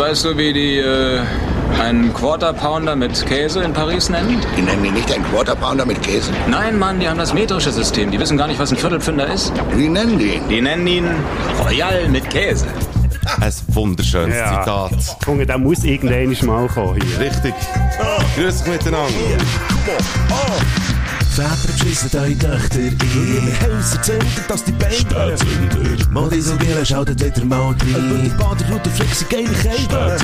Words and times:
Weißt 0.00 0.24
du, 0.24 0.38
wie 0.38 0.54
die 0.54 0.78
äh, 0.78 1.20
einen 1.78 2.14
Quarter 2.14 2.54
Pounder 2.54 2.96
mit 2.96 3.26
Käse 3.26 3.60
in 3.62 3.74
Paris 3.74 4.08
nennen? 4.08 4.40
Die 4.56 4.62
nennen 4.62 4.82
ihn 4.82 4.94
nicht 4.94 5.12
einen 5.12 5.22
Quarter 5.24 5.54
Pounder 5.54 5.84
mit 5.84 6.00
Käse. 6.02 6.32
Nein, 6.48 6.78
Mann, 6.78 7.00
die 7.00 7.06
haben 7.06 7.18
das 7.18 7.34
metrische 7.34 7.70
System. 7.70 8.10
Die 8.10 8.18
wissen 8.18 8.38
gar 8.38 8.46
nicht, 8.46 8.58
was 8.58 8.70
ein 8.70 8.78
Viertelpfünder 8.78 9.26
ist. 9.26 9.52
Wie 9.74 9.90
nennen 9.90 10.18
die 10.18 10.36
ihn? 10.36 10.48
Die 10.48 10.62
nennen 10.62 10.86
ihn 10.86 11.04
Royal 11.62 12.08
mit 12.08 12.30
Käse. 12.30 12.66
Ein 13.42 13.52
wunderschönes 13.68 14.38
Ja. 14.38 14.60
Zitat. 14.60 15.18
Finde, 15.22 15.44
der 15.44 15.58
muss 15.58 15.84
irgendwann 15.84 16.46
mal 16.46 16.66
kommen 16.68 16.98
hier. 17.02 17.20
Richtig. 17.20 17.52
Grüß 18.36 18.62
dich 18.62 18.72
miteinander. 18.72 19.06
Väter 21.30 21.72
beschissen 21.72 22.10
eure 22.18 22.36
Töchter 22.36 22.80
in 22.80 22.98
ihre 22.98 23.60
Häuser 23.62 24.02
zünden, 24.02 24.28
dass 24.48 24.64
die 24.64 24.72
Beine 24.72 24.94
Spätzünder 24.94 26.10
Modisogele 26.10 26.84
schaltet 26.84 27.24
wieder 27.24 27.44
mal 27.44 27.68
rein 27.68 28.12
Und 28.12 28.24
die 28.24 28.28
Baderroute 28.30 28.90
flexen 28.90 29.28
geile 29.28 29.48
Kälte 29.48 30.16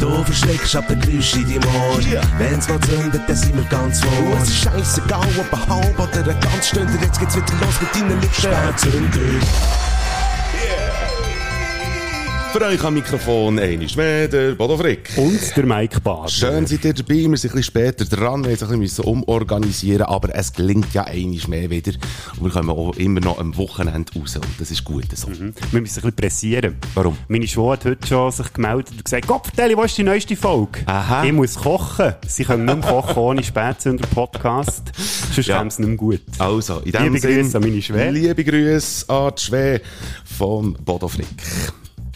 Du 0.00 0.24
verschreckst 0.24 0.74
ab 0.74 0.84
der 0.88 0.96
Geräusche 0.96 1.38
in 1.38 1.44
deinem 1.44 1.74
Ohr 1.74 1.98
Wenn's 2.38 2.68
mal 2.68 2.80
zündet, 2.80 3.22
dann 3.26 3.36
sind 3.36 3.56
wir 3.56 3.64
ganz 3.64 4.00
vor. 4.00 4.38
Es 4.42 4.48
ist 4.48 4.62
scheissegal, 4.62 5.28
ob 5.38 5.52
ein 5.52 5.68
halb 5.68 5.98
oder 5.98 6.30
ein 6.30 6.40
ganz 6.40 6.68
Stünder 6.68 6.98
Jetzt 7.02 7.20
geht's 7.20 7.36
wieder 7.36 7.46
los 7.60 7.80
mit 7.80 7.94
deinen 7.94 8.20
Lippen. 8.20 8.34
Spätzünder 8.34 9.91
Für 12.52 12.60
euch 12.66 12.84
am 12.84 12.92
Mikrofon 12.94 13.58
einmal 13.58 13.88
mehr 13.96 14.28
der 14.28 14.52
Bodo 14.52 14.76
Frick. 14.76 15.08
Und 15.16 15.56
der 15.56 15.64
Mike 15.64 16.00
Bader. 16.00 16.28
Schön 16.28 16.66
seid 16.66 16.84
ihr 16.84 16.92
dabei. 16.92 17.14
Wir 17.14 17.22
sind 17.22 17.32
ein 17.32 17.38
bisschen 17.38 17.62
später 17.62 18.04
dran. 18.04 18.44
Wir 18.44 18.50
mussten 18.50 18.72
ein 18.74 18.80
bisschen 18.80 19.04
umorganisieren, 19.06 20.02
aber 20.02 20.34
es 20.34 20.52
gelingt 20.52 20.92
ja 20.92 21.04
einmal 21.04 21.38
mehr 21.48 21.70
wieder. 21.70 21.92
Und 22.38 22.44
wir 22.44 22.50
kommen 22.50 22.68
auch 22.68 22.94
immer 22.96 23.20
noch 23.20 23.38
am 23.38 23.56
Wochenende 23.56 24.12
raus. 24.18 24.36
Und 24.36 24.44
das 24.58 24.70
ist 24.70 24.84
gut 24.84 25.04
so. 25.14 25.28
Wir 25.28 25.36
müssen 25.36 25.54
ein 25.72 25.82
bisschen 25.84 26.12
pressieren. 26.12 26.76
Warum? 26.94 27.16
Meine 27.28 27.46
Schwester 27.48 27.72
hat 27.72 27.84
heute 27.86 28.06
schon 28.06 28.30
sich 28.30 28.52
gemeldet 28.52 28.90
und 28.92 29.04
gesagt, 29.04 29.26
Gott, 29.26 29.48
Telly, 29.56 29.74
wo 29.74 29.82
ist 29.84 29.96
die 29.96 30.02
neueste 30.02 30.36
Folge? 30.36 30.80
Aha. 30.84 31.24
Ich 31.24 31.32
muss 31.32 31.54
kochen. 31.54 32.14
Sie 32.26 32.44
können 32.44 32.66
nicht 32.66 32.78
mehr 32.80 32.90
kochen 32.90 33.16
ohne 33.16 33.42
Spätzünder-Podcast. 33.42 34.92
Sonst 35.34 35.46
Ja. 35.46 35.56
käme 35.58 35.68
es 35.68 35.78
nicht 35.78 35.88
mehr 35.88 35.96
gut. 35.96 36.20
Also, 36.38 36.80
in 36.80 36.92
dem 36.92 37.14
Liebe 37.14 37.20
Grüße 37.26 37.56
an 37.56 37.62
meine 37.62 37.80
Schwäche. 37.80 38.10
Liebe 38.10 38.44
Grüße 38.44 39.08
an 39.08 39.32
die 39.38 39.42
Schwäche 39.42 39.82
vom 40.24 40.74
Bodo 40.74 41.08
Frick. 41.08 41.26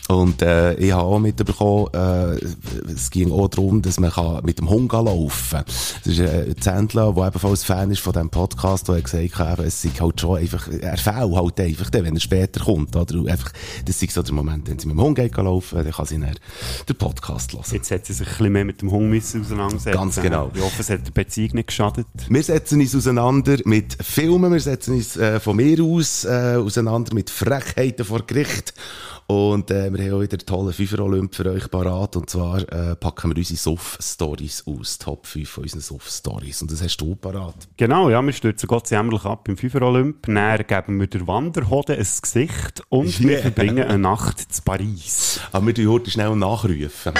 Und 0.09 0.41
äh, 0.41 0.75
ich 0.75 0.93
habe 0.93 1.03
auch 1.03 1.19
mitbekommen, 1.19 1.89
äh, 1.93 2.37
es 2.93 3.11
ging 3.11 3.33
auch 3.33 3.49
darum, 3.49 3.83
dass 3.83 3.99
man 3.99 4.11
kann 4.11 4.45
mit 4.45 4.59
dem 4.61 4.71
Hund 4.71 4.93
laufen 4.93 5.65
Das 5.67 6.07
ist 6.07 6.21
äh, 6.21 6.47
ein 6.49 6.61
Zändler, 6.61 7.13
der 7.13 7.27
ebenfalls 7.27 7.65
Fan 7.65 7.91
ist 7.91 8.01
von 8.01 8.13
diesem 8.13 8.31
Podcast, 8.31 8.89
der 8.89 9.03
gesagt 9.03 9.39
hat, 9.39 9.59
es 9.61 9.83
sei 9.83 9.91
halt 10.01 10.21
schon 10.21 10.39
einfach, 10.39 10.69
er 10.69 10.97
fehlt 10.97 11.35
halt 11.35 11.61
einfach 11.61 11.91
wenn 11.93 12.15
er 12.15 12.21
später 12.21 12.65
kommt. 12.65 12.95
Oder? 12.95 13.31
Einfach, 13.31 13.53
das 13.85 14.01
ist 14.01 14.13
so 14.13 14.23
der 14.23 14.35
Moment, 14.35 14.69
wenn 14.69 14.79
sie 14.79 14.87
mit 14.87 14.97
dem 14.97 15.03
Hund 15.03 15.19
laufen, 15.19 15.79
dann 15.83 15.91
kann 15.91 16.07
sie 16.07 16.21
dann 16.21 16.35
den 16.89 16.97
Podcast 16.97 17.53
hören. 17.53 17.65
Jetzt 17.73 17.91
hat 17.91 18.07
sie 18.07 18.13
sich 18.13 18.27
ein 18.27 18.33
bisschen 18.33 18.53
mehr 18.53 18.65
mit 18.65 18.83
dem 18.83 18.93
Hund 18.93 19.11
müssen 19.11 19.41
auseinandersetzen. 19.41 19.99
Ganz 19.99 20.21
genau. 20.21 20.51
Ich 20.55 20.61
hoffe, 20.61 20.83
es 20.83 20.91
hat 20.91 21.07
der 21.07 21.13
Beziehung 21.13 21.51
nicht 21.55 21.69
geschadet. 21.69 22.07
Wir 22.29 22.43
setzen 22.43 22.81
uns 22.81 22.95
auseinander 22.95 23.57
mit 23.65 23.97
Filmen, 24.01 24.53
wir 24.53 24.61
setzen 24.61 24.95
uns 24.95 25.17
äh, 25.17 25.41
von 25.41 25.57
mir 25.57 25.83
aus 25.83 26.25
äh, 26.25 26.57
auseinander 26.57 27.13
mit 27.15 27.31
Frechheiten 27.31 28.05
vor 28.05 28.23
Gericht. 28.25 28.73
Und 29.29 29.71
äh, 29.73 29.93
wir 29.93 30.05
haben 30.05 30.15
auch 30.15 30.21
wieder 30.23 30.39
einen 30.39 30.47
tollen 30.47 30.73
Fünfer-Olymp 30.73 31.35
für 31.35 31.51
euch 31.51 31.69
parat. 31.71 32.15
Und 32.17 32.31
zwar 32.31 32.61
äh, 32.73 32.95
packen 32.95 33.31
wir 33.31 33.37
unsere 33.37 33.59
Suff-Stories 33.59 34.65
aus. 34.67 34.99
Top 34.99 35.27
5 35.27 35.49
von 35.49 35.65
unseren 35.65 35.81
Suff-Stories. 35.81 36.63
Und 36.63 36.71
das 36.71 36.83
hast 36.83 36.97
du 36.99 37.17
parat. 37.17 37.55
Genau, 37.77 38.09
ja, 38.09 38.23
wir 38.23 38.33
stürzen 38.33 38.69
Gott 38.69 38.89
jämmerlich 38.91 39.25
ab 39.25 39.49
im 39.49 39.57
Fünfer 39.57 39.83
Olymp. 39.83 40.27
Dann 40.27 40.59
geben 40.67 41.01
wir 41.01 41.07
der 41.09 41.27
Wanderhode 41.27 41.95
ein 41.95 42.07
Gesicht 42.23 42.83
und 42.89 43.21
wir 43.21 43.27
Yeah. 43.37 43.43
verbringen 43.43 43.85
eine 43.85 43.99
Nacht 43.99 44.39
zu 44.55 44.63
Paris. 44.63 45.41
Aber 45.53 45.67
wir 45.67 45.75
tun 45.75 45.89
heute 45.89 46.11
schnell 46.11 46.35
nachrufen. 46.37 47.13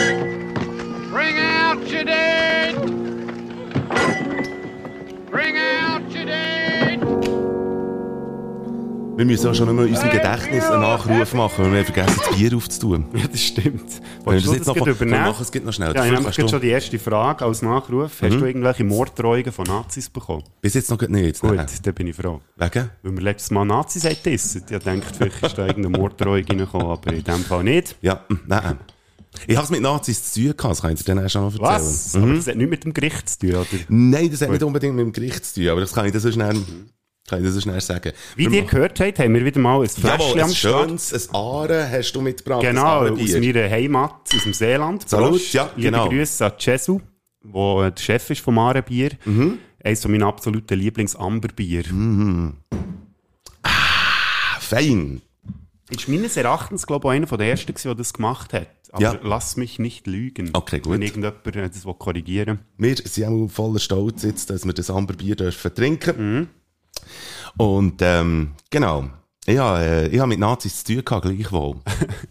Wir 9.17 9.25
müssen 9.25 9.49
auch 9.49 9.55
schon 9.55 9.71
in 9.71 9.79
unserem 9.79 10.11
Gedächtnis 10.11 10.65
einen 10.65 10.83
Nachruf 10.83 11.33
machen, 11.33 11.65
weil 11.65 11.73
wir 11.73 11.85
vergessen, 11.87 12.21
das 12.23 12.37
Bier 12.37 12.55
aufzutun. 12.55 13.07
Ja, 13.17 13.27
das 13.27 13.41
stimmt. 13.41 14.03
Wenn 14.27 14.39
du 14.39 14.45
das 14.45 14.55
jetzt 14.55 14.67
noch 14.67 14.77
übernehmen? 14.77 15.23
machen, 15.23 15.41
es 15.41 15.51
geht 15.51 15.65
noch 15.65 15.73
schnell. 15.73 15.95
Ja, 15.95 16.05
ich 16.05 16.13
habe 16.39 16.49
schon 16.51 16.61
die 16.61 16.69
erste 16.69 16.99
Frage 16.99 17.47
als 17.47 17.63
Nachruf. 17.63 18.21
Hast 18.21 18.35
du 18.35 18.45
irgendwelche 18.45 18.85
Morddrohungen 18.85 19.51
von 19.53 19.65
Nazis 19.65 20.11
bekommen? 20.11 20.45
Bis 20.61 20.75
jetzt 20.75 20.91
noch 20.91 21.01
nicht. 21.01 21.41
Gut, 21.41 21.55
Nein. 21.55 21.67
dann 21.83 21.95
bin 21.95 22.09
ich 22.09 22.17
froh. 22.17 22.43
Wegen? 22.57 22.91
Weil 23.03 23.13
wir 23.13 23.23
letztes 23.23 23.51
Mal 23.51 23.65
Nazis 23.65 24.03
dissen. 24.23 24.65
Ich 24.69 24.79
dachte, 24.79 25.03
vielleicht 25.17 25.43
ist 25.43 25.57
da 25.57 25.67
irgendeine 25.67 25.97
Morddrohung 25.97 26.45
reingekommen, 26.45 26.87
aber 26.87 27.13
in 27.15 27.25
dem 27.25 27.41
Fall 27.45 27.65
nicht. 27.65 27.97
Ja, 28.03 28.21
mm, 28.29 28.35
nein. 28.47 28.79
Ich 29.47 29.57
habe 29.57 29.65
es 29.65 29.71
mit 29.71 29.81
Nazis 29.81 30.33
zu 30.33 30.41
tun 30.41 30.57
gehabt, 30.57 30.73
das 30.73 30.83
kann 30.83 30.93
ich 30.93 31.03
dir 31.03 31.15
dann 31.15 31.25
auch 31.25 31.31
schon 31.31 31.43
noch 31.43 31.53
erzählen. 31.53 31.69
Was? 31.69 32.15
Aber 32.17 32.35
das 32.35 32.47
hat 32.49 32.57
nichts 32.57 32.71
mit 32.71 32.85
dem 32.85 32.93
Gericht 32.93 33.29
zu 33.31 33.39
tun, 33.39 33.51
oder? 33.51 33.67
Nein, 33.89 34.31
das 34.31 34.43
hat 34.43 34.51
nicht 34.51 34.63
unbedingt 34.63 34.95
mit 34.95 35.07
dem 35.07 35.13
Gericht 35.13 35.45
zu 35.45 35.61
tun, 35.61 35.71
aber 35.71 35.81
das 35.81 35.93
kann 35.93 36.05
ich 36.05 36.13
dir 36.13 36.21
so 36.21 36.31
schnell, 36.31 36.55
kann 37.27 37.45
ich 37.45 37.51
so 37.51 37.61
schnell 37.61 37.81
sagen. 37.81 38.13
Wie 38.37 38.45
ihr 38.47 38.63
gehört 38.65 39.01
habt, 39.01 39.19
haben 39.19 39.35
wir 39.35 39.45
wieder 39.45 39.61
mal 39.61 39.81
ein 39.83 39.89
Fläschchen 39.89 40.41
am 40.41 40.49
ein 40.49 40.55
Start. 40.55 40.89
schönes, 40.89 41.29
ein 41.29 41.35
Aare 41.35 41.91
hast 41.91 42.13
du 42.13 42.21
mitgebracht. 42.21 42.63
Genau, 42.63 43.07
aus 43.09 43.33
meiner 43.33 43.69
Heimat, 43.71 44.13
aus 44.35 44.43
dem 44.45 44.53
Seeland. 44.55 45.09
Salut, 45.09 45.53
ja, 45.53 45.71
Liebe 45.77 45.91
genau. 45.91 46.09
Grüße 46.09 46.45
an 46.47 46.53
Jesu, 46.59 47.01
der 47.45 47.91
der 47.91 48.03
Chef 48.03 48.31
ist 48.31 48.41
vom 48.41 48.59
Aarebier. 48.59 49.11
Mhm. 49.25 49.59
Eines 49.83 50.03
von 50.03 50.11
meinen 50.11 50.25
absoluten 50.25 50.79
Lieblings-Amberbier. 50.79 51.85
Ah, 53.63 54.61
Fein. 54.61 55.23
Ist 55.91 56.09
meines 56.09 56.37
Erachtens, 56.37 56.87
glaube 56.87 57.07
ich, 57.09 57.13
einer 57.15 57.27
von 57.29 57.39
der 57.39 57.49
ersten, 57.51 57.73
der 57.81 57.95
das 57.95 58.13
gemacht 58.13 58.53
hat. 58.53 58.69
Aber 58.91 59.03
Ja. 59.03 59.19
lass 59.23 59.57
mich 59.57 59.79
nicht 59.79 60.07
lügen. 60.07 60.51
Okay, 60.53 60.81
gut. 60.81 60.93
Wenn 60.95 61.03
irgendjemand 61.03 61.47
äh, 61.55 61.69
das 61.69 61.85
will 61.87 61.95
korrigieren 61.95 62.61
Wir 62.79 62.97
sind 62.97 63.27
auch 63.29 63.49
voller 63.49 63.79
Stolz 63.79 64.23
jetzt, 64.23 64.51
dass 64.51 64.65
wir 64.65 64.73
das 64.73 64.91
Amberbier 64.91 65.37
dürfen 65.37 65.75
trinken. 65.75 66.17
Mhm. 66.39 66.49
Und, 67.57 68.03
ähm, 68.03 68.53
genau. 68.71 69.11
Ja, 69.47 69.81
äh, 69.81 70.09
ich 70.09 70.19
habe 70.19 70.29
mit 70.29 70.41
Nazis 70.41 70.83
zu 70.83 70.95
tun 70.95 71.05
gehabt, 71.05 71.25
gleichwohl. 71.25 71.77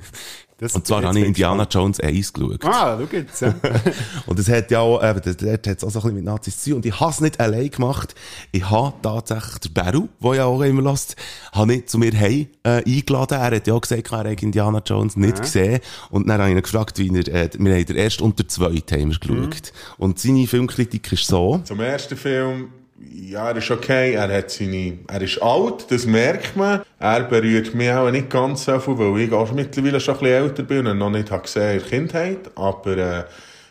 das 0.57 0.75
Und 0.75 0.85
zwar 0.85 1.03
habe 1.03 1.17
ich 1.17 1.25
Indiana 1.25 1.65
Jones 1.69 1.99
1 2.01 2.33
geschaut. 2.33 2.65
Ah, 2.65 2.99
schau 2.99 3.15
jetzt. 3.15 3.41
ja. 3.41 3.55
Und 4.25 4.37
das 4.37 4.49
hat 4.49 4.69
ja 4.69 4.81
auch, 4.81 5.01
eben, 5.01 5.21
dort 5.23 5.67
hat 5.67 5.77
es 5.77 5.83
auch 5.83 5.89
so 5.89 5.99
ein 5.99 6.03
bisschen 6.03 6.15
mit 6.15 6.25
Nazis 6.25 6.59
zu 6.59 6.71
tun. 6.71 6.77
Und 6.77 6.85
ich 6.85 6.99
habe 6.99 7.11
es 7.11 7.21
nicht 7.21 7.39
allein 7.39 7.69
gemacht. 7.69 8.15
Ich 8.51 8.69
habe 8.69 8.95
tatsächlich 9.01 9.59
den 9.59 9.73
Beru, 9.73 10.09
der 10.21 10.35
ja 10.35 10.45
auch 10.45 10.61
immer 10.61 10.81
lässt, 10.81 11.15
habe 11.53 11.67
nicht 11.67 11.89
zu 11.89 11.97
mir 11.97 12.11
heim 12.19 12.47
äh, 12.63 12.83
eingeladen. 12.85 13.37
Er 13.37 13.55
hat 13.55 13.67
ja 13.67 13.73
auch 13.73 13.81
gesagt, 13.81 14.11
er 14.11 14.17
hat 14.31 14.43
Indiana 14.43 14.81
Jones 14.85 15.15
nicht 15.15 15.41
gesehen. 15.41 15.79
Und 16.09 16.27
dann 16.27 16.41
habe 16.41 16.49
ich 16.49 16.57
ihn 16.57 16.61
gefragt, 16.61 16.99
wie 16.99 17.07
er, 17.17 17.27
äh, 17.29 17.49
wir 17.57 17.73
haben 17.73 17.85
den 17.85 17.95
ersten 17.95 18.23
und 18.23 18.37
den 18.37 18.49
zweiten 18.49 18.99
haben 19.01 19.11
wir 19.11 19.19
geschaut. 19.19 19.71
Und 19.97 20.19
seine 20.19 20.47
Filmkritik 20.47 21.13
ist 21.13 21.27
so, 21.27 21.61
Zum 21.63 21.79
ersten 21.79 22.17
Film, 22.17 22.69
ja, 22.99 23.49
er 23.49 23.57
ist 23.57 23.71
okay, 23.71 24.13
er 24.13 24.35
hat 24.35 24.51
seine, 24.51 24.99
er 25.07 25.21
ist 25.21 25.41
alt, 25.41 25.85
das 25.89 26.05
merkt 26.05 26.55
man. 26.55 26.81
Er 26.99 27.23
berührt 27.23 27.75
mich 27.75 27.91
auch 27.91 28.09
nicht 28.09 28.29
ganz 28.29 28.65
so 28.65 28.79
viel, 28.79 28.97
weil 28.97 29.21
ich 29.21 29.33
auch 29.33 29.51
mittlerweile 29.51 29.99
schon 29.99 30.15
ein 30.15 30.19
bisschen 30.21 30.43
älter 30.43 30.63
bin 30.63 30.87
und 30.87 30.97
noch 30.97 31.09
nicht 31.09 31.31
habe 31.31 31.43
gesehen 31.43 31.73
in 31.73 31.79
der 31.79 31.89
Kindheit. 31.89 32.51
Aber, 32.55 32.97
äh, 32.97 33.23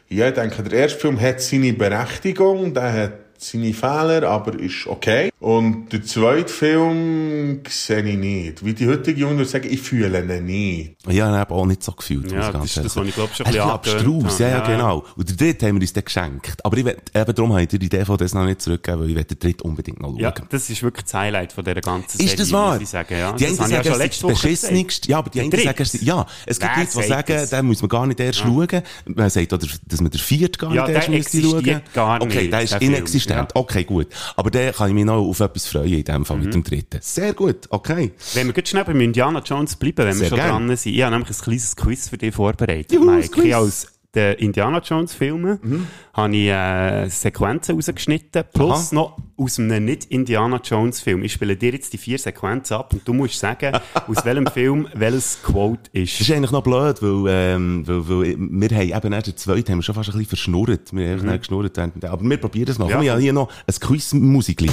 ja, 0.08 0.28
ich 0.28 0.34
denke, 0.34 0.62
der 0.62 0.80
erste 0.80 0.98
Film 0.98 1.20
hat 1.20 1.40
seine 1.40 1.72
Berechtigung, 1.72 2.74
der 2.74 2.92
hat 2.92 3.12
seine 3.50 3.72
Fehler, 3.74 4.22
aber 4.28 4.58
ist 4.58 4.86
okay. 4.86 5.30
Und 5.40 5.92
der 5.92 6.02
zweite 6.04 6.52
Film 6.52 7.60
sehe 7.68 8.02
ich 8.02 8.16
nicht. 8.16 8.64
Wie 8.64 8.72
die 8.74 8.86
heutige 8.88 9.20
Jungen 9.20 9.44
sagen, 9.44 9.68
ich 9.70 9.80
fühle 9.82 10.20
ihn 10.20 10.44
nicht. 10.46 10.96
ich 11.08 11.20
habe 11.20 11.36
ihn 11.36 11.42
eben 11.42 11.50
auch 11.52 11.66
nicht 11.66 11.82
so 11.82 11.92
gefühlt. 11.92 12.30
Ja, 12.32 12.36
muss 12.38 12.46
ich 12.46 12.52
das 12.52 12.52
ganz 12.52 12.64
ist 12.76 12.84
das, 12.84 12.96
was 12.96 13.06
ich, 13.08 13.14
glaub, 13.14 13.34
schon 13.34 13.46
ein 13.46 13.52
ist 13.52 13.58
bisschen 13.58 13.70
abstrus, 13.70 14.38
ja, 14.38 14.48
ja. 14.48 14.54
Ja, 14.58 14.66
genau. 14.66 15.04
Und 15.16 15.28
den 15.28 15.36
dritten 15.36 15.66
haben 15.66 15.74
wir 15.76 15.80
uns 15.82 15.92
dann 15.92 16.04
geschenkt. 16.04 16.64
Aber 16.64 16.76
ich 16.76 16.84
will, 16.84 16.96
eben 17.14 17.34
darum 17.34 17.52
habe 17.52 17.62
ich 17.62 17.68
dir 17.68 17.78
die 17.78 17.88
DVD 17.88 18.24
noch 18.34 18.44
nicht 18.46 18.62
zurückgegeben, 18.62 19.02
weil 19.02 19.10
ich 19.10 19.16
will 19.16 19.24
den 19.24 19.38
dritten 19.38 19.62
unbedingt 19.68 20.00
noch 20.00 20.08
schauen. 20.08 20.18
Ja, 20.20 20.34
das 20.48 20.70
ist 20.70 20.82
wirklich 20.82 21.04
das 21.04 21.14
Highlight 21.14 21.52
von 21.52 21.64
dieser 21.64 21.80
ganzen 21.80 22.20
Ist 22.20 22.38
das 22.38 22.52
wahr? 22.52 22.80
sagen. 22.84 23.14
Ja, 23.18 23.32
die 23.32 23.44
das 23.44 23.60
einen 23.60 23.70
sagen, 23.70 23.72
ja 23.98 24.04
es 24.04 24.16
schon 24.16 24.30
ist 24.30 24.40
beschissenigste. 24.42 25.10
Ja, 25.10 25.18
aber 25.18 25.30
die 25.30 25.40
einen 25.40 25.50
sagen, 25.52 25.88
ja, 26.02 26.26
es 26.46 26.58
gibt 26.58 26.76
Leute, 26.76 26.86
die 26.86 26.92
sagt 27.02 27.08
sagen, 27.08 27.40
das? 27.40 27.50
den 27.50 27.66
muss 27.66 27.82
man 27.82 27.88
gar 27.88 28.06
nicht 28.06 28.20
erst 28.20 28.38
schauen. 28.40 28.68
Man 29.06 29.30
sagt, 29.30 29.52
dass 29.52 30.00
man 30.00 30.10
den 30.10 30.20
vierten 30.20 30.58
gar 30.58 30.74
Ja, 30.74 30.86
nicht 30.86 30.94
erst 30.96 31.08
der 31.08 31.16
müsste 31.16 31.42
schauen. 31.42 31.58
existiert 31.58 31.94
gar 31.94 32.22
Okay, 32.22 32.40
nicht, 32.42 32.52
der 32.52 32.62
ist 32.62 32.80
inexistent. 32.80 33.33
Ja. 33.36 33.48
Okay, 33.54 33.84
gut. 33.84 34.08
Aber 34.36 34.50
der 34.50 34.72
kann 34.72 34.88
ich 34.88 34.94
mich 34.94 35.04
noch 35.04 35.16
auf 35.26 35.40
etwas 35.40 35.66
freuen 35.66 35.92
in 35.92 36.04
dem 36.04 36.24
Fall 36.24 36.36
Mhm. 36.38 36.44
mit 36.44 36.54
dem 36.54 36.64
dritten. 36.64 36.98
Sehr 37.02 37.32
gut, 37.34 37.66
okay. 37.70 38.12
Wenn 38.34 38.46
wir 38.48 38.54
gut 38.54 38.68
schnell 38.68 38.84
beim 38.84 39.00
Indiana 39.00 39.40
Jones 39.44 39.76
bleiben, 39.76 39.98
wenn 39.98 40.12
Sehr 40.14 40.22
wir 40.22 40.28
schon 40.30 40.38
gern. 40.38 40.48
dran 40.66 40.76
sind. 40.76 40.94
Ich 40.94 41.02
habe 41.02 41.12
nämlich 41.16 41.30
ein 41.38 41.42
kleines 41.44 41.76
Quiz 41.76 42.08
für 42.08 42.18
dich 42.18 42.34
vorbereitet, 42.34 42.92
Juhu, 42.92 43.04
Mike. 43.10 43.28
Quiz. 43.28 43.44
Ich 43.44 43.54
aus 43.54 43.86
den 44.14 44.34
Indiana 44.36 44.78
Jones 44.84 45.14
Filmen 45.14 45.58
Mhm. 45.62 45.86
habe 46.12 46.36
ich 46.36 46.48
äh, 46.48 47.08
Sequenzen 47.08 47.74
rausgeschnitten, 47.74 48.44
plus 48.52 48.88
Aha. 48.88 48.94
noch 48.94 49.16
aus 49.36 49.58
einem 49.58 49.84
nicht-Indiana 49.84 50.60
Jones 50.64 51.00
Film. 51.00 51.22
Ich 51.24 51.32
spiele 51.32 51.56
dir 51.56 51.72
jetzt 51.72 51.92
die 51.92 51.98
vier 51.98 52.18
Sequenzen 52.18 52.74
ab 52.76 52.92
und 52.92 53.06
du 53.06 53.12
musst 53.12 53.38
sagen, 53.38 53.72
aus 54.08 54.24
welchem 54.24 54.46
Film 54.46 54.88
welches 54.94 55.38
Quote 55.42 55.90
Das 55.92 56.02
ist. 56.02 56.20
ist 56.20 56.30
eigentlich 56.30 56.52
noch 56.52 56.62
blöd, 56.62 57.02
weil, 57.02 57.24
ähm, 57.28 57.82
weil, 57.86 58.08
weil 58.08 58.36
wir 58.38 58.76
haben 58.76 58.92
eben 59.04 59.10
nach 59.10 59.22
der 59.22 59.36
zweiten 59.36 59.72
haben 59.72 59.78
wir 59.78 59.82
schon 59.82 59.94
fast 59.94 60.08
ein 60.10 60.12
bisschen 60.12 60.28
verschnurrt. 60.28 60.92
Wir 60.92 61.10
haben 61.16 61.26
mhm. 61.26 61.38
geschnurrt. 61.38 61.78
Aber 61.78 62.22
wir 62.22 62.36
probieren 62.36 62.70
es 62.70 62.78
noch. 62.78 62.88
Ja. 62.88 62.96
Komm, 62.96 63.04
ich 63.04 63.10
habe 63.10 63.20
hier 63.20 63.32
noch 63.32 63.48
ein 63.66 63.74
Quiz-Musikli. 63.80 64.70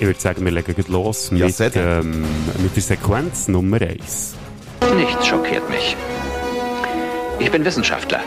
Ich 0.00 0.06
würde 0.06 0.20
sagen, 0.20 0.44
wir 0.44 0.52
legen 0.52 0.74
los 0.88 1.30
Ja, 1.34 1.46
mit, 1.46 1.56
gerne. 1.56 2.00
ähm, 2.00 2.24
mit 2.62 2.74
der 2.74 2.82
Sequenz 2.82 3.48
Nummer 3.48 3.80
1. 3.80 4.34
Nichts 4.92 5.26
schockiert 5.26 5.68
mich. 5.70 5.96
Ich 7.38 7.50
bin 7.50 7.64
Wissenschaftler. 7.64 8.20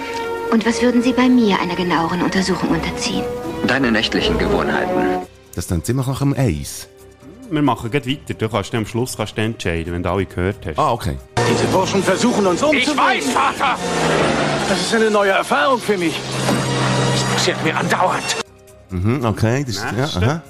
Und 0.51 0.65
was 0.65 0.81
würden 0.81 1.01
Sie 1.01 1.13
bei 1.13 1.29
mir 1.29 1.59
einer 1.59 1.75
genaueren 1.75 2.21
Untersuchung 2.21 2.69
unterziehen? 2.69 3.23
Deine 3.67 3.91
nächtlichen 3.91 4.37
Gewohnheiten. 4.37 5.25
Das 5.55 5.65
ist 5.65 5.71
dann 5.71 5.83
ziemlich 5.83 6.07
nach 6.07 6.19
dem 6.19 6.33
Eis. 6.37 6.87
Wir 7.49 7.61
machen 7.61 7.89
gleich 7.89 8.05
weiter. 8.05 8.33
Du 8.33 8.49
kannst 8.49 8.75
am 8.75 8.85
Schluss 8.85 9.15
kannst 9.15 9.37
entscheiden, 9.37 9.93
wenn 9.93 10.03
du 10.03 10.09
alle 10.09 10.25
gehört 10.25 10.65
hast. 10.65 10.77
Ah, 10.77 10.91
okay. 10.91 11.17
Diese 11.49 11.65
Burschen 11.67 12.03
versuchen 12.03 12.45
uns 12.45 12.61
umzubringen. 12.61 12.91
Ich 12.91 12.97
weiß, 12.97 13.29
Vater! 13.33 13.77
Das 14.67 14.81
ist 14.81 14.93
eine 14.93 15.09
neue 15.09 15.31
Erfahrung 15.31 15.79
für 15.79 15.97
mich. 15.97 16.19
Es 17.15 17.23
passiert 17.33 17.63
mir 17.63 17.75
andauernd. 17.75 18.37
Mhm, 18.89 19.23
okay. 19.25 19.63
Das 19.65 19.75
ist, 19.77 19.83
ja, 19.85 19.91
Nächste. 19.93 20.21
aha. 20.25 20.41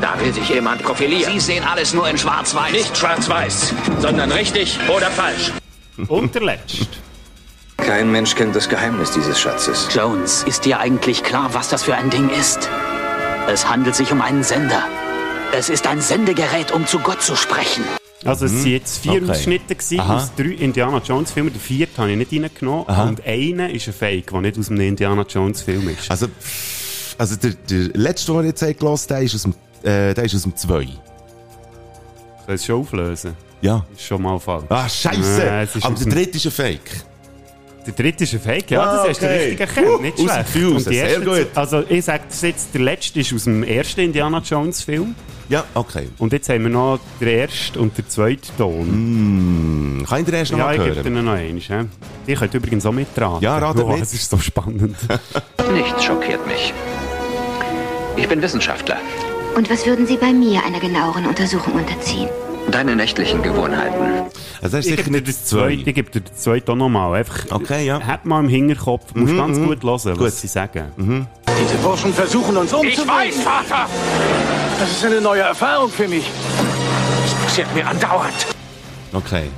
Da 0.00 0.18
will 0.20 0.32
sich 0.32 0.48
jemand 0.48 0.82
profilieren. 0.82 1.32
Sie 1.34 1.40
sehen 1.40 1.64
alles 1.64 1.94
nur 1.94 2.08
in 2.08 2.18
Schwarz-Weiß. 2.18 2.72
Nicht 2.72 2.96
schwarz-weiß, 2.96 3.74
sondern 4.00 4.32
richtig 4.32 4.78
oder 4.94 5.10
falsch. 5.10 5.52
Und 6.08 6.34
der 6.34 6.42
letzte. 6.42 6.86
Kein 7.76 8.10
Mensch 8.10 8.34
kennt 8.34 8.54
das 8.54 8.68
Geheimnis 8.68 9.10
dieses 9.12 9.40
Schatzes. 9.40 9.88
Jones, 9.92 10.44
ist 10.44 10.64
dir 10.64 10.78
eigentlich 10.78 11.22
klar, 11.22 11.50
was 11.52 11.68
das 11.68 11.82
für 11.82 11.94
ein 11.94 12.10
Ding 12.10 12.30
ist? 12.30 12.68
Es 13.48 13.68
handelt 13.68 13.94
sich 13.96 14.12
um 14.12 14.22
einen 14.22 14.44
Sender. 14.44 14.84
Es 15.52 15.68
ist 15.68 15.86
ein 15.86 16.00
Sendegerät, 16.00 16.70
um 16.72 16.86
zu 16.86 16.98
Gott 17.00 17.22
zu 17.22 17.36
sprechen. 17.36 17.84
Also 18.24 18.46
es 18.46 18.52
waren 18.54 18.66
jetzt 18.66 18.98
vier 19.02 19.20
Okay. 19.22 19.30
Ausschnitte 19.32 19.74
gewesen 19.74 20.00
aus 20.00 20.30
drei 20.36 20.44
Indiana 20.44 21.02
Jones 21.04 21.32
Filmen. 21.32 21.52
Den 21.52 21.60
vierten 21.60 21.98
habe 21.98 22.12
ich 22.12 22.16
nicht 22.16 22.32
reingenommen. 22.32 22.88
Aha. 22.88 23.04
Und 23.08 23.26
einer 23.26 23.68
ist 23.70 23.88
ein 23.88 23.94
Fake, 23.94 24.30
der 24.30 24.40
nicht 24.40 24.58
aus 24.58 24.70
einem 24.70 24.80
Indiana 24.80 25.24
Jones 25.28 25.62
Film 25.62 25.88
ist. 25.88 26.08
Also, 26.08 26.28
also 27.18 27.36
der, 27.36 27.50
der 27.68 27.88
letzte, 27.94 28.32
den 28.32 28.40
wir 28.42 28.46
jetzt 28.48 28.60
gehört, 28.78 29.10
der 29.10 29.22
ist 29.22 29.34
aus 29.34 29.42
dem, 29.42 29.54
äh, 29.82 30.14
der 30.14 30.24
ist 30.24 30.34
aus 30.34 30.42
dem 30.42 30.56
2. 30.56 30.68
Soll 30.74 30.86
ich 32.48 32.54
es 32.54 32.66
schon 32.66 32.80
auflösen? 32.80 33.36
Ja. 33.60 33.84
Ist 33.94 34.02
schon 34.02 34.22
mal 34.22 34.38
falsch. 34.40 34.64
Ah, 34.68 34.88
scheiße! 34.88 35.42
Äh, 35.48 35.64
ist 35.64 35.84
Aber 35.84 35.94
der 35.94 36.06
dritte 36.12 36.36
ist 36.36 36.46
ein 36.46 36.50
Fake. 36.52 37.04
Der 37.86 37.92
dritte 37.94 38.24
ist 38.24 38.32
ein 38.34 38.40
Fake, 38.40 38.70
ja, 38.70 38.80
Ah, 38.82 38.96
das 38.96 39.08
hast 39.10 39.22
du 39.22 39.26
okay. 39.26 39.36
richtig 39.38 39.60
erkannt. 39.60 39.86
Uh, 39.88 39.98
nicht 40.02 40.12
aus 40.14 40.18
dem 40.18 40.28
schlecht. 40.28 40.56
Raus, 40.56 40.72
Und 40.72 40.90
die 40.90 40.94
sehr 40.94 41.08
ersten- 41.08 41.24
gut. 41.24 41.46
Also 41.54 41.82
ich 41.88 42.04
sage 42.04 42.22
das 42.28 42.40
jetzt, 42.42 42.74
der 42.74 42.80
letzte 42.80 43.20
ist 43.20 43.32
aus 43.34 43.44
dem 43.44 43.62
ersten 43.64 44.00
Indiana 44.00 44.38
Jones 44.38 44.82
Film. 44.82 45.14
Ja, 45.48 45.64
okay. 45.74 46.08
Und 46.18 46.32
jetzt 46.32 46.48
haben 46.48 46.62
wir 46.62 46.70
noch 46.70 47.00
den 47.20 47.28
ersten 47.28 47.78
und 47.80 47.98
den 47.98 48.08
zweiten 48.08 48.56
Ton. 48.56 48.86
Hm, 48.86 50.06
kann 50.08 50.20
ich 50.20 50.26
den 50.26 50.34
erst 50.34 50.52
noch 50.52 50.58
Ja, 50.58 50.64
mal 50.66 50.74
ich 50.76 50.82
gebe 50.82 50.94
hören? 50.94 51.14
dir 51.14 51.22
noch 51.22 51.32
einen. 51.32 51.58
Ja. 51.58 51.84
Ihr 52.26 52.36
könnt 52.36 52.54
übrigens 52.54 52.86
auch 52.86 52.92
mitraten. 52.92 53.42
Ja, 53.42 53.58
ratet 53.58 53.84
oh, 53.84 53.88
mit. 53.92 54.00
Das 54.00 54.14
ist 54.14 54.30
so 54.30 54.38
spannend. 54.38 54.96
Nichts 55.72 56.04
schockiert 56.04 56.46
mich. 56.46 56.72
Ich 58.16 58.28
bin 58.28 58.40
Wissenschaftler. 58.42 58.98
Und 59.56 59.70
was 59.70 59.86
würden 59.86 60.06
Sie 60.06 60.16
bei 60.16 60.32
mir 60.32 60.64
einer 60.64 60.80
genaueren 60.80 61.26
Untersuchung 61.26 61.74
unterziehen? 61.74 62.28
Deine 62.70 62.96
nächtlichen 62.96 63.42
Gewohnheiten. 63.42 64.30
Also 64.62 64.76
das 64.76 64.86
ich 64.86 64.92
sicher 64.92 64.96
gebe 64.96 65.10
dir 65.10 65.10
nicht 65.12 65.28
das 65.28 65.44
zweiten, 65.44 65.82
2. 65.82 65.88
ich 65.90 65.94
gebe 65.94 66.10
dir 66.10 66.20
den 66.20 66.34
zweiten 66.36 66.70
auch 66.70 66.76
nochmal. 66.76 67.18
Einfach, 67.18 67.44
Okay, 67.50 67.84
ja. 67.84 68.00
Hat 68.00 68.24
mal 68.24 68.40
im 68.40 68.48
Hinterkopf, 68.48 69.14
musst 69.14 69.36
ganz 69.36 69.58
gut 69.58 69.82
hören, 69.82 70.16
Gut. 70.16 70.26
was 70.26 70.40
sie 70.40 70.46
sagen. 70.46 71.26
Diese 71.60 71.76
Burschen 71.82 72.14
versuchen 72.14 72.56
uns 72.56 72.72
umzubringen. 72.72 73.28
Ich 73.30 73.36
weiß, 73.36 73.42
Vater! 73.42 73.86
Das 74.78 74.90
ist 74.90 75.04
eine 75.04 75.20
neue 75.20 75.42
Erfahrung 75.42 75.90
für 75.90 76.08
mich. 76.08 76.24
Es 77.26 77.34
passiert 77.44 77.74
mir 77.74 77.86
andauernd. 77.86 78.46
Okay. 79.12 79.50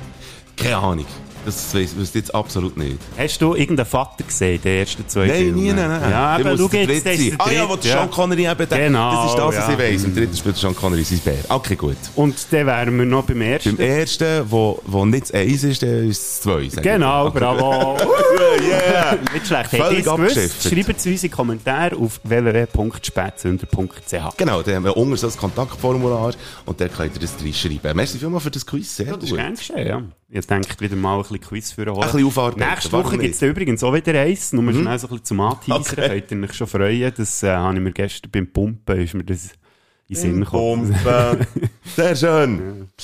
Keine 0.57 0.77
Ahnung. 0.77 1.05
Das 1.45 1.73
weiss 1.75 1.95
wüsste 1.95 2.17
ich 2.19 2.25
jetzt 2.25 2.35
absolut 2.35 2.77
nicht. 2.77 2.97
Hast 3.17 3.41
du 3.41 3.53
irgendeinen 3.55 3.85
Vater 3.87 4.23
gesehen, 4.23 4.59
die 4.63 4.69
ersten 4.79 5.07
zwei 5.07 5.27
Nein, 5.27 5.35
Filme? 5.37 5.61
nie, 5.61 5.73
nein, 5.73 5.89
nein. 5.89 6.01
Ja, 6.11 6.37
Der 6.37 6.45
aber 6.47 6.57
schau 6.57 6.69
jetzt, 6.71 7.05
das 7.05 7.13
ist 7.19 7.31
der 7.31 7.41
Ah 7.45 7.51
ja, 7.51 7.69
wo 7.69 7.75
der 7.75 7.91
Sean 7.91 8.09
Connery 8.11 8.47
eben, 8.49 8.69
der, 8.69 8.77
Genau, 8.87 9.11
das 9.15 9.29
ist 9.31 9.37
das, 9.37 9.47
was 9.47 9.55
ja. 9.55 9.71
ich 9.73 9.77
weiss. 9.79 10.03
Im 10.03 10.15
dritten 10.15 10.35
spielt 10.35 10.57
Sean 10.57 10.75
Connery 10.75 11.03
sein 11.03 11.19
Bär. 11.19 11.35
Okay, 11.49 11.75
gut. 11.75 11.97
Und 12.15 12.35
dann 12.51 12.65
wären 12.67 12.97
wir 12.97 13.05
noch 13.05 13.23
beim 13.25 13.41
ersten. 13.41 13.75
Beim 13.75 13.85
ersten, 13.85 14.43
wo, 14.49 14.81
wo 14.85 15.05
nicht 15.05 15.23
das 15.23 15.31
Eins 15.33 15.63
ist, 15.63 15.81
der 15.83 16.03
ist 16.03 16.21
das 16.21 16.41
Zwei. 16.41 16.69
sag 16.69 16.85
ich. 16.85 16.91
Genau, 16.91 17.27
Okay. 17.27 17.39
bravo. 17.39 17.97
yeah. 18.61 19.17
Nicht 19.33 19.47
schlecht. 19.47 19.65
Habt 19.65 19.69
Völlig 19.69 19.91
ihr 19.91 19.99
es 19.99 20.05
gewusst? 20.05 20.37
abgeschifft. 20.37 20.63
Schreibt 20.87 20.99
es 20.99 21.05
uns 21.05 21.23
in 21.23 21.31
Kommentare 21.31 21.95
auf 21.95 22.19
www.spätzünder.ch. 22.23 24.37
Genau, 24.37 24.61
da 24.61 24.71
haben 24.75 24.83
wir 24.85 24.97
unten 24.97 25.15
so 25.17 25.27
ein 25.27 25.35
Kontaktformular 25.37 26.33
und 26.65 26.81
da 26.81 26.87
könnt 26.87 27.15
ihr 27.15 27.21
das 27.21 27.33
reinschreiben. 27.43 27.95
Merci 27.95 28.17
vielmals 28.17 28.43
für 28.43 28.51
das 28.51 28.65
Quiz, 28.65 28.95
sehr 28.95 29.07
Ja, 29.07 29.13
das 29.15 29.23
ist 29.25 29.29
gut. 29.29 29.39
gern 29.39 29.55
geschehen, 29.55 29.87
ja. 29.87 30.01
Ich 30.37 30.47
denke 30.47 30.79
wieder 30.81 30.97
mal 30.97 31.15
ein 31.15 31.21
bisschen 31.21 31.39
Quiz 31.39 31.71
für 31.71 31.87
Ein 31.87 31.99
bisschen 31.99 32.25
aufarbeiten, 32.25 32.59
Nächste 32.59 32.91
Woche 32.91 33.17
gibt 33.17 33.35
es 33.35 33.41
übrigens 33.41 33.83
auch 33.83 33.93
wieder 33.93 34.19
eins. 34.19 34.51
Nur 34.51 34.69
schnell 34.73 34.99
so 34.99 35.07
ein 35.07 35.11
bisschen 35.11 35.23
zum 35.23 35.39
Anteasern. 35.39 35.81
Okay. 35.81 36.21
Könnt 36.21 36.31
ihr 36.31 36.49
euch 36.49 36.53
schon 36.53 36.67
freuen. 36.67 37.13
Das 37.15 37.41
äh, 37.43 37.51
habe 37.51 37.75
ich 37.75 37.79
mir 37.79 37.91
gestern 37.93 38.31
beim 38.31 38.47
Pumpen 38.47 38.99
ist 38.99 39.13
mir 39.13 39.23
das 39.23 39.51
in 40.07 40.15
Sinn 40.15 40.39
gekommen. 40.41 40.93
Pumpen. 41.03 41.47
Sehr 41.95 42.15
schön. 42.15 42.89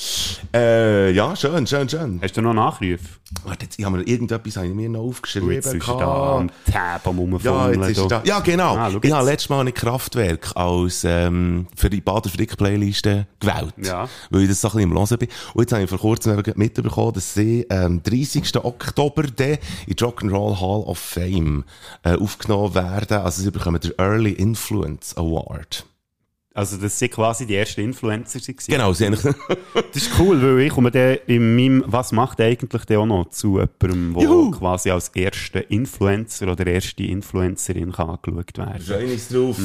Äh, 0.54 1.12
ja, 1.12 1.34
schön, 1.34 1.66
schön, 1.66 1.88
schön. 1.88 2.20
Hast 2.22 2.36
du 2.36 2.42
noch 2.42 2.52
Nachrufe? 2.52 2.98
Warte, 3.44 3.64
jetzt, 3.64 3.78
ich 3.78 3.86
habe 3.86 3.96
mir 3.96 4.02
irgendetwas 4.02 4.56
habe 4.56 4.66
ich 4.66 4.74
mir 4.74 4.90
noch 4.90 5.00
aufgeschrieben. 5.00 5.48
Du, 5.48 5.54
jetzt 5.54 5.72
ist 5.72 5.88
er 5.88 5.96
da 5.96 6.36
am 6.36 6.50
Tab 6.70 7.06
am 7.06 7.16
Ja, 7.16 7.22
Rumfummeln. 7.22 7.82
jetzt 7.88 7.98
ist 7.98 8.10
da. 8.10 8.22
Ja, 8.26 8.40
genau. 8.40 8.76
Ah, 8.76 8.90
ich 9.00 9.12
habe 9.12 9.24
letztes 9.24 9.48
Mal 9.48 9.66
ein 9.66 9.72
Kraftwerk 9.72 10.54
als 10.54 11.04
ähm, 11.04 11.68
für 11.74 11.88
die 11.88 12.02
Bader 12.02 12.28
Frick 12.28 12.58
Playliste 12.58 13.26
gewählt. 13.40 13.72
Ja. 13.78 14.06
Weil 14.28 14.42
ich 14.42 14.48
das 14.50 14.60
so 14.60 14.68
ein 14.68 14.72
bisschen 14.72 14.90
im 14.90 14.98
Hören 14.98 15.18
bin. 15.18 15.28
Und 15.54 15.62
jetzt 15.62 15.72
habe 15.72 15.82
ich 15.84 15.88
vor 15.88 15.98
kurzem 16.00 16.42
mitbekommen, 16.56 17.12
dass 17.14 17.32
sie 17.32 17.66
ähm, 17.70 18.02
30. 18.02 18.54
Oktober 18.62 19.22
dann 19.22 19.56
in 19.86 19.96
die 19.96 20.04
Rock'n'Roll 20.04 20.60
Hall 20.60 20.82
of 20.82 20.98
Fame 20.98 21.64
äh, 22.02 22.14
aufgenommen 22.14 22.74
werden. 22.74 23.18
Also 23.18 23.40
sie 23.42 23.50
bekommen 23.50 23.80
den 23.80 23.92
Early 23.96 24.32
Influence 24.32 25.16
Award. 25.16 25.86
Also 26.54 26.76
das 26.76 26.98
sind 26.98 27.12
quasi 27.12 27.46
die 27.46 27.56
ersten 27.56 27.80
Influencer. 27.80 28.38
gewesen. 28.38 28.70
Genau, 28.70 28.92
sie 28.92 29.06
haben 29.06 29.14
Das 29.14 30.02
ist 30.02 30.10
cool, 30.18 30.40
weil 30.42 30.66
ich 30.66 30.72
komme 30.72 30.90
dann 30.90 31.16
in 31.26 31.56
meinem 31.56 31.84
«Was 31.86 32.12
macht 32.12 32.40
eigentlich 32.40 32.84
der 32.84 33.00
auch 33.00 33.06
noch?» 33.06 33.30
zu 33.30 33.58
jemandem, 33.58 34.14
der 34.14 34.22
Juhu. 34.24 34.50
quasi 34.50 34.90
als 34.90 35.08
erster 35.08 35.70
Influencer 35.70 36.48
oder 36.52 36.66
erste 36.66 37.04
Influencerin 37.04 37.92
kann 37.92 38.10
angeschaut 38.10 38.58
werden 38.58 38.82
Schönes 38.84 39.28
drauf. 39.28 39.56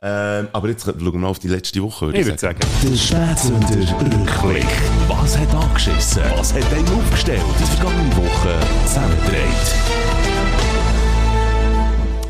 Ähm, 0.00 0.46
aber 0.52 0.68
jetzt 0.68 0.84
schauen 0.84 1.00
wir 1.00 1.12
mal 1.18 1.26
auf 1.28 1.40
die 1.40 1.48
letzte 1.48 1.82
Woche. 1.82 2.06
würde 2.06 2.20
Ich 2.20 2.26
würde 2.26 2.38
sagen, 2.38 2.60
Der 2.84 2.96
Spätzünder 2.96 4.00
Rückblick. 4.00 4.66
Was 5.08 5.36
hat 5.36 5.52
angeschissen? 5.54 6.22
Was 6.36 6.54
hat 6.54 6.72
einen 6.72 6.88
aufgestellt? 6.88 7.42
Die 7.60 7.64
vergangene 7.76 8.16
Woche 8.16 8.60
zusammengedreht. 8.86 10.07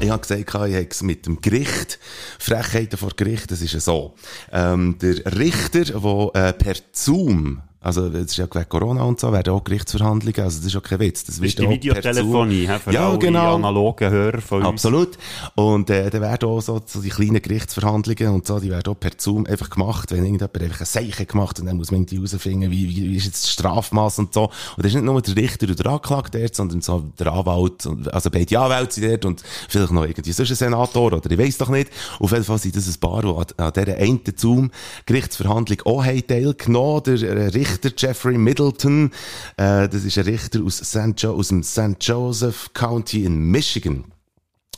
Ich 0.00 0.10
habe 0.10 0.22
gesagt, 0.22 0.40
ich 0.40 0.54
habe 0.54 0.86
es 0.88 1.02
mit 1.02 1.26
dem 1.26 1.40
Gericht, 1.40 1.98
Frechheiten 2.38 2.96
vor 2.96 3.10
Gericht, 3.16 3.50
das 3.50 3.60
ist 3.60 3.72
ja 3.74 3.80
so. 3.80 4.14
Ähm, 4.52 4.96
der 5.02 5.26
Richter, 5.36 5.84
der 5.84 6.30
äh, 6.34 6.52
per 6.52 6.76
Zoom, 6.92 7.62
also 7.80 8.06
es 8.06 8.14
ist 8.32 8.36
ja 8.36 8.46
wegen 8.52 8.68
Corona 8.68 9.02
und 9.04 9.20
so, 9.20 9.32
werden 9.32 9.52
auch 9.54 9.62
Gerichtsverhandlungen, 9.62 10.40
also 10.42 10.58
das 10.58 10.66
ist 10.66 10.74
ja 10.74 10.80
kein 10.80 10.98
Witz. 11.00 11.24
Das 11.24 11.36
das 11.36 11.44
ist 11.46 11.58
die 11.58 11.68
Videotelefonie 11.68 12.66
hä, 12.66 12.78
für 12.82 12.92
Ja, 12.92 13.14
genau. 13.16 13.54
analogen 13.54 14.10
Hörer 14.10 14.40
von 14.40 14.58
uns. 14.58 14.68
Absolut. 14.68 15.16
Und 15.54 15.88
äh, 15.90 16.10
dann 16.10 16.20
werden 16.22 16.48
auch 16.48 16.60
so, 16.60 16.80
so 16.84 17.00
die 17.00 17.08
kleinen 17.08 17.40
Gerichtsverhandlungen 17.40 18.34
und 18.34 18.46
so, 18.46 18.58
die 18.58 18.70
werden 18.70 18.92
auch 18.92 18.98
per 18.98 19.12
Zoom 19.16 19.46
einfach 19.46 19.70
gemacht, 19.70 20.10
wenn 20.10 20.24
irgendjemand 20.24 20.60
einfach 20.60 20.80
ein 20.80 20.86
Zeichen 20.86 21.26
gemacht 21.26 21.60
und 21.60 21.66
dann 21.66 21.76
muss 21.76 21.90
man 21.90 22.00
irgendwie 22.00 22.16
herausfinden, 22.16 22.70
wie, 22.70 22.88
wie, 22.88 23.10
wie 23.10 23.16
ist 23.16 23.26
jetzt 23.26 23.44
das 23.44 23.52
Strafmaß 23.52 24.18
und 24.18 24.34
so. 24.34 24.44
Und 24.44 24.52
das 24.78 24.86
ist 24.86 24.94
nicht 24.94 25.04
nur 25.04 25.22
der 25.22 25.36
Richter 25.36 25.68
und 25.68 25.78
der 25.78 25.86
Anklagte 25.86 26.40
dort, 26.40 26.54
sondern 26.56 26.80
so 26.80 27.04
der 27.18 27.32
Anwalt, 27.32 27.86
und- 27.86 28.12
also 28.12 28.28
beide 28.30 28.58
Anwälte 28.58 28.94
sind 28.94 29.10
dort 29.10 29.24
und 29.24 29.42
vielleicht 29.68 29.92
noch 29.92 30.02
irgendwie 30.04 30.32
sonst 30.32 30.50
ein 30.50 30.56
Senator 30.56 31.12
oder 31.12 31.30
ich 31.30 31.38
weiß 31.38 31.58
doch 31.58 31.68
nicht. 31.68 31.90
Auf 32.18 32.32
jeden 32.32 32.44
Fall 32.44 32.58
sind 32.58 32.74
das 32.76 32.88
ein 32.88 32.98
paar, 33.00 33.22
die 33.22 33.28
an, 33.28 33.66
an 33.66 33.72
dieser 33.72 33.96
einen 33.98 34.20
Zoom-Gerichtsverhandlung 34.34 35.82
auch 35.84 36.04
haben 36.04 36.26
teilgenommen. 36.26 37.02
Der 37.04 37.14
äh, 37.22 37.54
Richter 37.70 37.90
Jeffrey 37.96 38.38
Middleton, 38.38 39.10
äh, 39.56 39.88
das 39.88 40.04
ist 40.04 40.18
ein 40.18 40.24
Richter 40.24 40.62
aus, 40.64 40.78
St. 40.78 41.14
Jo 41.18 41.34
aus 41.34 41.48
dem 41.48 41.62
St. 41.62 41.96
Joseph 42.00 42.70
County 42.74 43.24
in 43.24 43.38
Michigan. 43.50 44.04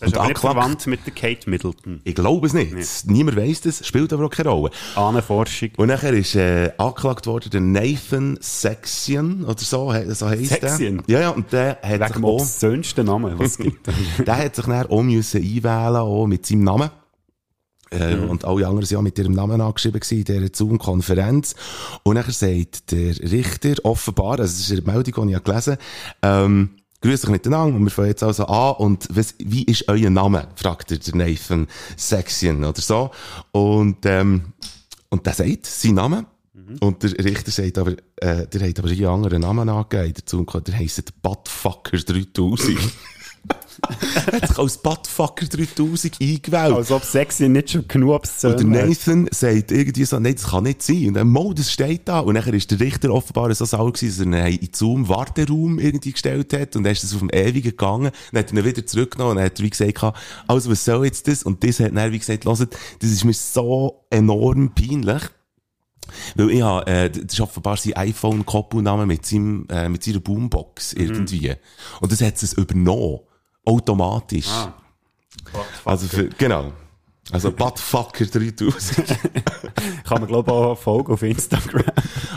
Das 0.00 0.08
ist 0.12 0.16
Und 0.16 0.22
angeklagt- 0.22 0.54
verwandt 0.54 0.86
mit 0.86 1.00
der 1.04 1.12
Kate 1.12 1.50
Middleton. 1.50 2.00
Ich 2.04 2.14
glaube 2.14 2.46
es 2.46 2.54
nicht. 2.54 2.72
Niemand 3.06 3.36
weiss 3.36 3.60
das, 3.60 3.86
spielt 3.86 4.10
aber 4.14 4.24
auch 4.24 4.30
keine 4.30 4.48
Rolle. 4.48 4.70
Ahnenforschung. 4.94 5.68
Und 5.76 5.88
nachher 5.88 6.14
ist 6.14 6.34
äh, 6.36 6.72
angeklagt 6.78 7.26
worden 7.26 7.50
der 7.50 7.60
Nathan 7.60 8.38
Sexion 8.40 9.44
oder 9.44 9.58
so, 9.58 9.92
so 10.08 10.26
heisst 10.28 10.48
Sexion? 10.48 11.02
der. 11.06 11.16
Ja, 11.16 11.20
ja, 11.20 11.28
und 11.30 11.52
der 11.52 11.78
hat 11.82 12.00
Wegen 12.00 12.06
sich 12.14 12.16
auch, 12.24 12.40
obszönsten 12.40 13.04
Namen, 13.06 13.38
was 13.38 13.48
es 13.52 13.58
gibt. 13.58 13.86
der 14.26 14.36
hat 14.38 14.56
sich 14.56 14.64
dann 14.64 14.86
auch 14.86 15.02
müssen 15.02 15.42
einwählen, 15.42 15.96
auch 15.96 16.26
mit 16.26 16.46
seinem 16.46 16.64
Namen. 16.64 16.90
Äh, 17.90 18.14
Und 18.14 18.44
alle 18.44 18.66
anderen 18.66 18.86
sind 18.86 18.96
ja 18.96 19.02
mit 19.02 19.18
ihrem 19.18 19.32
Namen 19.32 19.60
angeschrieben 19.60 20.00
in 20.10 20.24
dieser 20.24 20.48
Zoom-Konferenz. 20.52 21.54
Und 22.02 22.14
nachher 22.14 22.32
sagt 22.32 22.92
der 22.92 23.16
Richter 23.30 23.74
offenbar, 23.84 24.38
also 24.38 24.42
das 24.42 24.60
ist 24.60 24.70
eine 24.70 24.82
Meldung, 24.82 25.28
die 25.28 25.34
ich 25.34 25.44
gelesen 25.44 25.76
habe, 26.22 26.44
ähm, 26.44 26.70
Grüß 27.02 27.24
euch 27.24 27.30
miteinander 27.30 27.74
und 27.74 27.84
wir 27.84 27.90
fangen 27.90 28.08
jetzt 28.08 28.22
also 28.22 28.44
an 28.44 28.74
und 28.76 29.08
was, 29.10 29.34
wie 29.38 29.64
ist 29.64 29.88
euer 29.88 30.10
Name? 30.10 30.48
fragt 30.54 30.90
der 30.90 30.98
der 30.98 31.16
Nathan 31.16 31.66
Sexion 31.96 32.62
oder 32.62 32.80
so. 32.80 33.10
Und, 33.52 34.04
ähm, 34.04 34.52
und 35.08 35.24
der 35.24 35.32
sagt 35.32 35.64
seinen 35.64 35.94
Namen. 35.94 36.26
Und 36.80 37.02
der 37.02 37.12
Richter 37.24 37.50
sagt 37.50 37.78
aber, 37.78 37.92
äh, 38.16 38.46
der 38.46 38.68
hat 38.68 38.78
aber 38.78 38.90
einen 38.90 39.06
anderen 39.06 39.40
Namen 39.40 39.68
angegeben 39.68 40.14
dazu 40.14 40.44
und 40.46 40.68
der 40.68 40.78
heisst 40.78 41.22
Buttfucker 41.22 41.96
3000. 41.96 42.78
hat 44.32 44.48
sich 44.48 44.58
als 44.58 44.78
Buttfucker 44.78 45.46
3000 45.46 46.20
eingewählt. 46.20 46.74
Als 46.74 46.90
ob 46.90 47.04
Sexy 47.04 47.48
nicht 47.48 47.70
schon 47.70 47.86
genug 47.88 48.14
obszön 48.14 48.54
Und 48.54 48.72
der. 48.72 48.86
Nathan 48.86 49.28
sagt 49.30 49.72
irgendwie 49.72 50.04
so, 50.04 50.18
nein, 50.18 50.34
das 50.34 50.48
kann 50.48 50.64
nicht 50.64 50.82
sein. 50.82 51.08
Und 51.08 51.14
dann, 51.14 51.28
Mo, 51.28 51.52
das 51.52 51.70
steht 51.70 52.08
da. 52.08 52.20
Und 52.20 52.34
dann 52.34 52.54
ist 52.54 52.70
der 52.70 52.80
Richter 52.80 53.10
offenbar 53.12 53.54
so 53.54 53.64
sauer 53.64 53.92
gewesen, 53.92 54.32
dass 54.32 54.40
er 54.40 54.48
ihn 54.48 54.58
in 54.58 54.68
Zoom 54.72 55.08
Warteraum 55.08 55.78
irgendwie 55.78 56.12
gestellt 56.12 56.52
hat. 56.52 56.76
Und 56.76 56.84
dann 56.84 56.92
ist 56.92 57.04
das 57.04 57.14
auf 57.14 57.20
dem 57.20 57.30
Ewigen 57.30 57.70
gegangen. 57.70 58.10
Dann 58.32 58.42
hat 58.42 58.52
er 58.52 58.58
ihn 58.58 58.64
wieder 58.64 58.86
zurückgenommen. 58.86 59.32
Und 59.32 59.36
dann 59.36 59.46
hat 59.46 59.58
er 59.58 59.64
wie 59.64 59.70
gesagt, 59.70 60.14
also 60.46 60.70
was 60.70 60.84
soll 60.84 61.04
jetzt 61.06 61.28
das? 61.28 61.42
Und 61.42 61.64
das 61.64 61.80
hat 61.80 61.96
dann 61.96 62.12
wie 62.12 62.18
gesagt, 62.18 62.44
hört, 62.44 62.76
das 63.00 63.10
ist 63.10 63.24
mir 63.24 63.34
so 63.34 64.04
enorm 64.10 64.74
peinlich. 64.74 65.22
Weil 66.34 66.50
ich 66.50 66.62
habe, 66.62 66.86
äh, 66.86 67.10
das 67.10 67.34
ist 67.34 67.40
offenbar 67.40 67.76
sein 67.76 67.94
iPhone-Koppelname 67.94 69.06
mit 69.06 69.26
seinem, 69.26 69.66
äh, 69.70 69.88
mit 69.88 70.02
seiner 70.02 70.20
Boombox 70.20 70.92
irgendwie. 70.92 71.54
Und 72.00 72.12
das 72.12 72.20
hat 72.20 72.42
es 72.42 72.52
übernommen. 72.52 73.20
Automatisch. 73.64 74.48
Ah. 74.48 74.74
Also 75.84 76.06
für, 76.06 76.28
genau. 76.28 76.72
Also 77.32 77.52
Buttfucker 77.52 78.26
3000. 78.26 79.06
Kann 80.04 80.20
man, 80.20 80.26
glaube 80.26 80.50
ich, 80.50 80.56
auch 80.56 80.78
folgen 80.78 81.12
auf 81.12 81.22
Instagram. 81.22 81.84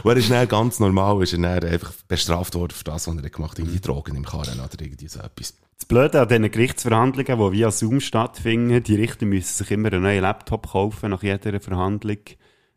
Und 0.04 0.12
er 0.12 0.18
ist 0.18 0.30
dann 0.30 0.48
ganz 0.48 0.80
normal, 0.80 1.24
ist 1.24 1.34
er 1.34 1.40
dann 1.40 1.70
einfach 1.70 1.94
bestraft 2.08 2.54
worden 2.56 2.74
für 2.74 2.84
das, 2.84 3.08
was 3.08 3.16
er 3.16 3.30
gemacht 3.30 3.52
hat, 3.54 3.60
irgendwie 3.60 3.80
Drogen 3.80 4.16
im 4.16 4.26
Karren 4.26 4.60
oder 4.60 4.80
irgendwie 4.80 5.08
so 5.08 5.20
etwas. 5.20 5.56
Das 5.78 5.86
Blöde 5.88 6.22
an 6.22 6.28
diesen 6.28 6.52
Gerichtsverhandlungen, 6.52 7.40
die 7.40 7.58
via 7.58 7.72
Zoom 7.72 8.00
stattfinden, 8.02 8.84
die 8.84 8.96
Richter 8.96 9.26
müssen 9.26 9.54
sich 9.54 9.72
immer 9.72 9.92
einen 9.92 10.04
neuen 10.04 10.22
Laptop 10.22 10.72
kaufen 10.72 11.10
nach 11.10 11.24
jeder 11.24 11.60
Verhandlung. 11.60 12.20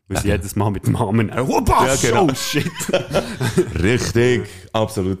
Weil 0.07 0.21
sie 0.21 0.29
Ja. 0.29 0.35
jedes 0.35 0.55
Mal 0.55 0.71
mit 0.71 0.87
dem 0.87 0.95
oh, 0.95 1.11
was? 1.11 2.03
Ja, 2.03 2.09
genau. 2.09 2.27
oh 2.31 2.35
shit. 2.35 2.71
Richtig, 3.75 4.47
absolut. 4.73 5.19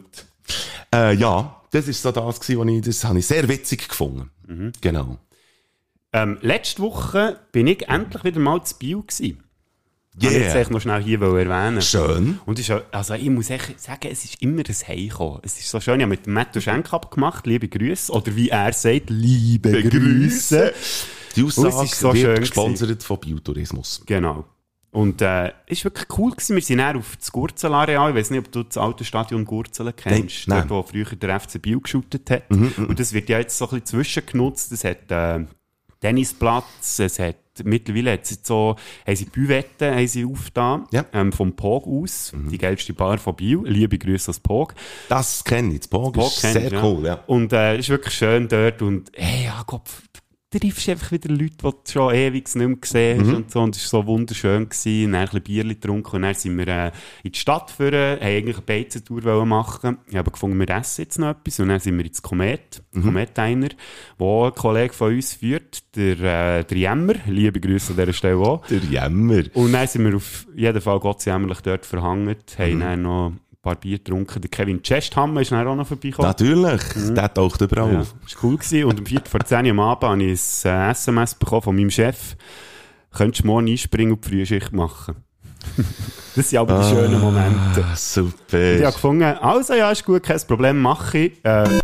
Äh, 0.93 1.13
ja, 1.15 1.56
das 1.71 1.87
ist 1.87 2.01
so 2.01 2.11
das 2.11 2.39
gewesen, 2.39 2.59
was 2.59 2.67
ich, 2.67 2.81
das 2.81 3.03
habe 3.03 3.19
ich 3.19 3.27
sehr 3.27 3.47
witzig 3.47 3.87
gefunden. 3.89 4.71
Genau. 4.81 5.17
ähm, 6.13 6.37
letzte 6.41 6.81
Woche 6.81 7.39
bin 7.51 7.67
ich 7.67 7.87
endlich 7.89 8.23
wieder 8.23 8.39
mal 8.39 8.63
zu 8.63 8.75
Bio 8.77 9.01
gewesen. 9.03 9.43
Yeah. 10.19 10.31
Ich 10.31 10.53
jetzt 10.55 10.71
noch 10.71 10.81
schnell 10.81 11.03
hier 11.03 11.21
erwähnen. 11.21 11.79
Schön. 11.81 12.39
Und 12.47 12.65
ja- 12.67 12.81
also 12.91 13.13
ich 13.13 13.29
muss 13.29 13.51
echt 13.51 13.79
sagen, 13.79 14.07
es 14.11 14.25
ist 14.25 14.41
immer 14.41 14.63
ein 14.67 14.75
Heimkommen. 14.87 15.41
Es 15.43 15.59
ist 15.59 15.69
so 15.69 15.79
schön, 15.79 15.99
ich 15.99 16.03
habe 16.05 16.09
mit 16.09 16.25
Matthew 16.25 16.61
Schenk 16.61 16.91
abgemacht, 16.91 17.45
liebe 17.45 17.67
Grüße. 17.67 18.11
Oder 18.11 18.35
wie 18.35 18.49
er 18.49 18.73
sagt, 18.73 19.11
liebe 19.11 19.83
Grüße. 19.83 20.73
Die 21.35 21.43
Und 21.43 21.49
es 21.49 21.57
Aussage 21.59 21.85
ist 21.85 21.99
so 21.99 22.13
wird 22.13 22.25
schön 22.25 22.39
gesponsert 22.39 23.03
von 23.03 23.19
Biotourismus. 23.19 24.01
Genau. 24.07 24.45
Und 24.97 25.21
äh, 25.21 25.51
es 25.67 25.85
war 25.85 25.91
wirklich 25.91 26.17
cool. 26.17 26.31
Gewesen. 26.31 26.55
Wir 26.55 26.61
sind 26.63 26.79
dann 26.79 26.97
auf 26.97 27.15
das 27.17 27.31
Gurzel-Areal. 27.31 28.09
Ich 28.09 28.15
weiß 28.15 28.31
nicht, 28.31 28.39
ob 28.39 28.51
du 28.51 28.63
das 28.63 28.77
alte 28.77 29.05
Stadion 29.05 29.45
Gurzelen 29.45 29.93
kennst. 29.95 30.47
Nein, 30.47 30.67
Dort, 30.67 30.87
wo 30.87 30.89
früher 30.91 31.05
der 31.15 31.39
FC 31.39 31.61
Biel 31.61 31.79
geschootet 31.79 32.27
hat. 32.31 32.49
Mhm, 32.49 32.73
Und 32.89 32.99
das 32.99 33.13
wird 33.13 33.29
ja 33.29 33.37
jetzt 33.37 33.55
so 33.59 33.65
ein 33.65 33.69
bisschen 33.79 33.85
zwischengenutzt. 33.85 34.71
Es 34.71 34.83
hat 34.83 35.11
äh, 35.11 35.45
Tennisplatz, 36.01 36.97
es 36.99 37.19
hat 37.19 37.35
mittlerweile 37.63 38.13
hat 38.13 38.23
es 38.23 38.31
jetzt 38.31 38.47
so, 38.47 38.75
haben 39.05 39.15
sie 39.15 39.25
Büwetten 39.25 39.93
haben 39.95 40.07
sie 40.07 40.25
aufgetan, 40.25 40.85
Ja. 40.91 41.01
Mhm. 41.03 41.07
ähm, 41.13 41.31
vom 41.31 41.55
Pog 41.55 41.85
aus, 41.87 42.31
die 42.35 42.57
geilste 42.57 42.93
Bar 42.93 43.19
von 43.19 43.35
Biel. 43.35 43.61
Liebe 43.65 43.97
Grüße 43.99 44.29
ans 44.29 44.39
Pog. 44.39 44.73
Das 45.09 45.43
kenne 45.43 45.73
ich. 45.73 45.79
Das 45.81 45.87
Pog 45.89 46.13
Pog 46.13 46.27
ist 46.27 46.41
sehr 46.41 46.71
ja. 46.71 46.83
cool, 46.83 47.05
ja. 47.05 47.19
Und 47.27 47.53
äh, 47.53 47.77
ist 47.77 47.89
wirklich 47.89 48.13
schön 48.15 48.47
dort 48.47 48.81
und 48.81 49.11
hey, 49.15 49.45
ja 49.45 49.63
Gott, 49.67 49.89
triffst 50.49 50.87
einfach 50.89 51.11
wieder 51.11 51.29
Leute, 51.29 51.57
die 51.57 51.61
du 51.61 51.73
schon 51.91 52.13
ewig 52.13 52.45
nicht 52.55 52.55
mehr 52.55 52.75
gesehen 52.77 53.19
hast 53.19 53.27
Mhm. 53.27 53.35
und 53.35 53.51
so 53.51 53.59
und 53.61 53.75
es 53.75 53.91
war 53.93 54.01
so 54.01 54.07
wunderschön 54.07 54.69
gewesen. 54.69 55.11
Dann 55.11 55.21
ein 55.21 55.25
bisschen 55.25 55.43
Bierchen 55.43 55.69
getrunken 55.69 56.15
und 56.15 56.21
dann 56.21 56.33
sind 56.35 56.57
wir 56.57 56.67
äh, 56.67 56.91
in 57.23 57.31
die 57.33 57.37
Stadt 57.39 57.69
führen, 57.71 58.19
haben 58.19 58.25
eigentlich 58.25 58.55
eine 58.57 58.65
Beizentour 58.65 59.45
machen. 59.45 59.97
Ich 60.07 60.15
habe 60.15 60.31
gefunden, 60.31 60.57
wir 60.59 60.69
essen 60.69 61.01
jetzt 61.01 61.19
noch 61.19 61.29
etwas 61.31 61.59
und 61.59 61.67
dann 61.69 61.79
sind 61.79 61.97
wir 61.97 62.05
ins 62.05 62.21
Komet, 62.21 62.81
Mhm. 62.93 63.03
Komet 63.03 63.37
einer, 63.39 63.69
wo 64.17 64.45
ein 64.45 64.53
Kollege 64.55 64.93
von 64.93 65.13
uns 65.13 65.33
führt, 65.33 65.95
der, 65.95 66.59
äh, 66.59 66.63
der 66.63 66.77
Jammer, 66.77 67.15
liebe 67.27 67.59
Grüße 67.59 67.91
an 67.91 67.97
dieser 67.97 68.13
Stelle 68.13 68.37
auch. 68.37 68.65
Der 68.67 68.79
Jammer. 68.79 69.43
Und 69.53 69.73
dann 69.73 69.87
sind 69.87 70.05
wir 70.05 70.15
auf 70.15 70.47
jeden 70.55 70.81
Fall 70.81 70.99
Gott 70.99 71.21
sei 71.21 71.31
Dank 71.31 71.61
dort 71.63 71.85
verhangen, 71.85 72.35
haben 72.57 72.73
Mhm. 72.75 72.79
dann 72.79 73.01
noch 73.01 73.33
paar 73.67 73.75
Bier 73.75 73.97
getrunken. 73.97 74.41
Der 74.41 74.49
Kevin 74.49 74.81
Chesthammer 74.81 75.41
ist 75.41 75.51
dann 75.51 75.67
auch 75.67 75.75
noch 75.75 75.87
vorbeigekommen. 75.87 76.29
Natürlich, 76.29 76.81
der 77.13 77.33
taucht 77.33 77.61
überall 77.61 77.93
Ja, 77.93 77.99
auf. 78.01 78.15
das 78.23 78.35
war 78.35 78.43
cool. 78.49 78.57
Gewesen. 78.57 78.83
Und 78.85 78.99
um 78.99 79.05
4 79.05 79.21
vor 79.29 79.39
10 79.41 79.65
Uhr 79.65 79.71
am 79.71 79.79
Abend 79.79 80.03
habe 80.03 80.23
ich 80.23 80.39
ein 80.65 80.71
äh, 80.71 80.91
SMS 80.91 81.35
bekommen 81.35 81.61
von 81.61 81.75
meinem 81.75 81.89
Chef. 81.91 82.35
Könntest 83.11 83.43
du 83.43 83.47
morgen 83.47 83.67
einspringen 83.67 84.13
und 84.13 84.23
die 84.25 84.29
Frühschicht 84.29 84.73
machen? 84.73 85.15
das 86.35 86.49
sind 86.49 86.59
aber 86.59 86.81
die 86.81 86.89
schönen 86.89 87.19
Momente. 87.19 87.83
Ah, 87.83 87.89
Und 87.91 87.97
super. 87.97 88.75
ich 88.75 88.83
habe 88.83 88.93
gefunden, 88.93 89.23
also 89.23 89.73
ja, 89.73 89.91
ist 89.91 90.05
gut, 90.05 90.23
kein 90.23 90.39
Problem, 90.47 90.79
mache 90.81 91.17
ich. 91.17 91.45
Äh, 91.45 91.79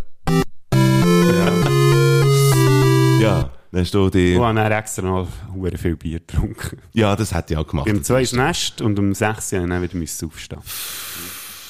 Ja, 3.20 3.50
dann 3.72 3.80
hast 3.80 3.94
du 3.94 4.10
die, 4.10 4.36
und 4.36 4.56
dann 4.56 4.70
extra 4.72 5.02
noch 5.02 5.26
hure 5.54 5.76
viel 5.78 5.96
Bier 5.96 6.20
getrunken. 6.20 6.78
ja, 6.92 7.16
das 7.16 7.34
hätte 7.34 7.54
ich 7.54 7.58
auch 7.58 7.66
gemacht. 7.66 7.88
Um 7.90 8.02
2 8.02 8.20
ins 8.20 8.32
Nest 8.32 8.80
und 8.82 8.98
um 8.98 9.14
6 9.14 9.52
Uhr 9.54 9.66
dann 9.66 9.82
wieder 9.82 9.98
aufstehen. 10.26 10.60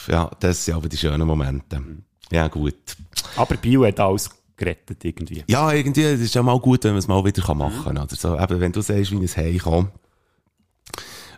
Ja, 0.09 0.31
das 0.41 0.65
sind 0.65 0.75
aber 0.75 0.89
die 0.89 0.97
schönen 0.97 1.27
Momente. 1.27 1.83
Ja, 2.31 2.49
gut. 2.49 2.97
Aber 3.37 3.57
Bio 3.57 3.85
hat 3.87 4.01
alles 4.01 4.31
gerettet 4.57 5.05
irgendwie. 5.05 5.45
Ja, 5.47 5.73
irgendwie, 5.73 6.03
es 6.03 6.21
ist 6.21 6.35
ja 6.35 6.43
mal 6.43 6.59
gut, 6.59 6.85
wenn 6.85 6.93
man 6.93 6.99
es 6.99 7.09
mal 7.09 7.25
wieder 7.25 7.55
machen 7.55 7.85
kann. 7.85 7.99
Oder 7.99 8.15
so. 8.15 8.39
Eben, 8.39 8.61
wenn 8.61 8.73
du 8.73 8.81
sagst, 8.81 9.11
wie 9.11 9.25
es 9.25 9.37
heimkommt. 9.37 9.91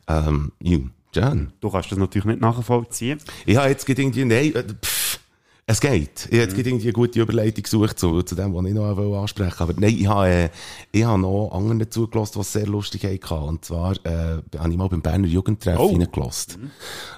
Ähm, 0.08 0.52
ja, 0.62 0.78
schön. 1.14 1.52
Du 1.60 1.70
kannst 1.70 1.90
das 1.90 1.98
natürlich 1.98 2.26
nicht 2.26 2.40
nachvollziehen. 2.40 3.18
Habe 3.48 3.68
jetzt 3.68 3.86
gerade 3.86 4.02
irgendwie, 4.02 4.24
nein, 4.24 4.54
äh, 4.54 4.62
pff, 4.62 4.95
es 5.68 5.80
geht. 5.80 6.28
Ich 6.30 6.38
habe 6.38 6.46
gerade 6.52 6.68
irgendwie 6.68 6.84
eine 6.84 6.92
gute 6.92 7.20
Überleitung 7.20 7.64
gesucht 7.64 7.98
zu, 7.98 8.22
zu 8.22 8.36
dem, 8.36 8.54
was 8.54 8.64
ich 8.66 8.72
noch 8.72 9.20
ansprechen 9.20 9.58
wollte. 9.58 9.62
Aber 9.64 9.80
nein, 9.80 9.96
ich 9.98 10.06
habe, 10.06 10.28
äh, 10.28 10.48
ich 10.92 11.02
habe 11.02 11.20
noch 11.20 11.50
anderen 11.50 11.90
zugelassen, 11.90 12.34
die 12.36 12.40
es 12.42 12.52
sehr 12.52 12.66
lustig 12.68 13.02
hatten. 13.04 13.34
Und 13.48 13.64
zwar, 13.64 13.94
äh, 14.04 14.42
habe 14.58 14.70
ich 14.70 14.76
mal 14.76 14.88
beim 14.88 15.02
Berner 15.02 15.26
Jugendtreff 15.26 15.76
Oh. 15.80 15.88
reingelassen. 15.88 16.70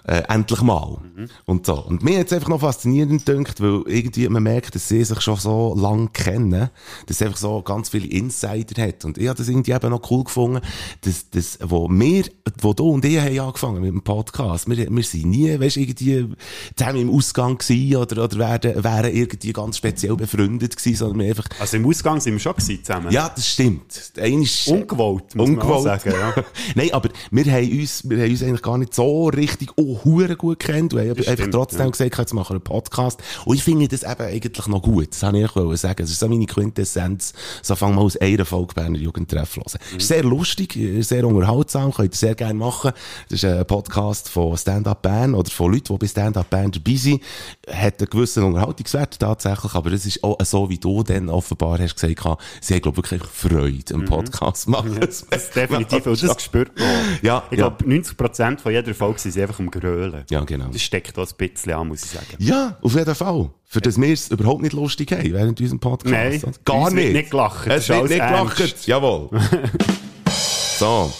Äh, 0.04 0.22
endlich 0.28 0.62
mal. 0.62 0.96
Und 1.44 1.66
so. 1.66 1.74
Und 1.74 2.02
mir 2.02 2.20
hat 2.20 2.28
es 2.28 2.32
einfach 2.32 2.48
noch 2.48 2.60
faszinierend 2.60 3.26
gedacht, 3.26 3.60
weil 3.60 3.82
irgendwie 3.86 4.26
man 4.30 4.42
merkt, 4.42 4.74
dass 4.74 4.88
sie 4.88 5.04
sich 5.04 5.20
schon 5.20 5.36
so 5.36 5.76
lange 5.78 6.08
kennen, 6.08 6.70
dass 7.06 7.16
es 7.20 7.22
einfach 7.22 7.36
so 7.36 7.60
ganz 7.60 7.90
viele 7.90 8.06
Insider 8.06 8.82
hat. 8.82 9.04
Und 9.04 9.18
ich 9.18 9.28
habe 9.28 9.36
das 9.36 9.50
irgendwie 9.50 9.72
eben 9.72 9.90
noch 9.90 10.10
cool 10.10 10.24
gefunden, 10.24 10.62
dass, 11.02 11.28
dass, 11.28 11.58
wo 11.62 11.86
wir, 11.90 12.24
wo 12.62 12.72
du 12.72 12.88
und 12.92 13.04
ich 13.04 13.20
haben 13.20 13.38
angefangen 13.40 13.82
mit 13.82 13.90
dem 13.92 14.00
Podcast, 14.02 14.70
wir, 14.70 14.88
wir 14.90 15.02
sind 15.04 15.26
nie, 15.26 15.60
weißt, 15.60 15.76
irgendwie 15.76 16.28
zusammen 16.74 17.00
im 17.02 17.10
Ausgang 17.10 17.58
gewesen 17.58 17.96
oder, 17.96 18.24
oder 18.24 18.37
wären, 18.38 18.84
wären 18.84 19.14
irgendwie 19.14 19.52
ganz 19.52 19.76
speziell 19.76 20.16
befreundet 20.16 20.76
gewesen, 20.76 20.96
sondern 20.96 21.18
wir 21.20 21.28
einfach, 21.28 21.44
Also 21.58 21.76
im 21.76 21.86
Ausgang 21.86 22.20
sind 22.20 22.34
wir 22.34 22.40
schon 22.40 22.54
gewesen 22.54 22.84
zusammen. 22.84 23.10
ja, 23.10 23.28
das 23.34 23.46
stimmt. 23.48 23.96
Ist, 24.16 24.68
Ungewollt, 24.68 25.34
muss 25.34 25.48
man 25.48 25.60
auch 25.60 25.82
sagen. 25.82 26.12
Ja. 26.12 26.34
Nein, 26.74 26.92
aber 26.92 27.08
wir 27.30 27.44
haben 27.52 27.78
uns, 27.80 28.08
wir 28.08 28.18
haben 28.22 28.30
uns 28.30 28.42
eigentlich 28.42 28.62
gar 28.62 28.78
nicht 28.78 28.94
so 28.94 29.28
richtig, 29.28 29.70
oh, 29.76 30.00
hure 30.04 30.36
gut 30.36 30.58
kennt. 30.58 30.92
Und 30.94 31.00
haben 31.00 31.08
Das 31.14 31.26
einfach 31.26 31.32
stimmt, 31.44 31.54
trotzdem 31.54 31.80
ja. 31.80 31.90
gesagt, 31.90 32.18
jetzt 32.18 32.34
machen 32.34 32.48
wir 32.50 32.56
einen 32.56 32.64
Podcast. 32.64 33.20
Und 33.44 33.56
ich 33.56 33.62
finde 33.62 33.88
das 33.88 34.02
eben 34.02 34.22
eigentlich 34.22 34.66
noch 34.66 34.82
gut. 34.82 35.08
Das 35.12 35.22
wollte 35.22 35.38
ich 35.38 35.56
eigentlich 35.56 35.80
sagen. 35.80 36.02
Das 36.02 36.10
ist 36.10 36.18
so 36.20 36.28
meine 36.28 36.46
Quintessenz. 36.46 37.32
So 37.62 37.74
fangen 37.76 37.96
wir 37.96 38.02
aus 38.02 38.16
einer 38.16 38.44
Folge 38.44 38.74
Berner 38.74 38.98
Jugendtreff 38.98 39.56
hören. 39.56 39.78
Mhm. 39.92 39.98
Ist 39.98 40.08
sehr 40.08 40.22
lustig, 40.24 40.78
sehr 41.00 41.26
unterhaltsam, 41.26 41.92
könnt 41.92 42.14
ihr 42.14 42.18
sehr 42.18 42.34
gerne 42.34 42.54
machen. 42.54 42.92
Das 43.28 43.42
ist 43.42 43.44
ein 43.44 43.66
Podcast 43.66 44.28
von 44.28 44.56
Stand-Up 44.56 45.02
Bern 45.02 45.34
oder 45.34 45.50
von 45.50 45.72
Leuten, 45.72 45.92
die 45.94 45.98
bei 45.98 46.06
Stand-Up 46.06 46.50
Bern 46.50 46.70
dabei 46.70 46.94
sind. 46.96 47.22
Hat 47.70 48.00
einen 48.00 48.08
gewissen 48.28 48.44
Unterhaltungswert 48.44 49.18
tatsächlich, 49.18 49.74
aber 49.74 49.92
es 49.92 50.06
ist 50.06 50.22
auch 50.22 50.36
so, 50.44 50.68
wie 50.68 50.78
du 50.78 51.02
dann 51.02 51.28
offenbar 51.28 51.78
hast 51.78 51.94
gesagt, 51.94 52.24
hast, 52.24 52.38
sie 52.60 52.74
haben, 52.74 52.82
glaube 52.82 53.00
ich, 53.04 53.10
wirklich 53.12 53.30
Freude 53.30 53.94
am 53.94 54.04
Podcast 54.04 54.62
zu 54.62 54.70
machen. 54.70 54.92
Mhm. 54.94 55.00
Das 55.00 55.22
ist 55.22 55.56
definitiv, 55.56 56.06
und 56.06 56.22
das 56.22 56.42
spürt 56.42 56.78
man. 56.78 56.88
Ja, 57.22 57.42
ich 57.50 57.58
ja. 57.58 57.68
glaube, 57.68 57.84
90% 57.84 58.58
von 58.60 58.72
jeder 58.72 58.94
Folge 58.94 59.18
sind 59.18 59.32
sie 59.32 59.42
einfach 59.42 59.58
am 59.58 59.70
Grölen. 59.70 60.24
Ja, 60.30 60.44
genau. 60.44 60.68
Das 60.72 60.82
steckt 60.82 61.18
auch 61.18 61.26
ein 61.26 61.34
bisschen 61.36 61.72
an, 61.72 61.88
muss 61.88 62.04
ich 62.04 62.10
sagen. 62.10 62.26
Ja, 62.38 62.76
auf 62.82 62.94
jeden 62.94 63.14
Fall. 63.14 63.50
Für 63.64 63.80
das 63.80 64.00
wir 64.00 64.12
es 64.12 64.30
überhaupt 64.30 64.62
nicht 64.62 64.72
lustig 64.72 65.12
haben 65.12 65.32
während 65.32 65.60
unserem 65.60 65.78
Podcast. 65.80 66.12
Nein, 66.14 66.40
gar 66.64 66.76
uns 66.76 66.94
wird 66.94 67.04
nicht. 67.04 67.12
nicht 67.14 67.30
gelacht, 67.30 67.66
das 67.68 67.76
Es 67.76 67.82
ist 67.82 67.88
wird 67.90 68.08
nicht 68.10 68.18
ernst. 68.20 68.56
gelacht. 68.56 68.86
Jawohl. 68.86 69.28
so. 70.78 71.12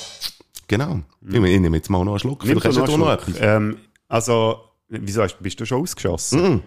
Genau. 0.67 1.01
Ich 1.23 1.29
nehme- 1.33 1.51
ich 1.51 1.61
nehme 1.61 1.77
jetzt 1.77 1.91
mal 1.91 2.05
noch 2.05 2.13
einen 2.13 2.19
Schluck. 2.21 2.45
Nimm 2.45 2.61
Vielleicht 2.61 2.79
hast 2.79 2.89
du 2.89 2.97
noch 2.97 3.07
noch 3.07 3.13
etwas. 3.13 3.35
ähm, 3.41 3.77
Also, 4.09 4.57
wieso 4.89 5.23
hast, 5.23 5.39
bist 5.43 5.61
du 5.61 5.67
schon 5.67 5.83
ausgeschossen? 5.83 6.63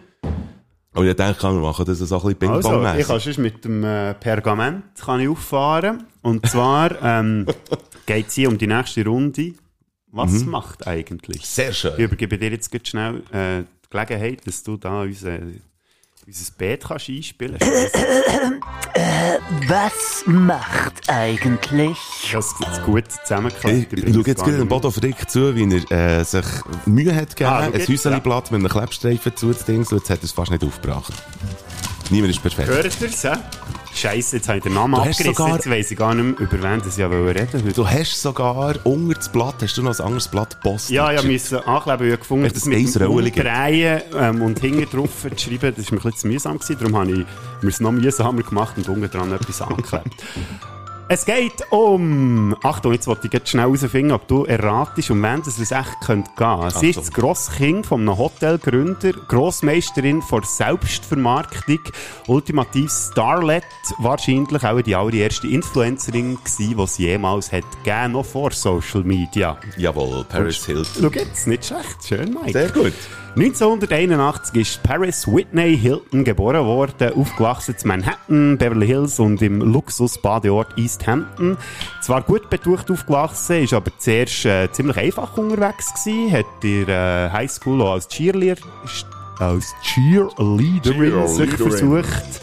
Aber 0.93 1.05
ich 1.05 1.15
denke, 1.15 1.41
wir 1.43 1.51
machen 1.61 1.85
das 1.85 1.99
so 1.99 2.15
ein 2.27 2.35
bisschen 2.35 2.53
Also, 2.53 2.99
ich 2.99 3.07
kann 3.07 3.19
sonst 3.19 3.37
mit 3.37 3.63
dem 3.63 3.83
äh, 3.83 4.13
Pergament 4.15 4.83
kann 4.99 5.21
ich 5.21 5.29
auffahren. 5.29 6.03
Und 6.21 6.45
zwar 6.47 7.01
ähm, 7.03 7.45
geht 8.05 8.27
es 8.27 8.33
hier 8.33 8.49
um 8.49 8.57
die 8.57 8.67
nächste 8.67 9.05
Runde. 9.05 9.53
Was 10.11 10.31
Mhm. 10.43 10.49
macht 10.51 10.85
eigentlich? 10.87 11.45
Sehr 11.45 11.71
schön. 11.71 11.93
Ich 11.97 12.03
übergebe 12.03 12.37
dir 12.37 12.49
jetzt 12.49 12.69
ganz 12.69 12.89
schnell 12.89 13.23
äh, 13.31 13.61
die 13.61 13.89
Gelegenheit, 13.89 14.45
dass 14.45 14.61
du 14.63 14.75
da 14.75 15.03
unser, 15.03 15.39
unser 16.31 16.51
Beet 16.57 16.83
kannst 16.85 17.09
einspielen 17.09 17.57
kannst. 17.59 17.95
Was 19.67 20.23
macht 20.25 21.09
eigentlich? 21.09 21.97
Das 22.31 22.45
ist 22.45 22.83
gut 22.85 23.03
Ich, 23.07 23.21
zusammengeklappt. 23.23 23.93
ich 23.93 24.13
schaue 24.13 24.23
jetzt 24.25 24.43
gerade 24.43 24.65
Bodo 24.65 24.91
Frick 24.91 25.29
zu, 25.29 25.53
wie 25.55 25.83
er 25.91 26.19
äh, 26.19 26.23
sich 26.23 26.45
Mühe 26.85 27.13
hat 27.13 27.35
gegeben, 27.35 27.49
Ah, 27.49 27.59
ein 27.59 27.73
jetzt, 27.73 27.89
Häuserli-Blatt 27.89 28.51
mit 28.51 28.59
einem 28.61 28.69
Klebstreifen 28.69 29.35
zuzudingen, 29.35 29.83
so 29.83 29.97
jetzt 29.97 30.09
hat 30.09 30.19
er 30.19 30.23
es 30.25 30.31
fast 30.31 30.51
nicht 30.51 30.63
aufgebracht. 30.63 31.13
Niemand 32.09 32.31
ist 32.33 32.41
perfekt. 32.41 32.69
Hört 32.69 33.01
ihr's, 33.01 33.23
hä? 33.23 33.33
Scheisse, 33.93 34.37
jetzt 34.37 34.47
habe 34.47 34.57
ich 34.59 34.63
den 34.63 34.73
Namen 34.73 34.95
abgerissen. 34.95 35.25
sogar- 35.33 35.55
Jetzt 35.55 35.69
weiss 35.69 35.91
ich 35.91 35.97
gar 35.97 36.13
nicht 36.15 36.39
mehr, 36.39 36.47
über 36.49 36.63
wen 36.63 36.81
ich 36.87 36.97
ja 36.97 37.07
reden 37.07 37.25
wollte. 37.25 37.73
Du 37.73 37.87
hast 37.87 38.21
sogar 38.21 38.75
unter 38.85 39.15
das 39.15 39.29
Blatt, 39.29 39.55
hast 39.61 39.77
du 39.77 39.83
noch 39.83 39.97
ein 39.99 40.05
anderes 40.05 40.27
Blatt 40.27 40.59
Post? 40.61 40.89
Ja, 40.89 41.11
ja, 41.11 41.21
müssen 41.21 41.57
ankleben, 41.59 41.99
weil 41.99 42.13
ich 42.13 42.19
gefunden 42.19 42.45
Echt, 42.45 42.55
das 42.55 42.65
mit 42.65 42.95
dem. 42.95 43.11
Umdrehen 43.11 44.01
ähm, 44.17 44.41
und 44.41 44.59
hinten 44.59 44.89
drauf 44.97 45.09
zu 45.35 45.37
schreiben, 45.37 45.73
das 45.75 45.91
war 45.91 45.95
mir 45.95 45.99
ein 45.99 46.03
bisschen 46.03 46.15
zu 46.15 46.27
mühsam 46.27 46.57
gewesen. 46.59 46.77
Darum 46.79 46.95
habe 46.95 47.11
ich 47.11 47.25
mir 47.61 47.69
es 47.69 47.79
noch 47.79 47.91
mühsamer 47.91 48.43
gemacht 48.43 48.77
und 48.77 48.87
unten 48.89 49.09
dran 49.09 49.31
etwas 49.33 49.61
angeklebt. 49.61 50.23
Es 51.13 51.25
geht 51.25 51.69
um... 51.71 52.55
Achtung, 52.63 52.93
jetzt 52.93 53.05
wollte 53.05 53.27
ich 53.27 53.33
jetzt 53.33 53.49
schnell 53.49 53.65
herausfinden, 53.65 54.13
ob 54.13 54.29
du 54.29 54.45
erratest, 54.45 55.11
um 55.11 55.21
wen 55.21 55.41
es 55.41 55.59
echt 55.59 55.99
könnte 56.05 56.31
gehen. 56.37 56.69
Sie 56.69 56.91
ist 56.91 56.99
das 56.99 57.11
Grosskind 57.11 57.85
von 57.85 57.99
einem 57.99 58.17
Hotelgründer, 58.17 59.11
Grossmeisterin 59.27 60.21
vor 60.21 60.45
Selbstvermarktung, 60.45 61.79
ultimativ 62.27 62.89
Starlet, 62.89 63.65
wahrscheinlich 63.97 64.63
auch 64.63 64.79
die 64.79 64.95
allererste 64.95 65.49
Influencerin 65.49 66.37
gewesen, 66.37 66.77
die 66.77 66.81
es 66.81 66.97
jemals 66.97 67.51
hat 67.51 67.65
gegeben, 67.83 68.13
noch 68.13 68.23
vor 68.23 68.51
Social 68.51 69.03
Media. 69.03 69.57
Jawohl, 69.75 70.23
Paris 70.29 70.65
Hilton. 70.65 70.85
Schau 71.01 71.09
jetzt, 71.09 71.45
nicht 71.45 71.65
schlecht. 71.65 72.07
Schön, 72.07 72.33
Mike. 72.33 72.53
Sehr 72.53 72.69
gut. 72.69 72.93
1981 73.35 74.59
ist 74.59 74.83
Paris 74.83 75.25
Whitney 75.25 75.77
Hilton 75.77 76.25
geboren 76.25 76.65
worden, 76.65 77.13
aufgewachsen 77.13 77.75
in 77.81 77.87
Manhattan, 77.87 78.57
Beverly 78.57 78.87
Hills 78.87 79.19
und 79.21 79.41
im 79.41 79.61
Luxusbadeort 79.61 80.77
East 80.77 81.07
Hampton. 81.07 81.55
Zwar 82.01 82.23
gut 82.23 82.49
betucht 82.49 82.91
aufgewachsen, 82.91 83.63
ist 83.63 83.73
aber 83.73 83.89
zuerst 83.97 84.45
äh, 84.45 84.69
ziemlich 84.73 84.97
einfach 84.97 85.37
unterwegs 85.37 85.93
gewesen, 85.93 86.31
hat 86.33 86.45
in 86.61 86.85
der 86.85 87.27
äh, 87.27 87.31
Highschool 87.31 87.81
auch 87.81 87.93
als 87.93 88.09
Cheerleader, 88.09 88.63
als 89.39 89.73
Cheerleaderin 89.81 91.27
sich 91.29 91.49
Cheerleaderin. 91.51 92.03
versucht. 92.03 92.41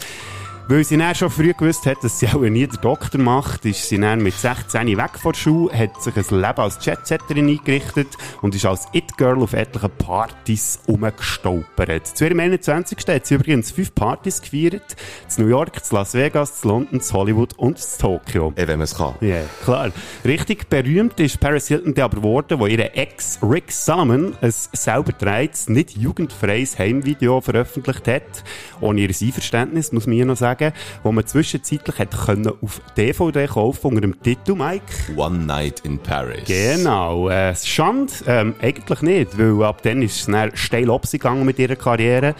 Weil 0.71 0.83
sie 0.83 0.97
dann 0.97 1.15
schon 1.15 1.31
früh 1.31 1.51
gewusst 1.51 1.87
hat, 1.87 2.03
dass 2.03 2.19
sie 2.19 2.27
auch 2.27 2.41
nie 2.41 2.67
den 2.67 2.79
Doktor 2.79 3.19
macht, 3.19 3.65
ist 3.65 3.89
sie 3.89 3.99
dann 3.99 4.21
mit 4.21 4.35
16 4.35 4.85
weg 4.97 5.17
von 5.19 5.31
der 5.31 5.39
Schule, 5.39 5.73
hat 5.75 5.99
sich 5.99 6.15
ein 6.15 6.39
Leben 6.41 6.59
als 6.59 6.85
Jetsetterin 6.85 7.49
eingerichtet 7.49 8.09
und 8.43 8.53
ist 8.53 8.67
als 8.67 8.85
It-Girl 8.93 9.41
auf 9.41 9.53
etlichen 9.53 9.89
Partys 9.97 10.79
rumgestolpert. 10.87 12.05
Zu 12.05 12.25
ihrem 12.25 12.41
21. 12.41 12.99
hat 13.07 13.25
sie 13.25 13.33
übrigens 13.33 13.71
fünf 13.71 13.95
Partys 13.95 14.43
gefeiert. 14.43 14.95
Zu 15.27 15.41
New 15.41 15.47
York, 15.47 15.83
zu 15.83 15.95
Las 15.95 16.13
Vegas, 16.13 16.61
zu 16.61 16.67
London, 16.67 17.01
zu 17.01 17.15
Hollywood 17.15 17.57
und 17.57 17.79
zu 17.79 17.97
Tokio. 17.97 18.53
Eh, 18.55 18.67
wenn 18.67 18.77
man 18.77 18.81
es 18.81 18.93
kann. 18.93 19.15
Ja, 19.21 19.41
klar. 19.63 19.89
Richtig 20.23 20.69
berühmt 20.69 21.19
ist 21.19 21.39
Paris 21.39 21.67
Hilton 21.67 21.99
aber 21.99 22.17
geworden, 22.17 22.59
wo 22.59 22.67
ihre 22.67 22.93
Ex 22.93 23.39
Rick 23.41 23.71
Salomon 23.71 24.35
ein 24.39 24.51
selber 24.51 25.13
dreht, 25.13 25.67
nicht 25.67 25.97
jugendfreies 25.97 26.77
Heimvideo 26.77 27.41
veröffentlicht 27.41 28.07
hat. 28.07 28.43
Ohne 28.81 29.01
ihr 29.01 29.09
Einverständnis, 29.09 29.91
muss 29.91 30.05
man 30.05 30.13
hier 30.13 30.27
noch 30.27 30.37
sagen. 30.37 30.58
Wo 31.03 31.11
man 31.11 31.25
zwischenzeitlich 31.25 31.97
hat 31.99 32.11
können 32.25 32.51
auf 32.61 32.81
DVD 32.97 33.47
kaufen 33.47 33.87
unter 33.87 34.01
dem 34.01 34.21
Titel 34.21 34.55
Mike. 34.55 34.83
One 35.15 35.45
Night 35.45 35.81
in 35.81 35.99
Paris. 35.99 36.45
Genau. 36.45 37.29
Äh, 37.29 37.55
Schande? 37.55 38.13
Ähm, 38.27 38.55
eigentlich 38.61 39.01
nicht, 39.01 39.37
weil 39.37 39.63
ab 39.63 39.81
dann 39.83 40.01
ist 40.01 40.27
es 40.27 40.59
steil 40.59 40.91
abgegangen 40.91 41.45
mit 41.45 41.59
ihrer 41.59 41.75
Karriere. 41.75 42.35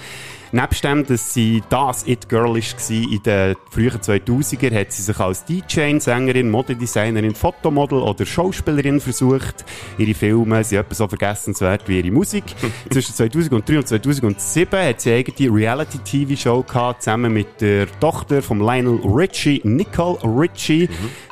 Nebst 0.51 0.83
dem, 0.83 1.05
dass 1.05 1.33
sie 1.33 1.61
das 1.69 2.07
It-Girl 2.07 2.55
war 2.55 2.89
in 2.89 3.23
den 3.23 3.55
frühen 3.69 3.99
2000er, 3.99 4.79
hat 4.79 4.91
sie 4.91 5.03
sich 5.03 5.19
als 5.19 5.45
DJ, 5.45 5.99
Sängerin, 5.99 6.49
Modedesignerin, 6.49 7.35
Fotomodel 7.35 7.99
oder 7.99 8.25
Schauspielerin 8.25 8.99
versucht. 8.99 9.63
Ihre 9.99 10.15
Filme 10.15 10.63
sind 10.63 10.79
etwa 10.79 10.95
so 10.95 11.07
vergessenswert 11.07 11.87
wie 11.87 11.99
ihre 11.99 12.11
Musik. 12.11 12.43
Zwischen 12.89 13.13
2003 13.13 13.77
und 13.77 13.87
2007 13.87 14.79
hat 14.79 15.01
sie 15.01 15.11
eine 15.11 15.19
eigene 15.19 15.55
Reality-TV-Show 15.55 16.63
gehabt, 16.63 17.03
zusammen 17.03 17.31
mit 17.31 17.61
der 17.61 17.87
Tochter 17.99 18.41
von 18.41 18.59
Lionel 18.59 18.99
Richie, 19.05 19.61
Nicole 19.63 20.17
Richie. 20.23 20.89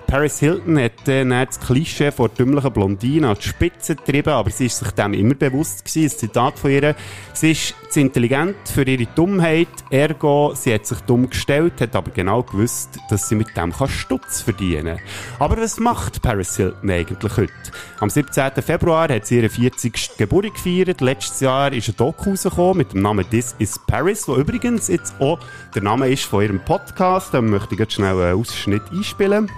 Paris 0.07 0.39
Hilton 0.39 0.79
hat 0.79 0.93
dann 1.03 1.31
das 1.31 1.59
Klischee 1.59 2.13
von 2.13 2.29
dümmlichen 2.33 2.71
Blondine 2.71 3.27
an 3.27 3.35
die 3.35 3.45
Spitze 3.45 3.97
getrieben, 3.97 4.29
aber 4.29 4.49
sie 4.49 4.67
ist 4.67 4.79
sich 4.79 4.91
dem 4.91 5.13
immer 5.13 5.35
bewusst 5.35 5.83
gewesen. 5.83 6.05
Ein 6.05 6.17
Zitat 6.17 6.57
von 6.59 6.71
ihr. 6.71 6.95
Sie 7.33 7.51
ist 7.51 7.75
zu 7.89 7.99
intelligent 7.99 8.55
für 8.73 8.83
ihre 8.83 9.05
Dummheit, 9.15 9.67
ergo, 9.89 10.53
sie 10.55 10.73
hat 10.73 10.85
sich 10.85 10.99
dumm 11.01 11.29
gestellt, 11.29 11.81
hat 11.81 11.93
aber 11.93 12.11
genau 12.11 12.41
gewusst, 12.41 12.97
dass 13.09 13.27
sie 13.27 13.35
mit 13.35 13.55
dem 13.57 13.73
kann 13.73 13.89
Stutz 13.89 14.41
verdienen. 14.41 14.99
Aber 15.39 15.57
was 15.57 15.77
macht 15.77 16.21
Paris 16.21 16.55
Hilton 16.55 16.89
eigentlich 16.89 17.35
heute? 17.35 17.53
Am 17.99 18.09
17. 18.09 18.51
Februar 18.63 19.09
hat 19.09 19.27
sie 19.27 19.39
ihren 19.39 19.49
40. 19.49 20.17
Geburtstag 20.17 20.55
gefeiert. 20.55 21.01
Letztes 21.01 21.41
Jahr 21.41 21.73
ist 21.73 21.89
ein 21.89 21.97
Doku 21.97 22.29
rausgekommen 22.29 22.77
mit 22.77 22.93
dem 22.93 23.01
Namen 23.01 23.29
This 23.29 23.55
is 23.59 23.77
Paris, 23.87 24.25
wo 24.27 24.35
übrigens 24.37 24.87
jetzt 24.87 25.19
auch 25.19 25.39
der 25.75 25.83
Name 25.83 26.07
ist 26.09 26.23
von 26.23 26.43
ihrem 26.43 26.63
Podcast. 26.63 27.33
Da 27.33 27.41
möchte 27.41 27.73
ich 27.73 27.79
jetzt 27.79 27.93
schnell 27.93 28.21
einen 28.21 28.39
Ausschnitt 28.39 28.83
einspielen. 28.91 29.49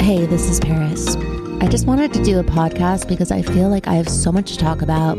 Hey, 0.00 0.26
this 0.26 0.48
is 0.50 0.58
Paris. 0.60 1.16
I 1.60 1.68
just 1.68 1.86
wanted 1.86 2.12
to 2.14 2.22
do 2.24 2.38
a 2.40 2.42
podcast 2.44 3.06
because 3.08 3.30
I 3.30 3.42
feel 3.42 3.68
like 3.68 3.86
I 3.86 3.94
have 3.94 4.08
so 4.08 4.32
much 4.32 4.52
to 4.52 4.58
talk 4.58 4.82
about. 4.82 5.16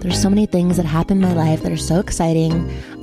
There's 0.00 0.20
so 0.20 0.28
many 0.28 0.46
things 0.46 0.76
that 0.78 0.86
happen 0.86 1.22
in 1.22 1.28
my 1.28 1.34
life 1.34 1.62
that 1.62 1.70
are 1.72 1.76
so 1.76 2.00
exciting. 2.00 2.52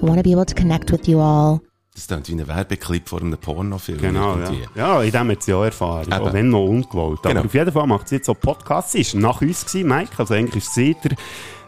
I 0.02 0.06
want 0.06 0.18
to 0.18 0.24
be 0.24 0.32
able 0.32 0.46
to 0.46 0.54
connect 0.54 0.92
with 0.92 1.08
you 1.08 1.20
all. 1.20 1.62
Das 1.96 2.08
klingt 2.08 2.28
wie 2.30 2.34
ein 2.34 2.48
Werbeclip 2.48 3.08
vor 3.08 3.22
einem 3.22 3.38
Pornofilm. 3.38 4.00
Genau, 4.00 4.38
ja. 4.38 4.52
Ja, 4.76 5.02
in 5.04 5.12
dem 5.12 5.30
hat 5.32 5.44
sie 5.44 5.54
auch 5.54 5.64
Erfahrung. 5.64 6.04
Eben. 6.04 6.14
Auch 6.14 6.34
wenn 6.34 6.50
noch 6.50 6.66
ungewollt. 6.66 7.20
Aber 7.24 7.30
Genau. 7.34 7.46
auf 7.46 7.54
jeden 7.54 7.72
Fall 7.72 7.88
macht 7.88 8.08
sie 8.10 8.16
jetzt 8.16 8.26
so 8.26 8.34
Podcasts. 8.34 8.92
Sie 8.94 9.02
ist 9.02 9.16
nach 9.16 9.42
uns 9.42 9.66
gewesen, 9.66 9.88
Mike. 9.90 10.12
Also 10.18 10.34
eigentlich 10.34 10.64
ist 10.64 10.74
sie 10.74 10.96
der 11.04 11.12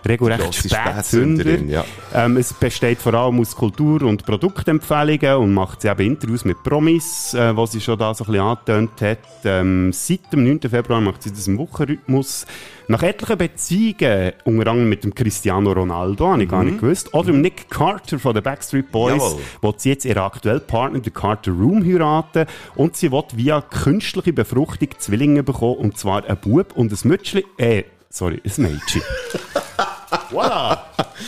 regelrecht. 0.08 0.54
Spätzünderin, 0.54 1.70
ja. 1.70 1.86
Ähm, 2.14 2.38
es 2.38 2.54
besteht 2.54 3.00
vor 3.00 3.14
allem 3.14 3.40
aus 3.40 3.56
Kultur- 3.56 4.04
und 4.04 4.26
Produktempfehlungen 4.26 5.36
und 5.38 5.54
macht 5.54 5.82
sie 5.82 5.88
eben 5.88 6.06
Interviews 6.06 6.46
mit 6.46 6.62
Promis, 6.64 7.34
äh, 7.34 7.56
was 7.56 7.72
sie 7.72 7.82
schon 7.82 7.98
da 7.98 8.14
so 8.14 8.24
ein 8.26 8.32
bisschen 8.32 8.46
angetönt 8.46 9.02
hat. 9.02 9.20
Ähm, 9.46 9.92
seit 9.94 10.32
dem 10.32 10.44
9. 10.44 10.62
Februar 10.70 11.02
macht 11.02 11.24
sie 11.24 11.32
das 11.32 11.48
im 11.48 11.58
Wochenrhythmus. 11.58 12.46
Nach 12.88 13.02
etlichen 13.02 13.38
Beziehungen, 13.38 14.34
unter 14.44 14.72
anderem 14.72 14.90
mit 14.90 15.04
dem 15.04 15.16
Cristiano 15.16 15.72
Ronaldo, 15.72 16.28
habe 16.28 16.44
ich 16.44 16.50
gar 16.50 16.64
nicht 16.64 16.80
gewusst, 16.80 17.14
oder 17.14 17.28
dem 17.28 17.42
Nick 17.42 17.70
Carter 17.70 18.20
von 18.20 18.34
den 18.34 18.44
Backstreet 18.44 18.92
Boys, 18.92 19.38
will 19.62 19.74
sie 19.78 19.90
jetzt 19.90 20.06
ihren 20.06 20.20
aktuellen 20.20 20.66
Partner, 20.68 21.00
den 21.00 21.14
Carter 21.14 21.52
Room, 21.52 21.84
heiraten 21.86 22.46
und 22.76 22.98
sie 22.98 23.12
will 23.12 23.24
via 23.36 23.62
künstliche 23.62 24.34
Befruchtung 24.34 24.90
Zwillinge 24.98 25.44
bekommen, 25.44 25.78
und 25.78 25.98
zwar 25.98 26.26
ein 26.26 26.38
Bub 26.38 26.74
und 26.76 26.92
ein 26.92 27.08
Mütschli, 27.08 27.46
äh, 27.58 27.84
sorry, 28.10 28.42
ein 28.46 28.64
Mädchen. 28.64 29.02
voilà! 30.32 30.78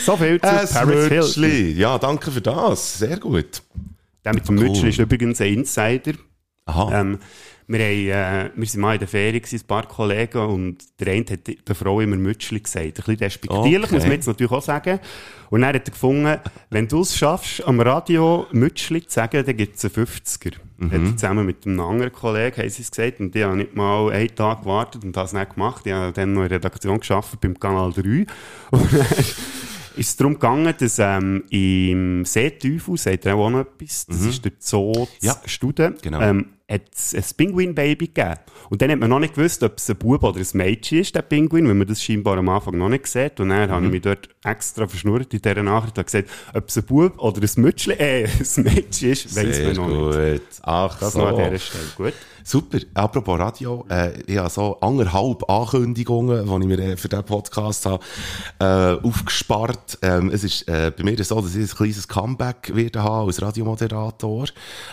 So 0.06 0.18
viel 0.18 0.40
zu 0.40 0.48
Ein 0.48 0.68
Paris 0.68 1.08
Hilton. 1.08 1.18
Mütschli. 1.18 1.72
Ja, 1.74 1.98
danke 1.98 2.32
für 2.32 2.42
das. 2.42 3.00
Sehr 3.00 3.18
gut. 3.18 3.62
Der 4.24 4.34
mit 4.34 4.48
dem 4.48 4.58
Cool. 4.58 4.70
Mütschli 4.70 4.90
ist 4.90 5.00
übrigens 5.00 5.42
ein 5.42 5.54
Insider. 5.54 6.14
Aha. 6.66 7.00
Ähm, 7.02 7.20
wir, 7.68 7.80
haben, 7.80 8.48
äh, 8.48 8.52
wir 8.56 8.68
sind 8.68 8.82
mal 8.82 8.94
in 8.94 9.00
der 9.00 9.08
Ferien, 9.08 9.42
gewesen, 9.42 9.62
ein 9.64 9.68
paar 9.68 9.88
Kollegen, 9.88 10.38
und 10.46 10.78
der 11.00 11.14
eine 11.14 11.26
hat 11.32 11.48
der 11.68 11.76
Frau 11.76 12.00
immer 12.02 12.16
Mütschli 12.16 12.60
gesagt. 12.60 12.86
Ein 12.86 12.94
bisschen 12.94 13.18
despektierlich, 13.18 13.84
Okay. 13.86 13.96
muss 13.96 14.04
man 14.04 14.12
jetzt 14.12 14.28
natürlich 14.28 14.52
auch 14.52 14.62
sagen. 14.62 15.00
Und 15.50 15.62
dann 15.62 15.70
hat 15.76 15.88
er 15.88 15.92
gefunden, 15.92 16.38
wenn 16.70 16.88
du 16.88 17.02
es 17.02 17.18
schaffst, 17.18 17.66
am 17.68 17.80
Radio 17.80 18.46
Mütschli 18.52 19.06
zu 19.08 19.14
sagen, 19.14 19.44
dann 19.46 19.58
gibt 19.58 19.78
es 19.78 19.86
einen 19.86 20.06
50er. 20.06 20.54
Mhm. 20.78 20.92
Hat 20.92 21.02
er 21.02 21.18
zusammen 21.18 21.46
mit 21.46 21.66
einem 21.66 21.80
anderen 21.80 22.12
Kollegen, 22.12 22.58
haben 22.62 22.70
sie 22.70 22.82
es 22.82 22.92
gesagt, 22.92 23.20
und 23.20 23.34
die 23.34 23.44
haben 23.44 23.58
nicht 23.58 23.76
mal 23.76 24.12
einen 24.12 24.36
Tag 24.36 24.62
gewartet 24.62 25.04
und 25.04 25.16
das 25.16 25.34
nicht 25.34 25.54
gemacht. 25.54 25.86
Die 25.86 25.94
haben 25.94 26.14
dann 26.14 26.34
noch 26.34 26.44
in 26.44 26.50
der 26.50 26.58
Redaktion 26.58 27.00
geschafft 27.00 27.40
beim 27.42 27.58
Kanal 27.60 27.94
3. 27.94 28.26
Und 28.72 28.94
ist 29.98 30.10
es 30.10 30.16
darum 30.18 30.34
gegangen, 30.34 30.74
dass 30.78 31.00
ähm, 31.00 31.44
im 31.50 32.26
Seeteufel, 32.26 32.98
sagt 32.98 33.26
er 33.26 33.36
auch 33.36 33.50
noch 33.50 33.62
etwas, 33.62 34.06
das 34.08 34.22
ist 34.26 34.44
der 34.44 34.52
Zoo 34.60 34.92
Mhm. 34.92 35.08
Ja. 35.22 35.36
Studen, 35.46 35.96
Genau. 36.02 36.20
ähm, 36.20 36.48
hat 36.70 36.82
es 36.96 37.14
ein 37.14 37.24
Pinguin-Baby 37.38 38.08
gegeben. 38.08 38.40
Und 38.70 38.82
dann 38.82 38.90
hat 38.92 39.00
man 39.00 39.10
noch 39.10 39.20
nicht 39.20 39.36
gewusst, 39.36 39.62
ob 39.64 39.78
es 39.78 39.90
ein 39.90 39.98
Bub 39.98 40.24
oder 40.24 40.40
ein 40.40 40.48
Mädchen 40.54 41.00
ist, 41.00 41.14
der 41.16 41.22
Pinguin, 41.22 41.68
weil 41.68 41.76
man 41.76 41.88
das 41.88 42.02
scheinbar 42.02 42.38
am 42.38 42.50
Anfang 42.50 42.78
noch 42.78 42.90
nicht 42.90 43.06
sieht. 43.08 43.40
Und 43.40 43.50
dann 43.50 43.70
habe 43.70 43.86
ich 43.86 43.92
mich 43.92 44.02
dort 44.02 44.30
extra 44.44 44.88
verschnurrt 44.88 45.34
in 45.34 45.42
dieser 45.42 45.62
Nachricht 45.64 45.98
und 45.98 46.06
gesagt, 46.06 46.30
ob 46.54 46.68
es 46.68 46.78
ein 46.78 46.84
Bub 46.86 47.20
oder 47.20 47.42
ein 47.42 47.62
Mütschli, 47.62 47.94
äh, 47.94 48.24
ein 48.58 48.64
Mädchen 48.64 49.12
ist, 49.12 49.36
weiss 49.36 49.56
Sehr 49.56 49.74
man 49.74 49.76
noch 49.76 50.18
nicht. 50.18 50.40
gut. 50.42 50.60
Ach 50.64 51.00
Das 51.00 51.14
so. 51.14 51.26
an 51.26 51.36
dieser 51.36 51.60
Stelle. 51.60 51.84
Gut. 51.98 52.14
Super. 52.48 52.78
Apropos 52.94 53.40
Radio, 53.40 53.86
äh, 53.90 54.22
ich 54.28 54.38
habe 54.38 54.52
so 54.52 54.80
anderthalb 54.80 55.50
Ankündigungen, 55.50 56.46
die 56.46 56.52
ich 56.62 56.78
mir 56.78 56.80
äh, 56.92 56.98
für 56.98 57.10
diesen 57.10 57.24
Podcast 57.24 57.88
habe, 57.88 58.04
äh, 58.60 59.04
aufgespart. 59.04 59.98
Ähm, 60.04 60.30
es 60.30 60.44
ist 60.44 60.68
äh, 60.68 60.92
bei 60.96 61.04
mir 61.04 61.24
so, 61.24 61.42
dass 61.42 61.56
ich 61.56 61.72
ein 61.72 61.76
kleines 61.76 62.08
Comeback 62.08 62.72
werde 62.76 63.02
haben 63.02 63.28
als 63.28 63.42
Radiomoderator. 63.42 64.46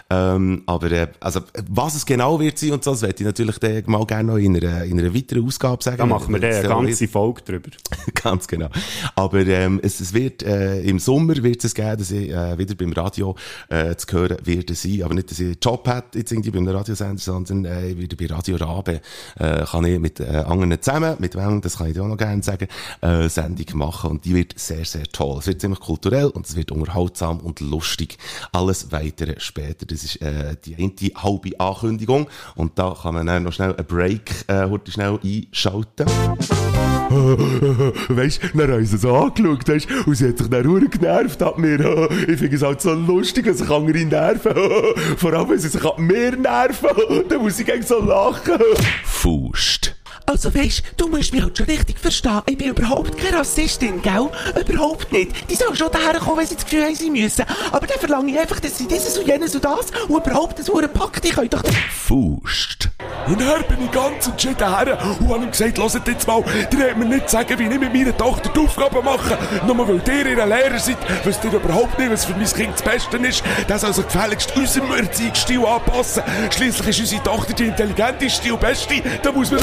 Ähm, 0.08 0.62
aber 0.64 0.90
äh, 0.92 1.08
also, 1.20 1.40
was 1.68 1.94
es 1.94 2.06
genau 2.06 2.40
wird 2.40 2.58
sein 2.58 2.72
und 2.72 2.84
so, 2.84 2.92
das 2.92 3.02
werde 3.02 3.16
ich 3.18 3.24
natürlich 3.26 3.58
dann 3.58 3.82
mal 3.86 4.04
gerne 4.06 4.32
noch 4.32 4.38
in 4.38 4.56
einer, 4.56 4.84
in 4.84 4.98
einer 4.98 5.14
weiteren 5.14 5.46
Ausgabe 5.46 5.82
sagen. 5.82 5.98
Da 5.98 6.06
machen 6.06 6.32
wir 6.32 6.40
dann 6.40 6.52
eine 6.52 6.68
ganze 6.68 7.08
Folge 7.08 7.42
drüber. 7.42 7.70
Ganz 8.14 8.46
genau. 8.46 8.68
Aber 9.14 9.40
ähm, 9.46 9.80
es, 9.82 10.00
es 10.00 10.12
wird 10.12 10.42
äh, 10.42 10.80
im 10.82 10.98
Sommer 10.98 11.42
wird 11.42 11.64
es 11.64 11.74
geben, 11.74 11.96
dass 11.98 12.10
ich 12.10 12.30
äh, 12.30 12.58
wieder 12.58 12.74
beim 12.74 12.92
Radio 12.92 13.34
äh, 13.68 13.94
zu 13.96 14.06
hören 14.12 14.38
werde 14.44 14.74
sein. 14.74 15.02
Aber 15.02 15.14
nicht, 15.14 15.30
dass 15.30 15.40
ich 15.40 15.46
einen 15.46 15.56
Job 15.60 15.86
hätte 15.88 16.18
jetzt 16.18 16.32
irgendwie 16.32 16.50
beim 16.50 16.68
Radiosender, 16.68 17.20
sondern 17.20 17.64
äh, 17.64 17.96
wieder 17.96 18.16
bei 18.16 18.26
Radio 18.26 18.56
Rabe 18.56 19.00
äh, 19.38 19.64
kann 19.64 19.84
ich 19.84 19.98
mit 19.98 20.20
äh, 20.20 20.26
anderen 20.46 20.80
zusammen, 20.80 21.16
mit 21.18 21.34
wem, 21.34 21.60
das 21.60 21.78
kann 21.78 21.88
ich 21.88 21.94
dir 21.94 22.02
auch 22.02 22.08
noch 22.08 22.16
gerne 22.16 22.42
sagen, 22.42 22.68
äh, 23.00 23.28
Sendung 23.28 23.66
machen 23.78 24.10
und 24.10 24.24
die 24.24 24.34
wird 24.34 24.58
sehr, 24.58 24.84
sehr 24.84 25.04
toll. 25.04 25.38
Es 25.38 25.46
wird 25.46 25.60
ziemlich 25.60 25.80
kulturell 25.80 26.26
und 26.26 26.46
es 26.46 26.56
wird 26.56 26.70
unterhaltsam 26.70 27.40
und 27.40 27.60
lustig. 27.60 28.18
Alles 28.52 28.92
weitere 28.92 29.38
später. 29.38 29.86
Das 29.86 30.04
ist 30.04 30.20
äh, 30.22 30.56
die 30.64 30.76
eine 30.76 30.92
halbe 31.22 31.51
Ankündigung 31.60 32.28
und 32.54 32.78
da 32.78 32.96
kann 33.00 33.14
man 33.14 33.26
dann 33.26 33.44
noch 33.44 33.52
schnell 33.52 33.74
einen 33.74 33.86
Break 33.86 34.44
äh, 34.48 34.66
schnell 34.88 35.18
einschalten. 35.22 36.06
weißt 38.08 38.42
du, 38.42 38.58
dann 38.58 38.72
haben 38.72 38.86
sie 38.86 38.96
so 38.96 39.14
angeschaut, 39.14 39.68
weißt 39.68 39.86
und 40.06 40.14
sie 40.14 40.28
hat 40.28 40.38
sich 40.38 40.48
dann 40.48 40.62
verdammt 40.62 40.92
genervt 40.92 41.42
ab 41.42 41.58
mir. 41.58 41.72
Ich 42.28 42.38
finde 42.38 42.56
es 42.56 42.62
halt 42.62 42.80
so 42.80 42.92
lustig, 42.92 43.46
dass 43.46 43.58
sich 43.58 43.70
andere 43.70 44.04
nerven. 44.04 44.52
Vor 45.16 45.32
allem, 45.32 45.50
wenn 45.50 45.58
sie 45.58 45.68
sich 45.68 45.84
an 45.84 46.02
mir 46.02 46.36
nerven, 46.36 46.88
dann 47.28 47.42
muss 47.42 47.58
ich 47.58 47.66
gegen 47.66 47.82
so 47.82 48.00
lachen. 48.00 48.58
Faust. 49.04 49.96
Also 50.26 50.54
weisst, 50.54 50.82
du 50.96 51.08
musst 51.08 51.32
mich 51.32 51.42
halt 51.42 51.56
schon 51.56 51.66
richtig 51.66 51.98
verstehen. 51.98 52.40
Ich 52.46 52.56
bin 52.56 52.68
überhaupt 52.68 53.16
keine 53.18 53.38
Rassistin, 53.38 54.00
gell? 54.02 54.28
Überhaupt 54.68 55.12
nicht. 55.12 55.50
Die 55.50 55.54
sollen 55.54 55.76
schon 55.76 55.88
daher 55.92 56.18
kommen, 56.20 56.38
wenn 56.38 56.46
sie 56.46 56.54
das 56.54 56.64
Gefühl 56.64 56.84
haben, 56.84 56.94
sie 56.94 57.10
müssen. 57.10 57.44
Aber 57.70 57.86
dann 57.86 57.98
verlange 57.98 58.32
ich 58.32 58.38
einfach, 58.38 58.60
dass 58.60 58.78
sie 58.78 58.86
dieses 58.86 59.18
und 59.18 59.26
jenes 59.26 59.54
und 59.54 59.64
das 59.64 59.86
und 60.08 60.26
überhaupt 60.26 60.58
das 60.58 60.68
Uhren 60.68 60.92
packt. 60.92 61.24
Ich 61.24 61.32
kann 61.32 61.48
doch... 61.48 61.62
Faust. 61.90 62.88
Und 63.26 63.40
dann 63.40 63.62
bin 63.68 63.84
ich 63.84 63.90
ganz 63.92 64.26
entschieden 64.26 64.58
her 64.58 64.98
und 65.20 65.28
habe 65.28 65.44
ihm 65.44 65.50
gesagt, 65.50 65.78
hört 65.78 66.08
jetzt 66.08 66.26
mal, 66.26 66.42
ihr 66.70 66.78
wollt 66.78 66.96
mir 66.98 67.04
nicht 67.04 67.30
sagen, 67.30 67.58
wie 67.58 67.64
ich 67.64 67.80
mit 67.80 67.92
meiner 67.92 68.16
Tochter 68.16 68.50
die 68.50 68.60
Aufgaben 68.60 69.04
mache. 69.04 69.38
Nur 69.66 69.88
weil 69.88 70.02
ihr 70.08 70.26
ihr 70.26 70.46
Lehrer 70.46 70.78
seid, 70.78 70.96
wisst 71.24 71.44
ihr 71.44 71.52
überhaupt 71.52 71.98
nicht, 71.98 72.10
was 72.10 72.24
für 72.24 72.32
mein 72.32 72.46
Kind 72.46 72.72
das 72.74 72.82
Beste 72.82 73.16
ist. 73.18 73.44
Das 73.68 73.82
soll 73.82 73.92
sich 73.92 74.06
gefälligst 74.06 74.56
unserem 74.56 74.92
Erziehungsstil 74.92 75.64
anpassen. 75.64 76.22
Schliesslich 76.50 76.88
ist 76.88 77.00
unsere 77.00 77.22
Tochter 77.22 77.52
die 77.52 77.64
intelligenteste 77.66 78.52
und 78.52 78.60
beste. 78.60 79.02
Da 79.22 79.30
muss 79.30 79.50
man... 79.50 79.60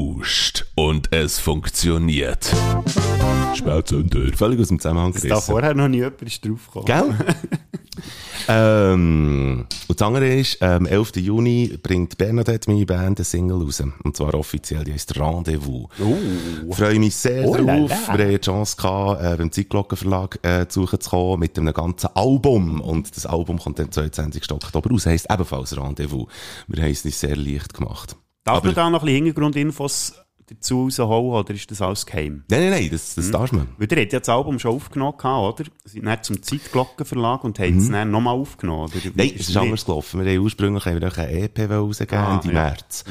Faust. 0.00 0.66
Und 0.76 1.12
es 1.12 1.38
funktioniert. 1.38 2.50
Spätzünder. 3.54 4.32
Völlig 4.34 4.60
aus 4.60 4.68
dem 4.68 4.78
Zusammenhang 4.78 5.12
Dass 5.12 5.22
da 5.22 5.40
vorher 5.40 5.74
noch 5.74 5.88
nie 5.88 5.98
jemand 5.98 6.22
ist 6.22 6.44
draufgekommen. 6.44 6.86
Gell? 6.86 7.34
ähm, 8.48 9.66
und 9.88 10.00
das 10.00 10.06
andere 10.06 10.34
ist, 10.34 10.58
ähm, 10.60 10.86
11. 10.86 11.16
Juni 11.16 11.78
bringt 11.82 12.16
Bernadette, 12.16 12.70
meine 12.70 12.86
Band, 12.86 13.18
eine 13.18 13.24
Single 13.24 13.62
raus. 13.62 13.82
Und 14.02 14.16
zwar 14.16 14.32
offiziell, 14.34 14.84
die 14.84 14.92
heisst 14.92 15.18
Rendezvous. 15.18 15.88
Oh. 16.00 16.72
Freue 16.72 16.98
mich 16.98 17.16
sehr 17.16 17.46
Oh 17.46 17.56
drauf. 17.56 17.66
la. 17.66 18.16
Wir 18.18 18.24
haben 18.24 18.30
die 18.30 18.40
Chance 18.40 18.76
gehabt, 18.76 19.22
äh, 19.22 19.36
beim 19.36 19.52
Zeitglockenverlag 19.52 20.38
äh, 20.42 20.66
zu 20.68 20.82
suchen 20.82 21.00
zu 21.00 21.10
kommen 21.10 21.40
mit 21.40 21.58
einem 21.58 21.74
ganzen 21.74 22.08
Album. 22.14 22.80
Und 22.80 23.14
das 23.14 23.26
Album 23.26 23.58
kommt 23.58 23.78
dann 23.78 23.92
22. 23.92 24.50
Oktober 24.50 24.88
raus. 24.90 25.06
Heisst 25.06 25.26
ebenfalls 25.30 25.76
Rendezvous. 25.76 26.26
Wir 26.68 26.84
haben 26.84 26.90
es 26.90 27.04
nicht 27.04 27.18
sehr 27.18 27.36
leicht 27.36 27.74
gemacht. 27.74 28.16
Darf 28.54 28.64
man 28.64 28.74
da 28.74 28.90
noch 28.90 29.00
ein 29.02 29.06
bisschen 29.06 29.24
Hintergrundinfos 29.24 30.14
dazu 30.48 30.82
rausholen, 30.84 31.30
oder 31.32 31.54
ist 31.54 31.70
das 31.70 31.80
alles 31.80 32.04
geheim? 32.04 32.42
Nein, 32.48 32.60
nein, 32.62 32.70
nein, 32.70 32.88
das, 32.90 33.14
das 33.14 33.30
darf 33.30 33.52
man. 33.52 33.68
Weil 33.78 33.86
ihr 33.92 33.98
habt 34.02 34.12
ja 34.12 34.18
das 34.18 34.28
Album 34.28 34.58
schon 34.58 34.74
aufgenommen, 34.74 35.14
oder? 35.22 35.64
Sie 35.84 35.90
sind 35.92 36.06
dann 36.06 36.22
zum 36.24 36.42
Zeitglockenverlag 36.42 37.44
und 37.44 37.58
haben 37.60 37.78
es 37.78 37.88
Mhm. 37.88 37.92
dann 37.92 38.10
nochmal 38.10 38.34
aufgenommen, 38.34 38.84
oder? 38.84 38.94
Nein, 39.14 39.32
es 39.38 39.48
ist 39.48 39.56
anders 39.56 39.84
gelaufen. 39.84 40.24
Wir 40.24 40.32
haben 40.32 40.42
ursprünglich 40.42 40.84
haben 40.86 41.00
wir 41.00 41.16
eine 41.18 41.30
EP 41.32 41.58
rausgegeben, 41.70 42.18
Ah, 42.18 42.34
Ende 42.42 42.48
ja. 42.48 42.62
März. 42.64 43.04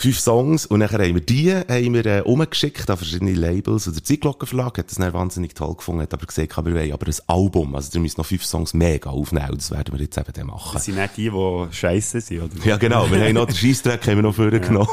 Fünf 0.00 0.18
Songs 0.18 0.64
und 0.64 0.78
nachher 0.78 1.00
haben 1.00 1.12
wir 1.12 1.20
die 1.20 1.54
haben 1.54 1.92
wir, 1.92 2.06
äh, 2.06 2.20
umgeschickt 2.22 2.88
an 2.88 2.96
verschiedene 2.96 3.34
Labels. 3.34 3.86
Und 3.86 3.96
der 3.96 4.02
Zeitglockenverlag 4.02 4.78
hat 4.78 4.88
das 4.88 4.96
dann 4.96 5.12
wahnsinnig 5.12 5.54
toll 5.54 5.74
gefunden, 5.74 6.00
hat 6.00 6.14
aber 6.14 6.24
gesagt, 6.24 6.56
wir 6.56 6.74
wollen 6.74 6.92
aber 6.92 7.06
ein 7.06 7.14
Album. 7.26 7.74
Also, 7.74 7.92
wir 7.92 8.00
müssen 8.00 8.14
noch 8.16 8.24
fünf 8.24 8.42
Songs 8.42 8.72
mega 8.72 9.10
aufnehmen. 9.10 9.50
Und 9.50 9.60
das 9.60 9.70
werden 9.70 9.92
wir 9.92 10.00
jetzt 10.00 10.16
eben 10.16 10.32
dann 10.32 10.46
machen. 10.46 10.70
Das 10.72 10.86
sind 10.86 10.96
nicht 10.96 11.18
die, 11.18 11.28
die 11.28 11.66
scheiße 11.70 12.22
sind, 12.22 12.40
oder? 12.40 12.64
Ja, 12.64 12.78
genau. 12.78 13.10
Wir 13.10 13.20
haben 13.20 13.34
noch 13.34 13.44
den 13.44 13.54
Scheissdreck 13.54 14.06
haben 14.06 14.16
wir 14.16 14.22
noch 14.22 14.34
vorgenommen. 14.34 14.88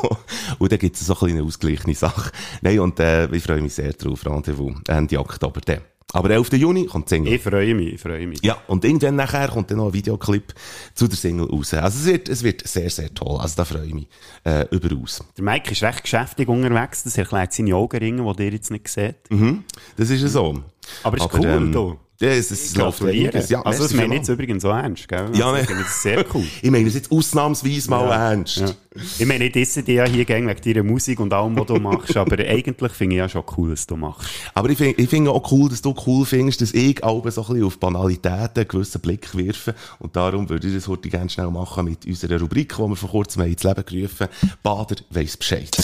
Und 0.59 0.71
dann 0.73 0.79
gibt 0.79 0.97
es 0.97 1.05
so 1.05 1.13
ein 1.13 1.19
bisschen 1.19 1.37
eine 1.37 1.47
ausgeglichene 1.47 1.95
Sache. 1.95 2.29
Nein, 2.61 2.81
und 2.81 2.99
äh, 2.99 3.33
ich 3.33 3.43
freue 3.43 3.61
mich 3.61 3.75
sehr 3.75 3.93
drauf. 3.93 4.25
Rendezvous. 4.25 4.73
Ende 4.89 5.19
Oktober 5.21 5.61
dann. 5.61 5.83
Aber 6.13 6.29
11. 6.29 6.53
Juni 6.53 6.85
kommt 6.85 7.09
die 7.09 7.15
Single. 7.15 7.33
Ich 7.33 7.41
freue 7.41 7.75
mich, 7.75 7.93
ich 7.95 8.01
freue 8.01 8.25
mich. 8.27 8.41
Ja, 8.41 8.57
und 8.67 8.85
irgendwann 8.85 9.17
nachher 9.17 9.49
kommt 9.49 9.69
dann 9.69 9.77
noch 9.77 9.87
ein 9.87 9.93
Videoclip 9.93 10.53
zu 10.93 11.07
der 11.07 11.17
Single 11.17 11.47
raus. 11.47 11.73
Also 11.73 11.99
es 11.99 12.05
wird, 12.05 12.29
es 12.29 12.43
wird 12.43 12.65
sehr, 12.65 12.89
sehr 12.89 13.13
toll. 13.13 13.37
Also 13.41 13.55
da 13.57 13.65
freue 13.65 13.85
ich 13.85 13.93
mich 13.93 14.07
äh, 14.45 14.65
überaus. 14.71 15.21
Der 15.37 15.43
Mike 15.43 15.71
ist 15.71 15.83
recht 15.83 16.03
geschäftig 16.03 16.47
unterwegs, 16.47 17.03
das 17.03 17.17
erklärt 17.17 17.51
seine 17.51 17.75
Augenringe, 17.75 18.33
die 18.37 18.43
ihr 18.43 18.53
jetzt 18.53 18.71
nicht 18.71 18.87
seht. 18.87 19.29
Mhm. 19.29 19.65
Das 19.97 20.09
ist 20.09 20.21
ja 20.21 20.29
so. 20.29 20.61
Aber 21.03 21.17
es 21.17 21.25
ist 21.25 21.33
cool, 21.33 21.71
du. 21.71 21.97
Ja, 22.19 22.29
es, 22.29 22.49
es 22.49 22.75
läuft 22.75 22.99
gratuliere. 22.99 23.29
einiges. 23.33 23.49
Ja, 23.49 23.61
also 23.61 23.83
das 23.83 23.93
meine 23.93 24.15
ich 24.15 24.21
jetzt 24.21 24.29
übrigens 24.29 24.63
so 24.63 24.69
ernst, 24.69 25.07
gell? 25.07 25.29
Ja, 25.35 25.51
also, 25.51 25.73
ne. 25.73 25.79
das 25.83 26.01
sehr 26.01 26.25
cool. 26.33 26.43
Ich 26.63 26.71
meine 26.71 26.87
es 26.87 26.95
jetzt 26.95 27.11
ausnahmsweise 27.11 27.89
mal 27.91 28.07
Ja. 28.09 28.29
ernst. 28.31 28.57
Ja. 28.57 28.71
Ich 29.19 29.25
meine, 29.27 29.45
ich 29.45 29.51
disse 29.51 29.83
dich 29.83 29.95
ja 29.97 30.05
hier 30.07 30.25
gegen 30.25 30.47
wegen 30.47 30.61
deiner 30.61 30.83
Musik 30.83 31.19
und 31.19 31.31
allem, 31.31 31.55
was 31.59 31.67
du 31.67 31.75
machst, 31.75 32.17
aber 32.17 32.39
eigentlich 32.39 32.91
finde 32.93 33.15
ich 33.15 33.19
ja 33.19 33.29
schon 33.29 33.43
cool, 33.55 33.71
was 33.71 33.85
du 33.85 33.95
machst. 33.95 34.27
Aber 34.55 34.67
ich 34.69 34.77
finde 34.79 34.99
ich 34.99 35.07
finde 35.09 35.29
auch 35.29 35.51
cool, 35.51 35.69
dass 35.69 35.83
du 35.83 35.93
cool 36.07 36.25
findest, 36.25 36.61
dass 36.61 36.73
ich 36.73 37.03
auch 37.03 37.23
so 37.29 37.41
ein 37.41 37.47
bisschen 37.47 37.63
auf 37.63 37.77
Banalitäten 37.77 38.49
einen 38.61 38.67
gewissen 38.67 38.99
Blick 39.01 39.37
wirfe. 39.37 39.75
Und 39.99 40.15
darum 40.15 40.49
würde 40.49 40.67
ich 40.67 40.73
das 40.73 40.87
heute 40.87 41.09
gerne 41.09 41.29
schnell 41.29 41.51
machen 41.51 41.85
mit 41.85 42.03
unserer 42.07 42.39
Rubrik, 42.39 42.73
die 42.75 42.81
wir 42.81 42.95
vor 42.95 43.09
kurzem 43.11 43.43
ins 43.43 43.61
Leben 43.63 43.85
gerufen 43.85 44.27
haben. 44.27 44.51
Bader 44.63 44.95
weiss 45.11 45.37
Bescheid. 45.37 45.77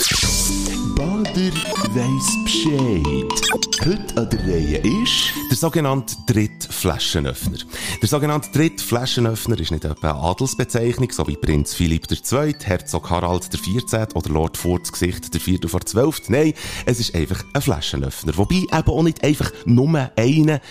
Bader 0.96 1.52
weiss 1.96 2.44
Bescheid. 2.44 3.86
Heute 3.86 4.18
an 4.18 4.30
der 4.30 4.40
Reihe 4.42 4.78
ist... 5.04 5.34
Der 5.50 5.58
sogenannte 5.58 6.16
Drittflaschenöffner. 6.28 7.58
Der 8.02 8.08
sogenannte 8.08 8.52
Drittflaschenöffner 8.52 9.60
ist 9.60 9.72
nicht 9.72 9.86
etwa 9.86 10.12
eine 10.12 10.20
Adelsbezeichnung, 10.20 11.12
so 11.12 11.28
wie 11.28 11.36
Prinz 11.36 11.74
Philipp 11.74 12.08
II., 12.12 12.56
Herzog 12.64 13.10
Harald 13.10 13.50
XIV. 13.50 14.16
oder 14.16 14.30
Lord 14.30 14.58
Furzgesicht 14.58 15.36
Vierte 15.42 15.68
vor 15.68 15.82
Zwölft. 15.82 16.30
Nein, 16.30 16.54
es 16.86 17.00
ist 17.00 17.16
einfach 17.16 17.44
ein 17.54 17.62
Flaschenöffner. 17.62 18.38
Wobei 18.38 18.56
eben 18.56 18.70
auch 18.72 19.04
nicht 19.04 19.24
einfach 19.24 19.52
nur 19.66 20.12
einer, 20.16 20.62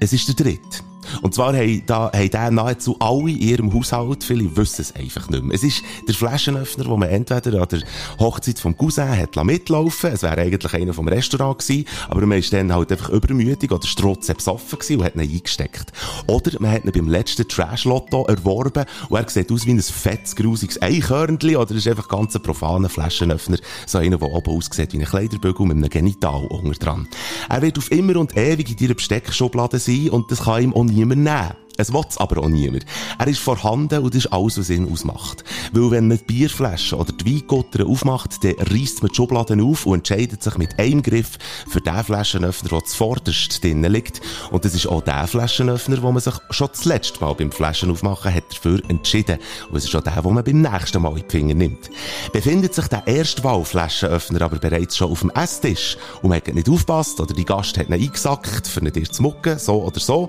es 0.00 0.12
ist 0.12 0.28
der 0.28 0.34
Dritte. 0.34 0.89
Und 1.22 1.34
zwar 1.34 1.54
haben, 1.54 1.82
da, 1.86 2.10
haben 2.12 2.30
da 2.30 2.50
nahezu 2.50 2.96
alle 2.98 3.30
in 3.30 3.38
ihrem 3.38 3.74
Haushalt, 3.74 4.24
viele 4.24 4.56
wissen 4.56 4.82
es 4.82 4.94
einfach 4.94 5.28
nicht 5.28 5.42
mehr. 5.42 5.54
Es 5.54 5.62
ist 5.62 5.82
der 6.06 6.14
Flaschenöffner, 6.14 6.84
den 6.84 6.98
man 6.98 7.08
entweder 7.08 7.62
an 7.62 7.68
der 7.68 7.82
Hochzeit 8.18 8.58
vom 8.58 8.76
Cousin 8.76 9.08
hat 9.16 9.36
mitlaufen 9.44 10.12
Es 10.12 10.22
wäre 10.22 10.40
eigentlich 10.40 10.72
einer 10.74 10.92
vom 10.92 11.08
Restaurant 11.08 11.58
gewesen, 11.58 11.86
aber 12.08 12.26
man 12.26 12.38
ist 12.38 12.52
dann 12.52 12.72
halt 12.72 12.92
einfach 12.92 13.10
übermütig 13.10 13.70
oder 13.72 13.86
strotzend 13.86 14.38
besoffen 14.38 14.78
gewesen 14.78 15.00
und 15.00 15.04
hat 15.04 15.14
ihn 15.14 15.20
eingesteckt. 15.20 15.92
Oder 16.26 16.52
man 16.60 16.72
hat 16.72 16.84
ihn 16.84 16.92
beim 16.92 17.08
letzten 17.08 17.48
Trash-Lotto 17.48 18.26
erworben 18.26 18.84
und 19.08 19.18
er 19.18 19.28
sieht 19.28 19.50
aus 19.50 19.66
wie 19.66 19.72
ein 19.72 19.80
fettes, 19.80 20.36
grusiges 20.36 20.80
Eichhörnchen 20.82 21.56
oder 21.56 21.74
ist 21.74 21.88
einfach 21.88 22.08
ganz 22.08 22.34
ein 22.36 22.42
profaner 22.42 22.88
Flaschenöffner. 22.88 23.58
So 23.86 23.98
einer, 23.98 24.18
der 24.18 24.28
oben 24.28 24.50
aussieht 24.50 24.92
wie 24.92 24.98
ein 24.98 25.04
Kleiderbügel 25.04 25.66
mit 25.66 25.76
einem 25.76 25.88
Genital 25.88 26.46
unten 26.46 26.72
dran. 26.72 27.08
Er 27.48 27.62
wird 27.62 27.78
auf 27.78 27.90
immer 27.90 28.16
und 28.16 28.36
ewig 28.36 28.70
in 28.70 28.76
deiner 28.76 28.94
Besteckschublade 28.94 29.78
sein 29.78 30.10
und 30.10 30.30
das 30.30 30.44
kann 30.44 30.62
ihm 30.62 30.74
auch 30.74 30.84
niemand 31.00 31.22
nehmen. 31.22 31.56
Es 31.76 31.92
will 31.92 32.04
aber 32.16 32.42
auch 32.42 32.48
niemand. 32.48 32.84
Er 33.18 33.26
ist 33.26 33.40
vorhanden 33.40 34.00
und 34.00 34.14
das 34.14 34.24
ist 34.24 34.32
alles, 34.32 34.58
was 34.58 34.70
ihn 34.70 34.90
ausmacht. 34.92 35.44
Weil 35.72 35.90
wenn 35.90 36.08
man 36.08 36.18
die 36.18 36.24
Bierflaschen 36.24 36.98
oder 36.98 37.12
die 37.12 37.26
Weingutter 37.26 37.86
aufmacht, 37.86 38.42
dann 38.44 38.54
reißt 38.58 39.02
man 39.02 39.10
die 39.10 39.16
Schubladen 39.16 39.60
auf 39.60 39.86
und 39.86 39.94
entscheidet 39.94 40.42
sich 40.42 40.58
mit 40.58 40.78
einem 40.78 41.02
Griff 41.02 41.38
für 41.68 41.80
den 41.80 42.04
Flaschenöffner, 42.04 42.68
der 42.70 42.84
zuvorderst 42.84 43.62
drinnen 43.62 43.90
liegt. 43.92 44.20
Und 44.50 44.64
das 44.64 44.74
ist 44.74 44.86
auch 44.86 45.02
der 45.02 45.26
Flaschenöffner, 45.26 46.02
wo 46.02 46.12
man 46.12 46.20
sich 46.20 46.34
schon 46.50 46.68
das 46.70 46.84
letzte 46.84 47.20
Mal 47.20 47.34
beim 47.34 47.52
Flaschenaufmachen 47.52 48.34
hat 48.34 48.44
dafür 48.50 48.80
entschieden. 48.88 49.38
Und 49.70 49.76
es 49.76 49.84
ist 49.84 49.94
auch 49.94 50.02
der, 50.02 50.20
den 50.20 50.34
man 50.34 50.44
beim 50.44 50.60
nächsten 50.60 51.02
Mal 51.02 51.16
in 51.16 51.24
die 51.24 51.30
Finger 51.30 51.54
nimmt. 51.54 51.90
Befindet 52.32 52.74
sich 52.74 52.88
der 52.88 53.06
erste 53.06 53.42
Flaschenöffner 53.64 54.42
aber 54.42 54.58
bereits 54.58 54.96
schon 54.96 55.10
auf 55.10 55.20
dem 55.20 55.30
Esstisch 55.30 55.96
und 56.22 56.30
man 56.30 56.36
hat 56.36 56.48
nicht 56.48 56.68
aufgepasst 56.68 57.20
oder 57.20 57.34
die 57.34 57.44
Gast 57.44 57.78
hat 57.78 57.88
ihn 57.88 57.94
eingesackt, 57.94 58.66
für 58.66 58.80
ihn 58.80 58.92
dir 58.92 59.10
zu 59.10 59.22
mucken, 59.22 59.58
so 59.58 59.82
oder 59.82 60.00
so. 60.00 60.28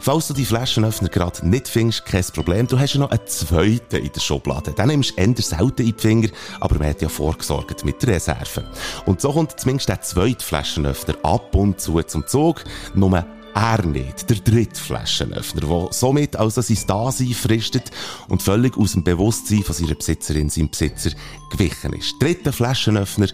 Falls 0.00 0.28
du 0.28 0.34
die 0.34 0.44
Flaschenöffner 0.80 1.08
gerade 1.10 1.46
nicht 1.48 1.68
findest, 1.68 2.06
kein 2.06 2.24
Problem. 2.24 2.66
Du 2.66 2.78
hast 2.78 2.94
ja 2.94 3.00
noch 3.00 3.10
einen 3.10 3.26
zweiten 3.26 3.96
in 3.96 4.12
der 4.12 4.20
Schublade. 4.20 4.72
Den 4.72 4.88
nimmst 4.88 5.10
du 5.10 5.20
eher 5.20 5.34
selten 5.36 5.82
in 5.82 5.94
die 5.94 6.00
Finger, 6.00 6.28
aber 6.58 6.78
man 6.78 6.88
hat 6.88 7.02
ja 7.02 7.08
vorgesorgt 7.08 7.84
mit 7.84 8.02
der 8.02 8.14
Reserve. 8.14 8.64
Und 9.04 9.20
so 9.20 9.32
kommt 9.32 9.60
zumindest 9.60 9.90
der 9.90 10.00
zweite 10.00 10.44
Flaschenöffner 10.44 11.16
ab 11.22 11.54
und 11.54 11.80
zu 11.80 12.00
zum 12.02 12.26
Zug. 12.26 12.64
Nur 12.94 13.24
er 13.52 13.84
nicht, 13.84 14.30
der 14.30 14.36
dritte 14.36 14.80
Flaschenöffner, 14.80 15.60
der 15.60 15.88
somit 15.90 16.36
also 16.36 16.62
sein 16.62 16.78
Dasein 16.86 17.34
fristet 17.34 17.90
und 18.28 18.42
völlig 18.42 18.78
aus 18.78 18.92
dem 18.92 19.04
Bewusstsein 19.04 19.62
von 19.62 19.74
seiner 19.74 19.96
Besitzerin, 19.96 20.48
seinem 20.48 20.70
Besitzer, 20.70 21.10
gewichen 21.50 21.92
ist. 21.92 22.14
Dritter 22.20 22.52
Flaschenöffner, 22.52 23.28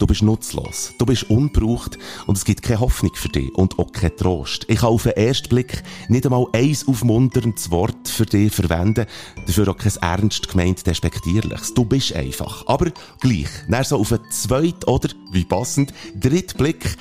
Du 0.00 0.06
bist 0.06 0.22
nutzlos. 0.22 0.94
Du 0.96 1.04
bist 1.04 1.28
unbraucht 1.28 1.98
und 2.26 2.38
es 2.38 2.46
gibt 2.46 2.62
keine 2.62 2.80
Hoffnung 2.80 3.14
für 3.14 3.28
dich 3.28 3.54
und 3.54 3.78
auch 3.78 3.92
keinen 3.92 4.16
Trost. 4.16 4.64
Ich 4.66 4.78
kann 4.78 4.88
auf 4.88 5.02
den 5.02 5.12
ersten 5.12 5.50
Blick 5.50 5.82
nicht 6.08 6.24
einmal 6.24 6.46
ein 6.54 6.74
aufmunterndes 6.86 7.70
Wort 7.70 8.08
für 8.08 8.24
dich 8.24 8.50
verwenden, 8.50 9.04
dafür 9.46 9.68
auch 9.68 9.76
kein 9.76 9.92
ernst 10.00 10.48
gemeint 10.48 10.86
despektierliches. 10.86 11.74
Du 11.74 11.84
bist 11.84 12.14
einfach. 12.14 12.66
Aber 12.66 12.90
gleich, 13.20 13.50
nach 13.68 13.84
so 13.84 13.98
auf 13.98 14.08
den 14.08 14.20
zweiten 14.30 14.84
oder, 14.84 15.10
wie 15.32 15.44
passend, 15.44 15.92
dritten 16.18 16.56
Blick, 16.56 16.96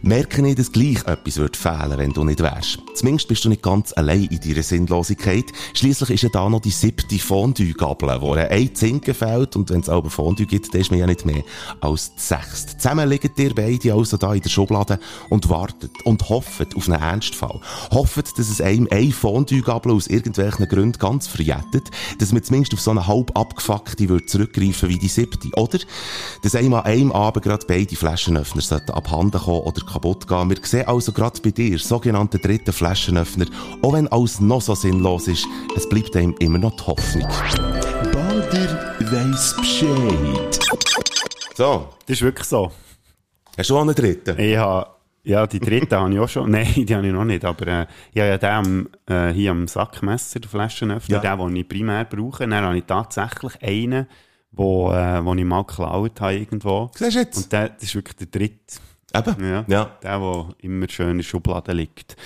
merke 0.00 0.48
ich, 0.48 0.54
dass 0.54 0.72
gleich 0.72 1.06
etwas 1.06 1.36
wird 1.36 1.54
fehlen, 1.54 1.98
wenn 1.98 2.14
du 2.14 2.24
nicht 2.24 2.40
wärst. 2.40 2.78
Zumindest 2.94 3.28
bist 3.28 3.44
du 3.44 3.50
nicht 3.50 3.62
ganz 3.62 3.92
allein 3.92 4.24
in 4.24 4.40
deiner 4.40 4.62
Sinnlosigkeit. 4.62 5.52
Schliesslich 5.74 6.10
ist 6.10 6.22
ja 6.22 6.30
da 6.30 6.48
noch 6.48 6.60
die 6.60 6.70
siebte 6.70 7.18
Fondue-Gabel, 7.18 8.22
wo 8.22 8.32
ein 8.32 8.74
Zinken 8.74 9.14
fehlt 9.14 9.54
und 9.54 9.68
wenn 9.68 9.80
es 9.80 9.90
aber 9.90 10.08
Fondue 10.08 10.46
gibt, 10.46 10.72
dann 10.72 10.80
ist 10.80 10.90
mir 10.90 10.96
ja 10.96 11.06
nicht 11.06 11.26
mehr 11.26 11.42
als 11.82 12.14
die 12.14 12.37
sechste. 12.42 12.76
Zusammen 12.76 13.08
liegen 13.08 13.30
ihr 13.36 13.54
beide 13.54 13.94
also 13.94 14.16
da 14.16 14.34
in 14.34 14.42
der 14.42 14.48
Schublade 14.48 14.98
und 15.28 15.48
wartet 15.48 15.90
und 16.04 16.28
hofft 16.28 16.76
auf 16.76 16.88
einen 16.88 17.00
Ernstfall. 17.00 17.60
Hofft, 17.90 18.38
dass 18.38 18.48
es 18.48 18.60
einem 18.60 18.88
ein 18.90 19.12
Fondue-Gabel 19.12 19.92
aus 19.92 20.06
irgendwelchen 20.06 20.68
Gründen 20.68 20.98
ganz 20.98 21.26
verjettet, 21.26 21.90
dass 22.18 22.32
man 22.32 22.42
zumindest 22.42 22.74
auf 22.74 22.80
so 22.80 22.90
eine 22.90 23.06
halb 23.06 23.36
abgefuckte 23.36 24.08
wird 24.08 24.28
zurückgreifen 24.28 24.88
wie 24.88 24.98
die 24.98 25.08
siebte. 25.08 25.48
Oder, 25.56 25.78
dass 26.42 26.54
einem 26.54 26.74
an 26.74 26.84
einem 26.84 27.12
Abend 27.12 27.44
gerade 27.44 27.66
beide 27.66 27.96
Flaschenöffner 27.96 28.80
abhanden 28.92 29.40
kommen 29.40 29.60
oder 29.60 29.84
kaputt 29.84 30.26
gehen. 30.26 30.50
Wir 30.50 30.56
sehen 30.62 30.86
also 30.86 31.12
gerade 31.12 31.40
bei 31.40 31.50
dir 31.50 31.78
sogenannte 31.78 32.38
dritten 32.38 32.72
Flaschenöffner, 32.72 33.46
auch 33.82 33.92
wenn 33.92 34.08
alles 34.08 34.40
noch 34.40 34.62
so 34.62 34.74
sinnlos 34.74 35.28
ist, 35.28 35.46
es 35.76 35.88
bleibt 35.88 36.16
einem 36.16 36.34
immer 36.38 36.58
noch 36.58 36.76
die 36.76 36.82
Hoffnung. 36.82 37.28
Bader 38.12 38.94
weiss 39.10 39.54
Bescheid. 39.56 41.17
So. 41.58 41.88
Das 42.06 42.18
ist 42.18 42.22
wirklich 42.22 42.46
so. 42.46 42.70
Hast 43.56 43.68
du 43.68 43.76
auch 43.76 43.80
einen 43.82 43.92
dritten? 43.92 44.38
Ich 44.38 44.56
habe, 44.56 44.90
ja, 45.24 45.44
die 45.44 45.58
dritte 45.58 45.96
habe 45.98 46.12
ich 46.14 46.20
auch 46.20 46.28
schon. 46.28 46.52
Nein, 46.52 46.72
die 46.86 46.94
habe 46.94 47.04
ich 47.04 47.12
noch 47.12 47.24
nicht. 47.24 47.44
Aber 47.44 47.66
äh, 47.66 47.86
ich 48.12 48.20
habe 48.22 48.28
ja 48.30 48.38
den 48.38 48.88
äh, 49.06 49.32
hier 49.32 49.50
am 49.50 49.66
Sackmesser, 49.66 50.38
den 50.38 50.48
Flaschenöffner, 50.48 51.20
Ja. 51.20 51.36
den, 51.36 51.46
den 51.48 51.56
ich 51.56 51.68
primär 51.68 52.04
brauche. 52.04 52.46
Dann 52.46 52.64
habe 52.64 52.78
ich 52.78 52.84
tatsächlich 52.84 53.60
einen, 53.60 54.06
wo, 54.52 54.92
äh, 54.92 55.24
wo 55.24 55.34
ich 55.34 55.44
mal 55.44 55.64
geklaut 55.64 56.20
habe 56.20 56.36
irgendwo. 56.36 56.92
Siehst 56.94 57.16
du 57.16 57.18
jetzt? 57.18 57.36
Und 57.38 57.52
der, 57.52 57.70
das 57.70 57.82
ist 57.82 57.94
wirklich 57.96 58.14
der 58.18 58.26
dritte. 58.28 58.78
Eben. 59.12 59.44
Ja, 59.44 59.64
Ja. 59.66 59.84
Der, 60.00 60.18
der 60.20 60.48
immer 60.60 60.88
schön 60.88 61.10
in 61.10 61.16
der 61.16 61.24
Schublade 61.24 61.72
liegt. 61.72 62.16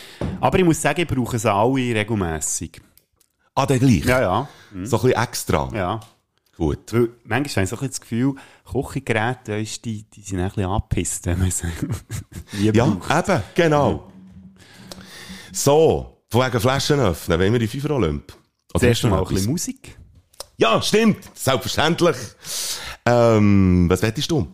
Aber 0.42 0.58
ich 0.58 0.64
muss 0.66 0.82
sagen, 0.82 1.00
ich 1.00 1.06
brauche 1.08 1.38
sie 1.38 1.50
alle 1.50 1.94
regelmässig. 1.94 2.82
Ah, 3.54 3.64
der 3.64 3.78
gleich? 3.78 4.04
Ja, 4.04 4.20
ja. 4.20 4.48
Mhm. 4.72 4.84
So 4.84 4.98
ein 4.98 5.02
bisschen 5.04 5.22
extra? 5.22 5.70
Ja. 5.72 6.00
Gut. 6.56 6.92
Weil 6.92 7.08
manchmal 7.24 7.64
habe 7.66 7.74
ich 7.74 7.80
so 7.80 7.86
das 7.86 8.00
Gefühl, 8.00 8.34
Küchengeräte, 8.70 9.52
weisst, 9.52 9.84
die, 9.84 10.04
die 10.04 10.20
sind 10.20 10.38
ein 10.40 10.48
bisschen 10.48 10.64
angepisst, 10.64 11.26
wenn 11.26 11.38
man 11.38 11.50
sie 11.50 11.66
Ja, 12.72 12.72
eben, 12.72 13.42
genau. 13.54 14.12
So, 15.52 16.22
von 16.30 16.46
wegen 16.46 16.60
Flaschen 16.60 17.00
öffnen, 17.00 17.38
wollen 17.38 17.52
wir 17.52 17.60
die 17.60 17.66
FIFA 17.68 17.90
Olymp? 17.94 18.32
Oder 18.74 18.80
Zuerst 18.80 19.04
mal 19.04 19.18
ein 19.22 19.28
bisschen? 19.28 19.50
Musik. 19.50 19.96
Ja, 20.58 20.80
stimmt, 20.80 21.18
selbstverständlich. 21.34 22.16
Ähm, 23.06 23.86
was 23.88 24.02
wettest 24.02 24.30
du? 24.30 24.46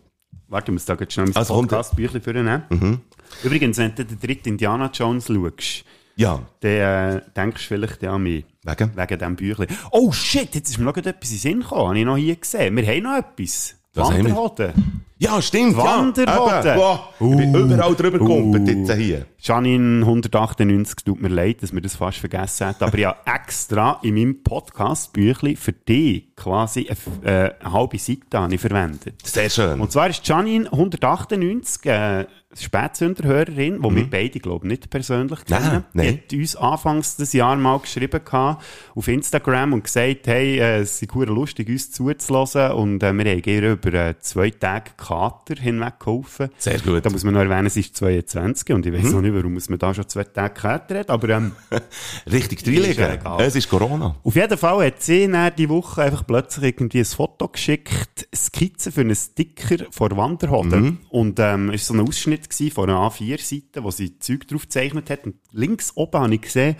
Warte, 0.49 0.71
ich 0.71 0.73
muss 0.73 0.85
da 0.87 0.95
gerade 0.95 1.11
schnell 1.11 1.27
mein 1.27 1.37
Also, 1.37 1.55
Podcast-Büchlein 1.55 2.23
vornehmen. 2.23 2.63
Mhm. 2.71 3.01
Übrigens, 3.43 3.77
wenn 3.77 3.95
du 3.95 4.05
den 4.05 4.19
dritten 4.19 4.49
Indiana 4.51 4.91
Jones 4.93 5.27
schaust, 5.27 5.85
Ja. 6.19 6.43
dann 6.61 6.71
äh, 6.71 7.21
denkst 7.37 7.63
du 7.63 7.69
vielleicht 7.69 8.03
an 8.05 8.23
mich. 8.23 8.45
Wegen? 8.65 8.97
Wegen 8.97 9.19
diesem 9.19 9.37
Büchlein. 9.37 9.69
Oh 9.93 10.11
shit, 10.13 10.55
jetzt 10.55 10.69
ist 10.69 10.79
mir 10.79 10.85
noch 10.85 10.97
etwas 10.97 11.31
in 11.31 11.37
den 11.37 11.39
Sinn 11.39 11.61
gekommen. 11.61 11.89
Habe 11.89 11.99
ich 11.99 12.05
noch 12.05 12.17
hier 12.17 12.37
gesehen. 12.37 12.77
Wir 12.77 12.87
haben 12.87 13.03
noch 13.03 13.17
etwas. 13.17 13.77
Wir? 13.95 14.05
Wanderhoden. 14.05 15.05
Ja, 15.21 15.43
stimmt, 15.43 15.77
Wanderhoden. 15.77 16.65
ja. 16.65 16.75
Boah, 16.77 17.09
ich 17.19 17.37
bin 17.37 17.55
überall 17.55 17.95
drüber 17.97 18.19
gekumpelt 18.19 18.69
jetzt 18.69 18.93
hier. 18.95 19.27
Janine 19.39 20.05
198, 20.05 21.05
tut 21.05 21.21
mir 21.21 21.29
leid, 21.29 21.63
dass 21.63 21.73
wir 21.73 21.81
das 21.81 21.97
fast 21.97 22.19
vergessen 22.19 22.69
haben, 22.69 22.77
aber 22.79 22.97
ich 22.97 23.05
habe 23.05 23.19
extra 23.27 23.99
in 24.03 24.15
meinem 24.15 24.43
Podcast-Büchlein 24.45 25.57
für 25.57 25.73
dich 25.73 26.37
quasi 26.37 26.89
eine, 26.89 27.29
äh, 27.29 27.55
eine 27.61 27.73
halbe 27.73 27.99
Seite 27.99 28.39
habe 28.39 28.55
ich 28.55 28.61
verwendet. 28.61 29.15
Sehr 29.25 29.51
schön. 29.51 29.81
Und 29.81 29.91
zwar 29.91 30.09
ist 30.09 30.27
Janine 30.29 30.71
198 30.71 31.87
äh, 31.87 32.27
Spätsünderhörerin, 32.57 33.83
die 33.83 33.97
wir 33.97 34.11
beide, 34.11 34.41
glaube 34.41 34.67
ich, 34.67 34.71
nicht 34.71 34.91
persönlich 34.91 35.45
kennen. 35.45 35.61
Mhm. 35.65 35.71
Nein, 35.73 35.85
nein. 35.93 36.07
Hat 36.25 36.33
uns 36.33 36.57
anfangs 36.57 37.17
des 37.17 37.33
Jahres 37.35 37.61
mal 37.63 37.79
geschrieben 37.79 38.21
gehabt, 38.25 38.65
auf 38.95 39.09
Instagram 39.09 39.75
und 39.75 39.85
gesagt, 39.85 40.27
hey, 40.27 40.59
äh, 40.59 40.79
es 40.79 41.03
ist 41.03 41.15
lustig, 41.15 41.69
uns 41.69 41.91
zuzulassen 41.91 42.73
und 42.73 43.03
äh, 43.03 43.13
wir 43.13 43.31
haben 43.31 43.43
ihr 43.45 43.73
über 43.73 43.93
äh, 43.95 44.15
zwei 44.21 44.51
Tage 44.51 44.93
Kater 44.97 45.57
hinweg 45.61 45.99
geholfen. 46.01 46.49
Sehr 46.59 46.79
gut. 46.81 47.05
Da 47.05 47.11
muss 47.11 47.23
man 47.25 47.35
noch 47.35 47.41
erwähnen, 47.41 47.67
es 47.67 47.77
ist 47.77 47.95
22 47.97 48.75
und 48.75 48.87
ich 48.87 48.93
weiß 48.93 49.03
Mhm. 49.05 49.13
noch 49.13 49.21
nicht, 49.23 49.35
warum 49.35 49.55
man 49.55 49.79
da 49.79 49.95
schon 49.95 50.09
zwei 50.09 50.25
Tage 50.25 50.55
Kater 50.55 50.99
hat, 51.01 51.11
aber 51.11 51.29
ähm, 51.31 51.53
Richtig 52.31 52.63
Ist 52.63 52.67
ja 52.69 52.81
reinlegen. 52.83 53.21
egal. 53.21 53.41
Es 53.43 53.57
ist 53.57 53.69
Corona. 53.69 54.17
auf 54.23 54.35
jeden 54.35 54.59
Fall 54.59 54.87
hat 54.87 55.03
sie 55.03 55.31
dann 55.31 55.53
die 55.57 55.69
Woche 55.69 56.03
einfach 56.03 56.27
plötzlich 56.27 56.65
irgendwie 56.65 57.01
ein 57.01 57.05
Foto 57.05 57.49
geschickt, 57.49 58.29
Skizze 58.35 58.91
für 58.93 59.03
einen 59.03 59.15
Sticker 59.17 59.85
vor 59.91 60.11
Wanderhoden. 60.17 60.83
Mhm. 60.83 60.99
Und 61.11 61.39
ähm, 61.41 61.71
es 61.71 61.89
war 61.91 61.97
so 61.97 62.03
ein 62.03 62.09
Ausschnitt 62.09 62.38
gewesen 62.43 62.71
von 62.73 62.91
einer 62.91 63.01
A4-Seite, 63.01 63.83
wo 63.83 63.91
sie 63.91 64.19
Zeug 64.19 64.47
drauf 64.47 64.63
gezeichnet 64.63 65.11
hat. 65.11 65.25
Und 65.25 65.37
links 65.53 65.93
oben 65.97 66.21
habe 66.21 66.35
ich 66.35 66.43
gesehen, 66.43 66.77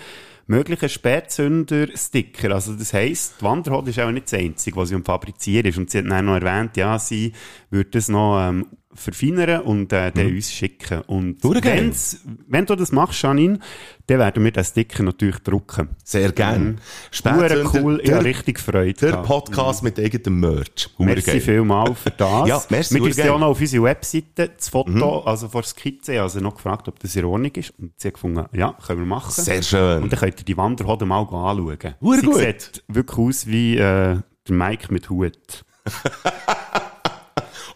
mögliche 0.47 0.89
Spätzünder-Sticker. 0.89 2.53
Also 2.53 2.75
das 2.75 2.93
heisst, 2.93 3.35
die 3.41 3.45
Wanderhode 3.45 3.91
ist 3.91 4.01
auch 4.01 4.11
nicht 4.11 4.33
das 4.33 4.41
Einzige, 4.41 4.77
was 4.77 4.89
sie 4.89 4.95
am 4.95 5.05
Fabrizieren 5.05 5.67
ist. 5.67 5.79
Und 5.79 5.91
sie 5.91 5.99
hat 5.99 6.07
dann 6.11 6.27
noch 6.27 6.35
erwähnt, 6.35 6.77
ja, 6.77 6.99
sie 6.99 7.33
würde 7.71 7.91
das 7.91 8.09
noch 8.09 8.41
ähm, 8.41 8.67
verfeinern 8.99 9.63
und 9.63 9.93
äh, 9.93 10.11
den 10.13 10.35
uns 10.35 10.53
schicken. 10.53 11.01
Und 11.03 11.43
wenn 11.45 12.67
du 12.67 12.75
das 12.75 12.93
machst, 12.93 13.23
Janine, 13.23 13.59
dann 14.07 14.19
werden 14.21 14.43
wir 14.45 14.51
den 14.53 14.65
Sticker 14.65 15.03
natürlich 15.03 15.39
drucken. 15.41 15.91
Sehr 16.05 16.33
gern. 16.33 16.79
Mhm. 17.25 17.69
Cool, 17.75 18.01
ich 18.03 18.11
habe 18.13 18.25
richtig 18.25 18.59
Freude 18.61 18.95
Der 18.95 19.11
gehabt. 19.11 19.27
Podcast 19.27 19.83
mit 19.83 19.99
eigenem 19.99 20.41
Merch. 20.41 20.89
Hure 20.99 21.07
Merci 21.11 21.31
geil. 21.33 21.41
vielmals 21.41 21.99
für 22.01 22.11
das. 22.17 22.49
Ja, 22.49 22.63
merci, 22.71 22.95
Wir 22.95 23.11
es 23.11 23.17
ja 23.19 23.33
auch 23.33 23.39
noch 23.39 23.49
auf 23.49 23.61
unsere 23.61 23.85
Webseite, 23.85 24.51
das 24.57 24.69
Foto, 24.69 24.91
Mhm. 24.91 25.03
also 25.27 25.49
vor 25.49 25.63
Skizze, 25.63 26.15
sie 26.29 26.41
noch 26.41 26.55
gefragt, 26.57 26.89
ob 26.89 26.99
das 27.01 27.15
in 27.17 27.25
Ordnung 27.25 27.53
ist. 27.55 27.73
Und 27.79 27.93
sie 27.99 28.09
hat 28.09 28.15
gefunden, 28.15 28.47
ja, 28.53 28.75
können 28.87 29.01
wir 29.01 29.07
machen. 29.07 29.31
Sehr 29.31 29.63
schön. 29.63 30.03
Und 30.03 30.13
dann 30.13 30.21
könnt 30.21 30.39
ihr 30.41 30.45
die 30.45 30.57
Wanderhoden 30.57 31.07
mal 31.09 31.21
anschauen. 31.21 31.95
Hure 32.01 32.21
sie 32.21 32.27
gut. 32.27 32.37
sieht 32.37 32.85
wirklich 32.89 33.19
aus 33.19 33.47
wie 33.47 33.75
äh, 33.77 33.79
der 33.79 34.23
Mike 34.49 34.93
mit 34.93 35.11
Hut. 35.11 35.65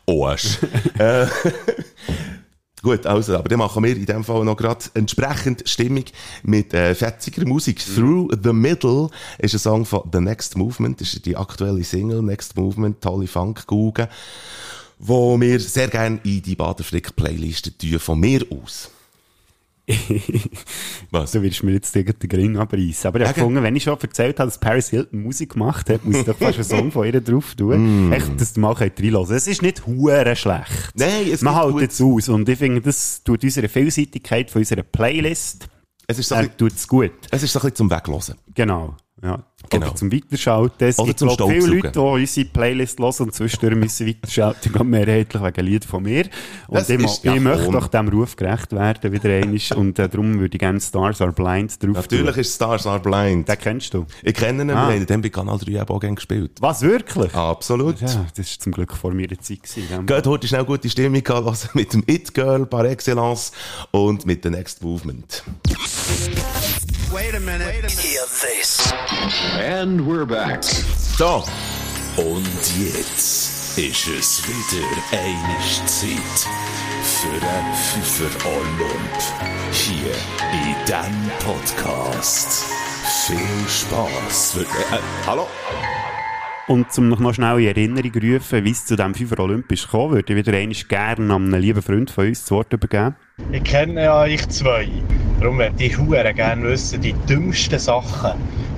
Arsch. 0.06 0.58
äh, 0.98 1.26
Gut, 2.82 3.06
also, 3.06 3.36
aber 3.36 3.48
dann 3.48 3.60
machen 3.60 3.84
wir 3.84 3.96
in 3.96 4.06
dem 4.06 4.24
Fall 4.24 4.44
noch 4.44 4.56
gerade 4.56 4.84
entsprechend 4.94 5.68
Stimmung 5.68 6.04
mit 6.42 6.74
äh, 6.74 6.96
fetziger 6.96 7.46
Musik. 7.46 7.78
Through 7.78 8.32
the 8.42 8.52
Middle 8.52 9.08
ist 9.38 9.54
ein 9.54 9.60
Song 9.60 9.84
von 9.84 10.10
The 10.12 10.18
Next 10.18 10.56
Movement, 10.56 11.00
das 11.00 11.14
ist 11.14 11.24
die 11.24 11.36
aktuelle 11.36 11.84
Single 11.84 12.22
Next 12.22 12.56
Movement, 12.56 13.00
tolle 13.00 13.28
Funk-Gugen, 13.28 14.08
wo 14.98 15.40
wir 15.40 15.60
sehr 15.60 15.86
gerne 15.86 16.18
in 16.24 16.42
die 16.42 16.56
Baderfrick-Playliste 16.56 17.78
tun, 17.78 18.00
von 18.00 18.18
mir 18.18 18.44
aus. 18.50 18.90
Was? 21.10 21.32
Du 21.32 21.42
willst 21.42 21.62
mir 21.62 21.72
jetzt 21.72 21.94
den 21.94 22.04
Gring 22.04 22.56
abreißen. 22.56 23.08
Aber 23.08 23.20
ich 23.20 23.26
habe 23.26 23.34
gefunden, 23.34 23.62
wenn 23.62 23.74
ich 23.74 23.82
schon 23.82 23.98
erzählt 24.00 24.38
habe, 24.38 24.48
dass 24.48 24.58
Paris 24.58 24.90
Hilton 24.90 25.22
Musik 25.22 25.54
gemacht 25.54 25.90
hat, 25.90 26.04
muss 26.04 26.18
ich 26.18 26.24
doch 26.24 26.36
fast 26.36 26.54
einen 26.56 26.64
Song 26.64 26.92
von 26.92 27.06
ihr 27.06 27.20
drauf 27.20 27.54
tun. 27.54 28.08
Mm. 28.08 28.12
Echt, 28.12 28.40
dass 28.40 28.52
du 28.52 28.60
mal 28.60 28.72
reinhören. 28.72 29.34
Es 29.34 29.46
ist 29.46 29.62
nicht 29.62 29.86
hure 29.86 30.36
schlecht. 30.36 30.92
Nein, 30.94 31.26
es 31.32 31.42
Man 31.42 31.54
hält 31.54 31.90
es 31.90 32.00
aus. 32.00 32.28
Und 32.28 32.48
ich 32.48 32.58
finde, 32.58 32.80
das 32.80 33.22
tut 33.24 33.42
unserer 33.42 33.68
Vielseitigkeit 33.68 34.50
von 34.50 34.60
unserer 34.60 34.82
Playlist, 34.82 35.68
Es 36.06 36.18
ist 36.18 36.28
so 36.28 36.34
äh, 36.34 36.38
ein 36.38 36.44
bisschen, 36.44 36.58
tut 36.58 36.72
es 36.72 36.88
gut. 36.88 37.12
es 37.30 37.42
ist 37.42 37.52
so 37.52 37.58
ein 37.58 37.62
bisschen 37.62 37.76
zum 37.76 37.90
Weglosen. 37.90 38.36
Genau. 38.54 38.96
Ja. 39.22 39.38
Genau. 39.70 39.86
Oder 39.86 39.94
zum 39.94 40.12
Weiterschalten. 40.12 40.84
Es 40.84 40.98
Oder 40.98 41.06
gibt, 41.06 41.18
zum 41.20 41.30
viele. 41.48 41.66
Leute, 41.76 41.92
die 41.92 41.98
unsere 42.00 42.46
Playlist 42.48 42.98
hören 42.98 43.14
und 43.20 43.32
zwischendurch 43.34 43.76
müssen 43.76 44.08
weiterschalten, 44.08 44.72
gerade 44.72 44.84
mehrheitlich 44.84 45.40
wegen 45.42 45.64
Lied 45.66 45.84
von 45.84 46.02
mir. 46.02 46.24
Und 46.66 46.76
Das 46.78 46.90
ich, 46.90 47.22
ja 47.22 47.34
ich 47.36 47.40
möchte 47.40 47.70
doch 47.70 47.86
dem 47.86 48.08
Ruf 48.08 48.34
gerecht 48.34 48.72
werden, 48.72 49.12
wieder 49.12 49.30
einmal. 49.30 49.60
Und 49.76 49.98
äh, 50.00 50.08
darum 50.08 50.40
würde 50.40 50.56
ich 50.56 50.58
gerne 50.58 50.80
Stars 50.80 51.20
Are 51.20 51.32
Blind 51.32 51.80
drauf 51.82 51.94
Natürlich 51.94 52.32
tun. 52.32 52.40
ist 52.40 52.54
Stars 52.56 52.86
Are 52.88 52.98
Blind. 52.98 53.48
Den 53.48 53.58
kennst 53.58 53.94
du. 53.94 54.04
Ich 54.24 54.34
kenne 54.34 54.62
ihn, 54.64 54.70
Ah. 54.70 54.88
wir 54.88 54.96
haben 54.96 55.06
den 55.06 55.22
bei 55.22 55.28
Kanal 55.28 55.58
3 55.58 55.70
eben 55.70 55.88
auch 55.88 56.00
gerne 56.00 56.16
gespielt. 56.16 56.52
Was, 56.60 56.82
wirklich? 56.82 57.32
Absolut. 57.32 58.00
Ja, 58.00 58.26
das 58.36 58.50
war 58.50 58.58
zum 58.58 58.72
Glück 58.72 58.92
vor 58.94 59.14
meiner 59.14 59.38
Zeit. 59.38 59.62
Gewesen, 59.62 60.04
Geht 60.06 60.26
heute 60.26 60.48
schnell 60.48 60.64
gute 60.64 60.90
Stimmung 60.90 61.24
an, 61.28 61.46
also 61.46 61.68
mit 61.74 61.92
dem 61.94 62.02
It 62.08 62.34
Girl 62.34 62.66
par 62.66 62.84
excellence 62.86 63.52
und 63.92 64.26
mit 64.26 64.42
The 64.42 64.50
Next 64.50 64.82
Movement. 64.82 65.44
Wait 67.12 67.34
a 67.34 67.40
minute. 67.40 67.90
Hear 67.90 68.24
this. 68.40 68.90
And 69.58 70.00
we're 70.00 70.24
back. 70.24 70.62
So. 70.62 71.44
Und 72.16 72.46
jetzt 72.78 73.76
ist 73.76 74.08
es 74.08 74.42
wieder 74.48 74.86
eine 75.12 75.58
Zeit 75.86 76.48
für 77.02 77.46
ein 77.46 77.74
Pfeffer 77.74 78.48
Olymp. 78.48 79.18
Hier 79.72 80.14
in 80.52 80.74
diesem 80.86 81.30
Podcast. 81.44 82.64
Viel 83.26 83.68
Spaß. 83.68 84.52
Für, 84.52 84.62
äh, 84.62 85.00
hallo? 85.26 85.46
Und 86.68 86.86
um 86.96 87.08
noch 87.10 87.18
noch 87.18 87.34
schnell 87.34 87.58
in 87.60 87.66
Erinnerung 87.66 88.12
zu 88.12 88.20
rufen, 88.20 88.64
wie 88.64 88.70
es 88.70 88.86
zu 88.86 88.96
diesem 88.96 89.14
FIFA 89.14 89.42
Olympisch 89.42 89.86
kam, 89.86 90.12
würde 90.12 90.32
ich 90.32 90.38
wieder 90.38 90.56
einmal 90.56 90.76
gerne 90.88 91.34
an 91.34 91.52
einen 91.52 91.60
lieben 91.60 91.82
Freund 91.82 92.10
von 92.10 92.28
uns 92.28 92.40
das 92.40 92.50
Wort 92.52 92.72
übergeben. 92.72 93.16
Ich 93.50 93.64
kenne 93.64 94.04
ja 94.04 94.20
euch 94.22 94.48
zwei. 94.48 94.88
Darum 95.40 95.56
möchte 95.56 95.84
ich 95.84 95.98
hure 95.98 96.32
gerne 96.34 96.62
wissen, 96.64 97.00
die 97.00 97.14
dümmsten 97.28 97.78
Sachen, 97.78 98.32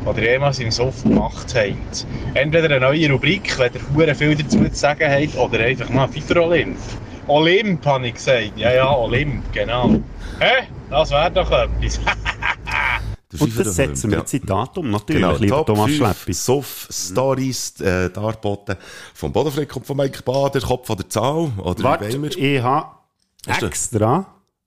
die 0.05 0.21
ihr 0.21 0.33
jemals 0.33 0.59
im 0.61 0.71
Sof 0.71 1.03
gemacht 1.03 1.55
habt. 1.55 2.07
Entweder 2.35 2.67
eine 2.67 2.81
neue 2.81 3.11
Rubrik, 3.11 3.59
wenn 3.59 3.73
ihr 3.75 3.81
hure 3.95 4.15
viel 4.15 4.35
dazu 4.35 4.59
zu 4.59 4.75
sagen 4.75 5.11
habt, 5.11 5.37
oder 5.37 5.61
einfach 5.61 5.91
mal 5.91 6.09
FIFA 6.09 6.41
Olymp. 6.41 6.79
Olymp, 7.27 7.85
habe 7.85 8.07
ich 8.09 8.15
gesagt. 8.15 8.53
Ja, 8.57 8.73
ja, 8.73 8.95
Olymp, 8.95 9.53
genau. 9.53 10.01
Hä? 10.39 10.65
Das 10.91 11.11
wäre 11.11 11.31
doch 11.31 11.51
etwas. 11.51 12.01
Und 13.41 13.59
das 13.59 13.75
setzen 13.75 14.11
wir 14.13 14.19
jetzt 14.19 14.33
in 14.33 14.47
Datum, 14.47 14.91
natürlich, 14.91 15.23
Genau, 15.23 15.37
lieber 15.37 15.57
Top 15.57 15.67
Thomas 15.67 15.91
5 15.91 15.97
Schleppi. 15.97 16.33
Soft 16.33 16.93
Stories, 16.93 17.81
äh, 17.81 18.09
dargeboten 18.11 18.77
vom 19.13 19.33
Bodenfleck 19.33 19.75
und 19.75 19.85
von 19.85 19.97
Mike 19.97 20.23
Bader, 20.23 20.61
Kopf 20.61 20.89
oder 20.89 21.09
Zahl, 21.09 21.51
oder 21.59 21.83
Warte, 21.83 22.09
wie 22.09 22.13
wollen 22.13 22.23
wir? 22.23 22.39
ich 22.39 22.63
habe 22.63 22.87
Hast 23.49 23.93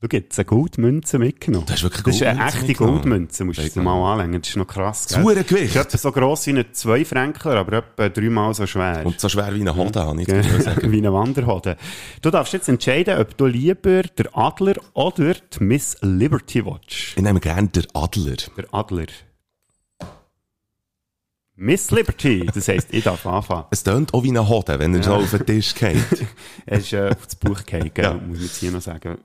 du? 0.02 0.08
jetzt, 0.12 0.38
eine 0.38 0.46
Goldmünze 0.46 1.20
mitgenommen. 1.20 1.66
Das 1.66 1.78
ist 1.78 1.84
wirklich 1.84 2.04
Das 2.04 2.16
ist 2.16 2.22
eine 2.24 2.38
Goldmünze 2.40 2.66
echte. 2.66 2.74
Goldmünze, 2.74 3.46
musst 3.46 3.60
du 3.60 3.70
dir 3.70 3.82
mal 3.82 4.14
anlegen, 4.14 4.42
das 4.42 4.50
ist 4.50 4.56
noch 4.58 4.68
krass. 4.68 5.08
Das 5.08 5.18
ist 5.18 5.76
etwa 5.76 5.98
so 5.98 6.12
gross 6.12 6.48
wie 6.48 6.52
ein 6.52 6.66
Zweifränkler, 6.72 7.56
aber 7.56 7.78
etwa 7.78 8.10
dreimal 8.10 8.54
so 8.54 8.68
schwer. 8.68 9.06
Und 9.06 9.20
so 9.20 9.30
schwer 9.30 9.54
wie 9.54 9.62
eine 9.62 9.76
Honda, 9.76 10.06
habe 10.06 10.22
ich 10.22 10.28
sagen. 10.64 10.92
wie 10.92 10.98
eine 10.98 11.14
Wanderhode. 11.14 11.78
Du 12.22 12.30
darfst 12.30 12.54
jetzt 12.54 12.70
entscheiden, 12.70 13.20
ob 13.20 13.38
du 13.38 13.46
lieber 13.46 14.04
der 14.04 14.38
Adler 14.38 14.76
oder 14.94 15.34
die 15.34 15.64
Miss 15.64 15.98
Liberty 16.02 16.66
Watch. 16.66 17.14
Ich 17.16 17.24
nehme 17.24 17.40
gerne 17.40 17.68
der 17.70 17.84
Adler. 17.94 18.38
Der 18.56 18.74
Adler. 18.74 19.08
Miss 21.60 21.90
Liberty, 21.90 22.46
das 22.54 22.68
heisst, 22.68 22.94
ich 22.94 23.04
darf 23.04 23.26
anfangen. 23.26 23.66
Es 23.72 23.82
tönt 23.82 24.14
auch 24.14 24.22
wie 24.22 24.30
eine 24.30 24.48
Hode, 24.48 24.78
wenn 24.78 24.94
er 24.94 25.02
so 25.02 25.16
auf 25.16 25.32
den 25.32 25.44
Tisch 25.44 25.74
geht. 25.74 25.98
Er 26.68 26.78
ist 26.78 26.94
äh, 26.94 27.10
auf 27.10 27.26
das 27.26 27.36
Buch 27.36 27.64
gefallen, 27.66 27.90
gell? 27.92 28.14
muss 28.14 28.38
man 28.38 28.42
jetzt 28.42 28.58
hier 28.58 28.72
noch 28.72 28.82
sagen. 28.82 29.18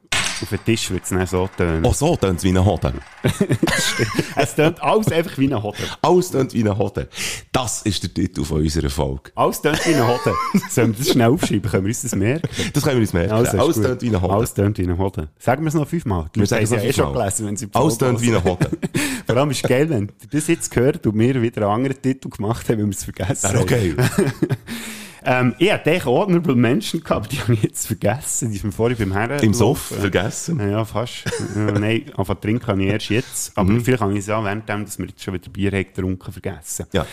Auf 0.42 0.48
den 0.48 0.64
Tisch 0.64 0.90
wird 0.90 1.04
es 1.04 1.10
dann 1.10 1.26
so 1.26 1.48
tönen. 1.56 1.84
Auch 1.84 1.94
so 1.94 2.16
tönt 2.16 2.38
es 2.38 2.44
wie 2.44 2.48
eine 2.48 2.64
Hode. 2.64 2.94
es 4.36 4.54
tönt 4.54 4.82
alles 4.82 5.10
einfach 5.12 5.38
wie 5.38 5.46
eine 5.46 5.62
Hode. 5.62 5.78
Alles 6.00 6.30
tönt 6.30 6.52
wie 6.52 6.60
eine 6.60 6.76
Hode. 6.76 7.08
Das 7.52 7.82
ist 7.82 8.02
der 8.02 8.12
Titel 8.12 8.44
von 8.44 8.60
unserer 8.60 8.90
Folge. 8.90 9.30
Alles 9.34 9.60
tönt 9.62 9.86
wie 9.86 9.94
eine 9.94 10.06
Hode. 10.06 10.34
Sollen 10.68 10.92
wir 10.92 10.98
das 11.04 11.12
schnell 11.12 11.28
aufschreiben? 11.28 11.70
Können 11.70 11.84
wir 11.84 11.90
uns 11.90 12.02
das 12.02 12.14
merken? 12.14 12.48
Das 12.72 12.82
können 12.82 12.96
wir 12.96 13.02
uns 13.02 13.12
merken. 13.12 13.32
Also, 13.32 13.58
Alles 13.58 13.76
tönt 13.76 14.02
wie 14.02 14.08
eine 14.08 14.20
Hode. 14.20 14.32
Alles 14.32 14.54
tönt 14.54 14.78
wie 14.78 14.82
eine 14.82 14.98
Hode. 14.98 15.28
Sagen 15.38 15.62
wir 15.62 15.68
es 15.68 15.74
noch 15.74 15.88
fünfmal. 15.88 16.26
Die 16.34 16.40
Wir 16.40 16.42
Leute 16.42 16.56
haben 16.56 16.62
es 16.64 16.70
ja 16.70 16.82
eh 16.82 16.92
schon 16.92 17.12
gelesen, 17.12 17.46
wenn 17.46 17.56
sie 17.56 17.68
Alles 17.72 17.98
tönt 17.98 18.20
wie 18.20 18.28
eine 18.28 18.42
hören. 18.44 18.58
Hode. 18.58 18.70
Vor 19.26 19.36
allem 19.36 19.50
ist 19.50 19.62
es 19.62 19.68
geil, 19.68 19.88
wenn 19.88 20.02
ihr 20.08 20.28
das 20.30 20.48
jetzt 20.48 20.70
gehört 20.70 21.06
und 21.06 21.18
wir 21.18 21.40
wieder 21.40 21.62
einen 21.62 21.70
anderen 21.70 22.02
Titel 22.02 22.28
gemacht 22.28 22.68
haben, 22.68 22.78
weil 22.78 22.86
wir 22.86 22.90
es 22.96 23.04
vergessen 23.04 23.48
haben. 23.48 23.58
okay. 23.58 23.94
ähm, 25.24 25.54
ich 25.58 25.72
hatte 25.72 25.90
eigentlich 25.90 26.04
Honorable 26.06 26.54
Menschen 26.56 27.02
gehabt, 27.02 27.26
aber 27.26 27.28
die 27.28 27.38
habe 27.42 27.54
ich 27.54 27.62
jetzt 27.62 27.86
vergessen. 27.86 28.50
Die 28.52 28.60
mir 28.64 28.72
vorhin 28.72 28.98
beim 28.98 29.12
Herren. 29.12 29.40
Im 29.42 29.54
Soff 29.54 29.80
vergessen. 29.98 30.58
Ja, 30.70 30.84
fast. 30.84 31.24
nein, 31.54 32.04
anfangen 32.16 32.26
zu 32.26 32.34
trinken 32.46 32.66
habe 32.66 32.82
ich 32.82 32.88
erst 32.90 33.08
jetzt. 33.10 33.52
Aber 33.58 33.70
Mhm. 33.70 33.84
vielleicht 33.84 34.02
habe 34.02 34.12
ich 34.12 34.18
es 34.20 34.26
ja 34.26 34.42
während 34.44 34.68
dem, 34.68 34.84
dass 34.84 34.98
wir 34.98 35.06
jetzt 35.06 35.22
schon 35.22 35.34
wieder 35.34 35.50
Bier 35.50 35.72
haben 35.72 35.84
getrunken, 35.84 36.32
vergessen. 36.32 36.86
Ja. 36.92 37.06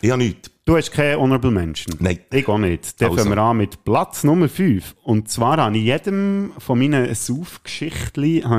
Ich 0.00 0.10
habe 0.10 0.22
nichts. 0.22 0.50
Du 0.68 0.76
hast 0.76 0.92
keine 0.92 1.18
Honorable 1.18 1.50
Menschen? 1.50 1.94
Nein. 1.98 2.18
Ich 2.30 2.46
auch 2.46 2.58
nicht. 2.58 3.00
Dann 3.00 3.08
Also. 3.12 3.22
fangen 3.22 3.36
wir 3.36 3.42
an 3.42 3.56
mit 3.56 3.84
Platz 3.84 4.22
Nummer 4.22 4.50
5. 4.50 4.96
Und 5.02 5.30
zwar 5.30 5.56
habe 5.56 5.74
ich 5.78 5.84
jedem 5.84 6.52
von 6.58 6.78
meinen 6.78 7.14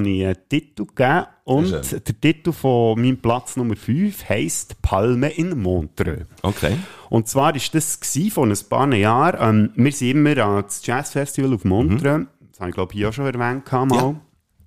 ich 0.07 0.25
einen 0.25 0.35
Titel 0.49 0.87
gegeben. 0.87 1.27
Und 1.43 1.71
der 1.91 2.19
Titel 2.19 2.51
von 2.51 2.99
meinem 2.99 3.17
Platz 3.17 3.57
Nummer 3.57 3.75
5 3.75 4.27
heisst 4.27 4.81
Palme 4.81 5.29
in 5.29 5.61
Montreux. 5.61 6.25
Okay. 6.41 6.77
Und 7.11 7.27
zwar 7.27 7.53
war 7.53 7.53
das 7.53 7.99
vor 8.31 8.47
ein 8.47 8.57
paar 8.67 8.91
Jahren. 8.95 9.69
Ähm, 9.77 9.83
wir 9.83 9.91
sind 9.91 10.09
immer 10.09 10.35
ans 10.43 10.83
Jazzfestival 10.83 11.53
auf 11.53 11.63
Montreux. 11.63 12.25
Das 12.49 12.59
habe 12.59 12.69
ich, 12.71 12.75
glaube 12.75 12.93
ich, 12.95 13.05
auch 13.05 13.13
schon 13.13 13.27
erwähnt. 13.27 13.71
Mal. 13.71 14.09
In 14.09 14.15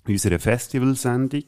unserer 0.07 0.38
Festivalsendung. 0.38 1.45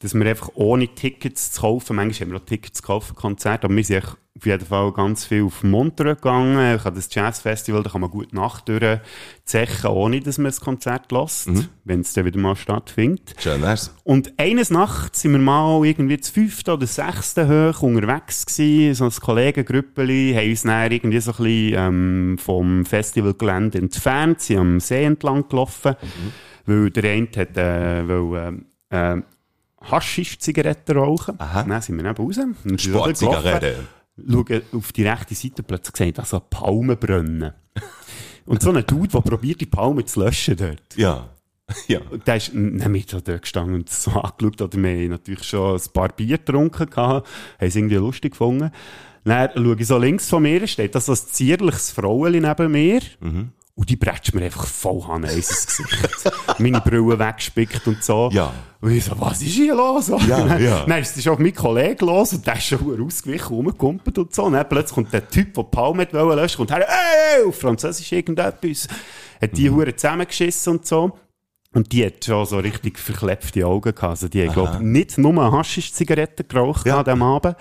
Dass 0.00 0.14
wir 0.14 0.26
einfach 0.26 0.50
ohne 0.54 0.88
Tickets 0.88 1.52
zu 1.52 1.60
kaufen, 1.60 1.96
manchmal 1.96 2.26
haben 2.26 2.32
wir 2.34 2.40
auch 2.40 2.46
Tickets 2.46 2.80
zu 2.80 2.82
kaufen, 2.82 3.14
Konzerte, 3.14 3.66
aber 3.66 3.76
wir 3.76 3.84
sind 3.84 4.04
auf 4.36 4.44
jeden 4.44 4.66
Fall 4.66 4.92
ganz 4.92 5.24
viel 5.24 5.44
auf 5.44 5.62
Montreux 5.62 6.16
gegangen. 6.16 6.76
Ich 6.76 6.84
habe 6.84 6.96
das 6.96 7.08
Jazzfestival, 7.12 7.82
da 7.82 7.90
kann 7.90 8.02
man 8.02 8.10
gut 8.10 8.34
Nacht 8.34 8.68
durchzechen, 8.68 9.86
ohne 9.88 10.20
dass 10.20 10.36
man 10.36 10.46
das 10.46 10.60
Konzert 10.60 11.10
lässt, 11.10 11.48
wenn 11.84 12.00
es 12.00 12.12
dann 12.12 12.26
wieder 12.26 12.38
mal 12.38 12.54
stattfindet. 12.54 13.34
Schön 13.38 13.62
wär's. 13.62 13.94
Und 14.04 14.34
eines 14.36 14.70
Nachts 14.70 15.22
sind 15.22 15.32
wir 15.32 15.38
mal 15.38 15.86
irgendwie 15.86 16.20
zu 16.20 16.32
fünften 16.32 16.70
oder 16.70 16.86
sechsten 16.86 17.48
hoch 17.48 17.80
unterwegs 17.80 18.44
gewesen, 18.44 18.94
so 18.94 19.04
ein 19.04 19.10
Kollegengrüppeli, 19.10 20.34
haben 20.36 20.50
uns 20.50 20.62
dann 20.62 20.92
irgendwie 20.92 21.20
so 21.20 21.30
ein 21.30 21.36
bisschen 21.38 21.74
ähm, 21.78 22.38
vom 22.38 22.84
Festivalgelände 22.84 23.78
entfernt, 23.78 24.42
sind 24.42 24.58
am 24.58 24.80
See 24.80 25.04
entlang 25.04 25.48
gelaufen, 25.48 25.96
weil 26.66 26.90
der 26.90 27.10
eine 27.10 27.28
hat, 27.36 27.56
äh, 27.56 28.08
weil, 28.08 28.62
äh, 28.90 29.14
äh, 29.14 29.22
Haschisch-Zigaretten 29.80 30.96
rauchen. 30.96 31.38
Dann 31.38 31.80
sind 31.80 32.02
wir 32.02 32.10
eben 32.10 32.16
raus. 32.16 32.38
Sportzigaretten. 32.76 33.86
Schauen 34.28 34.62
auf 34.72 34.92
die 34.92 35.06
rechte 35.06 35.34
Seite 35.34 35.62
plötzlich 35.62 35.92
gesehen, 35.92 36.14
dass 36.14 36.30
so 36.30 36.40
Palmen 36.40 36.96
brennen. 36.96 37.52
Und 38.46 38.62
so 38.62 38.70
ein 38.70 38.86
Dude, 38.86 39.08
der 39.08 39.20
probiert, 39.20 39.60
die 39.60 39.66
Palmen 39.66 40.06
zu 40.06 40.20
löschen 40.20 40.56
dort. 40.56 40.96
Ja. 40.96 41.30
Ja. 41.88 41.98
Und 42.10 42.24
der 42.28 42.36
ist 42.36 42.54
mit 42.54 43.12
da 43.12 43.20
dort 43.20 43.42
gestanden 43.42 43.74
und 43.74 43.90
so 43.90 44.10
angeschaut, 44.20 44.62
oder 44.62 44.78
wir 44.80 44.88
haben 44.88 45.08
natürlich 45.08 45.42
schon 45.42 45.74
ein 45.74 45.92
paar 45.92 46.10
Bier 46.10 46.38
getrunken 46.38 46.88
haben 46.94 47.26
es 47.58 47.74
irgendwie 47.74 47.96
lustig 47.96 48.32
gefunden. 48.32 48.70
Dann 49.24 49.50
schaue 49.52 49.76
ich 49.76 49.86
so 49.88 49.98
links 49.98 50.28
von 50.28 50.44
mir, 50.44 50.64
steht 50.68 50.94
da 50.94 51.00
so 51.00 51.10
ein 51.10 51.18
zierliches 51.18 51.90
Fraueli 51.90 52.40
neben 52.40 52.70
mir. 52.70 53.00
Mhm. 53.18 53.50
Und 53.78 53.90
die 53.90 53.96
bretscht 53.96 54.32
mir 54.34 54.42
einfach 54.42 54.66
voll 54.66 55.02
an 55.06 55.24
ins 55.24 55.66
Gesicht. 55.66 56.08
Meine 56.58 56.80
Brille 56.80 57.18
weggespickt 57.18 57.86
und 57.86 58.02
so. 58.02 58.30
Ja. 58.32 58.50
Und 58.80 58.90
ich 58.90 59.04
so, 59.04 59.12
was 59.20 59.42
ist 59.42 59.50
hier 59.50 59.74
los? 59.74 60.08
Ja, 60.26 60.56
ja. 60.56 60.84
Dann 60.88 61.02
ist 61.02 61.14
es 61.14 61.28
auf 61.28 61.38
meinen 61.38 61.54
Kollegen 61.54 62.06
los 62.06 62.32
und 62.32 62.46
der 62.46 62.56
ist 62.56 62.64
schon 62.64 63.04
ausgewichen, 63.06 63.48
rumgekumpelt 63.54 64.16
und 64.16 64.34
so. 64.34 64.44
Und 64.44 64.54
dann 64.54 64.66
plötzlich 64.66 64.94
kommt 64.94 65.12
der 65.12 65.28
Typ, 65.28 65.52
der 65.52 65.64
die 65.64 65.70
Palme 65.70 66.02
hat 66.02 66.14
wollen 66.14 66.38
löschen, 66.38 66.56
kommt 66.56 66.70
her, 66.70 66.86
ey, 66.88 67.44
auf 67.46 67.58
Französisch 67.60 68.10
irgendetwas. 68.12 68.88
Hat 69.42 69.52
Mhm. 69.52 69.56
die 69.56 69.70
Hure 69.70 69.94
zusammengeschissen 69.94 70.72
und 70.72 70.86
so. 70.86 71.12
Und 71.74 71.92
die 71.92 72.06
hat 72.06 72.24
schon 72.24 72.46
so 72.46 72.56
richtig 72.58 72.98
verklepfte 72.98 73.66
Augen 73.66 73.94
gehabt. 73.94 74.02
Also 74.04 74.28
die 74.28 74.46
hat, 74.46 74.54
glaub, 74.54 74.80
nicht 74.80 75.18
nur 75.18 75.52
Haschisch-Zigaretten 75.52 76.48
geraucht 76.48 76.88
an 76.88 77.04
diesem 77.04 77.22
Abend. 77.22 77.56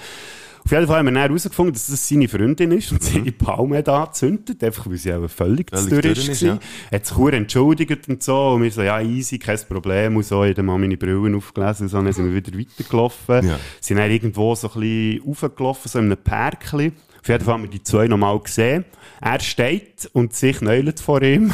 Auf 0.66 0.72
jeden 0.72 0.88
Fall 0.88 0.98
haben 0.98 1.06
wir 1.06 1.12
dann 1.12 1.22
herausgefunden, 1.22 1.74
dass 1.74 1.86
das 1.86 2.10
seine 2.10 2.28
Freundin 2.28 2.72
ist 2.72 2.92
und 2.92 3.04
sie 3.04 3.22
die 3.22 3.30
Palme 3.32 3.84
da 3.84 4.06
angezündet, 4.06 4.64
einfach 4.64 4.88
weil 4.90 4.98
sie 4.98 5.14
auch 5.14 5.30
völlig, 5.30 5.70
Völlig 5.70 5.90
zu 5.90 6.02
durch 6.02 6.18
ist. 6.18 6.28
ist, 6.28 6.42
ja. 6.42 6.58
Hat 6.92 7.06
sich 7.06 7.18
entschuldigt 7.34 8.10
und 8.10 8.24
so. 8.24 8.54
Und 8.54 8.64
wir 8.64 8.72
so, 8.72 8.82
ja, 8.82 9.00
easy, 9.00 9.38
kein 9.38 9.60
Problem. 9.70 10.16
Und 10.16 10.26
so, 10.26 10.44
ich 10.44 10.48
habe 10.50 10.54
dann 10.56 10.66
mal 10.66 10.80
meine 10.80 10.98
Brillen 10.98 11.36
aufgelesen 11.36 11.84
und 11.86 11.90
so, 11.90 12.02
dann 12.02 12.12
sind 12.12 12.26
wir 12.26 12.34
wieder 12.34 12.58
weitergelaufen. 12.58 13.48
Ja. 13.48 13.60
Sind 13.80 13.98
dann 13.98 14.10
irgendwo 14.10 14.56
so 14.56 14.72
ein 14.74 14.80
bisschen 14.80 15.22
raufgelaufen, 15.28 15.92
so 15.92 16.00
in 16.00 16.06
einem 16.06 16.18
Pärkchen. 16.18 16.94
Auf 17.22 17.30
jeden 17.30 17.44
Fall 17.44 17.54
haben 17.54 17.64
wir 17.64 17.70
die 17.70 17.84
zwei 17.84 18.08
nochmal 18.08 18.40
gesehen. 18.40 18.86
Er 19.22 19.40
steht 19.42 20.10
und 20.14 20.34
sich 20.34 20.62
neult 20.62 21.00
vor 21.00 21.22
ihm. 21.22 21.54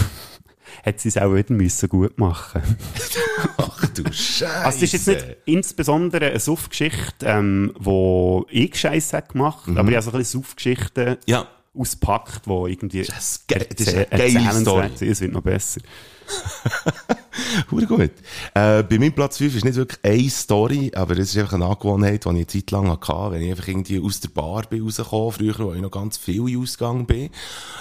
Hat 0.85 0.99
sie 0.99 1.09
es 1.09 1.17
auch 1.17 1.33
wieder 1.33 1.53
müssen 1.53 1.89
gut 1.89 2.17
machen 2.17 2.61
Ach 3.57 3.85
du 3.89 4.03
Scheiße. 4.11 4.49
Also, 4.49 4.77
es 4.77 4.93
ist 4.93 4.93
jetzt 4.93 5.07
nicht 5.07 5.37
insbesondere 5.45 6.27
eine 6.27 6.39
Suffgeschichte, 6.39 7.25
ähm, 7.25 7.73
wo 7.79 8.45
ich 8.49 8.75
Scheiße 8.79 9.17
habe 9.17 9.27
gemacht, 9.27 9.69
aber 9.75 9.89
ich 9.89 9.95
habe 9.95 10.03
so 10.03 10.11
ein 10.11 10.17
bisschen 10.17 10.41
Suffgeschichten 10.41 11.17
Ja. 11.27 11.47
auspackt, 11.77 12.47
wo 12.47 12.67
irgendwie 12.67 13.03
Das 13.03 13.17
ist 13.17 13.45
das 13.47 13.87
ist 13.87 13.95
eine 13.95 14.05
geile 14.07 14.51
Story. 14.61 14.89
Es 14.99 15.21
wird 15.21 15.33
noch 15.33 15.41
besser. 15.41 15.81
Hure 17.71 17.85
gut. 17.85 18.11
Äh, 18.53 18.83
bei 18.83 18.97
meinem 18.97 19.13
Platz 19.13 19.37
5 19.37 19.55
ist 19.55 19.65
nicht 19.65 19.75
wirklich 19.75 19.99
eine 20.03 20.29
Story, 20.29 20.91
aber 20.95 21.17
es 21.17 21.29
ist 21.29 21.37
einfach 21.37 21.53
eine 21.53 21.65
Angewohnheit, 21.65 22.25
die 22.25 22.29
ich 22.29 22.35
eine 22.35 22.47
Zeit 22.47 22.71
lang 22.71 22.89
hatte, 22.89 23.31
wenn 23.31 23.41
ich 23.41 23.51
einfach 23.51 23.67
irgendwie 23.67 23.99
aus 23.99 24.19
der 24.19 24.29
Bar 24.29 24.63
bin 24.69 24.83
rausgekommen, 24.83 25.31
früher, 25.31 25.59
wo 25.59 25.73
ich 25.73 25.81
noch 25.81 25.91
ganz 25.91 26.17
viel 26.17 26.57
Ausgang 26.57 27.05
bin. 27.05 27.29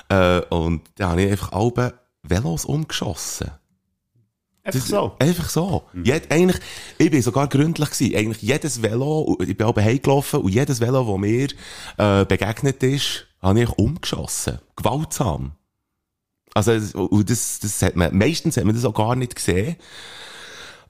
Äh, 0.09 0.41
und 0.51 0.83
da 0.97 1.11
habe 1.11 1.23
ich 1.23 1.31
einfach 1.31 1.53
alle 1.53 1.95
Velos 2.23 2.65
umgeschossen. 2.65 3.51
Einfach 4.63 4.87
so. 4.87 5.17
Einfach 5.19 5.49
so. 5.49 5.85
Jed, 6.05 6.31
eigentlich, 6.31 6.61
ich 6.99 7.11
bin 7.11 7.23
sogar 7.23 7.49
gründlich 7.49 7.91
gewesen. 7.91 8.15
Eigentlich 8.15 8.43
jedes 8.43 8.83
Velo, 8.83 9.39
ich 9.41 9.57
bin 9.57 9.67
oben 9.67 9.83
heimgelaufen 9.83 10.41
und 10.41 10.53
jedes 10.53 10.81
Velo, 10.81 11.05
das 11.05 11.19
mir 11.19 11.49
äh, 11.97 12.25
begegnet 12.27 12.83
ist, 12.83 13.27
habe 13.41 13.63
ich 13.63 13.71
umgeschossen. 13.71 14.59
Gewaltsam. 14.77 15.53
Also, 16.53 16.73
und 16.99 17.31
das, 17.31 17.61
das 17.61 17.81
hat 17.83 17.97
man, 17.97 18.17
meistens 18.17 18.57
hat 18.57 18.65
man 18.65 18.75
das 18.75 18.85
auch 18.85 18.95
gar 18.95 19.17
nicht 19.17 19.35
gesehen. 19.35 19.77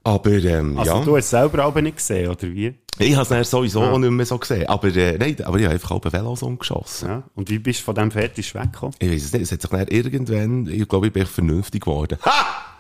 Aber, 0.03 0.31
ähm, 0.31 0.79
Also, 0.79 0.93
ja. 0.93 1.05
du 1.05 1.17
hast 1.17 1.25
es 1.27 1.31
selber 1.31 1.63
aber 1.65 1.83
nicht 1.83 1.97
gesehen, 1.99 2.31
oder 2.31 2.43
wie? 2.43 2.75
Ich 2.99 3.17
habe 3.17 3.35
es 3.37 3.51
sowieso 3.51 3.83
auch 3.83 3.99
nicht 3.99 4.11
mehr 4.11 4.27
so 4.27 4.39
gesehen. 4.39 4.67
Aber, 4.69 4.89
äh, 4.95 5.17
nein, 5.19 5.37
aber 5.45 5.59
ich 5.59 5.65
habe 5.65 5.75
einfach 5.75 5.91
alle 5.93 6.13
Velos 6.13 6.43
umgeschossen. 6.43 7.09
Ja. 7.09 7.23
Und 7.35 7.51
wie 7.51 7.59
bist 7.59 7.81
du 7.81 7.85
von 7.85 7.95
diesem 7.95 8.11
Fetisch 8.11 8.55
weggekommen? 8.55 8.95
Ich 8.99 9.11
weiß 9.11 9.25
es 9.25 9.33
nicht, 9.33 9.43
es 9.43 9.53
hat 9.53 9.61
sich 9.63 9.71
dann 9.71 9.89
irgendwann, 9.89 10.67
ich 10.69 10.89
glaube, 10.89 11.07
ich 11.09 11.13
bin 11.13 11.27
vernünftig 11.27 11.83
geworden. 11.83 12.19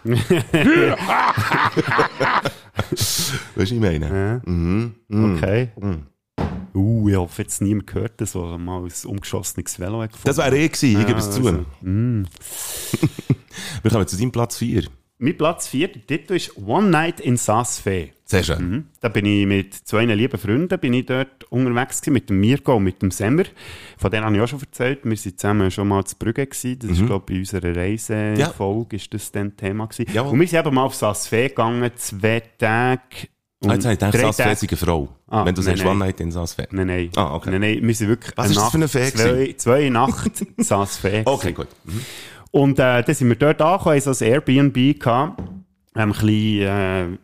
weißt 0.04 0.30
du, 2.90 3.60
was 3.60 3.70
ich 3.70 3.80
meine? 3.80 4.06
Ja. 4.44 4.50
Mhm. 4.50 4.94
Mhm. 5.08 5.34
Okay. 5.36 5.68
Mhm. 5.80 6.06
Uh, 6.72 7.08
ich 7.08 7.16
hoffe, 7.16 7.42
jetzt 7.42 7.60
niemand 7.60 7.88
gehört 7.88 8.20
das, 8.20 8.32
der 8.32 8.56
mal 8.58 8.84
ein 8.84 8.92
umgeschossenes 9.06 9.78
Velo 9.78 10.00
hat 10.02 10.12
gefunden. 10.12 10.26
Das 10.26 10.36
wäre 10.38 10.56
eh 10.56 10.68
gewesen, 10.68 10.86
ich 10.92 10.98
Ja, 10.98 11.02
gebe 11.04 11.18
es 11.18 11.30
zu. 11.30 11.46
also, 11.46 11.64
mm. 11.82 12.26
Wir 13.82 13.90
kommen 13.90 14.06
zu 14.06 14.16
deinem 14.16 14.30
Platz 14.32 14.56
4. 14.56 14.84
Mein 15.22 15.36
Platz 15.36 15.68
4, 15.68 15.88
der 15.88 16.06
Titel 16.06 16.32
ist 16.32 16.56
One 16.56 16.88
Night 16.88 17.20
in 17.20 17.36
Saas-Fee. 17.36 18.12
Sehr 18.24 18.42
schön. 18.42 18.70
Mhm. 18.70 18.84
Da 19.00 19.10
bin 19.10 19.26
ich 19.26 19.44
mit 19.44 19.74
zwei 19.74 20.06
lieben 20.06 20.38
Freunden 20.38 20.78
bin 20.78 20.94
ich 20.94 21.04
dort 21.04 21.44
unterwegs 21.50 22.00
gewesen, 22.00 22.14
mit 22.14 22.30
dem 22.30 22.40
Mirko 22.40 22.76
und 22.76 22.84
mit 22.84 23.02
dem 23.02 23.10
Semmer. 23.10 23.42
Von 23.98 24.10
denen 24.10 24.24
habe 24.24 24.34
ich 24.36 24.40
auch 24.40 24.48
schon 24.48 24.60
erzählt. 24.60 25.00
Wir 25.02 25.16
sind 25.18 25.38
zusammen 25.38 25.70
schon 25.70 25.88
mal 25.88 26.04
zu 26.04 26.16
Brügge 26.16 26.46
gewesen. 26.46 26.78
Das 26.78 26.90
ist, 26.92 27.00
Mhm. 27.00 27.06
glaube 27.06 27.24
ich, 27.34 27.36
bei 27.52 27.58
unserer 27.58 27.76
Reisefolge 27.76 28.96
ist 28.96 29.12
das 29.12 29.30
dann 29.30 29.54
Thema 29.58 29.86
gewesen. 29.88 30.10
Jawohl. 30.10 30.32
Und 30.32 30.40
wir 30.40 30.48
sind 30.48 30.58
eben 30.58 30.74
mal 30.74 30.84
auf 30.84 30.94
Saas-Fee 30.94 31.48
gegangen, 31.48 31.90
zwei 31.96 32.40
Tage. 32.56 33.00
Ah, 33.66 33.74
jetzt 33.74 33.84
habe 33.84 33.92
ich 33.92 33.98
gedacht, 34.00 34.34
Saas-Fee 34.36 34.68
eine 34.68 34.76
Frau. 34.78 35.08
Ah, 35.28 35.44
Wenn 35.44 35.54
du 35.54 35.60
nein, 35.60 35.66
sagst, 35.66 35.82
nein. 35.84 35.90
One 35.96 35.98
Night 36.06 36.20
in 36.20 36.32
Saas-Fee. 36.32 36.66
Nein, 36.70 36.86
nein. 36.86 37.10
Ah, 37.16 37.34
okay. 37.34 37.50
Nein, 37.50 37.60
nein, 37.60 37.78
wir 37.86 37.94
sind 37.94 38.08
wirklich 38.08 38.34
Was 38.38 38.48
ist 38.48 38.56
das 38.56 38.70
für 38.70 38.76
eine 38.78 38.88
Fee 38.88 39.12
zwei, 39.12 39.54
zwei 39.58 39.88
Nacht 39.90 40.46
Saas-Fee. 40.56 41.22
Okay, 41.26 41.52
gut. 41.52 41.68
Mhm. 41.84 42.00
Und 42.52 42.78
äh, 42.78 43.02
dann 43.02 43.14
sind 43.14 43.28
wir 43.28 43.36
dort 43.36 43.62
angekommen, 43.62 44.00
haben 44.00 44.14
so 44.14 44.24
ein 44.24 44.30
Airbnb 44.30 44.98
gehabt, 45.00 45.40
ähm, 45.40 45.52
ein 45.94 46.08
bisschen 46.08 46.62
äh, 46.62 47.18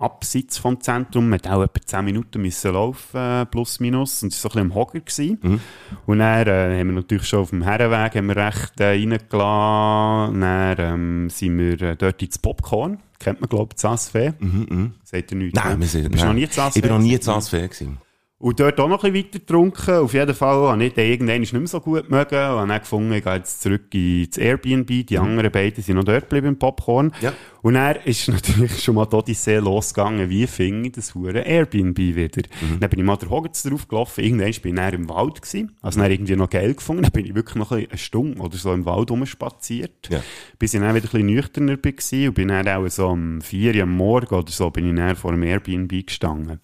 abseits 0.00 0.58
vom 0.58 0.80
Zentrum, 0.80 1.28
man 1.28 1.38
hat 1.38 1.48
auch 1.48 1.62
etwa 1.62 1.80
10 1.84 2.04
Minuten 2.04 2.40
müssen 2.40 2.72
laufen, 2.72 3.16
äh, 3.16 3.46
plus 3.46 3.80
minus, 3.80 4.22
und 4.22 4.32
es 4.32 4.42
war 4.42 4.50
so 4.50 4.58
ein 4.58 4.68
bisschen 4.68 4.72
am 4.72 4.74
Hocker. 4.74 5.00
Gewesen. 5.00 5.38
Mhm. 5.42 5.60
Und 6.06 6.18
dann 6.18 6.46
äh, 6.48 6.78
haben 6.80 6.88
wir 6.88 6.94
natürlich 6.94 7.26
schon 7.26 7.40
auf 7.40 7.50
dem 7.50 7.62
Herrenweg 7.62 8.16
haben 8.16 8.26
wir 8.28 8.36
recht 8.36 8.80
äh, 8.80 8.86
reingelassen, 8.86 10.40
dann 10.40 10.76
ähm, 10.78 11.30
sind 11.30 11.58
wir 11.58 11.80
äh, 11.82 11.96
dort 11.96 12.22
ins 12.22 12.38
Popcorn, 12.38 12.98
kennt 13.18 13.40
man 13.40 13.48
glaube 13.48 13.74
ich, 13.74 13.80
Sassfee. 13.80 14.32
Mhm, 14.38 14.66
mhm. 14.68 14.94
Sagt 15.04 15.32
ihr 15.32 15.38
nichts? 15.38 15.62
Nein, 15.62 15.74
ne? 15.74 15.80
wir 15.80 15.86
sind, 15.88 16.04
Du 16.06 16.10
bist 16.10 16.24
nein. 16.24 16.28
noch 16.28 16.34
nie 16.34 16.44
in 16.44 16.50
Sassfee? 16.50 16.78
Ich 16.78 16.82
bin 16.82 16.92
noch 16.92 16.98
nie? 16.98 17.16
Saas-Fee 17.20 17.68
gewesen. 17.68 17.98
Und 18.42 18.58
dort 18.58 18.80
auch 18.80 18.88
noch 18.88 19.04
ein 19.04 19.12
bisschen 19.12 19.26
weiter 19.26 19.38
getrunken. 19.38 19.94
Auf 19.96 20.14
jeden 20.14 20.34
Fall 20.34 20.70
habe 20.70 20.82
ich 20.82 20.94
dann 20.94 21.04
irgendwann 21.04 21.40
nicht 21.40 21.52
mehr 21.52 21.66
so 21.66 21.78
gut 21.78 22.08
mögen. 22.08 22.36
Und 22.36 22.40
habe 22.40 22.68
dann 22.68 22.80
gefunden, 22.80 23.12
ich 23.12 23.22
gehe 23.22 23.34
jetzt 23.34 23.60
zurück 23.60 23.94
ins 23.94 24.38
Airbnb. 24.38 25.06
Die 25.06 25.18
anderen 25.18 25.52
beiden 25.52 25.84
sind 25.84 25.96
noch 25.96 26.04
dort 26.04 26.22
geblieben 26.22 26.46
im 26.46 26.58
Popcorn. 26.58 27.12
Ja. 27.20 27.34
Und 27.60 27.74
dann 27.74 27.96
ist 28.06 28.28
natürlich 28.30 28.82
schon 28.82 28.94
mal 28.94 29.04
die 29.04 29.14
Odyssee 29.14 29.58
losgegangen, 29.58 30.30
wie 30.30 30.46
finde 30.46 30.88
ich 30.88 30.94
das 30.94 31.14
hure 31.14 31.40
Airbnb 31.40 31.98
wieder. 31.98 32.42
Dann 32.80 32.88
bin 32.88 33.00
ich 33.00 33.04
mal 33.04 33.16
der 33.16 33.28
Hoggets 33.28 33.62
drauf 33.62 33.86
gelaufen. 33.86 34.24
Irgendwann 34.24 34.52
bin 34.62 34.72
ich 34.72 34.80
dann 34.80 34.94
im 34.94 35.08
Wald 35.10 35.42
gewesen. 35.42 35.76
Also 35.82 36.00
dann 36.00 36.10
irgendwie 36.10 36.34
noch 36.34 36.48
Geld 36.48 36.78
gefunden. 36.78 37.02
Dann 37.02 37.12
bin 37.12 37.26
ich 37.26 37.34
wirklich 37.34 37.56
noch 37.56 37.72
eine 37.72 37.88
Stunde 37.96 38.40
oder 38.40 38.56
so 38.56 38.72
im 38.72 38.86
Wald 38.86 39.10
rumspaziert. 39.10 40.08
Ja. 40.08 40.22
Bis 40.58 40.72
ich 40.72 40.80
dann 40.80 40.94
wieder 40.94 41.04
ein 41.04 41.10
bisschen 41.10 41.26
nüchterner 41.26 41.76
war 41.76 42.28
und 42.28 42.34
bin 42.34 42.48
dann 42.48 42.68
auch 42.68 42.88
so 42.88 43.08
um 43.08 43.42
4 43.42 43.74
Uhr 43.74 43.82
am 43.82 43.94
Morgen 43.94 44.34
oder 44.34 44.50
so 44.50 44.70
bin 44.70 44.88
ich 44.88 44.96
dann 44.96 45.14
vor 45.14 45.32
dem 45.32 45.42
Airbnb 45.42 46.06
gestanden. 46.06 46.58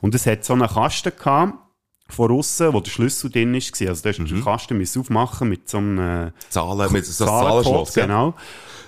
Und 0.00 0.14
es 0.14 0.26
hat 0.26 0.44
so 0.44 0.52
einen 0.52 0.68
Kasten 0.68 1.12
gehabt, 1.16 1.54
von 2.08 2.30
außen, 2.30 2.72
wo 2.72 2.80
der 2.80 2.90
Schlüssel 2.90 3.30
drin 3.30 3.52
war. 3.52 3.88
Also 3.88 4.02
da 4.02 4.08
hast 4.10 4.18
du 4.18 4.24
den 4.24 4.44
Kasten 4.44 4.78
müssen 4.78 5.00
aufmachen 5.00 5.48
mit 5.48 5.68
so 5.68 5.78
einem 5.78 5.98
äh, 5.98 6.32
Zahlen, 6.48 6.92
mit 6.92 7.04
so 7.04 7.24
einem 7.24 7.32
Zahlenschloss. 7.34 7.94
Genau. 7.94 8.34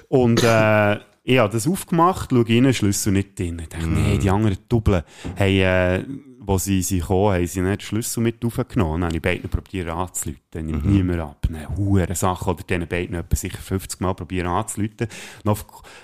Und 0.09 0.43
äh, 0.43 0.99
ich 1.25 1.39
habe 1.39 1.53
das 1.53 1.67
aufgemacht, 1.67 2.31
schaue 2.31 2.49
rein, 2.49 2.73
Schlüssel 2.73 3.13
nicht 3.13 3.39
drin. 3.39 3.59
Ich 3.61 3.69
dachte, 3.69 3.87
nee, 3.87 4.19
die 4.19 4.31
anderen 4.31 4.57
Doppeln 4.69 5.03
haben, 5.37 5.47
äh, 5.47 6.05
wo 6.49 6.57
sie, 6.57 6.81
sie 6.83 7.01
kommen, 7.01 7.35
haben 7.35 7.47
sie 7.47 7.61
nicht 7.61 7.83
den 7.83 7.87
Schlüssel 7.87 8.23
mit 8.23 8.43
aufgenommen. 8.45 9.03
Dann 9.03 9.09
habe 9.09 9.17
ich 9.17 9.23
beiden 9.23 9.51
probiert 9.51 9.89
anzuleiten. 9.89 10.67
Nimmt 10.67 10.85
Mhm. 10.85 10.93
niemand 10.93 11.21
ab. 11.21 11.47
Eine 11.49 11.69
hure 11.77 12.15
Sache. 12.15 12.49
Oder 12.51 12.63
diesen 12.63 12.89
beiden 12.89 13.15
etwa 13.17 13.37
sicher 13.37 13.59
50 13.59 14.01
Mal 14.01 14.15
probiert 14.15 14.47
anzuleiten. 14.47 15.09
Noch, 15.45 15.59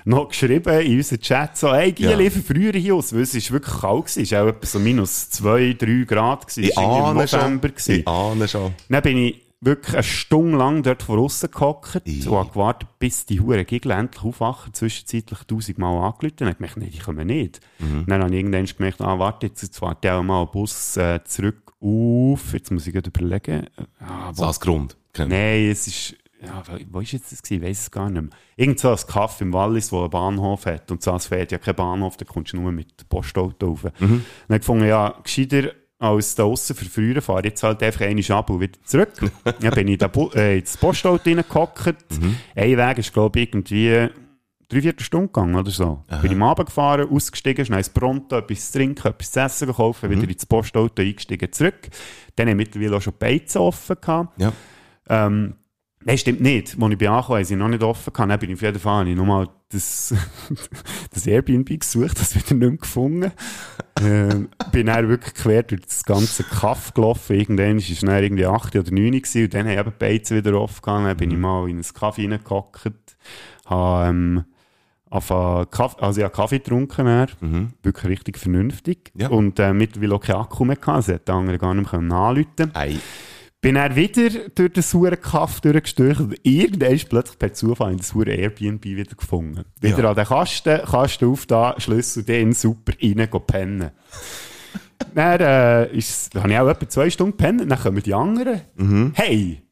noch 0.05 0.29
geschrieben 0.29 0.81
in 0.83 0.99
unseren 0.99 1.21
Chat 1.21 1.57
so, 1.57 1.73
hey, 1.75 1.95
Ja. 1.99 2.11
ja. 2.11 2.17
liefer 2.19 2.41
früher 2.41 2.73
hier 2.73 2.95
aus, 2.95 3.15
weil 3.15 3.23
es 3.23 3.35
ist 3.35 3.51
wirklich 3.51 3.75
kalt 3.81 4.03
gewesen. 4.07 4.23
Es 4.23 4.33
war 4.33 4.45
auch 4.45 4.49
etwa 4.49 4.67
so 4.67 4.79
minus 4.79 5.31
2, 5.31 5.73
3 5.79 6.05
Grad 6.07 6.47
gewesen. 6.47 6.65
Ich 6.65 6.71
Es 6.71 6.77
war 6.77 7.21
im 7.23 7.27
schon. 7.29 7.41
November 7.41 7.69
gewesen. 7.71 7.95
Ich 8.01 8.07
ahne 8.09 8.47
schon. 8.49 8.75
Dann 8.91 9.03
bin 9.03 9.17
ich 9.19 9.44
wirklich 9.65 9.95
eine 9.95 10.03
Stunde 10.03 10.59
lang 10.59 10.83
dort 10.83 11.03
vor 11.03 11.19
aussen 11.19 11.51
gehockt 11.51 11.97
und 12.05 12.31
habe 12.37 12.51
gewartet, 12.51 12.89
bis 12.99 13.27
die 13.27 13.41
Huren 13.41 13.65
Gigel 13.67 13.93
endlich 13.93 14.25
aufwachen, 14.25 14.73
zwischenzeitlich 14.75 15.41
tausendmal 15.45 15.97
angerufen. 16.05 16.37
Dann 16.37 16.49
habe 16.49 16.65
ich 16.67 16.75
gemerkt, 16.75 16.77
nee, 16.77 16.91
die 16.91 16.99
kommen 17.05 17.27
nicht. 17.27 17.61
Mhm. 17.79 18.05
Dann 18.07 18.23
habe 18.23 18.31
ich 18.33 18.39
irgendwann 18.41 18.67
gemerkt, 18.67 19.01
ah, 19.01 19.19
warte, 19.19 19.47
jetzt, 19.47 19.63
jetzt 19.63 19.81
warte 19.83 20.09
ich 20.09 20.13
auch 20.13 20.23
mal 20.23 20.43
einen 20.43 20.51
Bus 20.51 20.97
äh, 20.97 21.21
zurück 21.25 21.73
auf. 21.81 22.53
Jetzt 22.53 22.71
muss 22.71 22.87
ich 22.87 22.95
überlegen. 22.95 23.67
Ah, 24.01 24.29
wo- 24.31 24.43
Saas-Grund. 24.43 24.97
Nein, 25.19 25.69
es 25.71 25.87
ist, 25.87 26.17
ja, 26.45 26.63
wo 26.91 27.01
ist 27.01 27.13
jetzt 27.13 27.31
das 27.33 27.43
gewesen? 27.43 27.63
Ich 27.63 27.69
weiss 27.71 27.81
es 27.83 27.91
gar 27.91 28.11
nicht 28.11 28.21
mehr. 28.23 28.31
Irgend 28.57 28.81
so 28.81 28.91
ein 28.91 28.97
Kaff 29.07 29.41
im 29.41 29.53
Wallis, 29.53 29.93
wo 29.93 30.01
einen 30.01 30.11
Bahnhof 30.11 30.67
hat. 30.67 30.91
Und 30.91 31.03
so 31.03 31.17
fährt 31.19 31.53
ja 31.53 31.59
kein 31.59 31.75
Bahnhof, 31.75 32.17
da 32.17 32.25
kommst 32.25 32.53
du 32.53 32.61
nur 32.61 32.73
mit 32.73 33.01
dem 33.01 33.07
Postauto 33.09 33.67
rauf. 33.69 33.85
Mhm. 33.85 33.91
Dann 33.99 34.11
habe 34.11 34.55
ich 34.55 34.59
gefunden, 34.61 34.87
ja, 34.87 35.15
gescheiter 35.23 35.71
als 36.05 36.35
da 36.35 36.45
aussen 36.45 36.77
verfrühen, 36.77 37.21
fahre 37.21 37.41
ich 37.41 37.47
jetzt 37.47 37.63
halt 37.63 37.83
einfach 37.83 38.03
einmal 38.03 38.33
ab 38.33 38.51
und 38.51 38.61
wieder 38.61 38.79
zurück. 38.85 39.13
dann 39.61 39.75
bin 39.75 39.89
ich 39.89 39.99
da 39.99 40.11
äh, 40.35 40.59
ins 40.59 40.77
Postauto 40.77 41.23
reingehockt. 41.31 42.21
Mhm. 42.21 42.37
Ein 42.55 42.77
Weg 42.77 42.99
ist, 42.99 43.13
glaube 43.13 43.41
ich, 43.41 43.49
irgendwie 43.49 44.09
drei 44.69 44.81
Viertelstunde 44.81 45.27
gegangen 45.29 45.55
oder 45.55 45.71
so. 45.71 46.05
Bin 46.23 46.31
ich 46.31 46.37
am 46.37 46.43
Abend 46.43 46.67
gefahren, 46.67 47.09
ausgestiegen, 47.09 47.65
schnell 47.65 47.79
ins 47.79 47.91
Pronto, 47.91 48.37
etwas 48.37 48.71
zu 48.71 48.79
trinken, 48.79 49.07
etwas 49.09 49.31
zu 49.31 49.41
essen 49.41 49.69
gekauft, 49.69 50.03
Mhm. 50.03 50.11
wieder 50.11 50.29
ins 50.29 50.47
Postauto 50.47 51.03
eingestiegen, 51.03 51.53
zurück. 51.53 51.89
Dann 52.37 52.49
haben 52.49 52.57
mittlerweile 52.57 52.97
auch 52.97 53.03
schon 53.03 53.15
Beizen 53.19 53.59
offen 53.59 53.97
gehabt. 54.01 54.41
Ja. 54.41 54.53
Ähm, 55.09 55.55
Nein, 56.07 56.19
stimmt 56.19 56.43
nicht. 56.43 56.77
Als 56.79 56.93
ich 56.93 56.99
bin 56.99 57.09
angekommen, 57.09 57.39
haben 57.39 57.45
sie 57.45 57.57
noch 57.57 57.69
nicht 57.69 57.83
offen 57.83 58.13
gehabt. 58.13 58.31
Dann 58.31 58.39
bin 58.39 58.51
ich 58.51 58.57
auf 58.57 58.63
jeden 58.63 58.79
Fall 58.79 58.99
habe 59.01 59.11
ich 59.11 59.17
das, 59.75 60.15
das 61.13 61.27
Airbnb 61.27 61.81
gesucht, 61.81 62.19
das 62.19 62.35
wieder 62.35 62.55
nicht 62.55 62.69
mehr 62.69 62.79
gefunden. 62.79 63.33
ähm, 64.01 64.49
bin 64.73 64.87
dann 64.87 65.09
wirklich 65.09 65.35
quer 65.35 65.63
durch 65.63 65.83
das 65.83 66.05
ganze 66.05 66.45
Kaff 66.45 66.95
gelaufen. 66.95 67.37
Irgendwann 67.37 67.77
war 67.77 67.91
es 67.91 68.01
dann 68.01 68.23
irgendwie 68.23 68.47
8 68.47 68.77
oder 68.77 68.91
9 68.91 69.13
gewesen, 69.13 69.45
und 69.45 69.55
dann 69.55 69.67
haben 69.67 69.79
eben 69.79 69.91
die 69.91 69.99
Beizen 69.99 70.37
wieder 70.37 70.53
gehabt. 70.53 70.87
Dann 70.87 71.17
bin 71.17 71.31
ich 71.31 71.39
mal 71.39 71.69
in 71.69 71.79
ein 71.79 71.85
Kaffee 71.95 72.29
reingehockt, 72.29 72.91
habe, 73.67 74.09
ähm, 74.09 74.45
Kaffee, 75.11 76.03
also 76.03 76.19
ich 76.19 76.25
habe 76.25 76.35
Kaffee 76.35 76.59
getrunken, 76.59 77.07
dann, 77.07 77.29
wirklich 77.83 78.11
richtig 78.11 78.39
vernünftig. 78.39 79.13
Ja. 79.15 79.29
Und 79.29 79.59
äh, 79.59 79.73
mittlerweile 79.73 80.15
auch 80.15 80.21
keinen 80.21 80.41
Akku 80.41 80.65
mehr 80.65 80.77
gehabt, 80.77 80.97
also 80.97 81.15
hat 81.15 81.29
der 81.29 81.35
andere 81.37 81.59
gar 81.59 81.75
nicht 81.75 81.93
mehr 81.93 82.01
anrufen 82.01 82.75
Ei. 82.75 82.97
Bin 83.65 83.77
dann 83.77 83.97
wieder 83.97 84.29
durch 84.55 84.73
den 84.75 84.83
sauren 84.83 85.19
Kaff 85.21 85.61
durchgestürzt 85.63 86.21
und 86.21 86.39
irgendwann 86.43 86.93
ist 86.93 87.09
plötzlich 87.09 87.39
per 87.39 87.53
Zufall 87.55 87.93
in 87.93 87.97
das 87.99 88.09
saure 88.09 88.31
Airbnb 88.35 88.85
wieder 88.85 89.15
gefunden. 89.15 89.65
Wieder 89.81 90.03
Ja. 90.03 90.11
an 90.11 90.17
den 90.17 90.27
Kasten, 90.27 90.81
Kasten 90.85 91.31
auf 91.31 91.47
da, 91.47 91.75
Schlüssel 91.79 92.25
den 92.25 92.53
super 92.53 92.93
rein, 93.03 93.27
go 93.31 93.41
pennen. 93.41 93.91
dann 95.15 95.41
äh, 95.41 95.97
ist, 95.97 96.35
habe 96.35 96.51
ich 96.53 96.59
auch 96.59 96.69
etwa 96.69 96.89
zwei 96.89 97.09
Stunden 97.09 97.37
pennen, 97.37 97.69
dann 97.69 97.79
kommen 97.79 98.03
die 98.03 98.13
anderen. 98.15 98.61
Mhm. 98.77 99.13
Hey! 99.15 99.63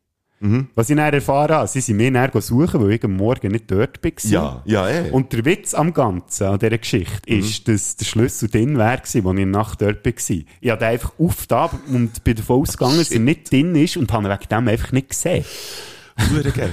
Was 0.75 0.91
ich 0.91 0.97
dann 0.97 1.13
erfahren 1.13 1.55
habe, 1.55 1.69
sie 1.69 1.81
sind 1.81 1.99
mir 1.99 2.11
dann 2.11 2.31
suchen, 2.41 2.83
weil 2.83 2.93
ich 2.93 3.05
am 3.05 3.17
Morgen 3.17 3.53
nicht 3.53 3.71
dort 3.71 4.03
war. 4.03 4.13
Ja, 4.25 4.63
ja, 4.65 4.89
eh. 4.89 5.11
Und 5.11 5.33
der 5.33 5.45
Witz 5.45 5.73
am 5.73 5.95
Ganzen, 5.95 6.49
an 6.49 6.59
dieser 6.59 6.79
Geschichte, 6.79 7.31
ist, 7.31 7.69
dass 7.69 7.97
der 7.97 8.05
Schlüssel 8.05 8.49
drin 8.49 8.77
wäre, 8.77 9.01
als 9.01 9.15
ich 9.15 9.25
in 9.25 9.37
der 9.37 9.47
Nacht 9.47 9.81
dort 9.81 10.05
war. 10.05 10.13
Ich 10.17 10.71
habe 10.71 10.79
den 10.79 10.89
einfach 10.89 11.13
aufgetan 11.19 11.71
und 11.89 12.25
bin 12.25 12.35
davon 12.35 12.63
ausgegangen, 12.63 12.99
dass 12.99 13.13
er 13.13 13.21
nicht 13.21 13.53
drin 13.53 13.75
ist 13.77 13.97
und 13.97 14.13
habe 14.13 14.27
ihn 14.27 14.31
wegen 14.33 14.49
dem 14.49 14.69
einfach 14.69 14.93
nicht 14.93 15.11
gesehen. 15.11 15.45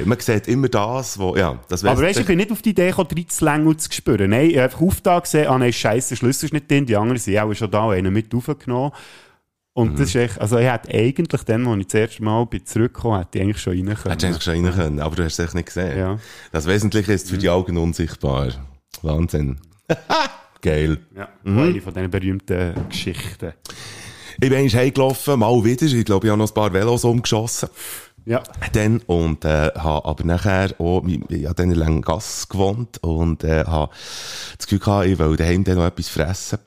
Man 0.06 0.20
sieht 0.20 0.48
immer 0.48 0.68
das, 0.68 1.18
wo, 1.18 1.36
ja, 1.36 1.60
das 1.70 1.86
Aber 1.86 2.02
weißt 2.02 2.18
du, 2.18 2.22
ich 2.22 2.28
bin 2.28 2.38
nicht 2.38 2.52
auf 2.52 2.62
die 2.62 2.72
Idee 2.72 2.90
gekommen, 2.90 3.10
reinzulängen 3.16 3.68
und 3.68 3.82
zu 3.82 3.92
spüren. 3.92 4.32
Nein, 4.32 4.50
ich 4.50 4.56
habe 4.56 4.66
einfach 4.66 4.82
aufgetan 4.82 5.22
gesehen, 5.22 5.48
ah 5.48 5.58
nein, 5.58 5.72
scheiße, 5.72 6.10
der 6.10 6.16
Schlüssel 6.18 6.46
ist 6.46 6.54
nicht 6.54 6.70
drin, 6.70 6.86
die 6.86 6.96
anderen 6.96 7.18
sind 7.18 7.38
auch 7.38 7.54
schon 7.54 7.72
da 7.72 7.90
einen 7.92 8.12
mit 8.12 8.34
aufgenommen. 8.34 8.92
Und 9.80 10.00
das 10.00 10.10
ist 10.10 10.16
echt, 10.16 10.42
also 10.42 10.58
ich 10.58 10.70
hätte 10.70 10.94
eigentlich 10.94 11.44
dann, 11.44 11.68
als 11.68 11.80
ich 11.80 11.88
das 11.88 11.94
erste 12.02 12.24
Mal 12.24 12.46
bin 12.46 12.66
zurückgekommen 12.66 13.20
hätte 13.20 13.38
ich 13.38 13.44
eigentlich 13.44 13.62
schon 13.62 13.74
rein 13.74 13.86
können. 13.86 14.12
Hättest 14.12 14.22
du 14.24 14.28
eigentlich 14.28 14.44
schon 14.44 14.66
rein 14.66 14.74
können, 14.74 15.00
aber 15.00 15.16
du 15.16 15.24
hast 15.24 15.40
es 15.40 15.46
echt 15.46 15.56
nicht 15.56 15.66
gesehen. 15.68 15.98
Ja. 15.98 16.20
Das 16.52 16.66
Wesentliche 16.68 17.14
ist 17.14 17.30
für 17.30 17.38
die 17.38 17.50
Augen 17.50 17.78
unsichtbar. 17.78 18.50
Wahnsinn. 19.02 19.60
Geil. 20.62 20.98
Ja, 21.16 21.30
Mhm. 21.44 21.60
eine 21.60 21.82
von 21.82 21.94
diesen 21.94 22.12
berühmten 22.12 22.74
Geschichten. 22.90 23.54
Ich 24.42 24.50
bin 24.50 24.54
eigentlich 24.54 24.76
heimgelaufen, 24.76 25.40
mal 25.40 25.64
wieder. 25.64 25.86
Ich 25.86 26.06
glaube, 26.06 26.28
ich 26.28 26.32
habe 26.32 26.40
noch 26.42 26.50
ein 26.50 26.54
paar 26.54 26.72
Velos 26.74 27.04
umgeschossen. 27.04 27.70
Ja. 28.26 28.44
Dann, 28.74 29.00
und, 29.08 29.44
äh, 29.46 29.72
habe 29.76 30.06
aber 30.08 30.24
nachher 30.24 30.70
auch, 30.80 31.04
ich 31.30 31.46
habe 31.46 31.56
dann 31.56 31.72
in 31.72 31.78
Langasse 31.78 32.48
gewohnt 32.48 33.02
und, 33.02 33.44
äh, 33.44 33.64
habe 33.66 33.92
das 34.58 34.68
Gefühl 34.68 34.80
gehabt, 34.80 35.06
ich 35.08 35.18
will 35.18 35.36
daheim 35.36 35.64
dann 35.64 35.76
noch 35.78 35.86
etwas 35.86 36.10
fressen. 36.10 36.60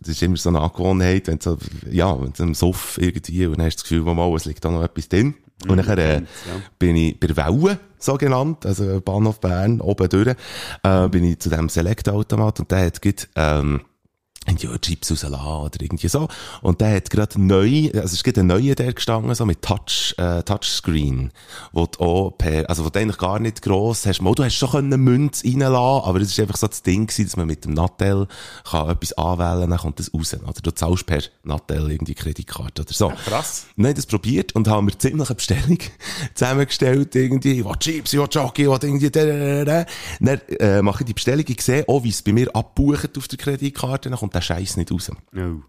Das 0.00 0.10
ist 0.10 0.22
immer 0.22 0.36
so 0.36 0.48
eine 0.48 0.60
Angewohnheit, 0.60 1.28
wenn 1.28 1.38
du 1.38 1.50
so, 1.50 1.58
ja, 1.90 2.20
wenn 2.20 2.32
du 2.32 2.42
im 2.42 2.54
Suff 2.54 2.98
irgendwie, 3.00 3.46
und 3.46 3.58
dann 3.58 3.66
hast 3.66 3.76
du 3.76 3.82
das 3.82 3.88
Gefühl, 3.88 4.14
mal, 4.14 4.34
es 4.34 4.44
liegt 4.44 4.64
da 4.64 4.70
noch 4.70 4.82
etwas 4.82 5.08
drin. 5.08 5.34
Und 5.68 5.76
nachher, 5.76 5.98
äh, 5.98 6.22
bin 6.78 6.96
ich 6.96 7.20
bei 7.20 7.28
der 7.28 7.36
Welle, 7.36 7.78
so 7.98 8.16
genannt, 8.16 8.66
also 8.66 9.00
Bahnhof 9.00 9.40
Bern, 9.40 9.80
oben 9.80 10.08
durch, 10.08 10.34
äh, 10.82 11.08
bin 11.08 11.24
ich 11.24 11.38
zu 11.38 11.50
dem 11.50 11.68
Select-Automat 11.68 12.60
und 12.60 12.70
der 12.70 12.86
hat, 12.86 13.00
gibt, 13.00 13.28
ähm, 13.36 13.82
irgendwie 14.46 14.66
ja, 14.66 14.78
Chips 14.78 15.10
rauslassen 15.10 15.46
oder 15.46 15.80
irgendwie 15.80 16.08
so. 16.08 16.28
Und 16.62 16.80
der 16.80 16.96
hat 16.96 17.10
gerade 17.10 17.40
neu, 17.40 17.90
also 17.94 18.04
es 18.04 18.12
ist 18.14 18.24
gerade 18.24 18.40
ein 18.40 18.46
neuer 18.48 18.74
der 18.74 18.92
gestanden, 18.92 19.34
so 19.34 19.46
mit 19.46 19.62
Touch, 19.62 20.14
äh, 20.18 20.42
Touchscreen, 20.42 21.30
wo 21.72 21.86
du 21.86 22.00
auch 22.00 22.30
per, 22.30 22.68
also 22.68 22.84
wo 22.84 22.90
du 22.90 22.98
eigentlich 22.98 23.18
gar 23.18 23.38
nicht 23.38 23.62
gross 23.62 24.06
hast, 24.06 24.20
mal, 24.20 24.34
du 24.34 24.44
hast 24.44 24.54
schon 24.54 24.70
können 24.70 25.00
Münze 25.00 25.44
reinlassen, 25.46 26.08
aber 26.08 26.20
es 26.20 26.28
ist 26.28 26.40
einfach 26.40 26.56
so 26.56 26.66
das 26.66 26.82
Ding 26.82 27.06
gewesen, 27.06 27.24
dass 27.24 27.36
man 27.36 27.46
mit 27.46 27.64
dem 27.64 27.74
Nattel 27.74 28.26
kann 28.68 28.90
etwas 28.90 29.12
anwählen, 29.14 29.70
dann 29.70 29.78
kommt 29.78 29.98
das 29.98 30.12
raus, 30.12 30.34
oder? 30.34 30.60
Du 30.62 30.70
zahlst 30.70 31.06
per 31.06 31.22
Nattel 31.44 31.90
irgendwie 31.90 32.14
Kreditkarte 32.14 32.82
oder 32.82 32.92
so. 32.92 33.10
Ja, 33.10 33.16
krass. 33.24 33.66
Nein, 33.76 33.94
das 33.94 34.06
probiert 34.06 34.54
und 34.54 34.68
haben 34.68 34.88
wir 34.88 34.98
ziemlich 34.98 35.28
eine 35.28 35.36
Bestellung 35.36 35.78
zusammengestellt, 36.34 37.14
irgendwie, 37.14 37.60
ich 37.60 37.64
will 37.64 37.76
Chips, 37.78 38.12
ich 38.12 38.18
will 38.18 38.28
Jockey, 38.30 38.62
ich 38.62 38.68
will 38.68 38.78
irgendwie, 38.82 39.10
da, 39.10 39.24
da, 39.24 39.34
da, 39.36 39.64
da. 39.64 39.86
Dann, 40.20 40.40
äh, 40.58 40.82
mache 40.82 41.02
ich 41.02 41.06
die 41.06 41.14
Bestellung, 41.14 41.44
ich 41.46 41.62
sehe 41.62 41.88
auch, 41.88 42.02
wie 42.02 42.10
es 42.10 42.22
bei 42.22 42.32
mir 42.32 42.54
abbucht 42.54 43.16
auf 43.16 43.28
der 43.28 43.38
Kreditkarte, 43.38 44.10
dann 44.10 44.18
kommt 44.18 44.31
der 44.34 44.40
Scheiß 44.40 44.76
nicht 44.76 44.90
raus. 44.92 45.10
Oh. 45.34 45.62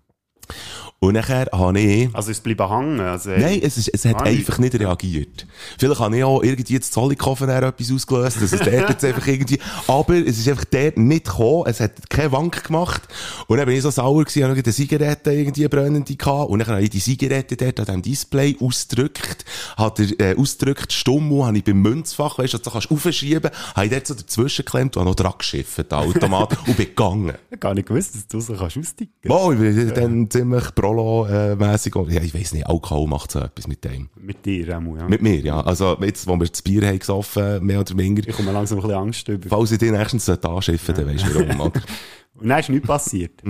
Und 1.03 1.15
nachher 1.15 1.49
habe 1.51 1.77
ich... 1.81 2.15
Also 2.15 2.31
es 2.31 2.39
bleibt 2.39 2.61
hängen? 2.61 3.01
Also, 3.01 3.31
Nein, 3.31 3.59
es, 3.61 3.77
ist, 3.77 3.89
es 3.89 4.05
hat 4.05 4.21
Ah, 4.21 4.23
einfach 4.23 4.57
nicht 4.57 4.73
reagiert. 4.79 5.45
Vielleicht 5.77 5.99
habe 5.99 6.15
ich 6.15 6.23
auch 6.23 6.41
irgendwie 6.41 6.75
jetzt 6.75 6.93
Zollikofen 6.93 7.49
etwas 7.49 7.91
ausgelöst, 7.91 8.41
dass 8.41 8.53
es 8.53 8.59
dort 8.61 8.67
jetzt 8.89 9.03
einfach 9.03 9.27
irgendwie... 9.27 9.59
Aber 9.85 10.15
es 10.15 10.39
ist 10.39 10.47
einfach 10.47 10.63
dort 10.63 10.97
nicht 10.97 11.25
gekommen, 11.25 11.65
es 11.67 11.81
hat 11.81 12.09
keine 12.09 12.31
Wank 12.31 12.63
gemacht. 12.63 13.01
Und 13.47 13.57
dann 13.57 13.65
bin 13.65 13.75
ich 13.75 13.81
so 13.81 13.89
sauer 13.89 14.23
gewesen, 14.23 14.43
habe 14.43 14.53
noch 14.53 14.63
eine 14.63 14.73
Zigarette 14.73 15.33
irgendwie 15.33 15.67
brennende 15.67 16.15
gehabt. 16.15 16.49
Und 16.49 16.59
dann 16.59 16.69
habe 16.69 16.81
ich 16.81 16.89
die 16.89 17.01
Zigarette 17.01 17.57
dort 17.57 17.81
an 17.81 17.85
diesem 17.85 18.01
Display 18.01 18.55
ausgedrückt, 18.61 19.43
habe 19.75 20.05
der, 20.05 20.37
äh, 20.37 20.39
ausgedrückt, 20.39 20.93
stumm, 20.93 21.43
habe 21.43 21.57
ich 21.57 21.65
beim 21.65 21.81
Münzfach, 21.81 22.37
weißt 22.37 22.53
du, 22.53 22.57
dass 22.59 22.63
du 22.63 22.71
kannst 22.71 22.91
aufschieben, 22.91 23.51
habe 23.75 23.85
ich 23.87 23.91
dort 23.91 24.07
so 24.07 24.13
dazwischen 24.13 24.63
geklemmt 24.63 24.95
und 24.95 25.01
habe 25.01 25.09
noch 25.09 25.15
dran 25.15 25.33
geschifft, 25.37 25.79
den 25.79 25.97
Automat, 25.97 26.57
und 26.65 26.77
bin 26.77 26.85
gegangen. 26.85 27.27
Ich 27.27 27.51
habe 27.51 27.57
gar 27.57 27.73
nicht 27.73 27.89
gewusst, 27.89 28.15
dass 28.15 28.25
du 28.25 28.39
so 28.39 28.53
kannst 28.53 28.77
austicken. 28.77 29.11
Wow, 29.25 29.51
ich 29.51 29.59
bin 29.59 29.93
dann 29.93 30.29
ziemlich 30.29 30.73
Prolo-mässig. 30.93 31.93
Ja, 32.09 32.21
ich 32.21 32.33
weiss 32.33 32.53
nicht, 32.53 32.67
Alkohol 32.67 33.07
macht 33.07 33.31
so 33.31 33.39
etwas 33.39 33.67
mit 33.67 33.83
dem. 33.83 34.09
Mit 34.15 34.45
dir, 34.45 34.69
Emu, 34.69 34.97
ja. 34.97 35.07
Mit 35.07 35.21
mir, 35.21 35.39
ja. 35.39 35.61
Also, 35.61 35.97
jetzt, 36.01 36.27
wo 36.27 36.35
wir 36.37 36.47
das 36.47 36.61
Bier 36.61 36.85
haben 36.87 36.99
gesoffen, 36.99 37.65
mehr 37.65 37.79
oder 37.79 37.97
weniger. 37.97 38.27
Ich 38.27 38.35
komme 38.35 38.51
langsam 38.51 38.79
ein 38.79 38.81
bisschen 38.81 38.97
Angst 38.97 39.27
über. 39.27 39.49
Falls 39.49 39.71
ich 39.71 39.79
dich 39.79 39.91
nächstens 39.91 40.29
anschiffen 40.29 40.95
dann 40.95 41.07
weisst 41.07 41.25
du 41.27 41.35
warum, 41.35 41.59
oder? 41.59 41.81
Und 42.35 42.49
dann 42.49 42.59
ist 42.59 42.69
nichts 42.69 42.87
passiert. 42.87 43.43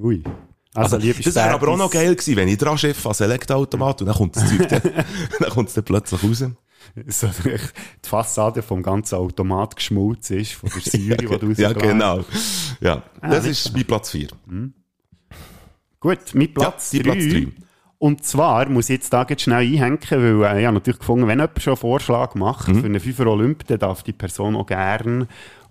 Ui. 0.00 0.22
Also, 0.74 0.96
liebe 0.96 1.22
das 1.22 1.34
wäre 1.36 1.50
aber 1.50 1.68
auch 1.68 1.76
noch 1.76 1.90
geil 1.90 2.14
gewesen, 2.14 2.36
wenn 2.36 2.48
ich 2.48 2.58
dran 2.58 2.76
schiffe 2.76 3.08
als 3.08 3.20
Elektroautomat 3.20 4.00
und 4.02 4.08
dann 4.08 4.16
kommt 4.16 4.34
das 4.34 4.48
Zeug 4.48 4.68
dann, 4.68 4.82
dann 5.40 5.50
kommt 5.50 5.68
es 5.68 5.74
dann 5.74 5.84
plötzlich 5.84 6.22
raus. 6.22 6.44
So, 7.06 7.28
die 7.44 8.08
Fassade 8.08 8.60
vom 8.62 8.82
ganzen 8.82 9.14
Automat 9.14 9.76
geschmolzen 9.76 10.38
ist, 10.38 10.52
von 10.52 10.70
der 10.70 10.82
Säure, 10.82 11.38
die 11.38 11.54
du 11.54 11.62
Ja, 11.62 11.72
genau. 11.72 12.24
Ja, 12.80 13.04
Ah, 13.20 13.30
das 13.30 13.46
ist 13.46 13.72
mein 13.72 13.84
Platz 13.84 14.10
4. 14.10 14.28
Gut, 16.04 16.34
mit 16.34 16.54
Platz 16.54 16.92
Ja, 16.92 16.98
die 16.98 17.02
Platz 17.02 17.24
3. 17.24 17.30
drei. 17.30 17.46
Und 17.98 18.22
zwar 18.24 18.68
muss 18.68 18.90
ich 18.90 18.96
jetzt 18.96 19.12
da 19.12 19.24
jetzt 19.26 19.42
schnell 19.42 19.60
einhängen, 19.60 19.98
weil 20.10 20.56
äh, 20.56 20.60
ich 20.60 20.66
habe 20.66 20.74
natürlich 20.74 20.98
gefunden, 20.98 21.26
wenn 21.26 21.38
jemand 21.38 21.62
schon 21.62 21.70
einen 21.72 21.78
Vorschlag 21.80 22.34
macht 22.34 22.68
Mhm. 22.68 22.80
für 22.80 22.86
einen 22.86 23.00
Fünfer 23.00 23.26
Olymp, 23.28 23.66
dann 23.66 23.78
darf 23.78 24.02
die 24.02 24.12
Person 24.12 24.54
auch 24.56 24.66
gerne 24.66 25.26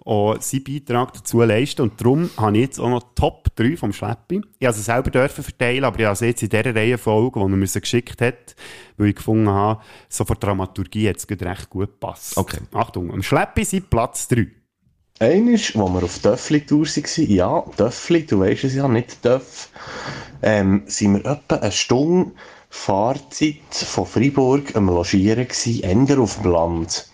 auch 0.05 0.35
seinen 0.41 0.63
Beitrag 0.63 1.13
dazu 1.13 1.41
leisten. 1.43 1.83
Und 1.83 2.01
darum 2.01 2.29
habe 2.35 2.57
ich 2.57 2.63
jetzt 2.63 2.79
auch 2.79 2.89
noch 2.89 3.03
Top 3.15 3.55
3 3.55 3.77
vom 3.77 3.93
Schleppi. 3.93 4.41
Ich 4.59 4.65
habe 4.67 4.75
sie 4.75 4.81
selber 4.81 5.11
dürfen 5.11 5.43
verteilen, 5.43 5.83
aber 5.85 5.99
ich 5.99 6.05
habe 6.05 6.15
sie 6.15 6.25
jetzt 6.25 6.41
in 6.43 6.49
dieser 6.49 6.75
Reihenfolge, 6.75 7.39
die 7.39 7.45
er 7.45 7.49
mir 7.49 7.67
geschickt 7.67 8.19
hat, 8.19 8.55
weil 8.97 9.09
ich 9.09 9.15
gefunden 9.15 9.47
habe, 9.49 9.81
so 10.09 10.25
von 10.25 10.35
Dramaturgie 10.39 11.07
hat 11.09 11.17
es 11.17 11.27
recht 11.29 11.69
gut 11.69 11.87
gepasst. 11.91 12.35
Okay. 12.37 12.59
Achtung, 12.73 13.13
am 13.13 13.21
Schleppi 13.23 13.63
sind 13.63 13.89
Platz 13.89 14.27
3. 14.27 14.47
Eines, 15.23 15.73
wo 15.73 15.87
wir 15.87 16.03
auf 16.03 16.19
Töffli-Tour 16.19 16.85
waren, 16.85 17.29
ja, 17.31 17.63
Töffli, 17.77 18.25
du 18.25 18.41
weisst 18.41 18.65
es 18.65 18.75
ja, 18.75 18.89
nicht 18.89 19.23
Töff, 19.23 19.69
ähm, 20.41 20.83
sind 20.85 21.13
wir 21.13 21.31
etwa 21.31 21.55
eine 21.55 21.71
Stunde 21.71 22.31
Fahrzeit 22.69 23.55
von 23.71 24.05
Freiburg 24.05 24.75
am 24.75 24.87
Logieren 24.87 25.47
gewesen, 25.47 26.09
eher 26.09 26.19
auf 26.19 26.41
dem 26.41 26.51
Land. 26.51 27.07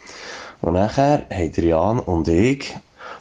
Und 0.61 0.73
nachher 0.73 1.27
haben 1.29 1.53
Jan 1.53 1.99
und 1.99 2.27
ich 2.27 2.75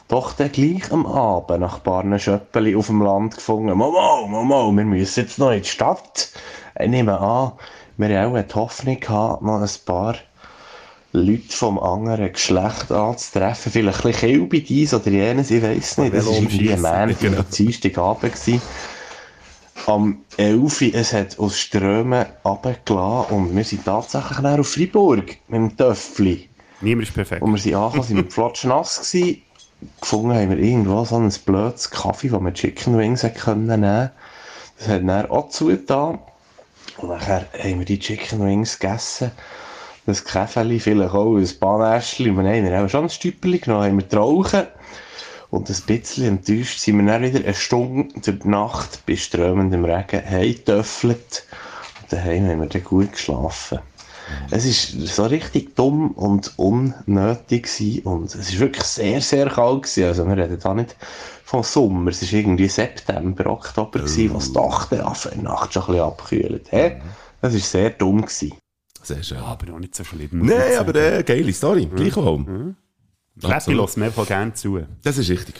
doch 0.07 0.33
dann 0.33 0.51
gleich 0.51 0.91
am 0.91 1.05
Abend 1.05 1.59
nach 1.59 1.77
ein 1.77 1.83
paar 1.83 2.17
Schöppeli 2.17 2.75
auf 2.75 2.87
dem 2.87 3.03
Land 3.03 3.35
gefunden. 3.35 3.77
Mama, 3.77 4.25
Mama, 4.25 4.71
wir 4.71 4.85
müssen 4.85 5.19
jetzt 5.19 5.37
noch 5.37 5.51
in 5.51 5.61
die 5.61 5.69
Stadt. 5.69 6.31
Ich 6.79 6.89
nehme 6.89 7.19
an, 7.19 7.51
wir 7.97 8.19
haben 8.19 8.35
auch 8.35 8.41
die 8.41 8.55
Hoffnung 8.55 8.99
gehabt, 8.99 9.43
noch 9.43 9.61
ein 9.61 9.69
paar 9.85 10.15
Leute 11.11 11.55
vom 11.55 11.79
anderen 11.79 12.31
Geschlecht 12.31 12.91
anzutreffen. 12.91 13.71
Vielleicht 13.71 14.05
ein 14.05 14.11
bisschen 14.11 14.29
Kilby 14.29 14.61
dies 14.61 14.93
oder 14.93 15.09
jenes, 15.09 15.49
ich 15.49 15.63
weiss 15.63 15.97
nicht. 15.97 16.13
Das 16.13 16.27
war 16.27 16.33
irgendwie 16.33 16.71
ein 16.71 16.81
Mann, 16.81 17.15
genau. 17.19 17.41
Dienstagabend. 17.41 18.33
gewesen. 18.33 18.61
Am 19.87 20.19
11. 20.37 20.81
Uhr, 20.81 20.93
es 20.93 21.13
hat 21.13 21.39
aus 21.39 21.57
Strömen 21.57 22.25
runtergelassen 22.45 23.35
und 23.35 23.55
wir 23.55 23.63
sind 23.63 23.85
tatsächlich 23.85 24.37
dann 24.39 24.59
auf 24.59 24.67
Freiburg 24.67 25.37
mit 25.47 25.59
dem 25.59 25.77
Töffli. 25.77 26.49
Niemand 26.81 27.07
ist 27.07 27.15
perfekt. 27.15 27.41
Und 27.41 27.53
wir 27.53 27.59
sind 27.59 27.75
angekommen, 27.75 28.03
sind 28.03 28.17
wir 28.17 28.25
flotschnass 28.31 29.11
gewesen. 29.11 29.41
Gefunden 30.01 30.33
haben 30.35 30.49
wir 30.49 30.57
irgendwo 30.57 31.05
so 31.05 31.15
ein 31.15 31.33
blödes 31.45 31.89
Kaffee, 31.89 32.31
wo 32.31 32.39
wir 32.39 32.53
Chicken 32.53 32.97
Wings 32.97 33.25
können 33.35 33.67
nehmen 33.67 34.11
Das 34.77 34.87
hat 34.87 35.07
dann 35.07 35.31
auch 35.31 35.49
zugetan. 35.49 36.19
Und 36.97 37.09
nachher 37.09 37.45
haben 37.57 37.79
wir 37.79 37.85
die 37.85 37.99
Chicken 37.99 38.45
Wings 38.45 38.77
gegessen. 38.77 39.31
Das 40.09 40.25
Käfeli, 40.25 40.79
vielleicht 40.79 41.13
auch 41.13 41.35
ein. 41.35 41.43
Und 41.43 42.37
dann 42.37 42.47
haben 42.47 42.65
wir 42.65 42.83
auch 42.83 42.89
schon 42.89 43.03
ein 43.03 43.09
Stüpperli 43.11 43.59
genommen, 43.59 43.83
haben 43.83 43.99
wir 43.99 44.07
geraucht. 44.07 44.67
Und 45.51 45.69
ein 45.69 45.81
bisschen 45.85 46.25
enttäuscht 46.25 46.79
sind 46.79 46.97
wir 46.97 47.05
dann 47.05 47.21
wieder 47.21 47.43
eine 47.45 47.53
Stunde 47.53 48.19
durch 48.19 48.39
die 48.39 48.47
Nacht 48.47 49.05
bei 49.05 49.15
strömendem 49.15 49.85
Regen 49.85 50.27
heimgetöffelt. 50.27 51.43
Und 52.01 52.11
daheim 52.11 52.47
haben 52.47 52.59
wir 52.59 52.67
dann 52.69 52.83
gut 52.83 53.11
geschlafen. 53.11 53.77
Es 54.49 54.65
ist 54.65 54.93
so 55.15 55.27
richtig 55.27 55.75
dumm 55.75 56.09
und 56.11 56.57
unnötig 56.57 57.65
gewesen. 57.65 58.01
und 58.05 58.33
es 58.33 58.49
ist 58.49 58.59
wirklich 58.59 58.85
sehr, 58.85 59.21
sehr 59.21 59.47
kalt 59.47 59.83
gewesen. 59.83 60.05
Also 60.05 60.27
wir 60.27 60.37
reden 60.37 60.57
da 60.59 60.73
nicht 60.73 60.95
vom 61.43 61.61
Sommer, 61.61 62.09
es 62.09 62.23
ist 62.23 62.33
irgendwie 62.33 62.67
September, 62.67 63.45
Oktober 63.45 63.99
gewesen, 63.99 64.33
was 64.33 64.53
doch 64.53 64.85
der 64.85 65.05
Affe 65.05 65.29
in 65.29 65.43
der 65.43 65.51
Nacht 65.51 65.71
schon 65.71 65.83
ein 65.83 65.87
bisschen 65.87 66.03
abgekühlt. 66.03 66.71
Hä? 66.71 66.99
Das 67.41 67.53
ist 67.53 67.69
sehr 67.69 67.91
dumm 67.91 68.21
gewesen. 68.21 68.53
Sehr 69.03 69.23
schön. 69.23 69.37
Aber 69.37 69.73
auch 69.73 69.79
nicht 69.79 69.95
so 69.95 70.03
schlimm. 70.03 70.29
Nein, 70.31 70.77
aber 70.77 70.95
äh, 70.95 71.23
geile 71.23 71.53
Story. 71.53 71.87
Gleichwohl. 71.93 72.75
Schleppi 73.39 73.55
Absolut. 73.55 73.81
lässt 73.81 73.97
mir 73.97 74.05
einfach 74.05 74.27
gerne 74.27 74.53
zu. 74.53 74.81
Das 75.03 75.17
ist 75.17 75.29
richtig. 75.29 75.55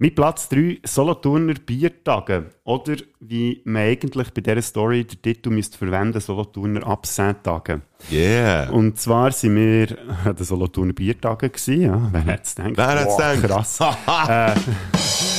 Mit 0.00 0.14
Platz 0.14 0.48
3 0.50 0.78
Solothurner 0.84 1.54
Biertage. 1.54 2.50
Oder 2.64 2.96
wie 3.18 3.60
man 3.64 3.82
eigentlich 3.82 4.30
bei 4.32 4.42
dieser 4.42 4.62
Story 4.62 5.04
den 5.04 5.20
Titel 5.22 5.50
müsste 5.50 5.76
verwenden, 5.76 6.20
Solothurner 6.20 6.86
Absenttage. 6.86 7.80
Yeah. 8.12 8.70
Und 8.70 8.98
zwar 9.00 9.32
sind 9.32 9.56
wir 9.56 9.98
an 10.24 10.36
den 10.36 10.44
Solothurner 10.44 10.92
Biertagen 10.92 11.50
gewesen, 11.50 11.80
ja. 11.80 12.08
Wer 12.12 12.20
hätte 12.20 12.42
es 12.44 12.54
gedacht? 12.54 12.76
Wer 12.76 13.00
hätte 13.00 13.08
es 13.08 13.42
gedacht? 13.42 13.76
Krass. 13.76 13.80
äh, 14.28 15.37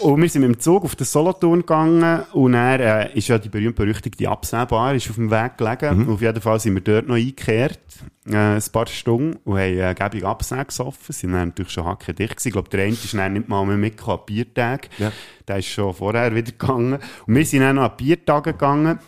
und 0.00 0.22
wir 0.22 0.28
sind 0.28 0.42
mit 0.42 0.50
dem 0.50 0.60
Zug 0.60 0.84
auf 0.84 0.96
den 0.96 1.04
Solothurn 1.04 1.60
gegangen 1.60 2.22
und 2.32 2.54
er 2.54 3.10
äh, 3.10 3.18
ist 3.18 3.28
ja 3.28 3.38
die 3.38 3.48
berühmt-berüchtigte 3.48 4.28
Absehbar, 4.28 4.94
ist 4.94 5.10
auf 5.10 5.16
dem 5.16 5.30
Weg 5.30 5.58
gelegen. 5.58 6.04
Mhm. 6.04 6.10
Auf 6.10 6.20
jeden 6.20 6.40
Fall 6.40 6.60
sind 6.60 6.74
wir 6.74 6.82
dort 6.82 7.08
noch 7.08 7.16
eingekehrt, 7.16 7.80
äh, 8.26 8.36
ein 8.36 8.62
paar 8.72 8.86
Stunden, 8.86 9.38
und 9.44 9.58
haben 9.58 9.78
äh, 9.78 9.94
gäbig 9.94 10.24
Abseh 10.24 10.64
gesoffen. 10.64 11.12
Sind 11.12 11.32
dann 11.32 11.48
natürlich 11.48 11.72
schon 11.72 11.84
hackendicht 11.84 12.36
gewesen. 12.36 12.48
Ich 12.48 12.52
glaube, 12.52 12.68
der 12.68 12.84
eine 12.84 12.92
ist 12.92 13.14
dann 13.14 13.32
nicht 13.32 13.48
mal 13.48 13.64
mehr 13.66 13.76
mitgekommen 13.76 14.22
Biertage. 14.26 14.88
Ja. 14.98 15.12
Der 15.46 15.58
ist 15.58 15.66
schon 15.68 15.94
vorher 15.94 16.34
wieder 16.34 16.52
gegangen. 16.52 16.98
Und 17.26 17.34
wir 17.34 17.44
sind 17.44 17.60
dann 17.60 17.76
noch 17.76 17.84
an 17.84 17.92
die 17.98 18.04
Biertage 18.04 18.52
gegangen. 18.52 18.98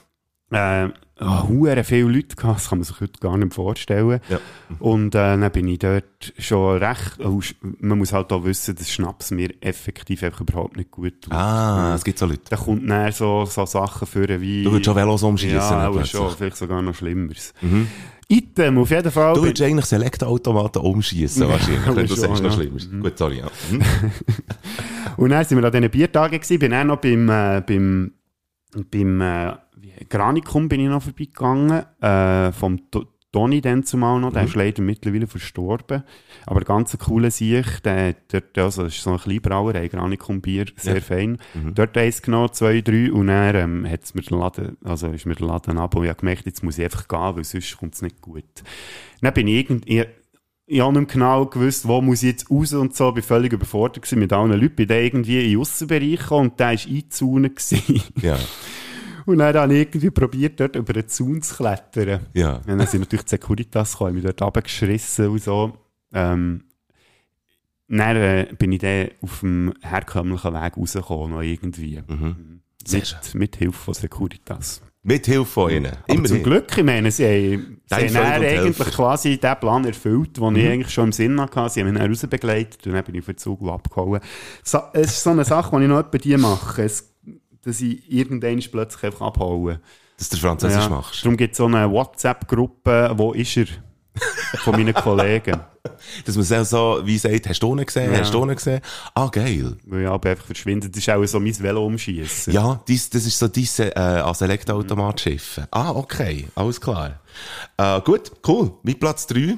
Äh, 0.51 0.89
oh, 1.21 1.49
hure 1.49 1.85
viele 1.85 2.09
Leute 2.09 2.37
gehabt, 2.37 2.59
das 2.61 2.69
kann 2.69 2.79
man 2.79 2.85
sich 2.85 3.01
heute 3.01 3.21
gar 3.21 3.37
nicht 3.37 3.55
vorstellen. 3.55 4.21
Ja. 4.29 4.41
Und 4.79 5.15
äh, 5.15 5.37
dann 5.39 5.51
bin 5.53 5.69
ich 5.69 5.79
dort 5.79 6.33
schon 6.39 6.79
recht, 6.79 7.19
oh, 7.21 7.41
man 7.79 7.99
muss 7.99 8.13
halt 8.13 8.33
auch 8.33 8.45
wissen, 8.45 8.75
dass 8.75 8.91
Schnaps 8.91 9.31
mir 9.31 9.51
effektiv 9.61 10.23
einfach 10.23 10.41
überhaupt 10.41 10.77
nicht 10.77 10.91
gut 10.91 11.23
tut. 11.23 11.33
Ah, 11.33 11.95
es 11.95 12.05
gibt 12.05 12.19
so 12.19 12.27
Leute. 12.27 12.43
Da 12.49 12.57
kommt 12.57 12.89
dann 12.89 13.13
so, 13.13 13.45
so 13.45 13.67
Sachen 13.67 14.07
für 14.07 14.41
wie... 14.41 14.65
Du 14.65 14.73
würdest 14.73 14.87
schon 14.87 14.97
Velos 14.97 15.23
umschiessen, 15.23 15.57
Ja, 15.57 15.71
aber 15.71 15.97
plötzlich. 15.97 16.11
schon, 16.13 16.31
vielleicht 16.37 16.57
sogar 16.57 16.83
noch 16.83 16.95
Schlimmeres. 16.95 17.53
Mhm. 17.61 17.87
Item, 18.29 18.79
auf 18.79 18.91
jeden 18.91 19.11
Fall. 19.11 19.35
Du 19.35 19.43
würdest 19.43 19.61
eigentlich 19.63 19.87
Selektorautomaten 19.87 20.83
umschießen, 20.83 21.43
Ja, 21.43 21.49
wahrscheinlich, 21.49 21.87
wenn 21.87 22.07
du 22.07 22.07
schon, 22.07 22.17
sagst, 22.17 22.43
noch 22.43 22.51
ja. 22.51 22.57
schlimmer. 22.57 23.03
Gut, 23.03 23.19
sorry, 23.19 23.39
ja. 23.39 23.47
Mhm. 23.71 23.83
Und 25.17 25.31
dann 25.31 25.45
sind 25.45 25.59
wir 25.59 25.65
an 25.67 25.73
diesen 25.73 25.91
Biertagen 25.91 26.39
gewesen, 26.41 26.59
bin 26.61 26.71
dann 26.71 26.87
noch 26.87 26.99
beim, 27.01 27.29
äh, 27.29 27.61
beim, 27.67 28.13
beim 28.91 29.21
äh, 29.21 29.53
Granikum 30.09 30.69
bin 30.69 30.81
ich 30.81 30.89
noch 30.89 31.03
vorbeigegangen, 31.03 31.85
äh, 32.01 32.53
vom 32.53 32.91
To- 32.91 33.07
Toni 33.33 33.61
dann 33.61 33.85
zumal 33.85 34.19
noch, 34.19 34.33
der 34.33 34.43
ist 34.43 34.57
leider 34.57 34.83
mittlerweile 34.83 35.29
verstorben, 35.29 36.03
aber 36.47 36.63
ganz 36.63 36.93
ein 36.95 36.99
cooler 36.99 37.31
Sieg, 37.31 37.81
der 37.85 38.17
dort, 38.27 38.59
also 38.59 38.83
das 38.83 38.97
ist 38.97 39.05
so 39.05 39.11
eine 39.11 39.21
Kleinbrauerei, 39.21 39.87
Granikum 39.87 40.41
Bier, 40.41 40.67
sehr 40.75 40.97
Ja. 40.97 41.01
fein, 41.01 41.39
Mhm. 41.55 41.75
dort 41.77 41.97
eins 41.97 42.23
genommen, 42.23 42.49
zwei, 42.53 42.81
drei 42.81 43.13
und 43.13 43.29
dann 43.29 43.55
ähm, 43.55 43.87
hat's 43.89 44.15
mir 44.15 44.23
den 44.23 44.37
Laden, 44.37 44.77
also 44.83 45.07
ist 45.13 45.27
mir 45.27 45.37
der 45.37 45.47
Laden 45.47 45.79
ab 45.79 45.95
und 45.95 46.03
ich 46.03 46.09
habe 46.09 46.19
gemerkt, 46.19 46.47
jetzt 46.47 46.65
muss 46.65 46.77
ich 46.79 46.85
einfach 46.85 47.07
gehen, 47.07 47.37
weil 47.37 47.45
sonst 47.45 47.77
kommt 47.79 47.95
es 47.95 48.03
nicht 48.03 48.21
gut. 48.21 48.43
Dann 49.21 49.33
bin 49.33 49.47
ich 49.47 49.55
irgendwie, 49.71 50.05
ich 50.67 50.81
habe 50.81 50.99
nicht 50.99 51.13
genau 51.13 51.47
gewusst, 51.47 51.87
wo 51.87 52.01
muss 52.01 52.25
ich 52.25 52.31
jetzt 52.31 52.51
raus 52.51 52.73
und 52.73 52.97
so. 52.97 53.11
Ich 53.11 53.17
war 53.17 53.23
völlig 53.23 53.53
überfordert 53.53 54.03
gewesen 54.03 54.19
mit 54.21 54.33
allen 54.33 54.53
Leuten. 54.61 54.75
Bin 54.77 54.87
dann 54.89 54.99
irgendwie 55.03 55.45
in 55.45 55.51
den 55.53 55.61
Aussenbereich 55.61 56.19
gekommen 56.19 56.51
und 56.51 56.59
der 56.61 56.67
war 56.67 56.73
eingezaunet. 56.73 57.57
gewesen. 57.57 58.03
Ja. 58.23 58.37
Und 59.27 59.39
dann 59.39 59.55
habe 59.57 59.73
ich 59.75 59.81
irgendwie 59.81 60.11
probiert, 60.11 60.59
dort 60.61 60.77
über 60.77 60.93
den 60.93 61.09
Zaun 61.09 61.43
zu 61.43 61.55
klettern. 61.57 62.27
Ja. 62.35 62.57
Und 62.67 62.79
dann 62.79 62.87
sind 62.87 63.01
natürlich 63.01 63.25
die 63.25 63.31
Securitas 63.31 63.93
gekommen, 63.93 64.17
ich 64.17 64.23
bin 64.23 64.33
dort 64.33 64.43
runtergeschrissen 64.43 65.29
und 65.29 65.43
so. 65.43 65.73
Ähm, 66.13 66.65
dann 67.89 68.17
äh, 68.17 68.47
bin 68.59 68.73
ich 68.73 68.79
dann 68.81 69.09
auf 69.21 69.41
dem 69.41 69.75
herkömmlichen 69.83 70.55
Weg 70.55 70.77
rausgekommen, 70.77 71.31
noch 71.33 71.43
irgendwie. 71.43 72.01
Mhm. 72.07 72.61
Mit, 72.91 73.35
mit 73.35 73.57
Hilfe 73.57 73.79
von 73.79 73.95
Securitas. 73.95 74.81
Mit 75.03 75.27
Hilfe 75.27 75.45
von 75.47 75.71
ihnen. 75.71 75.87
Aber 75.87 75.99
Immerhin. 76.09 76.27
zum 76.27 76.43
Glück, 76.43 76.77
ich 76.77 76.85
meine, 76.85 77.11
sie 77.11 77.25
haben, 77.25 77.81
sie 78.11 78.19
eigentlich 78.19 78.77
quasi 78.91 79.39
den 79.39 79.57
Plan 79.59 79.85
erfüllt, 79.85 80.37
den 80.37 80.57
ich 80.57 80.65
Mhm. 80.65 80.71
eigentlich 80.71 80.91
schon 80.95 81.05
im 81.07 81.13
Sinn 81.13 81.41
hatte. 81.41 81.69
Sie 81.71 81.81
haben 81.81 81.91
mich 81.91 81.99
dann 81.99 82.11
rausbegleitet 82.11 82.87
und 82.87 82.93
dann 82.93 83.05
bin 83.05 83.15
ich 83.17 83.21
auf 83.23 83.27
den 83.27 83.39
Zug 83.39 83.67
abgehauen. 83.69 84.21
So, 84.63 84.79
es 84.93 85.09
ist 85.13 85.23
so 85.23 85.31
eine 85.31 85.45
Sache, 85.45 85.75
die 85.77 85.83
ich 85.85 85.89
noch 85.89 86.01
etwa 86.01 86.19
die 86.19 86.37
mache, 86.37 86.83
es, 86.85 87.10
dass 87.65 87.81
ich 87.81 88.11
irgendwann 88.11 88.61
plötzlich 88.71 89.05
einfach 89.05 89.27
abhaue. 89.27 89.81
Dass 90.19 90.29
du 90.29 90.37
Französisch 90.37 90.89
machst. 90.89 91.25
Darum 91.25 91.37
gibt 91.37 91.53
es 91.53 91.59
so 91.59 91.67
eine 91.67 91.91
WhatsApp-Gruppe, 91.91 93.13
wo 93.17 93.33
ist 93.33 93.57
er? 93.57 93.67
Von 94.65 94.77
meinen 94.77 94.93
Kollegen. 94.95 95.61
Dass 96.27 96.37
man 96.37 96.61
auch 96.61 96.65
so, 96.65 97.01
wie 97.05 97.17
sagt, 97.17 97.49
hast 97.49 97.61
du 97.63 97.75
ihn 97.75 97.87
gesehen? 97.87 98.13
Ja. 98.13 98.19
Hast 98.21 98.35
du 98.35 98.43
ihn 98.43 98.55
gesehen? 98.55 98.81
Ah, 99.15 99.29
geil. 99.29 99.77
Ich 99.87 100.07
aber 100.07 100.31
einfach 100.31 100.45
verschwindet. 100.45 100.95
Das 100.95 101.03
ist 101.03 101.09
auch 101.09 101.25
so 101.25 101.41
mein 101.41 101.59
Velo 101.59 101.87
umschießen. 101.87 102.53
Ja, 102.53 102.83
dies, 102.87 103.09
das 103.09 103.25
ist 103.25 103.39
so 103.39 103.49
diese 103.49 103.95
äh, 103.97 103.99
als 103.99 104.43
Elektroautomat 104.43 105.21
schiffen. 105.21 105.67
Ah, 105.71 105.93
okay, 105.93 106.49
alles 106.55 106.81
klar. 106.81 107.21
Äh, 107.79 108.01
gut, 108.03 108.33
cool. 108.47 108.73
Mit 108.83 109.01
Platz 109.01 109.27
3. 109.29 109.57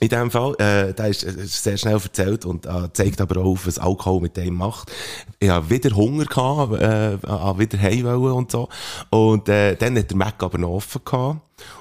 In 0.00 0.08
dem 0.08 0.30
Fall, 0.30 0.54
äh, 0.58 0.94
der 0.94 1.08
ist, 1.08 1.24
äh, 1.24 1.42
ist 1.42 1.62
sehr 1.62 1.76
schnell 1.76 1.94
erzählt 1.94 2.44
und 2.44 2.66
äh, 2.66 2.92
zeigt 2.92 3.20
aber 3.20 3.40
auch 3.40 3.46
auf, 3.46 3.66
was 3.66 3.78
Alkohol 3.78 4.20
mit 4.20 4.36
dem 4.36 4.54
macht. 4.54 4.92
Ich 5.40 5.48
habe 5.48 5.68
wieder 5.70 5.94
Hunger 5.96 6.24
gehabt, 6.24 6.80
äh, 6.80 7.14
äh, 7.14 7.58
wieder 7.58 7.78
heim 7.78 8.04
wollen 8.04 8.34
und 8.34 8.50
so. 8.50 8.68
Und 9.10 9.48
äh, 9.48 9.74
dann 9.74 9.98
hat 9.98 10.10
der 10.10 10.16
Mac 10.16 10.42
aber 10.42 10.58
noch 10.58 10.70
offen 10.70 11.00
gehabt. 11.04 11.40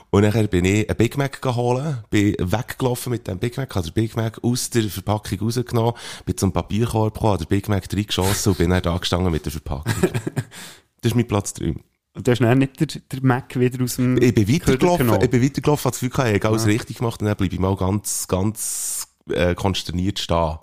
Und 0.10 0.24
nachher 0.24 0.48
bin 0.48 0.66
ich 0.66 0.90
einen 0.90 0.98
Big 0.98 1.18
Mac 1.18 1.42
geholt, 1.42 2.10
bin 2.10 2.36
weggelaufen 2.40 3.12
mit 3.12 3.28
dem 3.28 3.38
Big 3.38 3.58
Mac, 3.58 3.76
habe 3.76 3.86
den 3.86 3.94
Big 3.94 4.16
Mac 4.16 4.40
aus 4.42 4.70
der 4.70 4.84
Verpackung 4.84 5.40
rausgenommen, 5.40 5.94
bin 6.26 6.38
zum 6.38 6.52
Papierkorb 6.52 7.14
gekommen, 7.14 7.34
habe 7.34 7.46
den 7.46 7.50
Big 7.50 7.70
Mac 7.70 7.88
reingeschossen 7.92 8.54
und 8.54 8.58
bin 8.58 8.70
dann 8.70 8.82
da 8.82 8.98
gestanden 8.98 9.32
mit 9.32 9.46
der 9.46 9.52
Verpackung. 9.52 9.94
das 11.02 11.12
ist 11.12 11.16
mein 11.16 11.28
Platz 11.28 11.54
3. 11.54 11.76
Und 12.18 12.28
du 12.28 12.32
hast 12.32 12.40
dann 12.42 12.58
nicht 12.58 12.80
der, 12.80 12.88
der 13.12 13.24
Mac 13.24 13.60
wieder 13.60 13.84
aus 13.84 13.98
dem 13.98 14.20
Ich 14.20 14.34
bin 14.34 14.52
weitergelaufen, 14.52 15.22
ich 15.22 15.30
bin 15.30 15.44
weitergelaufen, 15.44 15.86
habe 15.86 15.92
das 15.92 16.00
Gefühl 16.00 16.36
ich 16.36 16.44
habe 16.44 16.48
alles 16.50 16.66
Ja. 16.66 16.72
richtig 16.72 16.98
gemacht 16.98 17.22
und 17.22 17.28
dann 17.28 17.38
bleibe 17.38 17.54
ich 17.54 17.60
mal 17.60 17.76
ganz, 17.76 18.28
ganz 18.28 19.08
äh, 19.30 19.54
konsterniert 19.54 20.18
stehen. 20.18 20.58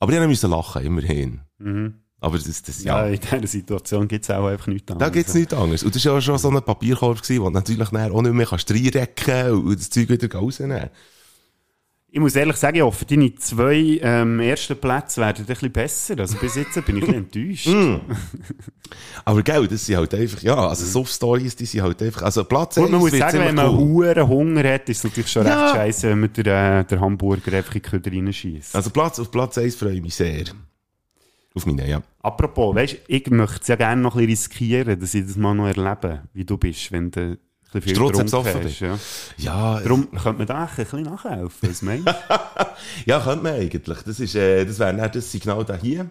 Aber 0.00 0.12
ich 0.12 0.26
musste 0.28 0.48
lachen, 0.48 0.82
immerhin. 0.82 1.40
Mhm. 1.58 1.94
Aber 2.20 2.36
das, 2.38 2.62
das, 2.62 2.82
Ja, 2.82 3.06
ja. 3.06 3.12
in 3.14 3.20
dieser 3.20 3.46
Situation 3.46 4.08
gibt 4.08 4.24
es 4.24 4.30
auch 4.30 4.46
einfach 4.46 4.66
nichts 4.66 4.90
anderes. 4.90 5.08
Da 5.08 5.14
gibt's 5.14 5.34
nichts 5.34 5.54
anderes. 5.54 5.84
Und 5.84 5.94
das 5.94 6.04
war 6.04 6.14
ja 6.14 6.20
schon 6.20 6.38
so 6.38 6.50
ein 6.50 6.62
Papierkorb, 6.62 7.22
gewesen, 7.22 7.42
wo 7.42 7.46
du 7.46 7.52
natürlich 7.52 7.92
auch 7.92 8.22
nicht 8.22 8.32
mehr 8.34 8.46
kannst 8.46 8.70
reinrecken 8.70 9.52
und 9.52 9.78
das 9.78 9.90
Zeug 9.90 10.08
wieder 10.08 10.32
rausnehmen. 10.34 10.90
Ich 12.12 12.18
muss 12.18 12.34
ehrlich 12.34 12.56
sagen, 12.56 12.76
ich 12.76 12.82
hoffe, 12.82 13.04
deine 13.04 13.32
zwei 13.36 14.00
ähm, 14.02 14.40
ersten 14.40 14.76
Plätze 14.76 15.20
werden 15.20 15.44
ein 15.44 15.46
bisschen 15.46 15.70
besser. 15.70 16.18
Also 16.18 16.36
bis 16.38 16.56
jetzt 16.56 16.84
bin 16.84 16.96
ich 16.96 17.08
ein 17.08 17.24
bisschen 17.24 17.46
enttäuscht. 17.46 17.66
Mm. 17.70 18.00
Aber 19.24 19.42
gell, 19.42 19.68
das 19.68 19.86
sind 19.86 19.96
halt 19.96 20.12
einfach, 20.14 20.42
ja, 20.42 20.56
also 20.56 20.84
Soft-Stories, 20.84 21.54
die 21.54 21.66
sind 21.66 21.82
halt 21.82 22.02
einfach, 22.02 22.22
also 22.22 22.42
Platz 22.42 22.76
Und 22.76 22.90
man 22.90 23.00
muss 23.00 23.12
sagen, 23.12 23.38
wenn 23.38 23.54
man 23.54 23.68
cool. 23.68 24.08
hohen 24.16 24.28
Hunger 24.28 24.72
hat, 24.74 24.88
ist 24.88 24.98
es 24.98 25.04
natürlich 25.04 25.30
schon 25.30 25.46
Ja. 25.46 25.66
recht 25.66 25.74
scheiße, 25.76 26.08
wenn 26.08 26.20
man 26.20 26.32
den, 26.32 26.46
äh, 26.46 26.84
den 26.84 27.00
Hamburger 27.00 27.56
einfach 27.56 27.74
in 27.76 28.02
die 28.02 28.08
reinschießt. 28.18 28.74
Also 28.74 28.90
Platz, 28.90 29.20
auf 29.20 29.30
Platz 29.30 29.58
1 29.58 29.76
freue 29.76 29.92
ich 29.94 30.02
mich 30.02 30.14
sehr. 30.16 30.44
Auf 31.54 31.66
meinen, 31.66 31.88
ja. 31.88 32.02
Apropos, 32.22 32.74
weißt, 32.74 32.96
ich 33.06 33.30
möchte 33.30 33.58
es 33.62 33.68
ja 33.68 33.76
gerne 33.76 34.02
noch 34.02 34.16
ein 34.16 34.26
bisschen 34.26 34.52
riskieren, 34.52 34.98
dass 34.98 35.14
ich 35.14 35.26
das 35.26 35.36
mal 35.36 35.54
noch 35.54 35.66
erlebe, 35.68 36.22
wie 36.32 36.44
du 36.44 36.56
bist, 36.56 36.90
wenn 36.90 37.10
du 37.12 37.38
bisschen 37.72 37.96
viel 37.96 38.06
getrunken 38.06 38.64
hast. 38.64 38.80
Ja. 38.80 38.98
Ja, 39.36 39.80
Darum 39.80 40.10
könnte 40.10 40.38
man 40.38 40.46
da 40.46 40.64
ein 40.64 40.76
bisschen 40.76 41.02
nachhelfen, 41.02 41.68
was 41.70 41.82
meinst 41.82 42.06
du? 42.08 42.12
Ja, 43.06 43.20
könnte 43.20 43.42
man 43.44 43.54
eigentlich. 43.54 43.98
Das 44.02 44.20
ist, 44.20 44.34
äh, 44.34 44.64
das 44.64 44.78
wäre 44.78 44.94
dann 44.94 45.12
das 45.12 45.30
Signal 45.30 45.64
da 45.64 45.74
hier. 45.76 46.08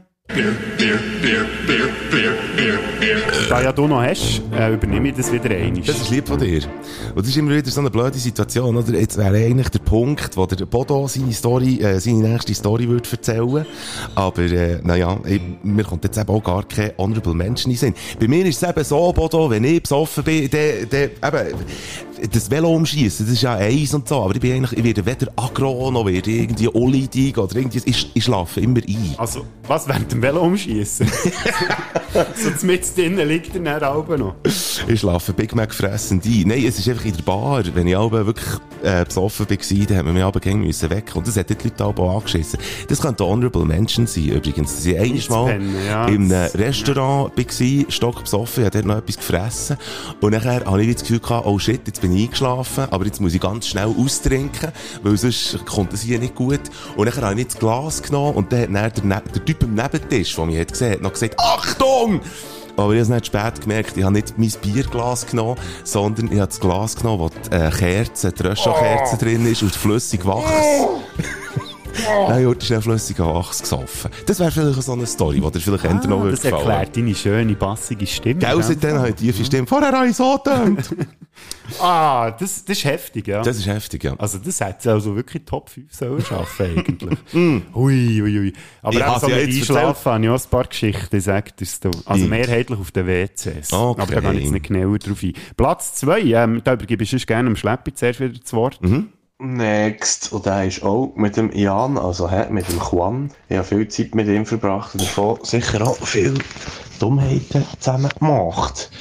Da 3.50 3.62
ja 3.64 3.72
du 3.72 3.88
noch 3.88 4.02
hast, 4.02 4.44
äh, 4.56 4.74
übernehme 4.74 5.10
ich 5.10 5.16
das 5.16 5.32
wieder 5.32 5.50
einmal. 5.50 5.82
Das 5.82 5.98
ist 5.98 6.12
lieb 6.12 6.28
von 6.28 6.38
dir. 6.40 6.62
Und 7.16 7.18
das 7.18 7.30
ist 7.30 7.38
immer 7.38 7.50
wieder 7.52 7.72
so 7.72 7.80
eine 7.80 7.90
blöde 7.90 8.18
Situation, 8.18 8.78
oder? 8.78 8.94
Jetzt 8.94 9.18
wäre 9.18 9.36
eigentlich 9.38 9.70
der 9.70 9.80
Punkt, 9.80 10.38
wo 10.38 10.46
der 10.46 10.66
Bodo 10.68 11.08
seine 11.08 11.34
Story, 11.34 11.82
äh, 11.82 12.00
seine 12.00 12.30
nächste 12.30 12.54
Story 12.54 12.88
würde 12.88 13.10
erzählen. 13.12 13.66
Aber, 14.14 14.42
äh, 14.44 14.80
naja, 14.84 15.20
mir 15.64 15.84
kommt 15.84 16.04
jetzt 16.04 16.18
eben 16.20 16.30
auch 16.30 16.44
gar 16.44 16.64
kein 16.64 16.92
Honorable 17.00 17.34
Mention 17.34 17.72
in 17.72 17.78
Sinn. 17.78 17.94
Bei 18.20 18.28
mir 18.28 18.46
ist 18.46 18.62
es 18.62 18.70
eben 18.70 18.84
so, 18.84 19.12
Bodo, 19.12 19.50
wenn 19.50 19.64
ich 19.64 19.82
besoffen 19.82 20.24
bin, 20.24 20.44
eben, 20.44 21.10
das 22.32 22.50
Velo 22.52 22.74
umschießen, 22.74 23.26
das 23.26 23.34
ist 23.34 23.42
ja 23.42 23.56
eins 23.56 23.94
und 23.94 24.08
so, 24.08 24.24
aber 24.24 24.36
ich 24.36 24.42
bin 24.42 24.54
eigentlich, 24.54 24.78
ich 24.78 24.84
werde 24.84 25.06
weder 25.06 25.32
aggro, 25.36 25.92
noch 25.92 26.06
werde 26.06 26.32
irgendwie 26.32 26.68
unleidig 26.68 27.38
oder 27.38 27.56
irgendwie, 27.56 27.82
ich, 27.86 28.12
ich 28.14 28.24
schlafe 28.24 28.60
immer 28.62 28.82
ein. 28.88 29.16
Also, 29.18 29.46
was 29.68 29.88
während 29.88 30.12
dem 30.12 30.22
Velo 30.22 30.42
umschießen? 30.42 31.08
so 32.36 32.66
mit 32.66 32.98
drinnen 32.98 33.28
liegt 33.28 33.56
er 33.56 33.62
dann 33.62 33.84
auch 33.84 34.08
noch. 34.08 34.36
Ich 34.44 35.00
schlafe 35.00 35.34
Big 35.34 35.56
Mac 35.56 35.74
fressend 35.74 36.26
ein. 36.26 36.44
Nein, 36.48 36.66
es 36.66 36.80
ist 36.80 36.90
einfach 36.90 37.06
in 37.06 37.16
der 37.16 37.24
Bar. 37.24 37.64
Wenn 37.74 37.88
ich 37.88 37.96
aber 37.96 38.26
wirklich 38.26 38.50
äh, 38.84 39.06
besoffen 39.06 39.50
war, 39.50 39.86
dann 39.86 39.98
haben 39.98 40.06
wir 40.08 40.14
mich 40.14 40.24
aber 40.24 40.54
müssen 40.56 40.90
weg. 40.90 41.16
Und 41.16 41.28
das 41.28 41.38
hat 41.38 41.50
die 41.50 41.56
Leute 41.64 41.84
aber 41.84 42.16
angeschissen. 42.16 42.60
Das 42.88 43.02
könnte 43.02 43.26
Honorable 43.26 43.66
Mention 43.66 44.08
sein, 44.08 44.30
übrigens. 44.30 44.76
Dass 44.76 44.86
ich 44.86 45.00
eines 45.00 45.30
Mal 45.30 45.62
ja. 45.88 46.08
in 46.08 46.32
einem 46.32 46.52
Restaurant 46.56 47.32
war, 47.38 47.92
stock 47.92 48.24
besoffen, 48.24 48.64
ich 48.64 48.66
habe 48.66 48.78
dort 48.78 48.86
noch 48.86 48.98
etwas 48.98 49.18
gefressen. 49.18 49.78
Und 50.22 50.32
nachher 50.32 50.66
habe 50.66 50.84
ich 50.84 50.94
das 50.94 51.04
Gefühl 51.04 51.20
gehabt, 51.20 51.46
oh 51.46 51.60
shit, 51.60 51.82
jetzt 51.86 52.02
bin 52.02 52.09
ich 52.12 52.26
eingeschlafen, 52.26 52.88
aber 52.92 53.06
jetzt 53.06 53.20
muss 53.22 53.34
ich 53.34 53.42
ganz 53.42 53.68
schnell 53.68 53.94
austrinken, 53.98 54.72
weil 55.04 55.18
sonst 55.18 55.66
kommt 55.66 55.94
das 55.94 56.02
hier 56.02 56.20
nicht 56.20 56.36
gut. 56.36 56.60
Und 56.96 57.06
nachher 57.06 57.24
habe 57.24 57.40
ich 57.40 57.48
das 57.48 57.58
Glas 57.60 58.02
genommen 58.02 58.36
und 58.36 58.52
dann 58.52 58.78
hat 58.80 58.98
dann 59.00 59.10
der, 59.10 59.18
Ne- 59.20 59.24
der 59.34 59.46
Typ 59.46 59.64
am 59.64 59.74
Nebentisch, 59.74 60.36
der 60.36 60.46
mich 60.46 60.60
hat 60.60 60.72
gesehen 60.72 60.94
hat, 60.94 61.02
noch 61.02 61.14
gesagt, 61.14 61.36
Achtung! 61.40 62.22
Aber 62.78 62.94
ich 62.94 63.00
habe 63.00 63.02
es 63.02 63.10
nicht 63.10 63.26
spät 63.26 63.60
gemerkt, 63.62 63.98
ich 63.98 64.04
habe 64.04 64.14
nicht 64.14 64.38
mein 64.38 64.52
Bierglas 64.62 65.26
genommen, 65.28 65.60
sondern 65.84 66.28
ich 66.32 66.40
habe 66.40 66.48
das 66.48 66.60
Glas 66.62 66.96
genommen, 66.96 67.20
wo 67.20 67.30
die 67.30 67.52
äh, 67.54 67.70
Kerze, 67.72 68.32
die 68.32 68.42
Röschelkerze 68.44 69.18
drin 69.18 69.46
ist 69.46 69.64
und 69.64 69.76
flüssig 69.76 70.26
Wachs. 70.26 70.50
Nein, 72.28 72.46
heute 72.46 72.66
schnell 72.66 72.82
flüssiger 72.82 73.34
Wachs 73.34 73.62
gesoffen. 73.62 74.12
Das 74.26 74.40
wäre 74.40 74.52
vielleicht 74.52 74.82
so 74.82 74.94
eine 74.94 75.06
Story, 75.06 75.42
die 75.42 75.52
dir 75.52 75.60
vielleicht 75.60 75.86
ah, 75.86 75.94
noch 76.08 76.24
würde 76.24 76.32
das 76.32 76.46
erklärt 76.46 76.96
deine 76.96 77.16
schöne, 77.16 77.54
bassige 77.56 78.08
Stimme. 78.08 78.40
Gell, 78.40 78.64
seitdem 78.64 78.98
habe 78.98 79.10
ich 79.10 79.16
tiefe 79.16 79.46
Stimme. 79.46 79.68
Vorher 79.68 79.92
habe 79.92 80.08
ich 80.08 80.16
so 80.16 80.38
getönt. 80.38 80.90
Ah, 81.80 82.32
das, 82.32 82.66
das 82.66 82.80
ist 82.80 82.84
heftig, 82.84 83.28
ja. 83.28 83.42
Das 83.42 83.58
ist 83.58 83.68
heftig, 83.68 84.04
ja. 84.04 84.14
Also 84.18 84.40
das 84.40 84.60
hätte 84.60 84.92
also 84.92 85.16
wirklich 85.16 85.44
Top 85.46 85.70
5 85.70 85.94
sollen 85.94 86.26
schaffen 86.26 86.66
eigentlich. 86.78 87.18
hui, 87.74 88.20
hui, 88.20 88.34
hui. 88.34 88.54
Aber 88.82 88.98
Ich 88.98 89.04
auch 89.04 89.20
so 89.20 89.30
ja 89.30 89.36
mit 89.38 89.48
Einschlafen 89.48 90.12
habe 90.12 90.24
ich 90.24 90.30
auch 90.30 90.44
ein 90.44 90.50
paar 90.50 90.66
Geschichten, 90.66 91.22
sagt 91.22 91.62
es 91.62 91.80
du. 91.80 91.92
Also 92.06 92.26
Wie? 92.26 92.28
mehrheitlich 92.28 92.80
auf 92.80 92.92
den 92.92 93.08
WCs. 93.08 93.72
Okay. 93.72 94.02
Aber 94.02 94.14
da 94.14 94.20
gehe 94.20 94.34
ich 94.34 94.44
jetzt 94.46 94.52
nicht 94.52 94.68
genauer 94.68 94.98
drauf 95.00 95.22
ein. 95.22 95.34
Platz 95.56 95.94
2, 95.96 96.22
ähm, 96.22 96.62
da 96.64 96.74
übergebe 96.74 97.04
ich 97.04 97.10
sonst 97.10 97.28
gerne 97.28 97.50
dem 97.50 97.56
Schleppi 97.56 97.94
zuerst 97.94 98.20
wieder 98.20 98.34
das 98.38 98.52
Wort. 98.54 98.82
Mhm. 98.82 99.10
Next, 99.42 100.34
und 100.34 100.46
der 100.46 100.66
ist 100.66 100.84
auch 100.84 101.14
mit 101.16 101.38
dem 101.38 101.50
Jan, 101.54 101.98
also 101.98 102.30
hä, 102.30 102.48
mit 102.50 102.68
dem 102.68 102.78
Juan. 102.78 103.32
Ich 103.48 103.56
habe 103.56 103.66
viel 103.66 103.88
Zeit 103.88 104.14
mit 104.14 104.28
ihm 104.28 104.46
verbracht 104.46 104.94
und 104.96 105.02
davon 105.02 105.40
sicher 105.44 105.82
auch 105.88 105.96
viel 105.96 106.38
Dummheiten 107.00 107.66
zusammen 107.80 108.12
gemacht. 108.20 108.92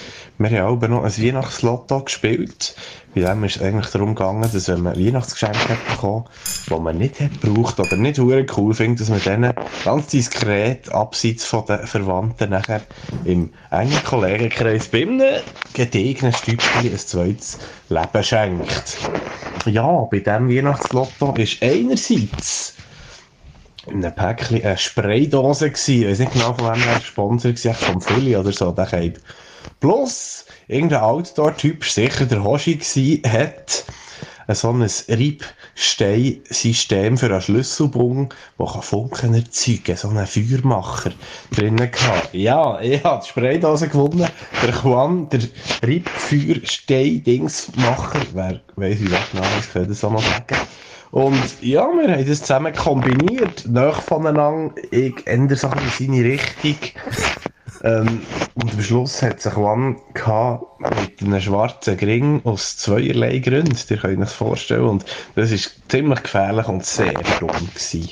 Wir 0.41 0.51
haben 0.63 0.75
aber 0.75 0.87
noch 0.87 1.03
ein 1.03 1.19
Weihnachtslotto 1.19 2.05
gespielt. 2.05 2.77
Bei 3.13 3.23
dem 3.23 3.43
ist 3.43 3.57
es 3.57 3.63
eigentlich 3.63 3.89
darum 3.89 4.15
gegangen, 4.15 4.49
dass 4.53 4.69
wenn 4.69 4.83
man 4.83 4.97
Weihnachtsgeschenke 4.97 5.71
hat 5.71 5.85
bekommen, 5.89 6.27
die 6.71 6.75
man 6.75 6.97
nicht 6.97 7.19
hat 7.19 7.41
gebraucht 7.41 7.81
oder 7.81 7.97
nicht 7.97 8.21
hure 8.21 8.47
cool 8.57 8.73
findet, 8.73 9.01
dass 9.01 9.09
man 9.09 9.21
denen 9.21 9.53
ganz 9.85 10.07
diskret, 10.07 10.93
abseits 10.95 11.45
von 11.45 11.67
den 11.67 11.85
Verwandten, 11.89 12.51
nachher 12.51 12.83
im 13.25 13.53
engen 13.73 14.05
Kollegenkreis 14.05 14.87
bei 14.87 15.03
einem 15.03 15.43
gediegenen 15.75 16.33
Stübchen 16.33 16.93
ein 16.93 16.99
zweites 16.99 17.59
Leben 17.89 18.23
schenkt. 18.23 18.97
Ja, 19.67 20.07
bei 20.09 20.21
diesem 20.21 20.49
Weihnachtslotto 20.49 21.35
ist 21.37 21.61
einerseits 21.65 22.75
in 23.89 24.05
einem 24.05 24.15
Päckchen 24.15 24.63
eine 24.63 24.79
Spraydose 24.79 25.73
gsi. 25.73 26.05
Ich 26.05 26.11
weiß 26.11 26.19
nicht 26.21 26.33
genau, 26.33 26.55
von 26.55 26.75
wem 26.75 26.89
er 26.89 27.01
Sponsor 27.01 27.51
war, 27.51 27.75
vom 27.75 28.01
Philly 28.01 28.37
oder 28.37 28.53
so, 28.53 28.71
der. 28.71 28.87
Plus, 29.81 30.45
irgendein 30.67 31.01
Outdoor-Typ, 31.01 31.85
sicher 31.85 32.27
der 32.27 32.43
Hoshi 32.43 32.77
gsi, 32.77 33.23
hat 33.27 33.85
so 34.55 34.71
ein 34.71 34.81
Reibstein-System 34.83 37.19
für 37.19 37.27
einen 37.27 37.43
Schlüsselbund, 37.43 38.35
kann 38.59 38.83
Funken 38.83 39.35
erzeugen 39.35 39.97
so 39.97 40.09
einen 40.09 40.27
Feuermacher 40.27 41.13
drinnen 41.55 41.91
gehabt. 41.91 42.31
Ja, 42.33 42.81
ich 42.81 43.05
habe 43.05 43.23
die 43.23 43.29
Spraydose 43.29 43.89
gewonnen. 43.89 44.27
Der 44.63 44.71
Juan, 44.71 45.29
der 45.29 45.41
Reibfeuerstein-Dingsmacher, 45.83 48.21
wer 48.33 48.63
weiss, 48.77 49.01
wie 49.01 49.09
das 49.09 49.31
genau 49.31 49.45
ist, 49.59 49.71
kann 49.73 49.87
das 49.87 50.03
auch 50.03 50.13
noch 50.13 50.23
sagen. 50.23 50.57
Und 51.11 51.63
ja, 51.63 51.87
wir 51.87 52.11
haben 52.11 52.27
das 52.27 52.41
zusammen 52.41 52.75
kombiniert, 52.75 53.67
nach 53.67 54.03
voneinander, 54.03 54.75
ich 54.91 55.27
ändere 55.27 55.59
Sachen 55.59 55.83
in 55.83 55.91
seine 55.91 56.25
Richtung. 56.25 56.77
Ähm, 57.83 58.23
und 58.55 58.73
am 58.73 58.83
Schluss 58.83 59.23
hat 59.23 59.41
sich 59.41 59.53
Juan 59.55 59.97
mit 60.79 61.23
einem 61.23 61.41
schwarzen 61.41 61.97
Gring 61.97 62.41
aus 62.45 62.77
zweierlei 62.77 63.39
Gründen, 63.39 63.77
ihr 63.89 63.97
könnt 63.97 64.15
euch 64.15 64.25
das 64.25 64.33
vorstellen. 64.33 64.85
Und 64.85 65.05
das 65.35 65.51
ist 65.51 65.81
ziemlich 65.89 66.23
gefährlich 66.23 66.67
und 66.67 66.85
sehr 66.85 67.15
dumm 67.41 67.49
gewesen. 67.49 68.11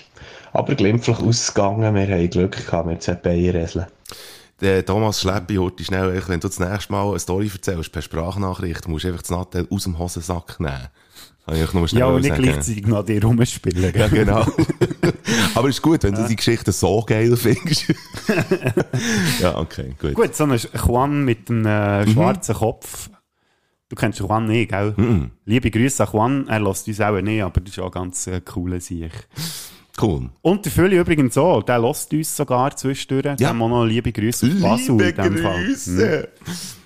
Aber 0.53 0.75
glimpflich 0.75 1.19
ausgegangen, 1.19 1.95
wir 1.95 2.07
haben 2.09 2.31
Glück 2.31 2.65
gehabt 2.65 2.87
mit 2.87 3.03
zwei 3.03 3.15
Beiereseln. 3.15 3.87
Der 4.61 4.85
Thomas 4.87 5.21
Schleppi, 5.21 5.57
heute 5.57 5.85
schnell, 5.85 6.23
wenn 6.29 6.41
du 6.41 6.49
das 6.49 6.59
nächste 6.59 6.91
Mal 6.93 7.11
eine 7.11 7.19
Story 7.19 7.51
erzählst, 7.53 7.93
per 7.93 8.01
Sprachnachricht, 8.01 8.89
musst 8.89 9.05
du 9.05 9.09
einfach 9.09 9.21
das 9.21 9.31
Nattel 9.31 9.69
aus 9.71 9.85
dem 9.85 9.99
Hosensack 9.99 10.59
nehmen. 10.61 10.89
Kann 11.45 11.57
ich 11.63 11.75
nur 11.75 11.87
schnell 11.87 12.01
Ja, 12.01 12.07
und 12.07 12.23
nicht 12.23 12.31
sagen. 12.31 12.43
gleichzeitig 12.43 12.87
noch 12.87 13.05
dir 13.05 13.23
rumspielen. 13.23 13.93
Ja, 13.95 14.09
genau. 14.09 14.47
Aber 15.55 15.69
ist 15.69 15.83
gut, 15.83 16.03
wenn 16.03 16.15
du 16.15 16.27
die 16.27 16.37
Geschichte 16.37 16.73
so 16.73 17.03
geil 17.07 17.37
findest. 17.37 17.87
ja, 19.41 19.57
okay, 19.59 19.95
gut. 20.01 20.15
Gut, 20.15 20.35
so 20.35 20.45
ein 20.45 20.59
Juan 20.87 21.25
mit 21.25 21.51
einem 21.51 21.67
äh, 21.67 22.09
schwarzen 22.11 22.55
Kopf. 22.55 23.11
Du 23.89 23.95
kennst 23.95 24.19
Juan 24.19 24.47
nicht, 24.47 24.71
gell? 24.71 24.95
Mhm. 24.97 25.31
Liebe 25.45 25.71
Grüße 25.71 26.03
an 26.03 26.13
Juan. 26.13 26.49
Er 26.49 26.61
lässt 26.61 26.89
uns 26.89 27.01
auch 27.01 27.21
nicht, 27.21 27.43
aber 27.43 27.61
das 27.61 27.73
ist 27.73 27.79
auch 27.79 27.91
ganz 27.91 28.27
äh, 28.27 28.41
cooler 28.41 28.81
Sieg. 28.81 29.13
Cool. 30.01 30.29
Und 30.43 30.65
der 30.65 30.73
Fülle 30.73 30.99
übrigens 30.99 31.39
auch. 31.39 31.63
Der 31.63 31.79
lässt 31.79 32.13
uns 32.13 32.37
sogar 32.37 32.77
zwischendurch. 32.77 33.39
Ja. 33.41 33.51
Auch 33.51 33.69
noch 33.69 33.85
liebe 33.85 34.13
Grüße 34.13 34.47
auf 34.47 34.61
Basel 34.61 35.01
in 35.01 35.15
dem 35.15 35.39
Fall. 35.39 35.65
Grüße. 35.65 36.29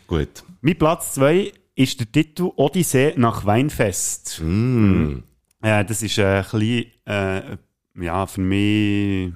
Gut. 0.06 0.44
Mein 0.60 0.76
Platz 0.76 1.14
2 1.14 1.52
ist 1.74 1.98
der 1.98 2.12
Titel 2.12 2.50
Odyssee 2.56 3.14
nach 3.16 3.46
Weinfest. 3.46 4.42
Mm. 4.44 5.22
Ja, 5.64 5.82
das 5.82 6.02
ist 6.02 6.18
ein 6.18 6.44
bisschen, 6.50 6.86
äh, 7.06 7.56
ja, 8.00 8.26
für 8.26 8.40
mich 8.40 9.32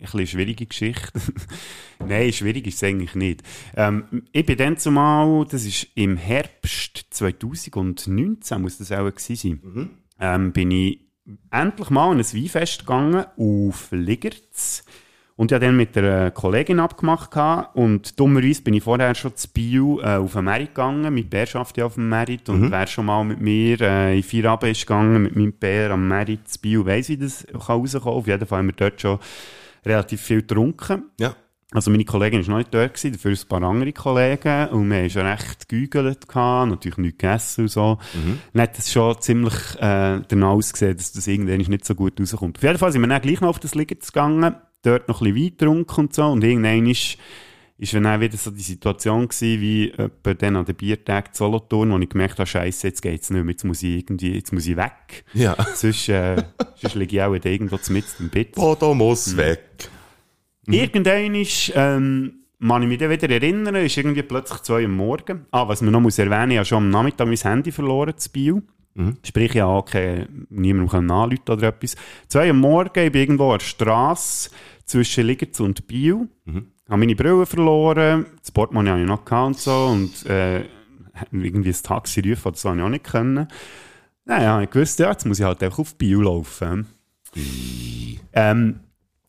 bisschen 0.00 0.26
schwierige 0.26 0.66
Geschichte. 0.66 1.20
Nein, 2.06 2.32
schwierig 2.32 2.66
ist 2.66 2.76
es 2.76 2.84
eigentlich 2.84 3.14
nicht. 3.14 3.42
Ähm, 3.76 4.22
ich 4.32 4.46
bin 4.46 4.56
dann 4.56 4.78
zumal, 4.78 5.44
das 5.46 5.64
ist 5.64 5.88
im 5.94 6.16
Herbst 6.16 7.06
2019, 7.10 8.60
muss 8.60 8.78
das 8.78 8.92
auch 8.92 9.10
gewesen 9.10 9.60
sein, 9.62 9.90
ähm, 10.18 10.52
bin 10.52 10.70
ich 10.70 11.00
endlich 11.50 11.90
mal 11.90 12.10
an 12.10 12.18
ein 12.18 12.24
Weinfest 12.24 12.80
gegangen 12.80 13.24
auf 13.36 13.88
Ligerz. 13.92 14.84
Und 15.40 15.50
ich 15.50 15.54
habe 15.54 15.64
dann 15.64 15.76
mit 15.78 15.96
einer 15.96 16.30
Kollegin 16.32 16.80
abgemacht 16.80 17.30
gehabt. 17.30 17.74
und 17.74 18.20
dummerweise 18.20 18.60
bin 18.60 18.74
ich 18.74 18.82
vorher 18.82 19.14
schon 19.14 19.34
zu 19.34 19.48
Bio 19.48 19.98
äh, 20.02 20.16
auf 20.16 20.34
den 20.34 20.44
Merit 20.44 20.74
gegangen, 20.74 21.14
mit 21.14 21.30
Bärschaft 21.30 21.78
ja 21.78 21.86
auf 21.86 21.94
dem 21.94 22.10
Merit 22.10 22.50
und 22.50 22.60
Mhm. 22.60 22.70
wer 22.70 22.86
schon 22.86 23.06
mal 23.06 23.24
mit 23.24 23.40
mir 23.40 23.80
äh, 23.80 24.18
in 24.18 24.22
Feierabend 24.22 24.72
ist 24.72 24.82
gegangen, 24.82 25.22
mit 25.22 25.34
meinem 25.34 25.54
Bär 25.54 25.92
am 25.92 26.06
Merit 26.06 26.46
zu 26.46 26.60
Bio, 26.60 26.84
weiss, 26.84 27.08
wie 27.08 27.16
das 27.16 27.46
kann 27.46 27.78
rauskommen 27.78 28.18
Auf 28.18 28.26
jeden 28.26 28.44
Fall 28.44 28.58
haben 28.58 28.66
wir 28.66 28.74
dort 28.74 29.00
schon 29.00 29.18
relativ 29.86 30.20
viel 30.20 30.42
getrunken. 30.42 31.04
Ja. 31.18 31.34
Also 31.72 31.90
meine 31.90 32.04
Kollegin 32.04 32.42
war 32.42 32.50
noch 32.50 32.58
nicht 32.58 32.74
dort, 32.74 32.92
gewesen, 32.92 33.12
dafür 33.12 33.30
ein 33.30 33.48
paar 33.48 33.62
andere 33.62 33.92
Kollegen 33.94 34.68
und 34.72 34.90
wir 34.90 34.98
haben 34.98 35.08
schon 35.08 35.26
recht 35.26 35.68
gegügelt, 35.70 36.28
gehabt, 36.28 36.68
natürlich 36.68 36.98
nichts 36.98 37.18
gegessen 37.18 37.62
und 37.62 37.68
so. 37.68 37.98
Dann 38.52 38.62
hat 38.62 38.76
es 38.78 38.92
schon 38.92 39.18
ziemlich 39.22 39.54
äh, 39.76 40.20
danach 40.28 40.50
ausgesehen, 40.50 40.98
dass 40.98 41.12
das 41.12 41.26
irgendwann 41.26 41.56
nicht 41.56 41.84
so 41.86 41.94
gut 41.94 42.20
rauskommt. 42.20 42.58
Auf 42.58 42.62
jeden 42.62 42.76
Fall 42.76 42.92
sind 42.92 43.00
wir 43.00 43.08
dann 43.08 43.22
gleich 43.22 43.40
noch 43.40 43.48
auf 43.48 43.58
das 43.58 43.74
Liegen 43.74 43.98
gegangen, 43.98 44.54
dort 44.82 45.08
noch 45.08 45.20
ein 45.20 45.32
bisschen 45.32 45.44
Wein 45.44 45.56
getrunken 45.56 46.00
und 46.00 46.14
so 46.14 46.24
und 46.24 46.44
irgendwann 46.44 46.86
ist, 46.86 47.18
ist 47.78 47.94
dann 47.94 48.20
wieder 48.20 48.36
so 48.36 48.50
die 48.50 48.60
Situation 48.60 49.26
gewesen, 49.28 49.60
wie 49.60 49.90
etwa 49.90 50.34
dann 50.34 50.56
an 50.56 50.64
den 50.66 50.74
Biertag 50.74 51.34
zu 51.34 51.44
Solothurn, 51.44 51.92
wo 51.92 51.98
ich 51.98 52.08
gemerkt 52.08 52.38
habe, 52.38 52.46
Scheiße, 52.46 52.88
jetzt 52.88 53.00
geht's 53.00 53.30
nicht 53.30 53.42
mehr, 53.42 53.52
jetzt 53.52 53.64
muss 53.64 53.82
ich 53.82 53.98
irgendwie, 53.98 54.34
jetzt 54.34 54.52
muss 54.52 54.66
ich 54.66 54.76
weg. 54.76 55.24
Ja. 55.32 55.56
Sonst, 55.74 56.08
äh, 56.08 56.42
sonst 56.76 56.94
liege 56.94 57.16
ich 57.16 57.22
auch 57.22 57.32
irgendwo 57.32 57.78
mitten 57.90 58.24
im 58.24 58.28
Bett. 58.28 58.52
Bodo 58.52 58.94
muss 58.94 59.36
weg. 59.36 59.88
Irgendwann 60.66 61.34
ist, 61.34 61.72
ähm, 61.74 62.40
man 62.58 62.82
ich 62.82 62.88
mich 62.88 62.98
dann 62.98 63.10
wieder 63.10 63.30
erinnern, 63.30 63.74
ist 63.76 63.96
irgendwie 63.96 64.22
plötzlich 64.22 64.60
zwei 64.60 64.84
am 64.84 64.96
Morgen. 64.96 65.46
Ah, 65.50 65.66
was 65.66 65.80
man 65.80 65.92
noch 65.92 66.00
muss 66.00 66.18
erwähnen, 66.18 66.52
ich 66.52 66.58
habe 66.58 66.66
schon 66.66 66.84
am 66.84 66.90
Nachmittag 66.90 67.26
mein 67.26 67.36
Handy 67.36 67.72
verloren 67.72 68.16
zu 68.16 68.30
Bio. 68.30 68.62
Sprich, 69.24 69.54
ich 69.54 69.60
habe 69.60 69.90
keine, 69.90 70.28
niemandem 70.50 71.10
anrufen 71.10 71.40
oder 71.48 71.68
etwas. 71.68 71.96
Zwei 72.28 72.50
am 72.50 72.58
Morgen, 72.58 73.06
ich 73.06 73.12
bin 73.12 73.22
irgendwo 73.22 73.52
an 73.52 73.58
der 73.58 73.64
Strasse 73.64 74.50
zwischen 74.90 75.26
Ligerz 75.26 75.60
und 75.60 75.86
Bio. 75.86 76.26
Habe 76.88 76.98
meine 76.98 77.14
Brille 77.14 77.46
verloren, 77.46 78.26
das 78.40 78.50
Portemonnaie 78.50 78.90
habe 78.90 79.00
ich 79.02 79.06
noch 79.06 79.24
gehabt 79.24 79.46
und 79.46 79.58
so 79.58 79.86
und 79.86 80.26
äh, 80.26 80.64
irgendwie 81.30 81.70
ein 81.70 81.82
Taxi 81.82 82.20
rufen 82.20 82.54
so 82.54 82.68
habe 82.68 82.78
ich 82.78 82.84
auch 82.84 82.88
nicht 82.88 83.04
können. 83.04 83.46
Naja, 84.24 84.60
ich 84.60 84.74
wusste, 84.74 85.04
ja, 85.04 85.10
jetzt 85.10 85.24
muss 85.24 85.38
ich 85.38 85.44
halt 85.44 85.62
einfach 85.62 85.78
auf 85.78 85.94
Bio 85.94 86.22
laufen. 86.22 86.86
Ähm, 88.32 88.80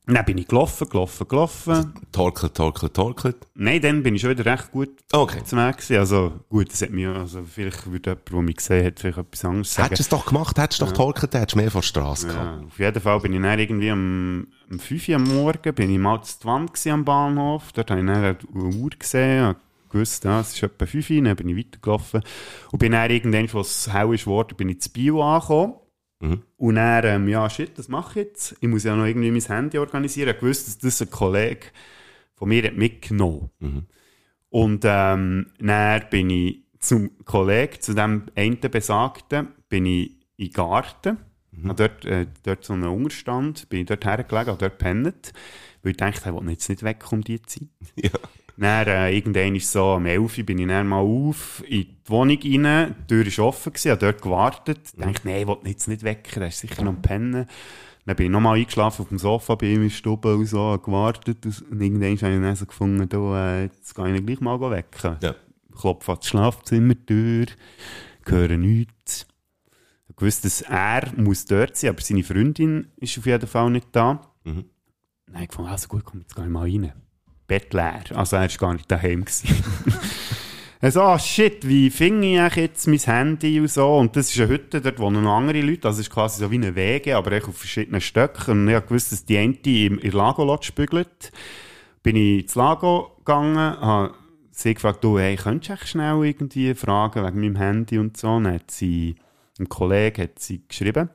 dann 0.08 0.26
bin 0.26 0.38
ich 0.40 0.48
gelaufen, 0.48 0.90
gelaufen, 0.90 1.28
gelaufen. 1.28 1.94
Torkelt, 2.12 2.56
torkelt, 2.56 2.94
torkelt. 2.94 3.38
Nein, 3.54 3.82
dann 3.82 4.02
bin 4.04 4.16
ich 4.16 4.22
schon 4.22 4.32
wieder 4.32 4.46
recht 4.46 4.72
gut 4.72 4.90
okay. 5.12 5.40
Weg 5.40 5.78
gewesen. 5.78 5.98
Also 5.98 6.34
gut, 6.50 6.72
das 6.72 6.82
hat 6.82 6.90
mir, 6.90 7.16
also 7.16 7.44
vielleicht 7.44 7.86
würde 7.90 8.10
jemand, 8.12 8.30
der 8.32 8.42
mich 8.42 8.56
gesehen 8.58 8.86
hat, 8.88 9.00
vielleicht 9.00 9.18
etwas 9.20 9.46
anderes 9.46 9.74
sagen. 9.74 9.90
Hättest 9.90 10.12
du 10.12 10.16
es 10.16 10.22
doch 10.22 10.26
gemacht, 10.28 10.58
hättest 10.58 10.82
du 10.82 10.86
doch 10.86 10.92
Ja. 10.92 10.98
torkelt, 10.98 11.34
hättest 11.36 11.54
du 11.54 11.60
mehr 11.60 11.72
von 11.72 11.82
der 11.82 11.88
Straße 11.88 12.28
gehabt. 12.28 12.62
Ja, 12.62 12.68
auf 12.68 12.80
jeden 12.80 13.02
Fall 13.02 13.20
bin 13.20 13.34
ich 13.34 13.42
dann 13.42 13.60
irgendwie 13.60 13.92
am, 13.92 14.48
am 14.72 14.80
5 14.80 15.08
Uhr 15.10 15.16
am 15.16 15.24
Morgen, 15.24 15.76
bin 15.76 15.92
ich 15.92 16.00
mal 16.00 16.22
zu 16.24 16.46
Wand 16.46 16.74
gewesen 16.74 16.92
am 16.92 17.06
Bahnhof, 17.06 17.72
dort 17.72 17.92
habe 17.92 18.02
ich 18.02 18.08
dann 18.08 18.16
eine 18.16 18.38
Uhr 18.54 18.90
gesehen, 18.98 19.56
gewusst, 19.90 20.24
ja, 20.24 20.40
es 20.40 20.54
ist 20.56 20.64
etwa 20.64 20.86
5 20.86 21.10
Uhr, 21.10 21.22
dann 21.22 21.36
bin 21.36 21.50
ich 21.50 21.58
weitergelaufen 21.58 22.22
und 22.72 22.80
bin 22.80 22.94
dann 22.94 23.12
irgendwann, 23.12 23.48
als 23.54 23.88
es 23.88 23.94
hell 23.94 24.14
ist 24.16 24.24
geworden, 24.24 24.56
bin 24.58 24.70
ich 24.70 24.82
zu 24.82 24.90
Bio 24.90 25.22
angekommen. 25.24 25.76
Mhm. 26.22 26.44
Und 26.58 26.76
dann, 26.76 27.04
ähm, 27.06 27.28
ja, 27.28 27.50
shit, 27.50 27.78
das 27.78 27.90
mache 27.90 28.20
ich 28.20 28.26
jetzt. 28.28 28.56
Ich 28.62 28.70
muss 28.70 28.84
ja 28.84 28.96
noch 28.96 29.06
irgendwie 29.06 29.32
mein 29.32 29.42
Handy 29.42 29.78
organisieren. 29.80 30.36
Ich 30.36 30.42
wusste, 30.42 30.66
dass 30.66 30.78
das 30.78 31.02
ein 31.02 31.12
Kollege 31.12 31.68
von 32.36 32.50
mir 32.50 32.64
hat 32.64 32.76
mitgenommen 32.76 33.50
Und 34.50 34.84
ähm, 34.86 35.48
dann 35.60 36.10
bin 36.10 36.30
ich 36.30 36.64
zum 36.80 37.12
Kollegen, 37.26 37.82
zu 37.82 37.94
dem 37.94 38.26
einen 38.36 38.60
Besagten, 38.60 39.50
bin 39.70 39.86
ich 39.86 40.12
in 40.38 40.48
den 40.48 40.54
Garten. 40.54 41.18
Habe 41.64 41.76
dort, 41.76 42.06
äh, 42.06 42.28
dort 42.44 42.64
so 42.64 42.74
einen 42.74 42.86
Unterstand, 42.86 43.68
bin 43.70 43.82
ich 43.82 43.88
dort 43.88 44.06
hergelegen, 44.06 44.48
habe 44.48 44.58
dort 44.58 44.80
gepennt. 44.80 45.34
Weil 45.84 45.92
ich 45.92 45.98
dachte, 45.98 46.30
er 46.30 46.36
will 46.36 46.50
jetzt 46.50 46.70
nicht 46.70 46.84
weg 46.84 47.12
um 47.12 47.24
die 47.24 47.42
Zeit. 47.42 47.68
Ja. 47.96 48.10
Dann, 48.58 48.88
äh, 48.88 49.12
irgendwann 49.16 49.56
ist 49.56 49.72
so, 49.72 49.84
am 49.94 50.06
11 50.06 50.38
Uhr 50.38 50.44
bin 50.46 50.60
ich 50.60 50.68
dann 50.68 50.88
mal 50.88 51.00
auf, 51.00 51.64
in 51.68 51.82
die 51.82 51.96
Wohnung 52.06 52.38
rein, 52.44 52.96
die 53.10 53.24
Tür 53.24 53.26
war 53.38 53.46
offen, 53.48 53.74
gewesen, 53.74 53.92
habe 53.92 54.00
dort 54.02 54.22
gewartet, 54.22 54.80
Mhm. 54.96 55.02
dachte, 55.02 55.22
nein, 55.28 55.42
ich 55.42 55.48
will 55.48 55.58
jetzt 55.66 55.88
nicht 55.88 56.04
wecken, 56.04 56.40
der 56.40 56.50
ist 56.50 56.60
sicher 56.60 56.84
noch 56.84 56.90
am 56.94 57.02
Pennen. 57.02 57.48
Dann 58.06 58.16
bin 58.16 58.26
ich 58.26 58.32
nochmal 58.32 58.58
eingeschlafen 58.58 59.04
auf 59.04 59.10
dem 59.10 59.20
Sofa 59.20 59.56
bei 59.56 59.68
ihm 59.68 59.84
in 59.84 59.90
Stube 59.90 60.36
und 60.36 60.46
so, 60.46 60.60
habe 60.60 60.84
gewartet 60.84 61.46
und 61.46 61.82
irgendwann 61.82 62.10
habe 62.10 62.14
ich 62.14 62.20
dann 62.42 62.56
so 62.56 62.66
gefunden, 62.66 63.08
du, 63.08 63.34
äh, 63.34 63.64
jetzt 63.66 63.96
kann 63.96 64.14
ich 64.14 64.20
ihn 64.20 64.26
gleich 64.26 64.42
mal 64.42 64.60
wecken. 64.60 65.18
Ja. 65.22 65.36
Klopfe 65.80 66.12
an 66.12 66.18
die 66.22 66.28
Schlafzimmertür, 66.28 67.46
höre 68.26 68.58
nichts. 68.58 69.28
Ich 70.10 70.22
wusste, 70.22 70.44
dass 70.48 70.62
er 70.62 71.14
muss 71.16 71.46
dort 71.46 71.78
sein, 71.78 71.92
aber 71.92 72.02
seine 72.02 72.24
Freundin 72.24 72.88
ist 72.98 73.18
auf 73.18 73.26
jeden 73.26 73.48
Fall 73.48 73.70
nicht 73.72 73.88
da. 73.92 74.22
Mhm. 74.44 74.66
Dann 75.28 75.36
habe 75.36 75.44
ich 75.44 75.50
gefunden, 75.50 75.72
also 75.72 75.88
gut, 75.88 76.04
komm, 76.04 76.20
jetzt 76.22 76.36
gehe 76.36 76.44
ich 76.46 76.50
mal 76.52 76.64
rein. 76.70 76.92
Bett 77.52 77.74
leer. 77.74 78.04
Also 78.16 78.38
er 78.38 78.44
war 78.44 78.48
gar 78.48 78.74
nicht 78.74 78.90
daheim. 78.90 79.26
gewesen. 79.26 79.50
Also, 80.84 81.04
ah, 81.04 81.20
shit, 81.20 81.68
wie 81.68 81.92
finde 81.92 82.48
ich 82.48 82.56
jetzt 82.56 82.88
mein 82.88 82.98
Handy 82.98 83.60
und 83.60 83.70
so? 83.70 83.98
Und 83.98 84.16
das 84.16 84.32
ist 84.32 84.40
eine 84.40 84.50
Hütte, 84.50 84.82
dort 84.82 84.98
wohnen 84.98 85.24
noch 85.24 85.38
andere 85.38 85.62
Leute. 85.62 85.88
Also, 85.88 86.00
es 86.02 86.08
ist 86.08 86.12
quasi 86.12 86.40
so 86.40 86.50
wie 86.50 86.56
eine 86.56 86.74
Wege, 86.74 87.16
aber 87.16 87.34
echt 87.34 87.48
auf 87.48 87.56
verschiedenen 87.56 88.02
Stöcken. 88.02 88.64
Und 88.64 88.68
ich 88.68 88.84
gewusst, 88.88 89.12
dass 89.12 89.24
die 89.24 89.38
eine 89.38 89.54
im, 89.64 90.00
in 90.00 90.12
Lago 90.12 90.58
bügelt. 90.74 91.32
Bin 92.02 92.16
ich 92.16 92.42
ins 92.42 92.56
Lago 92.56 93.12
gegangen, 93.20 93.58
habe 93.58 94.16
sie 94.50 94.74
gefragt, 94.74 95.04
du, 95.04 95.20
hey, 95.20 95.36
könntest 95.36 95.70
du 95.70 95.74
echt 95.74 95.88
schnell 95.88 96.26
irgendwie 96.26 96.74
fragen 96.74 97.24
wegen 97.28 97.42
meinem 97.42 97.58
Handy 97.58 98.00
und 98.00 98.18
so? 98.18 98.40
Dann 98.40 98.52
hat 98.52 98.72
sie, 98.72 99.18
ein 99.60 99.70
Kollege 99.70 100.24
hat 100.24 100.40
sie 100.40 100.64
geschrieben. 100.68 101.12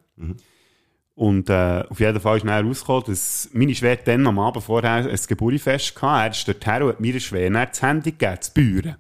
Und 1.17 1.49
äh, 1.49 1.83
auf 1.89 1.99
jeden 1.99 2.21
Fall 2.21 2.37
ist 2.37 2.43
schnell 2.43 2.63
rausgekommen, 2.65 3.05
dass 3.07 3.49
meine 3.55 3.75
Schwester 3.75 4.13
dann 4.13 4.27
am 4.27 4.39
Abend 4.39 4.63
vorher 4.63 4.93
ein 5.09 5.19
Geburtstagfest 5.29 6.03
hatte. 6.03 6.25
Er 6.25 6.31
ist 6.31 6.47
dorthin 6.47 6.83
und 6.83 6.89
hat 6.91 7.01
mir 7.01 7.19
Schwester 7.21 7.51
dann 7.51 7.69
das 7.71 7.83
Handy 7.83 8.11
gegeben, 8.13 8.41
zu 8.43 8.53
Büren. 8.53 8.97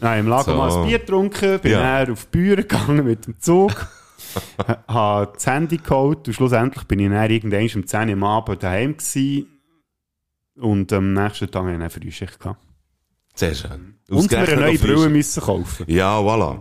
Dann 0.00 0.20
im 0.20 0.28
Lager 0.28 0.52
So. 0.52 0.56
mal 0.56 0.70
ein 0.72 0.86
Bier 0.86 1.00
getrunken, 1.00 1.58
bin 1.58 1.72
Ja. 1.72 2.04
dann 2.04 2.12
auf 2.12 2.26
die 2.26 2.30
Büren 2.38 2.56
gegangen 2.68 3.04
mit 3.04 3.26
dem 3.26 3.40
Zug, 3.40 3.72
ha- 4.58 4.84
habe 4.88 5.32
das 5.34 5.46
Handy 5.48 5.78
geholt 5.78 6.28
und 6.28 6.34
schlussendlich 6.34 6.84
bin 6.84 7.00
ich 7.00 7.10
dann 7.10 7.28
irgendwann 7.28 7.68
um 7.74 7.84
10 7.86 8.08
Uhr 8.08 8.12
am 8.14 8.22
Abend 8.24 8.62
daheim 8.62 8.96
gewesen. 8.96 9.46
Und 10.60 10.92
am 10.92 11.12
nächsten 11.12 11.50
Tag 11.50 11.64
hatte 11.64 11.72
ich 11.72 11.78
dann 11.80 11.90
Frühschicht. 11.90 12.38
Gehabt. 12.38 12.60
Sehr 13.34 13.54
schön. 13.54 13.70
Und 13.70 13.94
mir 14.10 14.16
Ausgerechnet 14.16 14.58
eine 14.58 14.66
neue. 14.66 14.78
Brille 14.78 15.08
müssen 15.08 15.42
kaufen. 15.42 15.84
Ja, 15.88 16.18
voilà. 16.20 16.60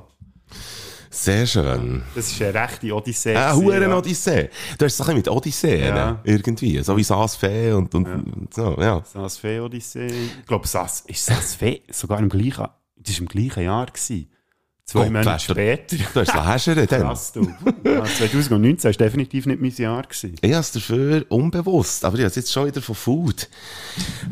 Sehr 1.10 1.46
schön. 1.46 2.04
Das 2.16 2.32
ist 2.32 2.42
eine 2.42 2.54
rechte 2.54 2.94
Odyssee. 2.94 3.36
Ah, 3.36 3.52
gewesen, 3.54 3.66
Huren 3.66 3.82
ja. 3.90 3.98
Odyssee. 3.98 4.50
Du 4.78 4.86
hast 4.86 4.94
es 4.94 5.00
ein 5.02 5.06
bisschen 5.06 5.16
mit 5.18 5.28
Odyssee, 5.30 5.86
Ja. 5.88 5.94
ne? 6.12 6.20
irgendwie. 6.24 6.82
So 6.84 6.96
wie 6.98 7.04
Saas-Fee 7.04 7.72
und, 7.72 7.94
und 7.96 8.54
so, 8.54 8.76
ja. 8.80 9.02
Saas 9.06 9.38
Fee 9.38 9.60
Odyssee. 9.60 10.08
Ich 10.08 10.46
glaube, 10.46 10.68
Saas, 10.68 11.02
ist 11.08 11.26
Saas 11.26 11.56
Fee 11.56 11.82
sogar 11.90 12.20
im 12.20 12.30
gleichen, 12.30 12.68
das 12.98 13.14
war 13.16 13.20
im 13.22 13.28
gleichen 13.28 13.64
Jahr 13.64 13.86
gewesen. 13.88 14.30
Zwei 14.90 15.08
Oh, 15.08 15.12
Monate 15.12 15.44
später. 15.44 15.98
Du 16.14 16.20
hast 16.22 16.34
Läschern 16.34 16.88
dann. 16.88 17.02
Krass, 17.02 17.34
du. 17.34 17.42
Ja, 17.84 18.06
2019 18.06 18.90
war 18.90 18.94
definitiv 18.98 19.46
nicht 19.46 19.60
mein 19.60 19.72
Jahr. 19.76 20.04
Gewesen. 20.04 20.36
Ich 20.40 20.52
habe 20.54 20.62
es 20.62 20.72
dafür 20.72 21.26
unbewusst, 21.28 22.06
aber 22.06 22.16
ich 22.16 22.22
habe 22.22 22.30
es 22.30 22.36
jetzt 22.36 22.54
schon 22.54 22.68
wieder 22.68 22.82
von 22.82 22.96
Food. 22.96 23.50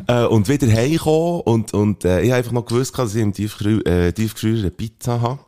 Äh, 0.06 0.24
und 0.24 0.48
wieder 0.48 0.66
heimgekommen 0.66 1.42
und, 1.42 1.74
und 1.74 2.06
äh, 2.06 2.22
ich 2.22 2.30
habe 2.30 2.38
einfach 2.38 2.52
noch 2.52 2.64
gewusst, 2.64 2.98
dass 2.98 3.14
ich 3.14 3.20
im 3.20 3.34
Tiefgefrü 3.34 3.80
äh, 3.84 4.14
eine 4.16 4.70
Pizza 4.70 5.20
habe. 5.20 5.40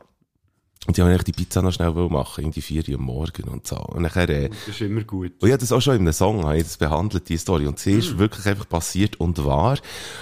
Und 0.87 0.97
wollte 0.97 1.11
eigentlich 1.11 1.23
die 1.25 1.31
Pizza 1.33 1.61
noch 1.61 1.73
schnell 1.73 1.91
machen, 1.91 2.41
irgendwie 2.41 2.61
4 2.61 2.87
Uhr 2.87 2.95
am 2.95 3.01
Morgen 3.05 3.49
und 3.49 3.67
so. 3.67 3.75
Und 3.75 4.01
nachher, 4.01 4.29
äh, 4.29 4.49
Das 4.49 4.69
ist 4.69 4.81
immer 4.81 5.03
gut. 5.03 5.33
und 5.39 5.47
ich 5.47 5.51
habe 5.51 5.59
das 5.59 5.73
auch 5.73 5.81
schon 5.81 5.95
in 5.95 6.01
einem 6.01 6.13
Song 6.13 6.45
habe 6.45 6.57
ich 6.57 6.63
das 6.63 6.77
behandelt, 6.77 7.27
die 7.27 7.37
Story. 7.37 7.67
Und 7.67 7.79
sie 7.79 7.93
ist 7.93 8.17
wirklich 8.17 8.45
einfach 8.45 8.67
passiert 8.67 9.19
und 9.19 9.43
wahr. 9.43 9.77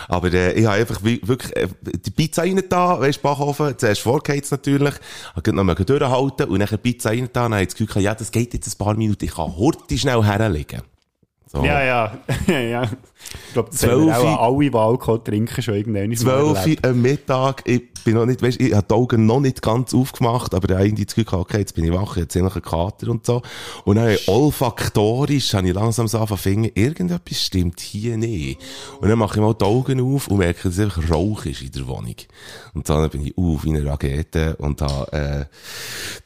Aber 0.08 0.34
äh, 0.34 0.54
ich 0.54 0.66
habe 0.66 0.78
einfach 0.78 1.04
wirklich 1.04 1.56
äh, 1.56 1.68
die 1.84 2.10
Pizza 2.10 2.42
rein 2.42 2.62
da, 2.70 3.00
weißt 3.00 3.20
du, 3.20 3.22
Backofen, 3.22 3.78
zuerst 3.78 4.02
vorgeheizt 4.02 4.52
natürlich, 4.52 4.96
habe 5.36 5.54
noch 5.54 5.64
mal 5.64 5.76
durchhalten 5.76 6.48
und 6.50 6.60
die 6.72 6.78
Pizza 6.78 7.10
rein 7.12 7.30
da, 7.32 7.44
dann 7.44 7.54
habe 7.54 7.62
ich 7.62 7.68
das 7.68 7.76
Gefühl, 7.76 7.88
gehabt, 7.88 8.04
ja, 8.04 8.16
das 8.16 8.32
geht 8.32 8.54
jetzt 8.56 8.68
ein 8.68 8.78
paar 8.84 8.96
Minuten, 8.96 9.26
ich 9.26 9.36
kann 9.36 9.56
heute 9.56 9.96
schnell 9.96 10.24
herlegen. 10.24 10.82
So. 11.46 11.64
Ja, 11.64 11.84
ja. 11.84 12.18
ja. 12.48 12.90
Ich 13.48 13.54
glaube, 13.54 13.70
das 13.72 13.84
haben 13.84 14.04
Zwölf- 14.04 14.16
auch 14.16 14.56
alle, 14.56 14.70
die 14.70 14.78
Alkohol 14.78 15.24
trinken, 15.24 15.62
schon 15.62 15.74
irgendwann 15.76 16.10
mal 16.10 16.16
Zwölf 16.16 16.58
erlebt. 16.60 16.88
am 16.88 17.02
Mittag, 17.02 17.64
ich 17.66 17.94
bin 18.06 18.16
noch 18.16 18.26
nicht, 18.26 18.42
weißt, 18.42 18.62
ich 18.62 18.74
habe 18.74 18.86
die 18.90 18.94
Augen 18.94 19.26
noch 19.26 19.42
nicht 19.42 19.62
ganz 19.62 19.94
aufgemacht, 19.94 20.54
aber 20.54 20.70
ich 20.70 20.76
habe 20.76 20.86
irgendwie 20.86 21.06
das 21.06 21.14
Gefühl, 21.16 21.26
gehabt, 21.26 21.42
okay, 21.42 21.58
jetzt 21.60 21.76
bin 21.76 21.84
ich 21.84 21.92
wach, 21.92 22.16
jetzt 22.16 22.36
habe 22.36 22.48
ich 22.48 22.54
einen 22.56 22.62
Kater 22.62 23.10
und 23.10 23.26
so. 23.26 23.42
Und 23.84 23.96
dann 23.96 24.06
habe 24.06 24.14
ich 24.14 24.28
olfaktorisch, 24.30 25.54
habe 25.54 25.68
ich 25.68 25.74
langsam 25.74 26.08
so 26.08 26.20
angefangen, 26.20 26.72
irgendetwas 26.74 27.42
stimmt 27.42 27.82
hier 27.82 28.18
nicht. 28.18 28.60
Und 29.02 29.10
dann 29.10 29.20
mache 29.20 29.40
ich 29.40 29.42
mal 29.42 29.54
die 29.54 29.66
Augen 29.66 30.00
auf 30.00 30.28
und 30.30 30.38
merke, 30.38 30.64
dass 30.64 30.78
es 30.78 30.80
einfach 30.80 31.10
Rauch 31.10 31.46
ist 31.46 31.62
in 31.62 31.72
der 31.72 31.88
Wohnung. 31.88 32.16
Und 32.74 32.88
dann 32.88 33.10
bin 33.10 33.26
ich 33.26 33.38
auf 33.38 33.66
wie 33.66 33.70
eine 33.76 33.86
Rakete 33.86 34.56
und 34.58 34.82
habe, 34.82 35.12
äh, 35.12 35.46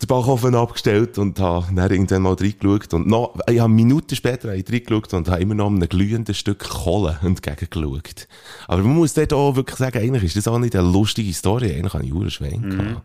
den 0.02 0.08
Backofen 0.08 0.54
abgestellt 0.54 1.18
und 1.18 1.40
habe 1.40 1.74
dann 1.74 1.90
irgendwann 1.90 2.22
mal 2.22 2.34
reingeschaut 2.34 2.94
und 2.94 3.08
noch, 3.08 3.34
ich 3.50 3.60
habe 3.60 3.74
Minuten 3.74 4.16
später 4.16 4.50
reingeschaut 4.50 5.14
und 5.14 5.30
habe 5.30 5.42
immer 5.42 5.56
noch 5.56 5.68
einem 5.68 5.88
glühenden 5.88 6.36
Stück 6.36 6.64
Kohle 6.84 7.20
entgegengeschaut. 7.24 8.28
Aber 8.68 8.82
man 8.84 8.96
muss 8.96 9.14
dort 9.14 9.34
auch 9.34 9.56
wirklich 9.56 9.78
sagen, 9.78 9.98
eigentlich 10.00 10.24
ist 10.24 10.36
das 10.38 10.48
auch 10.48 10.60
nicht 10.60 10.76
eine 10.76 10.88
lustige 10.90 11.34
Story, 11.34 11.72
eigentlich 11.72 11.94
habe 11.94 12.06
ich 12.06 12.12
einen 12.12 12.30
Schwein 12.32 12.62
gehabt. 12.70 13.02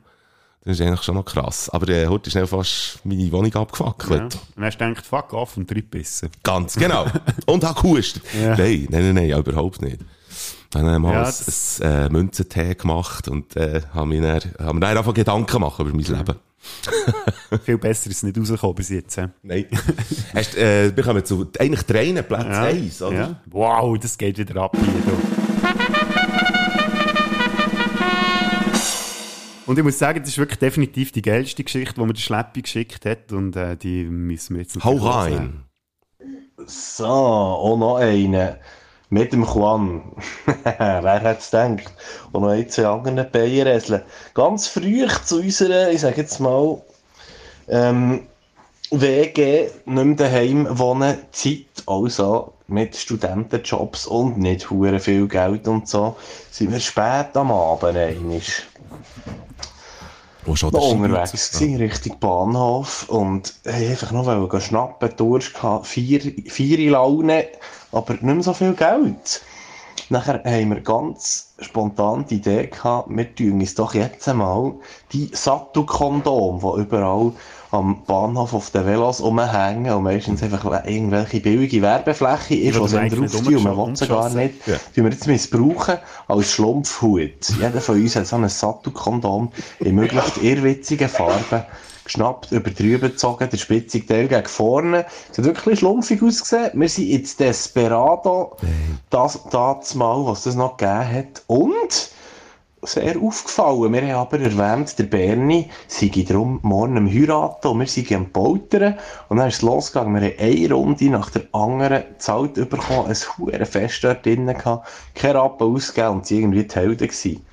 Das 0.65 0.81
ist 0.81 0.85
eigentlich 0.85 1.03
schon 1.03 1.15
noch 1.15 1.25
krass. 1.25 1.71
Aber 1.71 1.89
äh, 1.89 2.07
heute 2.09 2.27
ist 2.27 2.33
schnell 2.33 2.47
fast 2.49 2.99
meine 3.05 3.31
Wohnung 3.31 3.53
Ja. 3.55 3.61
abgefackelt. 3.61 4.23
Und 4.35 4.39
dann 4.57 4.65
hast 4.65 4.79
gedacht, 4.79 5.07
fuck 5.07 5.33
off 5.33 5.57
und 5.57 5.71
reinbissen. 5.71 6.29
Ganz 6.43 6.75
genau. 6.75 7.07
Und 7.47 7.63
habe 7.63 7.81
gehustet. 7.81 8.25
Ja. 8.35 8.57
Nein, 8.57 8.89
nein, 8.91 9.03
nein, 9.05 9.15
nein, 9.15 9.29
ja, 9.29 9.39
überhaupt 9.39 9.81
nicht. 9.81 9.99
Dann 10.73 10.85
haben 10.87 11.03
wir 11.03 11.13
Ja, 11.13 11.19
mal 11.21 11.25
das- 11.25 11.81
ein, 11.81 11.87
ein 11.89 12.07
äh, 12.07 12.09
Münzentee 12.11 12.75
gemacht 12.75 13.29
und 13.29 13.55
äh, 13.55 13.83
haben 13.95 14.09
mir 14.09 14.21
dann, 14.21 14.75
mir 14.75 14.81
dann 14.81 14.99
einfach 14.99 15.15
Gedanken 15.15 15.47
gemacht 15.53 15.79
über 15.79 15.91
mein 15.91 16.01
Leben. 16.01 16.35
Viel 17.65 17.79
besser 17.79 18.11
ist 18.11 18.17
es 18.17 18.23
nicht 18.23 18.39
rausgekommen 18.39 18.75
bis 18.75 18.89
jetzt. 18.89 19.17
hä? 19.17 19.29
Nein. 19.43 19.67
Hast, 20.35 20.57
äh, 20.57 20.95
wir 20.97 21.05
kommen 21.05 21.25
zu 21.25 21.47
eigentlich 21.59 21.83
drei 21.83 22.13
Platz 22.23 22.45
Ja. 22.45 22.63
eins, 22.63 23.03
oder? 23.03 23.17
Ja. 23.17 23.41
Wow, 23.47 23.99
das 23.99 24.17
geht 24.19 24.39
wieder 24.39 24.63
ab 24.63 24.77
hier. 24.77 24.87
Du. 24.87 25.17
Und 29.67 29.77
ich 29.79 29.85
muss 29.85 29.99
sagen, 29.99 30.21
das 30.21 30.29
ist 30.29 30.39
wirklich 30.39 30.61
definitiv 30.61 31.11
die 31.11 31.23
geilste 31.23 31.65
Geschichte, 31.65 31.95
die 31.95 32.01
mir 32.01 32.13
der 32.13 32.21
Schleppi 32.21 32.63
geschickt 32.63 33.05
hat. 33.05 33.33
Und 33.33 33.57
äh, 33.57 33.77
die 33.77 34.05
müssen 34.05 34.55
wir 34.55 34.63
jetzt 34.63 34.77
Hau 34.85 34.95
natürlich 34.95 35.15
rein. 35.39 35.65
So, 36.67 37.05
auch 37.07 37.77
noch 37.77 37.97
einen. 37.97 38.55
Mit 39.09 39.33
dem 39.33 39.45
Juan. 39.45 40.03
Wer 40.65 41.21
hätte 41.21 41.39
es 41.39 41.51
gedacht? 41.51 41.93
Und 42.33 42.43
noch 42.43 42.51
ein, 42.51 42.69
zwei 42.69 42.87
andere 42.87 43.25
Bayerräsle. 43.25 44.05
Ganz 44.35 44.67
früh 44.67 45.07
zu 45.25 45.41
unserer, 45.41 45.91
ich 45.91 46.01
sage 46.01 46.23
jetzt 46.23 46.41
mal, 46.41 46.83
ähm, 47.69 48.27
WG, 48.91 49.69
nicht 49.85 50.05
mehr 50.05 50.17
daheim 50.17 50.79
wohnen, 50.79 51.19
Zeit, 51.33 51.67
also 51.87 52.53
mit 52.69 52.97
Studentenjobs 52.97 54.07
und 54.07 54.39
nicht 54.39 54.71
hure 54.71 54.99
viel 54.99 55.29
Geld 55.29 55.69
und 55.69 55.89
so, 55.89 56.17
sind 56.51 56.73
wir 56.73 56.81
spät 56.81 57.37
am 57.37 57.53
Abend 57.53 57.97
einmal 57.97 58.41
Wo 60.45 60.57
schon 60.57 60.73
noch 60.73 60.81
der 60.81 60.91
unterwegs 60.91 61.53
gewesen, 61.53 61.77
Richtung 61.77 62.19
Bahnhof 62.19 63.09
und 63.09 63.55
haben 63.67 63.91
einfach 63.91 64.13
noch 64.13 64.27
wollen 64.27 64.61
schnappen, 64.61 65.17
Durst 65.17 65.55
gehabt, 65.55 65.87
vier, 65.87 66.21
vier 66.21 66.91
Laune, 66.91 67.47
aber 67.93 68.15
nicht 68.15 68.23
mehr 68.23 68.43
so 68.43 68.53
viel 68.53 68.75
Geld. 68.75 69.43
Nachher 70.09 70.43
haben 70.45 70.71
wir 70.71 70.81
ganz 70.83 71.55
spontan 71.59 72.27
die 72.27 72.37
Idee 72.37 72.67
gehabt, 72.67 73.09
wir 73.11 73.35
tun 73.35 73.61
uns 73.61 73.75
doch 73.75 73.95
jetzt 73.95 74.29
einmal 74.29 74.75
die 75.13 75.31
Sattelkondom, 75.33 76.61
die 76.61 76.81
überall 76.83 77.33
am 77.71 78.05
Bahnhof 78.07 78.55
auf 78.55 78.71
den 78.71 78.87
Velos 78.87 79.23
rumhängen 79.23 79.93
und 79.93 80.03
meistens 80.05 80.43
einfach 80.43 80.85
irgendwelche 80.87 81.41
billige 81.41 81.83
Werbefläche 81.83 82.55
ist, 82.55 82.77
die 82.79 82.97
eigentlich 82.97 83.31
drauf 83.33 83.43
tun 83.43 83.57
und 83.57 83.63
man 83.65 83.77
will 83.89 83.97
sie 83.97 84.07
gar 84.07 84.31
nicht, 84.31 84.67
Ja. 84.67 84.77
tun 84.95 85.05
wir 85.05 85.11
jetzt 85.11 85.27
missbrauchen 85.27 85.99
als 86.29 86.53
Schlumpfhut. 86.53 87.51
Jeder 87.59 87.81
von 87.81 87.97
uns 88.01 88.17
hat 88.17 88.27
so 88.27 88.37
ein 88.37 88.49
Sattelkondom 88.49 89.51
in 89.81 89.95
möglichst 89.95 90.39
irrwitzigen 90.39 91.09
Farben 91.09 91.65
geschnappt, 92.05 92.53
über 92.53 92.71
drüber 92.71 93.09
gezogen, 93.09 93.49
der 93.51 93.57
spitzige 93.59 94.07
Teil 94.07 94.29
gegen 94.29 94.47
vorne. 94.47 95.07
Es 95.31 95.39
hat 95.39 95.45
wirklich 95.45 95.81
schlumpfig 95.81 96.23
ausgesehen. 96.23 96.71
Wir 96.75 96.89
sind 96.89 97.09
jetzt 97.09 97.41
Desperado, 97.41 98.57
das, 99.11 99.41
das 99.51 99.95
Mal, 99.97 100.25
was 100.25 100.45
das 100.45 100.55
noch 100.55 100.77
gegeben 100.77 101.13
hat. 101.13 101.43
Und 101.49 102.11
sehr 102.87 103.21
aufgefallen. 103.21 103.93
Wir 103.93 104.03
haben 104.03 104.21
aber 104.21 104.41
erwähnt, 104.41 104.99
der 104.99 105.05
Berni 105.05 105.71
sei 105.89 106.11
darum 106.27 106.61
morgen 106.63 106.97
am 106.97 107.09
Heiraten 107.09 107.69
und 107.69 107.81
wir 107.81 107.87
sind 107.87 108.13
am 108.13 108.31
Poltern. 108.31 108.97
Und 109.29 109.39
dann 109.39 109.49
ist 109.49 109.57
es 109.57 109.63
losgegangen. 109.63 110.21
Wir 110.21 110.31
haben 110.31 110.39
eine 110.39 110.73
Runde 110.75 111.11
nach 111.11 111.31
der 111.31 111.43
anderen 111.53 112.05
gezahlt 112.11 112.55
bekommen, 112.55 113.09
ein 113.09 113.17
hohes 113.39 113.69
Fest 113.69 114.05
dort 114.05 114.25
drinnen 114.25 114.57
gehabt, 114.57 114.89
keine 115.15 115.35
Rappen 115.41 115.75
ausgegeben 115.75 116.15
und 116.15 116.27
sie 116.27 116.39
irgendwie 116.39 116.65
die 116.65 116.75
Helden 116.75 117.09
gewesen. 117.09 117.47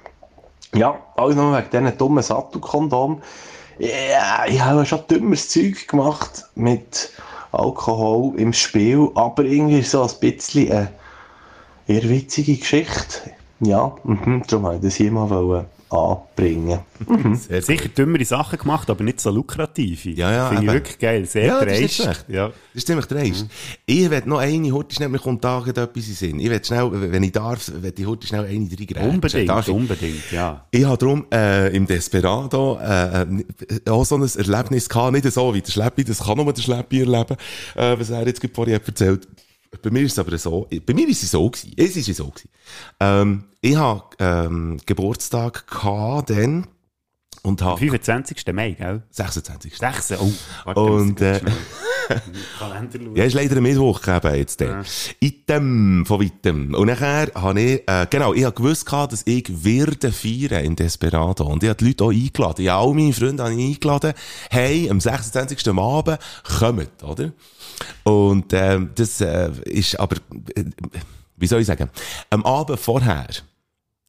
Ja, 0.76 1.00
alles 1.18 1.36
nur 1.36 1.56
wegen 1.56 1.70
diesen 1.70 1.98
dummen 1.98 2.24
Sattelkondom. 2.24 3.22
Ja, 3.80 4.46
ich 4.48 4.62
habe 4.62 4.86
schon 4.86 5.06
dümmeres 5.10 5.50
Zeug 5.50 5.88
gemacht 5.88 6.46
mit 6.56 7.12
Alkohol 7.52 8.40
im 8.40 8.54
Spiel, 8.54 9.10
aber 9.16 9.44
irgendwie 9.44 9.80
ist 9.80 9.92
so 9.92 10.04
ein 10.04 10.10
bisschen 10.20 10.72
eine 10.72 10.92
eher 11.88 12.10
witzige 12.10 12.56
Geschichte. 12.56 13.32
Ja, 13.60 13.96
mhm, 14.04 14.44
wollte 14.50 14.76
ich 14.78 14.82
das 14.82 14.96
hier 14.96 15.12
mal 15.12 15.30
wollen 15.30 15.66
anbringen. 15.94 16.80
Mhm. 17.08 17.36
Sicher 17.36 17.90
dümmere 17.90 18.26
Sachen 18.26 18.58
gemacht, 18.58 18.90
aber 18.90 19.04
nicht 19.04 19.22
so 19.22 19.30
lukrative. 19.30 20.10
Ja, 20.12 20.32
ja, 20.32 20.50
Finde 20.50 20.64
ich 20.66 20.72
wirklich 20.72 21.00
geil. 21.00 21.26
Sehr 21.26 21.46
Ja, 21.46 21.64
das 21.66 21.80
ist 21.80 22.00
dreist. 22.04 22.26
Ja. 22.28 22.48
Das 22.48 22.56
ist 22.74 22.88
ziemlich 22.88 23.06
dreist. 23.06 23.46
Ich 23.86 24.10
will 24.10 24.24
noch 24.26 24.40
eine, 24.40 24.72
heute 24.72 24.96
schnell, 24.96 25.10
mir 25.10 25.20
kommt 25.20 25.44
da 25.44 25.64
etwas 25.66 26.08
in 26.08 26.14
Sinn. 26.14 26.40
Ich 26.40 26.50
will 26.50 26.64
schnell, 26.64 26.90
wenn 27.12 27.24
ich 27.24 27.32
darf, 27.32 27.72
will 27.74 27.94
ich 27.96 28.06
heute 28.08 28.26
schnell 28.26 28.46
eine 28.46 28.68
reingrätschen. 28.70 29.10
Unbedingt, 29.10 29.50
Darf 29.50 29.68
ich? 29.68 29.74
unbedingt, 29.74 30.32
ja. 30.32 30.66
Ich 30.72 30.84
habe 30.84 30.98
darum 30.98 31.26
äh, 31.32 31.76
im 31.76 31.86
Desperado 31.86 32.80
äh, 32.82 33.22
äh, 33.22 33.26
auch 33.90 34.06
so 34.06 34.16
ein 34.16 34.24
Erlebnis 34.24 34.90
gehabt, 34.90 35.14
nicht 35.14 35.32
so 35.32 35.54
wie 35.54 35.62
der 35.62 35.72
Schleppi, 35.72 36.04
das 36.04 36.24
kann 36.24 36.38
nur 36.38 36.52
der 36.52 36.62
Schleppi 36.62 37.02
erleben, 37.02 37.38
äh, 37.76 38.00
was 38.00 38.10
er 38.10 38.26
jetzt 38.26 38.42
gerade 38.42 38.54
vorhin 38.54 38.76
hat 38.76 38.88
erzählt. 38.88 39.28
Bei 39.82 39.90
mir 39.90 40.02
ist 40.04 40.14
es 40.14 40.20
aber 40.20 40.38
so, 40.38 40.68
bei 40.86 40.94
mir 40.94 41.08
ist 41.08 41.24
es 41.24 41.32
so 41.32 41.50
gewesen, 41.50 41.74
es 41.78 41.96
ist 41.96 42.16
so 42.16 42.28
gewesen. 42.28 42.50
Ähm, 43.00 43.44
ich 43.62 43.76
habe 43.76 44.04
ähm, 44.20 44.78
Geburtstag 44.86 45.68
gehabt 45.68 46.30
dann 46.30 46.68
und 47.42 47.62
habe... 47.62 47.78
25. 47.78 48.46
Mai, 48.54 48.72
gell? 48.72 49.04
26. 49.10 49.78
6. 49.78 50.14
Oh, 50.20 50.32
warte, 50.66 50.80
Und, 50.82 51.22
ich 51.22 51.28
äh, 51.28 51.42
Kalender 52.60 53.00
schauen. 53.00 53.16
Ja, 53.16 53.24
ist 53.26 53.34
leider 53.34 53.58
ein 53.58 53.64
Mittwoch 53.64 54.08
eben 54.08 54.36
jetzt. 54.36 54.62
Ja. 54.62 54.84
Item 55.20 56.06
von 56.06 56.22
weitem. 56.22 56.74
Und 56.74 56.88
nachher 56.88 57.32
habe 57.36 57.62
ich, 57.62 57.88
äh, 57.88 58.08
genau, 58.10 58.34
ich 58.34 58.44
habe 58.46 58.56
gewusst 58.56 58.86
gehabt, 58.86 59.14
dass 59.14 59.24
ich 59.26 59.64
werde 59.64 60.12
feiern 60.12 60.64
in 60.64 60.76
Desperado. 60.76 61.46
Und 61.46 61.64
ich 61.64 61.70
habe 61.70 61.78
die 61.78 61.88
Leute 61.88 62.04
auch 62.06 62.12
eingeladen. 62.12 62.66
Ja, 62.66 62.80
all 62.80 62.94
meine 62.94 63.14
Freunde 63.14 63.44
habe 63.44 63.54
ich 63.54 63.76
eingeladen. 63.76 64.14
Hey, 64.50 64.90
am 64.90 65.00
26. 65.00 65.68
am 65.70 65.80
Abend, 65.80 66.20
kommt, 66.44 67.04
oder? 67.04 67.34
Und, 68.04 68.54
ähm, 68.54 68.92
das, 68.96 69.22
äh, 69.22 69.52
ist 69.66 70.00
aber, 70.00 70.18
äh, 70.56 70.66
wie 71.38 71.48
soll 71.48 71.62
ich 71.62 71.68
sagen? 71.68 71.90
Am 72.30 72.46
Abend 72.46 72.80
vorher. 72.80 73.28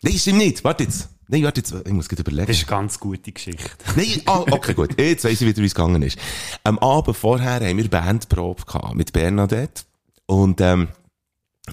Nein, 0.02 0.18
stimmt 0.18 0.38
nicht. 0.38 0.64
Warte 0.64 0.84
jetzt. 0.84 1.08
Nein, 1.28 1.42
warte 1.44 1.60
jetzt. 1.60 1.74
Ich 1.86 1.92
muss 1.92 2.08
gerade 2.08 2.22
überlegen. 2.22 2.46
Das 2.46 2.56
ist 2.56 2.68
eine 2.68 2.78
ganz 2.78 3.00
gute 3.00 3.32
Geschichte. 3.32 3.70
Nein, 3.96 4.20
ah, 4.26 4.44
okay, 4.50 4.74
gut. 4.74 4.98
Jetzt 5.00 5.24
weiss 5.24 5.40
ich 5.40 5.46
wieder, 5.46 5.62
wie 5.62 5.66
es 5.66 5.74
gegangen 5.74 6.02
ist. 6.02 6.18
Am 6.62 6.78
Abend 6.78 7.16
vorher 7.16 7.60
haben 7.60 7.76
wir 7.78 7.88
Bandprobe 7.88 8.62
gehabt 8.64 8.94
mit 8.94 9.12
Bernadette. 9.12 9.84
Und, 10.26 10.60
ähm, 10.60 10.88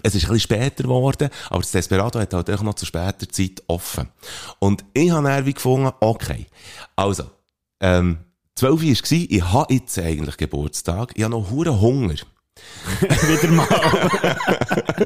es 0.03 0.15
ist 0.15 0.23
ein 0.23 0.31
bisschen 0.33 0.39
später 0.39 0.83
geworden, 0.83 1.29
aber 1.49 1.59
das 1.59 1.71
Desperado 1.71 2.19
hat 2.19 2.33
halt 2.33 2.49
auch 2.49 2.63
noch 2.63 2.75
zu 2.75 2.85
später 2.85 3.27
Zeit 3.27 3.61
offen. 3.67 4.07
Und 4.59 4.85
ich 4.93 5.11
habe 5.11 5.27
dann 5.27 5.45
wie 5.45 5.53
gefunden, 5.53 5.91
okay, 5.99 6.47
also, 6.95 7.25
ähm, 7.81 8.19
12 8.55 8.83
Uhr 8.83 8.89
war, 8.89 9.27
ich 9.29 9.43
habe 9.43 9.73
jetzt 9.73 9.97
eigentlich 9.99 10.37
Geburtstag, 10.37 11.13
ich 11.15 11.23
habe 11.23 11.31
noch 11.31 11.49
hure 11.49 11.79
Hunger. 11.79 12.15
Wieder 13.01 13.51
mal. 13.51 13.67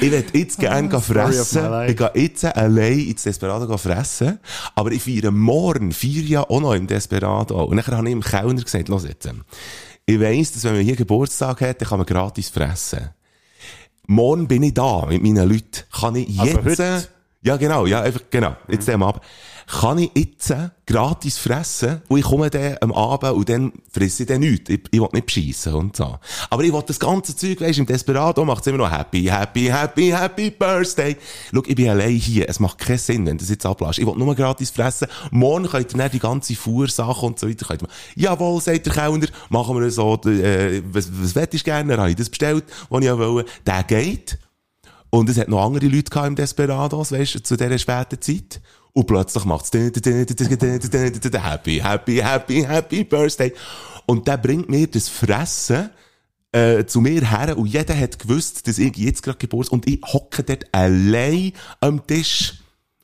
ich 0.00 0.10
will 0.10 0.24
jetzt 0.32 0.58
gerne 0.58 0.88
my 0.88 1.00
fressen. 1.00 1.88
Ich 1.88 1.96
gehe 1.96 2.10
jetzt 2.14 2.44
allein 2.44 2.98
ins 3.00 3.22
Desperado 3.22 3.76
fressen. 3.78 4.38
Aber 4.74 4.90
ich 4.92 5.02
feiere 5.02 5.30
morgen, 5.30 5.92
vier 5.92 6.22
ja 6.22 6.42
auch 6.42 6.60
noch 6.60 6.74
im 6.74 6.86
Desperado. 6.86 7.64
Und 7.64 7.76
dann 7.76 7.96
habe 7.96 8.08
ich 8.08 8.12
im 8.12 8.22
Kellner 8.22 8.62
gesagt, 8.62 8.88
los 8.88 9.04
jetzt. 9.04 9.28
Ich 10.06 10.20
weiss, 10.20 10.52
dass 10.52 10.64
wenn 10.64 10.74
man 10.74 10.82
hier 10.82 10.96
Geburtstag 10.96 11.60
hat, 11.60 11.80
dann 11.80 11.88
kann 11.88 11.98
man 11.98 12.06
gratis 12.06 12.48
fressen. 12.48 13.10
Morgen 14.06 14.48
bin 14.48 14.62
ich 14.62 14.74
da 14.74 15.06
mit 15.06 15.22
meinen 15.22 15.48
Leuten. 15.48 15.84
Kann 15.92 16.16
ich 16.16 16.28
jetzt... 16.28 17.10
ja, 17.42 17.56
genau, 17.56 17.86
ja, 17.86 18.02
einfach, 18.02 18.22
genau. 18.30 18.56
Jetzt 18.68 18.88
dem 18.88 19.02
ab. 19.02 19.24
Kann 19.68 19.98
ich 19.98 20.10
jetzt 20.14 20.54
gratis 20.86 21.36
fressen 21.36 22.00
und 22.08 22.18
ich 22.18 22.24
komme 22.24 22.48
dann 22.48 22.78
am 22.80 22.90
Abend 22.90 23.32
und 23.32 23.48
dann 23.50 23.72
fresse 23.92 24.22
ich 24.22 24.28
dann 24.28 24.40
nichts. 24.40 24.70
Ich, 24.70 24.80
ich 24.90 24.98
will 24.98 25.08
nicht 25.12 25.26
beschissen 25.26 25.74
und 25.74 25.94
so. 25.94 26.18
Aber 26.48 26.64
ich 26.64 26.72
will 26.72 26.82
das 26.86 26.98
ganze 26.98 27.36
Zeug, 27.36 27.60
weisst, 27.60 27.78
im 27.78 27.84
Desperado 27.84 28.46
macht 28.46 28.62
es 28.62 28.68
immer 28.68 28.78
noch 28.78 28.90
happy, 28.90 29.24
happy, 29.24 29.66
happy, 29.66 30.08
happy 30.08 30.50
birthday. 30.50 31.16
Schau, 31.52 31.62
ich 31.66 31.74
bin 31.74 31.90
allein 31.90 32.14
hier. 32.14 32.48
Es 32.48 32.60
macht 32.60 32.78
keinen 32.78 32.96
Sinn, 32.96 33.26
wenn 33.26 33.36
du 33.36 33.42
das 33.42 33.50
jetzt 33.50 33.66
ablässt. 33.66 33.98
Ich 33.98 34.06
will 34.06 34.14
nur 34.16 34.34
gratis 34.34 34.70
fressen. 34.70 35.06
Morgen 35.30 35.66
könnt 35.66 35.92
ihr 35.92 35.98
dann 35.98 36.10
die 36.10 36.18
ganze 36.18 36.54
Fuhrsache 36.54 37.26
und 37.26 37.38
so 37.38 37.46
weiter. 37.46 37.66
Könnt 37.66 37.82
jawohl, 38.16 38.62
sagt 38.62 38.86
der 38.86 38.94
Kellner, 38.94 39.26
machen 39.50 39.78
wir 39.78 39.90
so, 39.90 40.18
äh, 40.24 40.82
was, 40.90 41.10
was 41.12 41.34
wettest 41.34 41.66
du 41.66 41.70
gerne? 41.70 41.90
Dann 41.90 42.00
habe 42.00 42.10
ich 42.10 42.16
das 42.16 42.30
bestellt, 42.30 42.64
was 42.88 43.02
ich 43.02 43.10
auch 43.10 43.18
wollte. 43.18 43.50
Der 43.66 43.82
geht. 43.82 44.38
Und 45.10 45.28
es 45.28 45.38
hat 45.38 45.48
noch 45.48 45.64
andere 45.64 45.86
Leute 45.86 46.10
gehabt 46.10 46.26
im 46.26 46.36
Desperados, 46.36 47.12
weißt 47.12 47.36
du, 47.36 47.42
zu 47.42 47.56
dieser 47.56 47.78
späten 47.78 48.20
Zeit. 48.20 48.60
Und 48.92 49.06
plötzlich 49.06 49.44
macht 49.44 49.64
es 49.64 49.70
happy, 51.42 51.80
happy, 51.82 52.16
happy, 52.16 52.62
happy 52.62 53.04
birthday. 53.04 53.52
Und 54.06 54.26
der 54.26 54.38
bringt 54.38 54.68
mir 54.68 54.86
das 54.86 55.08
Fressen 55.08 55.90
äh, 56.52 56.84
zu 56.86 57.00
mir 57.00 57.28
her 57.30 57.56
und 57.58 57.66
jeder 57.66 57.98
hat 57.98 58.18
gewusst, 58.18 58.66
dass 58.66 58.78
ich 58.78 58.96
jetzt 58.96 59.22
gerade 59.22 59.38
Geburtstag 59.38 59.72
und 59.72 59.86
ich 59.86 60.00
hocke 60.02 60.42
dort 60.42 60.64
allein 60.72 61.52
am 61.80 62.06
Tisch. 62.06 62.54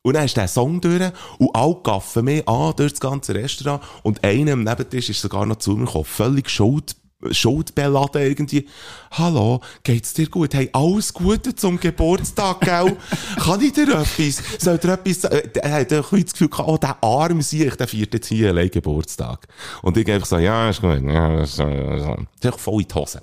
Und 0.03 0.15
dann 0.15 0.27
ist 0.27 0.37
der 0.37 0.49
Song 0.49 0.81
durch 0.81 1.13
und 1.39 1.55
alle 1.55 1.81
gaffen 1.83 2.27
mich 2.27 2.47
an 2.47 2.75
durch 2.77 2.93
das 2.93 3.01
ganze 3.01 3.35
Restaurant 3.35 3.83
und 4.03 4.23
einer 4.23 4.53
am 4.53 4.65
Nebentisch 4.65 5.09
ist 5.11 5.21
sogar 5.21 5.47
noch 5.47 5.57
zu 5.57 5.73
mir 5.73 5.87
gekommen, 5.87 6.05
völlig 6.05 6.51
schuld, 6.51 6.97
schuldbeladen 7.31 8.23
irgendwie. 8.23 8.69
Hallo, 9.13 9.61
geht's 9.83 10.15
dir 10.15 10.29
gut? 10.29 10.55
Hey, 10.55 10.69
alles 10.73 11.13
Gute 11.15 11.55
zum 11.55 11.79
Geburtstag, 11.81 12.61
gell? 12.61 12.97
Kann 13.37 13.61
ich 13.61 13.73
dir 13.73 13.89
etwas? 13.89 14.43
Soll 14.59 14.79
dir 14.79 14.93
etwas 14.95 15.21
sagen? 15.23 15.37
Er 15.55 15.73
hat 15.73 15.93
ein 15.93 16.01
bisschen 16.03 16.23
das 16.25 16.33
Gefühl 16.33 16.49
gehabt, 16.49 16.69
oh, 16.69 16.77
der 16.77 17.03
arm 17.03 17.41
sich, 17.43 17.75
der 17.77 17.89
feiert 17.89 18.15
jetzt 18.15 18.29
hier 18.29 18.51
allein 18.51 18.71
Geburtstag. 18.71 19.47
Und 19.83 19.97
ich 19.97 20.11
einfach 20.11 20.27
so, 20.27 20.39
ja, 20.39 20.69
ist 20.71 20.81
gut, 20.81 21.03
ja, 21.03 21.43
ist, 21.43 21.59
äh, 21.59 22.17
ist 22.43 22.57
voll 22.61 22.83
in 22.83 22.89
die 22.89 22.95
Hose. 22.95 23.23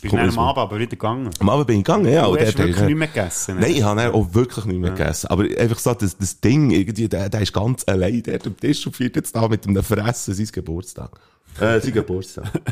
Bist 0.00 0.10
Komm, 0.10 0.18
dann 0.18 0.28
ist 0.30 0.36
am. 0.36 0.44
Abend 0.44 0.58
aber 0.58 0.76
wieder 0.80 0.90
gegangen. 0.90 1.30
Am 1.38 1.48
Abend 1.48 1.66
bin 1.68 1.78
ich 1.78 1.84
gegangen, 1.84 2.12
ja. 2.12 2.26
Du 2.26 2.32
hast 2.36 2.40
der- 2.40 2.58
wirklich 2.58 2.76
der- 2.76 2.86
nicht 2.86 2.96
mehr 2.96 3.06
gegessen, 3.06 3.54
ne? 3.54 3.60
Nein, 3.60 3.70
ich 3.70 3.82
habe 3.84 4.12
auch 4.12 4.34
wirklich 4.34 4.64
nicht 4.64 4.80
mehr 4.80 4.90
gegessen. 4.90 5.28
Aber 5.28 5.44
einfach 5.44 5.78
so, 5.78 5.94
das, 5.94 6.18
das 6.18 6.40
Ding, 6.40 6.72
irgendwie, 6.72 7.08
der, 7.08 7.28
der 7.28 7.40
ist 7.42 7.52
ganz 7.52 7.84
allein 7.86 8.20
dort 8.24 8.44
am 8.48 8.56
Tisch 8.56 8.84
und 8.84 8.96
feiert 8.96 9.14
jetzt 9.14 9.36
da 9.36 9.46
mit 9.46 9.64
einem 9.64 9.80
Fressen 9.82 10.34
sein 10.34 10.48
Geburtstag. 10.50 11.12
Äh, 11.60 11.78
sein 11.80 11.92
Geburtstag. 11.92 12.50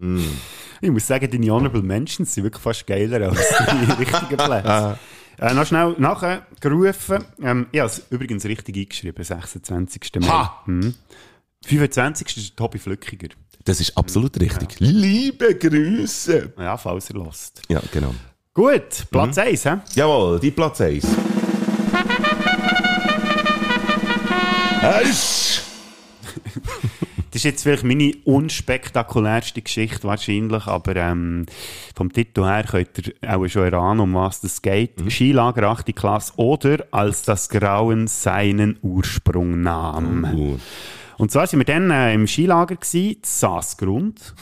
mm. 0.00 0.38
Ich 0.82 0.90
muss 0.90 1.06
sagen, 1.06 1.30
deine 1.30 1.50
Honorable 1.52 1.82
Mentions 1.82 2.32
sind 2.34 2.44
wirklich 2.44 2.62
fast 2.62 2.86
geiler 2.86 3.28
als 3.30 3.38
die 3.70 3.92
richtigen 4.02 4.36
Plätze. 4.36 4.98
Äh, 5.38 5.54
noch 5.54 5.66
schnell 5.66 5.94
nachher 5.98 6.46
gerufen. 6.60 7.24
Ähm, 7.42 7.66
ich 7.72 7.80
habe 7.80 7.90
es 7.90 8.02
übrigens 8.10 8.44
richtig 8.44 8.76
eingeschrieben, 8.76 9.22
26. 9.24 10.10
Mai. 10.20 10.26
Ha! 10.26 10.62
Mhm. 10.66 10.94
25. 11.66 12.36
ist 12.36 12.56
Tobi 12.56 12.78
Flückiger. 12.78 13.28
Das 13.64 13.78
ist 13.80 13.96
absolut 13.96 14.40
richtig. 14.40 14.76
Liebe 14.80 15.54
Grüße! 15.54 16.54
Ja, 16.58 16.76
falls 16.78 17.10
er 17.10 17.16
lost. 17.16 17.60
Ja, 17.68 17.80
genau. 17.92 18.14
Gut, 18.54 19.06
Platz 19.10 19.36
Mhm. 19.36 19.42
1, 19.42 19.64
hä? 19.66 19.76
Jawohl, 19.94 20.40
die 20.40 20.50
Platz 20.50 20.80
1. 20.80 21.06
Heisch! 24.82 25.60
Das 27.30 27.36
ist 27.36 27.44
jetzt 27.44 27.62
vielleicht 27.62 27.84
meine 27.84 28.12
unspektakulärste 28.24 29.62
Geschichte 29.62 30.02
wahrscheinlich, 30.08 30.66
aber 30.66 30.96
ähm, 30.96 31.46
vom 31.94 32.12
Titel 32.12 32.44
her 32.44 32.64
könnt 32.64 32.98
ihr 32.98 33.14
auch 33.22 33.46
schon 33.46 33.64
erahnen, 33.64 34.00
um 34.00 34.14
was 34.14 34.40
das 34.40 34.60
geht. 34.60 34.94
Skilager 35.08 35.68
8. 35.68 35.94
Klasse 35.94 36.32
oder 36.36 36.84
als 36.90 37.22
das 37.22 37.48
Grauen 37.48 38.08
seinen 38.08 38.78
Ursprung 38.82 39.62
nahm. 39.62 40.58
Und 41.18 41.30
zwar 41.30 41.46
sind 41.46 41.60
wir 41.60 41.66
dann 41.66 41.90
äh, 41.90 42.14
im 42.14 42.26
Skilager 42.26 42.76
gsi, 42.76 43.18
Saasgrund. 43.22 44.34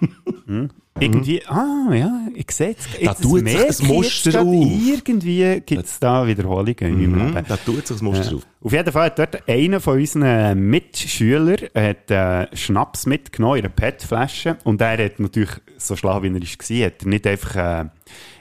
hm. 0.46 0.70
Irgendwie, 0.98 1.44
ah 1.46 1.92
ja, 1.92 2.26
ich 2.34 2.50
sehe 2.50 2.74
es. 2.78 2.86
Da 3.04 3.12
tut 3.14 3.46
sich 3.46 3.54
das 3.66 3.82
Muster 3.82 4.40
auf. 4.42 4.54
Irgendwie 4.86 5.60
gibt 5.64 5.84
es 5.84 5.98
da 6.00 6.26
Wiederholungen 6.26 6.74
in 6.80 7.10
meinem 7.10 7.28
Mhm, 7.28 7.34
Leben. 7.34 7.46
da 7.48 7.56
tut 7.58 7.86
sich 7.86 7.96
das 7.96 8.02
Muster 8.02 8.36
auf. 8.36 8.42
Auf 8.62 8.72
jeden 8.72 8.92
Fall 8.92 9.06
hat 9.06 9.18
dort 9.18 9.48
einer 9.48 9.80
von 9.80 9.98
unseren 9.98 10.58
Mitschülern 10.70 11.68
hat, 11.74 12.10
äh, 12.10 12.56
Schnaps 12.56 13.06
mitgenommen, 13.06 13.58
in 13.58 13.64
einer 13.66 13.74
PET-Flasche. 13.74 14.56
Und 14.64 14.80
er 14.80 15.04
hat 15.04 15.20
natürlich, 15.20 15.50
so 15.76 15.96
schlau 15.96 16.22
wie 16.22 16.28
er 16.28 16.34
war, 16.34 16.86
hat 16.86 17.02
er 17.02 17.08
nicht 17.08 17.26
einfach 17.26 17.56
äh, 17.56 17.84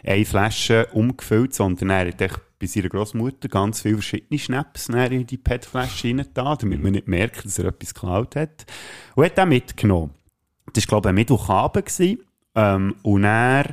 eine 0.09 0.25
Flasche 0.25 0.87
umgefüllt, 0.93 1.53
sondern 1.53 1.89
er 1.89 2.07
hat 2.07 2.21
echt 2.21 2.39
bei 2.57 2.67
seiner 2.67 2.87
Großmutter 2.89 3.49
ganz 3.49 3.81
viele 3.81 3.95
verschiedene 3.95 4.39
Schnaps 4.39 4.87
in 4.87 5.27
die 5.27 5.37
PET-Flasche 5.37 6.07
rein 6.07 6.25
damit 6.33 6.81
man 6.81 6.93
nicht 6.93 7.07
merkt, 7.09 7.43
dass 7.43 7.59
er 7.59 7.65
etwas 7.65 7.93
geklaut 7.93 8.35
hat. 8.37 8.65
Und 9.15 9.25
hat 9.25 9.37
den 9.37 9.49
mitgenommen. 9.49 10.11
Das 10.73 10.83
war, 10.85 11.01
glaube 11.01 11.07
ich, 11.07 11.11
ein 11.11 11.15
Mittwochabend. 11.15 11.85
gewesen. 11.85 12.19
Ähm, 12.55 12.95
und 13.03 13.23
dann 13.23 13.65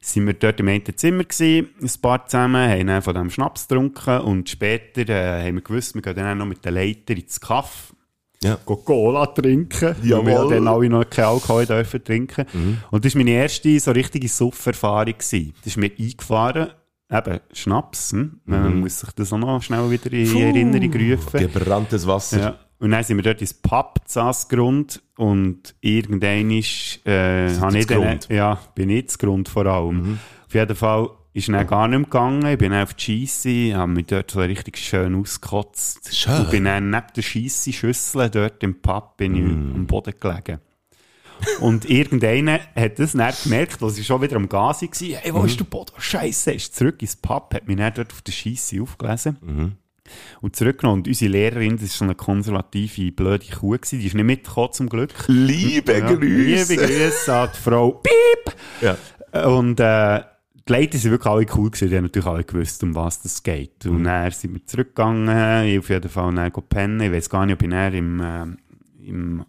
sind 0.00 0.26
wir 0.26 0.34
dort 0.34 0.58
im 0.60 0.68
einen 0.68 0.84
Zimmer 0.96 1.24
gewesen, 1.24 1.68
ein 1.80 1.90
paar 2.00 2.26
zusammen, 2.26 2.68
haben 2.68 2.86
dann 2.88 3.02
von 3.02 3.14
diesem 3.14 3.30
Schnaps 3.30 3.68
getrunken 3.68 4.20
und 4.20 4.48
später 4.48 5.08
äh, 5.08 5.46
haben 5.46 5.56
wir 5.56 5.62
gewusst, 5.62 5.94
wir 5.94 6.02
gehen 6.02 6.16
dann 6.16 6.38
noch 6.38 6.46
mit 6.46 6.64
den 6.64 6.74
Leiter 6.74 7.14
ins 7.14 7.40
Kaff. 7.40 7.94
Ja. 8.42 8.56
Cola 8.56 9.26
trinken. 9.26 9.94
Jawohl. 10.02 10.26
Weil 10.26 10.48
wir 10.50 10.56
dann 10.56 10.66
alle 10.66 10.88
noch 10.88 11.08
keinen 11.08 11.26
Alkohol 11.26 11.64
dürfen 11.64 12.02
trinken. 12.02 12.44
Und 12.90 13.04
das 13.04 13.14
war 13.14 13.20
meine 13.20 13.30
erste 13.30 13.78
so 13.78 13.92
richtige 13.92 14.26
Suff-Erfahrung. 14.28 15.14
Das 15.18 15.32
ist 15.32 15.76
mir 15.76 15.92
eingefahren. 15.96 16.70
Eben, 17.08 17.38
Schnaps. 17.52 18.10
Hm? 18.10 18.40
Man 18.44 18.74
Mhm. 18.74 18.80
muss 18.80 18.98
sich 18.98 19.12
das 19.12 19.32
auch 19.32 19.38
noch 19.38 19.62
schnell 19.62 19.88
wieder 19.92 20.12
in 20.12 20.28
Puh. 20.32 20.40
Erinnerung 20.40 20.92
rufen. 21.12 21.38
Gebranntes 21.52 22.04
Wasser. 22.06 22.40
Ja. 22.40 22.58
Und 22.82 22.90
dann 22.90 23.04
sind 23.04 23.16
wir 23.16 23.22
dort 23.22 23.40
ins 23.40 23.54
Pub, 23.54 24.00
Grund 24.48 25.02
und 25.16 25.76
irgendwann 25.80 26.50
ist, 26.50 26.98
äh, 27.06 27.48
habe 27.60 27.78
ich 27.78 27.86
dann, 27.86 28.02
Grund? 28.02 28.28
ja, 28.28 28.58
bin 28.74 28.90
ich 28.90 29.06
das 29.06 29.18
Grund 29.18 29.48
vor 29.48 29.66
allem. 29.66 30.18
Auf 30.48 30.52
jeden 30.52 30.74
Fall 30.74 31.10
ist 31.32 31.48
dann 31.48 31.64
gar 31.68 31.86
nicht 31.86 31.98
mehr 31.98 32.06
gegangen. 32.06 32.44
Ich 32.44 32.58
bin 32.58 32.72
dann 32.72 32.82
auf 32.82 32.94
die 32.94 33.24
Scheisse, 33.24 33.76
habe 33.76 33.92
mich 33.92 34.06
dort 34.06 34.32
so 34.32 34.40
richtig 34.40 34.78
schön 34.78 35.14
ausgekotzt. 35.14 36.12
Schön. 36.12 36.40
Und 36.40 36.50
bin 36.50 36.64
dann 36.64 36.90
neben 36.90 37.06
der 37.14 37.22
Scheisse-Schüssel 37.22 38.28
dort 38.30 38.60
im 38.64 38.82
Pub 38.82 39.16
bin 39.16 39.36
ich 39.36 39.44
am 39.44 39.86
Boden 39.86 40.14
gelegen. 40.18 40.58
Und 41.60 41.88
irgendeiner 41.88 42.58
hat 42.74 42.98
das 42.98 43.12
dann 43.12 43.32
gemerkt, 43.44 43.80
als 43.80 43.96
ich 43.96 44.06
schon 44.08 44.22
wieder 44.22 44.34
am 44.34 44.48
Gas 44.48 44.82
war. 44.82 45.18
Hey, 45.20 45.32
wo 45.32 45.44
ist 45.44 45.60
der 45.60 45.66
Boden? 45.66 45.92
Scheiße, 45.98 46.50
ist 46.50 46.74
zurück 46.74 47.00
ins 47.00 47.14
Pub, 47.14 47.54
hat 47.54 47.68
mich 47.68 47.76
dann 47.76 47.94
dort 47.94 48.12
auf 48.12 48.22
der 48.22 48.32
Scheisse 48.32 48.82
aufgelesen. 48.82 49.36
Und 50.40 50.56
zurückgenommen. 50.56 51.00
Und 51.00 51.08
unsere 51.08 51.30
Lehrerin, 51.30 51.76
das 51.76 51.84
ist 51.84 51.98
so 51.98 52.04
eine 52.04 52.14
konservative, 52.14 53.12
blöde 53.12 53.46
Kuh 53.46 53.70
gewesen, 53.70 54.00
die 54.00 54.06
ist 54.06 54.14
nicht 54.14 54.24
mitgekommen 54.24 54.72
zum 54.72 54.88
Glück. 54.88 55.12
Liebe 55.28 56.00
Grüße. 56.00 56.74
Liebe 56.74 56.86
Grüße 56.86 57.34
an 57.34 57.48
die 57.54 57.58
Frau 57.58 57.90
Piep. 57.92 58.56
Ja. 58.80 59.46
Und 59.46 59.80
äh, 59.80 60.22
die 60.68 60.72
Leute 60.72 60.98
sind 60.98 61.10
wirklich 61.10 61.32
alle 61.32 61.46
cool 61.56 61.70
gewesen, 61.70 61.88
die 61.88 61.96
haben 61.96 62.04
natürlich 62.04 62.26
alle 62.26 62.44
gewusst, 62.44 62.82
um 62.82 62.94
was 62.94 63.22
das 63.22 63.42
geht. 63.42 63.84
Und 63.86 64.04
dann 64.04 64.30
sind 64.30 64.54
wir 64.54 64.66
zurückgegangen, 64.66 65.66
ich 65.66 65.78
auf 65.78 65.88
jeden 65.88 66.08
Fall 66.08 66.34
dann 66.34 66.52
pennen. 66.68 67.00
Ich 67.00 67.12
weiß 67.12 67.30
gar 67.30 67.46
nicht, 67.46 67.54
ob 67.54 67.62
ich 67.62 67.70
dann 67.70 67.94
im, 67.94 68.20
äh, 68.20 69.08
im 69.08 69.44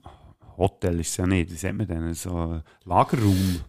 Hotel 0.57 0.99
ist 0.99 1.09
es 1.09 1.17
ja 1.17 1.27
nicht, 1.27 1.51
wie 1.51 1.55
sagt 1.55 1.77
man 1.77 1.87
denn, 1.87 2.13
so 2.13 2.35
ein 2.35 2.63
Lagerraum. 2.85 3.61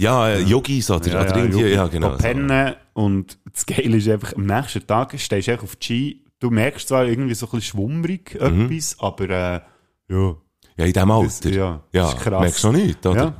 Ja, 0.00 0.28
äh, 0.28 0.40
Yogis 0.42 0.90
oder, 0.90 1.20
oder 1.20 1.36
irgendwie, 1.36 1.60
Yogi. 1.60 1.74
ja, 1.74 1.86
genau. 1.88 2.16
Pennen 2.16 2.74
und 2.92 3.36
das 3.52 3.66
Geile 3.66 3.96
ist 3.96 4.08
einfach, 4.08 4.34
am 4.36 4.46
nächsten 4.46 4.86
Tag 4.86 5.18
stehst 5.18 5.48
du 5.48 5.52
einfach 5.52 5.64
auf 5.64 5.76
die 5.76 5.84
Ski, 5.84 6.24
du 6.38 6.50
merkst 6.50 6.86
zwar 6.88 7.04
irgendwie 7.06 7.34
so 7.34 7.46
ein 7.46 7.50
bisschen 7.50 7.62
schwummrig 7.78 8.34
etwas, 8.36 8.96
aber 9.00 9.24
äh, 9.30 9.60
ja. 10.08 10.36
Ja, 10.76 10.84
in 10.84 10.92
dem 10.92 11.10
Alter. 11.10 11.26
Das, 11.26 11.44
ja, 11.44 11.82
Ja, 11.92 12.02
das 12.02 12.14
ist 12.14 12.20
krass. 12.20 12.40
merkst 12.40 12.62
du 12.64 12.68
noch 12.68 12.74
nicht, 12.78 13.06
oder? 13.06 13.24
Ja. 13.24 13.34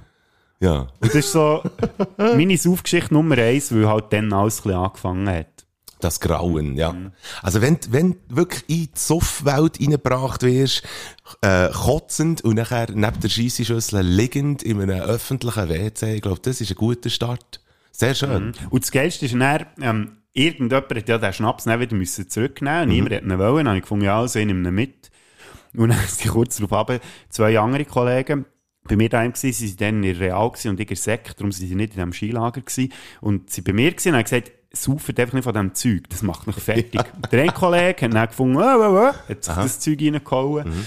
Ja. 0.61 0.79
Und 1.01 1.05
das 1.05 1.15
ist 1.15 1.31
so 1.31 1.63
meine 2.17 2.57
Saufgeschichte 2.57 3.15
Nummer 3.15 3.39
eins, 3.39 3.73
weil 3.73 3.87
halt 3.89 4.13
dann 4.13 4.33
alles 4.33 4.59
ein 4.59 4.63
bisschen 4.65 4.79
angefangen 4.81 5.29
hat. 5.29 5.58
Das 6.01 6.21
Grauen, 6.21 6.77
ja. 6.77 6.95
Also 7.43 7.61
wenn, 7.61 7.79
wenn 7.91 8.13
du 8.29 8.37
wirklich 8.37 8.65
in 8.69 8.77
die 8.85 8.91
Suffwelt 8.95 9.81
reingebracht 9.81 10.43
wirst, 10.43 10.83
äh, 11.43 11.71
kotzend 11.71 12.43
und 12.43 12.55
nachher 12.55 12.87
neben 12.93 13.21
der 13.21 13.29
Scheisseschüssel 13.29 14.03
liegend 14.03 14.63
in 14.63 14.81
einem 14.81 15.01
öffentlichen 15.01 15.69
WC, 15.69 16.15
ich 16.15 16.23
glaube, 16.23 16.41
das 16.43 16.61
ist 16.61 16.71
ein 16.71 16.77
guter 16.77 17.11
Start. 17.11 17.61
Sehr 17.91 18.15
schön. 18.15 18.53
Und 18.71 18.85
das 18.85 18.93
Geilste 18.93 19.27
ist 19.27 19.35
dann, 19.35 19.67
ähm, 19.81 20.19
irgendjemand 20.33 20.95
hat 20.95 21.09
ja 21.09 21.19
den 21.19 21.33
Schnaps 21.33 21.65
dann 21.65 21.81
wieder 21.81 21.97
müssen 21.97 22.29
zurücknehmen 22.29 22.89
Mhm. 22.89 22.95
Niemand 22.95 23.15
hat 23.15 23.23
ihn 23.23 23.39
wollen. 23.39 23.57
Dann 23.57 23.69
habe 23.69 23.79
ich 23.79 23.83
gefunden, 23.83 24.05
ja, 24.05 24.21
also 24.21 24.39
ich 24.39 24.47
nehme 24.47 24.69
ihn 24.69 24.75
mit. 24.75 25.11
Und 25.75 25.91
dann 25.91 25.99
sind 26.07 26.31
kurz 26.31 26.57
darauf 26.57 26.73
ab, 26.73 27.01
zwei 27.29 27.59
andere 27.59 27.85
Kollegen, 27.85 28.47
bei 28.89 28.97
mir 28.97 29.09
daheim 29.09 29.33
gsi, 29.33 29.53
sie 29.53 29.69
sind 29.69 29.81
dann 29.81 30.03
in 30.03 30.17
Real 30.17 30.47
und 30.47 30.81
ich 30.81 30.91
in 30.91 30.97
Sek, 30.97 31.37
darum 31.37 31.53
sind 31.53 31.69
sie 31.69 31.75
nicht 31.75 31.91
in 31.91 31.97
diesem 31.97 32.13
Skilager 32.13 32.63
gsi. 32.63 32.91
Und 33.21 33.51
sie 33.51 33.61
bei 33.61 33.73
mir 33.73 33.91
und 33.91 34.07
haben 34.07 34.23
gesagt, 34.23 34.53
sauft 34.73 35.19
einfach 35.19 35.35
nicht 35.35 35.45
von 35.45 35.53
diesem 35.53 35.75
Zeug, 35.75 36.11
das 36.11 36.23
macht 36.23 36.47
mich 36.47 36.57
fertig. 36.61 37.01
Der 37.31 37.43
eine 37.43 37.53
Kollege 37.53 38.05
hat 38.07 38.15
dann 38.15 38.29
gefunden, 38.29 38.57
oh, 38.57 38.61
oh, 38.61 39.11
oh, 39.11 39.29
hat 39.29 39.45
sich 39.45 39.55
das 39.55 39.81
Zeug 39.81 40.01
reingehauen. 40.01 40.85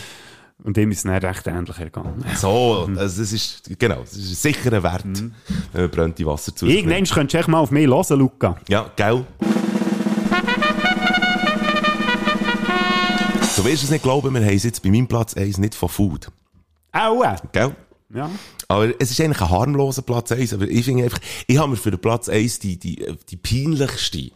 Und 0.63 0.77
dem 0.77 0.91
ist 0.91 0.99
es 0.99 1.03
dann 1.05 1.15
recht 1.15 1.47
ähnlich 1.47 1.79
ergangen. 1.79 2.23
So, 2.35 2.87
also 2.95 3.21
das 3.21 3.33
ist, 3.33 3.79
genau, 3.79 4.01
das 4.01 4.13
ist 4.13 4.29
ein 4.29 4.53
sicherer 4.53 4.83
Wert, 4.83 5.05
wenn 5.05 5.33
man 5.81 5.89
brennte 5.89 6.23
Wasser 6.25 6.55
zu 6.55 6.67
Irgendwann 6.67 7.03
könntest 7.05 7.33
du 7.33 7.37
echt 7.39 7.47
mal 7.47 7.57
auf 7.59 7.71
mich 7.71 7.87
hören, 7.87 8.19
Luca. 8.19 8.55
Ja, 8.67 8.91
gell? 8.95 9.25
Du 13.57 13.65
wirst 13.65 13.83
es 13.83 13.89
nicht 13.89 14.03
glauben, 14.03 14.33
wir 14.33 14.41
haben 14.41 14.55
es 14.55 14.63
jetzt 14.63 14.81
bei 14.81 14.89
meinem 14.89 15.07
Platz 15.07 15.35
1 15.35 15.57
nicht 15.57 15.75
von 15.75 15.89
Food. 15.89 16.31
Aua! 16.91 17.35
Gell? 17.51 17.75
Ja. 18.13 18.29
Aber 18.67 18.89
es 18.99 19.11
ist 19.11 19.21
eigentlich 19.21 19.41
ein 19.41 19.49
harmloser 19.49 20.01
Platz 20.01 20.31
1, 20.31 20.53
aber 20.53 20.67
ich 20.67 20.85
finde 20.85 21.05
einfach, 21.05 21.19
ich 21.47 21.57
habe 21.57 21.69
mir 21.69 21.77
für 21.77 21.91
den 21.91 21.99
Platz 21.99 22.29
1 22.29 22.59
die, 22.59 22.77
die, 22.77 23.05
die 23.29 23.37
peinlichste 23.37 24.31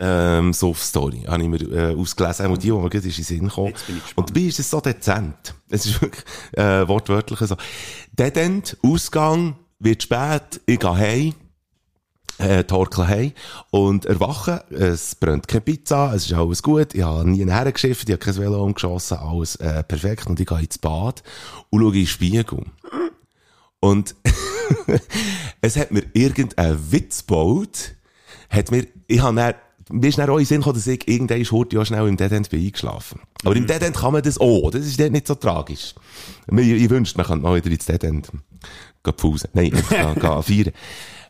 ähm, 0.00 0.52
Soft-Story, 0.52 1.24
habe 1.28 1.42
ich 1.42 1.48
mir 1.48 1.60
äh, 1.72 1.94
ausgelesen, 1.94 2.46
auch 2.46 2.56
die, 2.56 2.68
die 2.68 2.72
mir 2.72 2.88
gerade 2.88 3.06
in 3.06 3.14
den 3.14 3.24
Sinn 3.24 3.48
gekommen. 3.48 3.74
Und 4.16 4.30
dabei 4.30 4.40
ist 4.40 4.58
es 4.58 4.70
so 4.70 4.80
dezent. 4.80 5.54
Es 5.68 5.86
ist 5.86 6.00
wirklich 6.00 6.24
äh, 6.52 6.88
wortwörtlich 6.88 7.38
so. 7.40 7.56
Dead 8.18 8.36
End, 8.36 8.76
Ausgang, 8.82 9.56
wird 9.78 10.02
spät, 10.02 10.60
ich 10.66 10.78
gehe 10.78 10.96
heim, 10.96 11.34
äh, 12.38 12.64
torkeln 12.64 13.08
heim 13.08 13.32
und 13.70 14.06
erwachen, 14.06 14.60
es 14.70 15.14
brennt 15.14 15.48
keine 15.48 15.60
Pizza, 15.60 16.12
es 16.14 16.26
ist 16.26 16.32
alles 16.32 16.62
gut, 16.62 16.94
ich 16.94 17.02
habe 17.02 17.28
nie 17.28 17.44
hergeschifft, 17.44 18.08
ich 18.08 18.14
habe 18.14 18.24
kein 18.24 18.36
Velo 18.36 18.62
umgeschossen, 18.64 19.18
alles 19.18 19.56
äh, 19.56 19.82
perfekt 19.82 20.26
und 20.26 20.40
ich 20.40 20.46
gehe 20.46 20.60
ins 20.60 20.78
Bad 20.78 21.22
und 21.70 21.80
schaue 21.80 21.92
in 21.92 21.98
den 22.00 22.06
Spiegel. 22.06 22.64
Und 23.80 24.14
es 25.60 25.76
hat 25.76 25.90
mir 25.90 26.04
irgendein 26.12 26.92
Witz 26.92 27.26
gebaut, 27.26 27.94
hat 28.50 28.70
mir, 28.70 28.86
ich 29.06 29.20
habe 29.20 29.36
dann, 29.36 29.54
mir 29.90 30.08
ist 30.08 30.18
dann 30.18 30.30
auch 30.30 30.38
in 30.38 30.44
Sinn 30.44 30.58
gekommen, 30.58 30.76
dass 30.76 30.86
ich 30.86 31.08
irgendwann 31.08 31.42
heute 31.42 31.76
ja 31.76 31.84
schnell 31.84 32.06
im 32.06 32.16
Dead 32.16 32.30
End 32.30 32.50
bin 32.50 32.64
eingeschlafen. 32.64 33.20
Aber 33.44 33.56
im 33.56 33.66
Dead 33.66 33.82
End 33.82 33.96
kann 33.96 34.12
man 34.12 34.22
das 34.22 34.38
auch, 34.38 34.70
das 34.70 34.86
ist 34.86 34.98
nicht 35.00 35.26
so 35.26 35.34
tragisch. 35.34 35.94
Ich, 36.52 36.58
ich 36.58 36.90
wünschte, 36.90 37.18
man 37.18 37.26
könnte 37.26 37.42
mal 37.42 37.56
wieder 37.56 37.70
ins 37.70 37.86
Dead 37.86 38.04
End 38.04 38.30
gehen 39.02 39.14
pfusen. 39.14 39.50
Nein, 39.54 39.70
gehen, 39.70 40.42
feiern. 40.42 40.72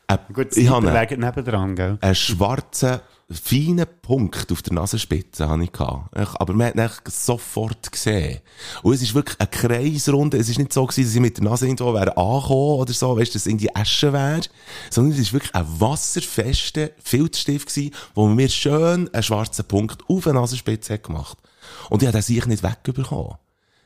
Äh, 0.09 0.19
Gut, 0.33 0.57
ich 0.57 0.69
habe 0.69 0.89
Cyberweg 0.89 1.19
nebendran, 1.19 1.77
gell? 1.77 1.99
einen 2.01 2.15
schwarzen, 2.15 3.01
feinen 3.31 3.87
Punkt 4.03 4.51
auf 4.51 4.63
der 4.63 4.73
Nasenspitze 4.75 5.49
hatte 5.49 5.63
ich 5.63 5.81
Aber 5.81 6.53
man 6.53 6.69
hat 6.69 6.77
ihn 6.77 6.91
sofort 7.07 7.91
gesehen. 7.91 8.41
Und 8.83 8.95
es 8.95 9.03
ist 9.03 9.15
wirklich 9.15 9.39
eine 9.39 9.49
Kreisrunde. 9.49 10.37
Es 10.37 10.49
ist 10.49 10.59
nicht 10.59 10.73
so 10.73 10.85
gewesen, 10.85 11.05
dass 11.05 11.15
ich 11.15 11.21
mit 11.21 11.37
der 11.37 11.45
Nase 11.45 11.67
irgendwo 11.67 11.95
wäre 11.95 12.17
angekommen 12.17 12.81
oder 12.81 12.93
so, 12.93 13.17
weißt 13.17 13.31
du, 13.31 13.35
dass 13.35 13.43
es 13.43 13.47
irgendwie 13.47 13.75
Asche 13.75 14.13
wäre. 14.13 14.41
Sondern 14.91 15.13
es 15.13 15.21
ist 15.21 15.33
wirklich 15.33 15.55
ein 15.55 15.67
wasserfester 15.81 16.91
Filzstift 17.03 17.69
gewesen, 17.69 17.95
wo 18.15 18.27
man 18.27 18.37
mir 18.37 18.49
schön 18.49 19.13
einen 19.13 19.23
schwarzen 19.23 19.65
Punkt 19.65 20.03
auf 20.09 20.25
der 20.25 20.33
Nasenspitze 20.33 20.95
hat 20.95 21.05
gemacht. 21.05 21.39
Und 21.89 22.03
ich 22.03 22.07
habe 22.07 22.19
den 22.19 22.23
sich 22.23 22.47
nicht 22.47 22.63
wegbekommen. 22.63 23.37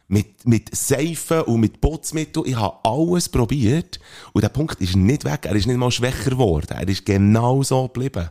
Mit, 0.07 0.47
mit 0.47 0.75
Seifen 0.77 1.43
und 1.43 1.61
mit 1.61 1.81
Putzmittel. 1.81 2.43
Ich 2.47 2.57
habe 2.57 2.79
alles 2.85 3.29
probiert. 3.29 3.99
Und 4.33 4.43
der 4.43 4.51
Punkt 4.51 4.81
ist 4.81 4.97
nicht 4.97 5.25
weg. 5.25 5.47
Er 5.47 5.55
ist 5.55 5.67
nicht 5.67 5.79
mal 5.79 5.91
schwächer 5.91 6.31
geworden. 6.31 6.77
Er 6.77 6.87
ist 6.87 7.07
genau 7.07 7.63
so 7.63 7.89
geblieben. 7.89 8.29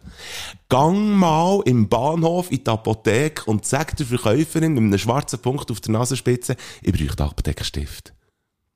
Gang 0.69 1.17
mal 1.17 1.61
im 1.65 1.89
Bahnhof 1.89 2.51
in 2.51 2.63
die 2.63 2.69
Apotheke 2.69 3.45
und 3.45 3.65
sag 3.65 3.97
der 3.97 4.05
Verkäuferin 4.05 4.73
mit 4.73 4.83
einem 4.83 4.97
schwarzen 4.97 5.39
Punkt 5.39 5.71
auf 5.71 5.81
der 5.81 5.93
Nasenspitze, 5.93 6.55
ich 6.81 6.91
brauche 6.91 7.19
einen 7.19 7.31
Apothekenstift. 7.31 8.13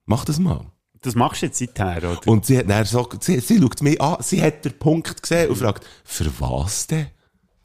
Mach 0.05 0.25
das 0.25 0.39
mal. 0.39 0.65
Das 1.01 1.15
machst 1.15 1.41
du 1.41 1.45
jetzt 1.45 1.59
seither, 1.59 1.97
oder? 1.97 2.27
Und 2.27 2.45
sie 2.45 2.57
hat 2.57 2.69
dann 2.69 2.85
so, 2.85 3.07
sie, 3.19 3.39
sie 3.39 3.59
schaut 3.59 3.81
mich 3.81 4.01
an, 4.01 4.17
sie 4.21 4.41
hat 4.41 4.65
den 4.65 4.77
Punkt 4.77 5.21
gesehen 5.21 5.49
und 5.49 5.57
fragt, 5.57 5.85
für 6.03 6.31
was 6.39 6.87
denn? 6.87 7.07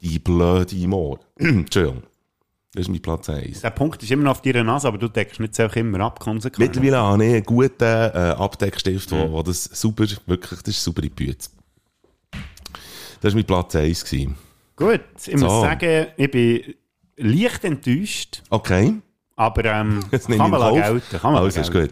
Die 0.01 0.19
blöde 0.19 0.87
Moor. 0.87 1.19
Entschuldigung. 1.37 2.03
Das 2.73 2.81
ist 2.83 2.89
mein 2.89 3.01
Platz 3.01 3.29
1. 3.29 3.61
Der 3.61 3.69
Punkt 3.69 4.01
ist 4.01 4.11
immer 4.11 4.23
noch 4.23 4.31
auf 4.31 4.41
deiner 4.41 4.63
Nase, 4.63 4.87
aber 4.87 4.97
du 4.97 5.07
deckst 5.07 5.39
nicht 5.39 5.53
so 5.55 5.63
immer 5.63 5.99
ab, 5.99 6.19
konsequent. 6.19 6.75
Mittlerweile 6.75 6.97
habe 7.03 7.23
ich 7.23 7.33
einen 7.35 7.43
guten 7.43 7.83
äh, 7.83 8.33
Abdeckstift, 8.37 9.11
wo, 9.11 9.31
wo 9.31 9.43
das 9.43 9.65
super, 9.65 10.05
wirklich, 10.25 10.61
das 10.63 10.73
ist 10.75 10.83
super 10.83 11.03
in 11.03 11.09
die 11.09 11.13
Bütze. 11.25 11.51
Das 13.21 13.33
war 13.33 13.37
mein 13.37 13.45
Platz 13.45 13.75
1. 13.75 14.03
Gewesen. 14.05 14.35
Gut, 14.75 15.01
ich 15.27 15.37
So. 15.37 15.45
muss 15.45 15.61
sagen, 15.61 16.07
ich 16.17 16.31
bin 16.31 16.73
leicht 17.17 17.63
enttäuscht. 17.63 18.41
Okay. 18.49 18.95
Aber 19.35 19.65
ähm, 19.65 19.99
kann 20.09 20.49
man 20.49 20.73
gelten. 20.73 21.17
Kann 21.19 21.33
man 21.33 21.43
lassen 21.43 21.59
ist 21.61 21.71
gut. 21.71 21.91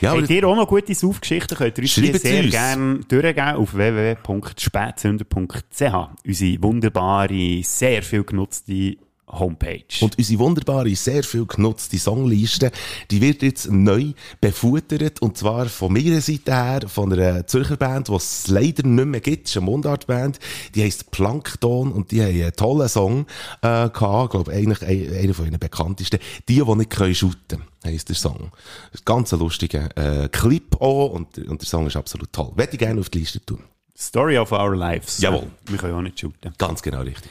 Ja, 0.00 0.12
Habt 0.16 0.30
ihr 0.30 0.46
auch 0.48 0.56
noch 0.56 0.68
gute 0.68 0.94
Saufgeschichten, 0.94 1.58
könnt 1.58 1.76
ihr 1.78 1.82
uns 1.82 1.94
die 1.96 2.12
sehr 2.16 2.42
uns. 2.44 2.50
gerne 2.50 3.00
durchgeben 3.08 3.56
auf 3.56 3.74
www.spätzünder.ch. 3.74 5.94
Unsere 6.24 6.62
wunderbare, 6.62 7.60
sehr 7.62 8.02
viel 8.02 8.24
genutzte 8.24 8.96
Homepage. 9.28 9.84
Und 10.00 10.16
unsere 10.18 10.38
wunderbare, 10.38 10.94
sehr 10.94 11.22
viel 11.24 11.46
genutzte 11.46 11.98
Songliste, 11.98 12.70
die 13.10 13.20
wird 13.20 13.42
jetzt 13.42 13.70
neu 13.70 14.12
befuttert. 14.40 15.20
Und 15.20 15.36
zwar 15.36 15.66
von 15.66 15.92
meiner 15.92 16.20
Seite 16.20 16.54
her, 16.54 16.80
von 16.86 17.12
einer 17.12 17.46
Zürcher 17.46 17.76
Band, 17.76 18.08
die 18.08 18.14
es 18.14 18.46
leider 18.48 18.86
nicht 18.86 19.04
mehr 19.06 19.20
gibt. 19.20 19.46
Es 19.46 19.52
ist 19.52 19.56
eine 19.56 19.66
Mundartband. 19.66 20.38
Die 20.74 20.82
heisst 20.82 21.10
Plankton 21.10 21.92
und 21.92 22.10
die 22.12 22.22
haben 22.22 22.30
einen 22.30 22.52
tollen 22.52 22.88
Song, 22.88 23.26
äh, 23.62 23.88
gehabt. 23.90 24.24
Ich 24.26 24.30
glaube, 24.30 24.52
eigentlich 24.52 24.82
ein- 24.82 25.12
einer 25.24 25.34
von 25.34 25.46
ihren 25.46 25.58
bekanntesten. 25.58 26.18
Die, 26.48 26.62
die 26.62 26.74
nicht 26.76 26.90
können 26.90 27.14
shooten, 27.14 27.62
heisst 27.84 28.08
der 28.08 28.16
Song. 28.16 28.52
Ist 28.92 29.00
ein 29.00 29.04
ganz 29.04 29.32
lustiger, 29.32 29.88
äh, 29.96 30.28
Clip 30.28 30.80
auch. 30.80 31.10
Und, 31.12 31.36
und 31.38 31.60
der 31.60 31.66
Song 31.68 31.86
ist 31.86 31.96
absolut 31.96 32.32
toll. 32.32 32.52
Würde 32.54 32.72
ich 32.72 32.78
gerne 32.78 33.00
auf 33.00 33.08
die 33.10 33.18
Liste 33.18 33.44
tun. 33.44 33.58
Story 33.98 34.36
of 34.38 34.52
Our 34.52 34.76
Lives. 34.76 35.18
Jawohl. 35.20 35.46
Wir 35.66 35.78
können 35.78 35.94
auch 35.94 36.02
nicht 36.02 36.20
shooten. 36.20 36.52
Ganz 36.58 36.82
genau 36.82 37.00
richtig. 37.00 37.30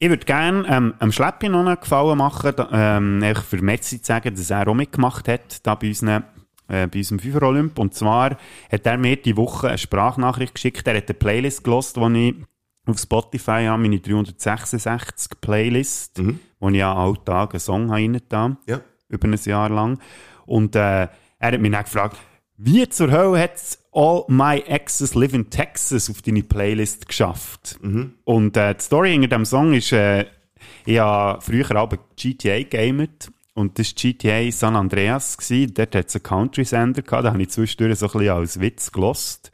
Ich 0.00 0.08
würde 0.08 0.24
gerne 0.24 0.64
ähm, 0.68 0.94
am 1.00 1.10
Schleppi 1.10 1.48
noch 1.48 1.66
einen 1.66 1.80
Gefallen 1.80 2.18
machen, 2.18 2.52
da, 2.54 2.98
ähm, 2.98 3.22
für 3.48 3.60
Metzi 3.60 4.00
zu 4.00 4.06
sagen, 4.06 4.34
dass 4.34 4.50
er 4.50 4.68
auch 4.68 4.74
mitgemacht 4.74 5.26
hat, 5.26 5.66
da 5.66 5.74
bei, 5.74 5.88
unseren, 5.88 6.22
äh, 6.68 6.86
bei 6.86 6.98
unserem 6.98 7.18
FIFA 7.18 7.46
Olymp. 7.46 7.78
Und 7.80 7.94
zwar 7.94 8.36
hat 8.70 8.86
er 8.86 8.96
mir 8.96 9.16
die 9.16 9.36
Woche 9.36 9.68
eine 9.68 9.78
Sprachnachricht 9.78 10.54
geschickt. 10.54 10.86
Er 10.86 10.98
hat 10.98 11.08
eine 11.08 11.18
Playlist 11.18 11.64
gelost, 11.64 11.96
die 11.96 12.28
ich 12.28 12.34
auf 12.86 12.98
Spotify 12.98 13.64
habe, 13.66 13.82
meine 13.82 13.98
366 13.98 15.40
Playlist, 15.40 16.22
wo 16.60 16.68
ich 16.68 16.76
ja 16.76 16.94
alltag 16.94 17.54
einen 17.54 17.60
Song 17.60 17.82
habe 17.88 17.94
reingetan, 17.94 18.56
ja. 18.66 18.80
über 19.08 19.26
ein 19.26 19.34
Jahr 19.34 19.68
lang. 19.68 19.98
Und 20.46 20.76
äh, 20.76 21.08
er 21.40 21.52
hat 21.52 21.60
mich 21.60 21.72
dann 21.72 21.84
gefragt, 21.84 22.16
wie 22.56 22.88
zur 22.88 23.10
Hölle 23.10 23.42
hat 23.42 23.78
All 23.98 24.24
My 24.28 24.60
Exes 24.60 25.16
Live 25.16 25.34
in 25.34 25.50
Texas 25.50 26.08
auf 26.08 26.22
deine 26.22 26.44
Playlist 26.44 27.08
geschafft? 27.08 27.80
Und 28.24 28.56
äh, 28.56 28.76
die 28.76 28.80
Story 28.80 29.10
hinter 29.10 29.26
dem 29.26 29.44
Song 29.44 29.74
ist, 29.74 29.90
äh, 29.90 30.26
ich 30.86 31.00
habe 31.00 31.40
früher 31.40 31.68
auch 31.74 31.92
GTA 32.14 32.62
gamet 32.62 33.32
und 33.54 33.76
das 33.76 33.88
war 33.88 34.12
GTA 34.12 34.52
San 34.52 34.76
Andreas. 34.76 35.36
Gewesen. 35.36 35.74
Dort 35.74 35.96
hat 35.96 36.06
es 36.06 36.14
einen 36.14 36.22
Country-Sender 36.22 37.02
gehabt, 37.02 37.24
da 37.24 37.32
habe 37.32 37.42
ich 37.42 37.50
zwischendurch 37.50 37.98
so 37.98 38.06
ein 38.06 38.12
bisschen 38.12 38.28
als 38.28 38.60
Witz 38.60 38.92
gelost. 38.92 39.50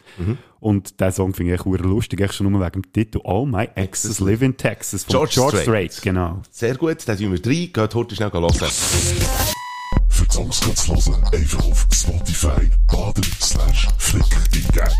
Und 0.61 1.01
der 1.01 1.11
Song 1.11 1.33
finde 1.33 1.53
ich 1.53 1.61
echt 1.61 1.63
verdammt 1.67 1.91
lustig, 1.91 2.21
echt 2.21 2.35
schon 2.35 2.51
nur 2.51 2.61
wegen 2.61 2.83
dem 2.83 2.93
Titel 2.93 3.21
All 3.25 3.47
My 3.47 3.71
Exes 3.75 4.21
Live 4.21 4.43
in 4.43 4.59
Texas 4.59 5.05
von 5.05 5.13
George 5.13 5.33
George, 5.37 5.57
Strait. 5.63 6.03
Genau. 6.03 6.43
Sehr 6.51 6.75
gut, 6.77 6.99
dann 7.09 7.17
tun 7.17 7.33
wir 7.33 7.41
drei. 7.41 7.71
Geht 7.73 7.95
heute 7.95 8.15
schnell 8.15 8.31
hören. 8.31 9.54
Die 10.35 10.41
Songs 10.41 10.59
zu 10.61 10.95
hören, 11.13 11.25
einfach 11.33 11.65
auf 11.65 11.87
Spotify 11.93 12.69
baden 12.89 13.23
slash 13.41 13.87
flick 13.99 14.25
eingeben. 14.35 14.91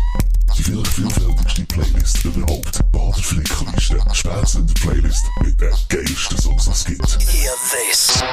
Die 0.57 0.63
vielleicht 0.63 0.87
vielfältigste 0.87 1.63
Playlist 1.65 2.23
überhaupt. 2.23 2.79
Bader 2.93 3.13
Flickliste. 3.21 3.99
Spätzünder 4.13 4.73
Playlist 4.75 5.25
mit 5.43 5.59
den 5.59 5.73
geilsten 5.89 6.37
Songs, 6.37 6.63
die 6.63 6.71
es 6.71 6.85
gibt. 6.85 7.33
Hear 7.33 7.51
this. 7.69 8.23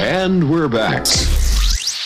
And 0.00 0.42
we're 0.44 0.68
back. 0.68 1.06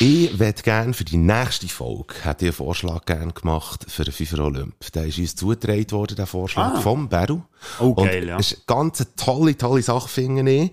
Ich 0.00 0.36
würde 0.36 0.62
gerne 0.62 0.92
für 0.92 1.04
die 1.04 1.18
nächste 1.18 1.68
Folge, 1.68 2.14
hätte 2.24 2.46
ich 2.46 2.48
einen 2.48 2.56
Vorschlag 2.56 3.04
gerne 3.04 3.32
gemacht 3.32 3.84
für 3.86 4.02
den 4.02 4.12
FIFA 4.12 4.42
Olymp. 4.42 4.74
Der 4.92 5.06
ist 5.06 5.18
uns 5.18 5.36
zugetragen 5.36 5.92
worden, 5.92 6.16
der 6.16 6.26
Vorschlag 6.26 6.74
Ah. 6.74 6.80
vom 6.80 7.08
Beru. 7.08 7.42
Oh, 7.80 7.90
Und 7.90 8.06
geil, 8.06 8.28
ja. 8.28 8.38
Es 8.38 8.52
ist 8.52 8.68
eine 8.68 8.76
ganz 8.76 9.06
tolle, 9.16 9.56
tolle 9.56 9.82
Sache, 9.82 10.08
finde 10.08 10.50
ich. 10.50 10.72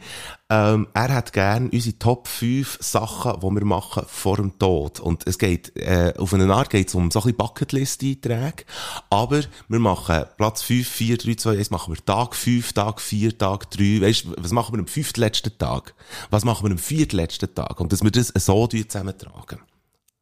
Ähm, 0.52 0.88
er 0.94 1.14
hat 1.14 1.32
gerne 1.32 1.70
unsere 1.72 2.00
Top 2.00 2.28
5 2.28 2.80
Sachen, 2.82 3.40
die 3.40 3.56
wir 3.56 3.66
machen 3.66 4.04
vor 4.08 4.38
dem 4.38 4.58
Tod. 4.58 5.00
Und 5.00 5.28
es 5.28 5.38
geht, 5.38 5.76
äh, 5.78 6.14
auf 6.18 6.34
eine 6.34 6.52
Art 6.52 6.72
geht 6.72 6.88
es 6.88 6.96
um 6.96 7.12
so 7.12 7.20
ein 7.20 7.24
bisschen 7.24 7.38
Bucketlist-Einträge. 7.38 8.66
Aber 9.12 9.42
wir 9.68 9.80
machen 9.80 10.26
Platz 10.38 10.64
5, 10.64 10.88
4, 10.88 11.18
3, 11.18 11.36
2, 11.36 11.58
1 11.58 11.70
machen 11.70 11.94
wir 11.94 12.04
Tag 12.04 12.36
5, 12.36 12.74
Tag 12.74 13.00
4, 13.00 13.38
Tag 13.38 13.70
3. 13.70 14.02
Weißt 14.02 14.26
was 14.38 14.52
machen 14.52 14.74
wir 14.74 14.80
am 14.80 14.88
fünftletzten 14.88 15.56
Tag? 15.58 15.94
Was 16.32 16.46
machen 16.46 16.66
wir 16.66 16.72
am 16.72 16.80
viertletzten 16.80 17.54
Tag? 17.54 17.80
Und 17.80 17.94
dass 17.94 18.04
wir 18.04 18.12
das 18.12 18.30
so 18.36 18.66
zusammentragen. 18.66 19.60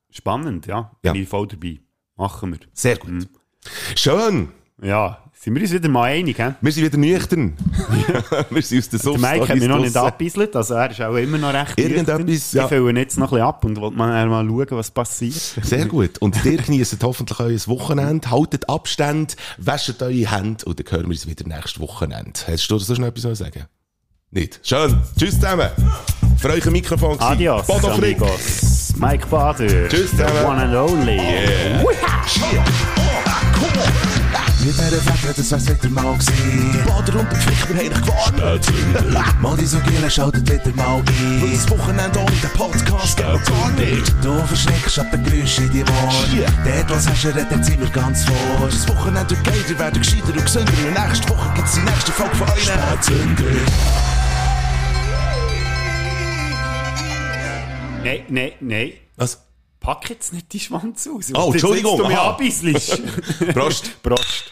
Spannend, 0.09 0.67
ja. 0.67 0.91
Ja. 1.03 1.13
Bin 1.13 1.23
ich 1.23 1.29
voll 1.29 1.47
dabei. 1.47 1.79
Machen 2.17 2.51
wir. 2.51 2.59
Sehr 2.73 2.97
gut. 2.97 3.29
Schön. 3.95 4.49
Ja, 4.81 5.17
sind 5.33 5.55
wir 5.55 5.61
uns 5.63 5.73
wieder 5.73 5.89
mal 5.89 6.03
einig, 6.03 6.37
hä? 6.37 6.53
Wir 6.61 6.71
sind 6.71 6.85
wieder 6.85 6.97
nüchtern. 6.97 7.57
wir 8.49 8.61
sind 8.61 8.77
aus 8.77 8.89
der 8.89 8.99
Der 8.99 8.99
Sucht. 8.99 9.19
Mike 9.19 9.47
hat 9.47 9.57
mich 9.57 9.67
noch 9.67 9.79
nicht 9.79 9.97
abgebisselt, 9.97 10.55
also 10.55 10.75
er 10.75 10.91
ist 10.91 11.01
auch 11.01 11.15
immer 11.15 11.39
noch 11.39 11.51
recht 11.51 11.79
Irgendetwas, 11.79 12.53
ja. 12.53 12.63
Ich 12.63 12.69
fülle 12.69 12.89
ihn 12.91 12.97
jetzt 12.97 13.17
noch 13.17 13.31
ein 13.31 13.37
bisschen 13.37 13.47
ab 13.47 13.65
und 13.65 13.81
wollte 13.81 13.97
mal, 13.97 14.27
mal 14.27 14.45
schauen, 14.45 14.67
was 14.77 14.91
passiert. 14.91 15.33
Sehr 15.33 15.85
gut. 15.87 16.19
Und 16.19 16.45
ihr 16.45 16.57
genießt 16.57 17.03
hoffentlich 17.03 17.39
euer 17.39 17.57
Wochenende, 17.67 18.29
haltet 18.29 18.69
Abstand, 18.69 19.35
wäscht 19.57 19.99
eure 20.01 20.11
Hände 20.31 20.65
und 20.65 20.79
dann 20.79 20.91
hören 20.91 21.05
wir 21.05 21.09
uns 21.09 21.27
wieder 21.27 21.47
nächstes 21.47 21.79
Wochenende. 21.79 22.39
Hast 22.45 22.67
du 22.69 22.77
so 22.77 22.93
schnell 22.93 23.09
etwas 23.09 23.23
zu 23.23 23.35
sagen? 23.35 23.65
Nicht? 24.29 24.59
Schön. 24.61 25.01
Tschüss 25.17 25.35
zusammen. 25.35 25.69
Für 26.37 26.49
euch 26.49 26.65
ein 26.65 26.73
Mikrofon. 26.73 27.19
Adios, 27.19 27.65
Bodo 27.65 27.95
Frick. 27.95 28.19
Mike 28.99 29.25
Bader. 29.27 29.87
Tschüss 29.87 30.11
The 30.11 30.17
zusammen. 30.17 30.45
one 30.45 30.61
and 30.61 30.75
only. 30.75 31.15
Yeah. 31.17 31.83
Mit 34.67 34.75
dieser 34.75 35.01
Fette, 35.01 35.33
das 35.37 35.51
wär's 35.51 35.65
wieder 35.65 35.89
mal 35.89 36.13
gewesen. 36.17 36.73
Die 36.73 36.89
Bader 36.89 37.21
und 37.21 37.31
der 37.31 37.39
Flick, 37.39 37.69
wir 37.69 37.77
haben 37.77 37.89
dich 37.89 38.01
gewarnt. 38.01 39.41
Mal 39.41 39.55
die 39.55 39.65
so 39.65 39.79
Gielen 39.79 40.11
schaltet 40.11 40.51
wieder 40.51 40.75
mal 40.75 40.97
ein. 40.97 41.41
Weil 41.41 41.51
das 41.51 41.69
Wochenende 41.69 42.19
ohne 42.19 42.31
den 42.31 42.49
Podcast 42.49 43.15
geht 43.15 43.25
gar 43.25 43.71
nicht. 43.71 44.13
Du 44.21 44.37
verschreckst 44.45 44.99
ab 44.99 45.09
den 45.11 45.23
Geräuschen 45.23 45.67
in 45.67 45.71
die 45.71 45.83
Ohren. 45.83 46.53
Dort, 46.65 46.89
was 46.89 47.07
hast 47.07 47.23
du 47.23 47.27
redet, 47.29 47.63
sind 47.63 47.79
wir 47.79 47.89
ganz 47.91 48.25
vor. 48.25 48.67
Das 48.69 48.85
Wochenende 48.89 49.37
wird 49.45 49.69
ihr 49.69 49.79
werdet 49.79 50.03
gescheiter 50.03 50.33
und 50.33 50.43
gesünder. 50.43 50.73
Und 50.85 51.07
nächste 51.07 51.29
Woche 51.29 51.53
gibt's 51.55 51.73
die 51.75 51.81
nächste 51.81 52.11
Folge 52.11 52.35
von 52.35 52.49
euch. 52.49 52.63
Spätzünder. 52.63 53.43
Nein, 58.03 58.19
nein, 58.27 58.51
nein. 58.59 58.91
Was? 59.15 59.46
Pack 59.87 60.09
jetzt 60.09 60.33
nicht 60.33 60.51
die 60.51 60.59
Schwanz 60.59 61.07
aus. 61.07 61.31
Oh, 61.33 61.49
Entschuldigung, 61.53 61.97
du. 61.97 62.03
Prost. 63.53 64.03
Prost. 64.03 64.51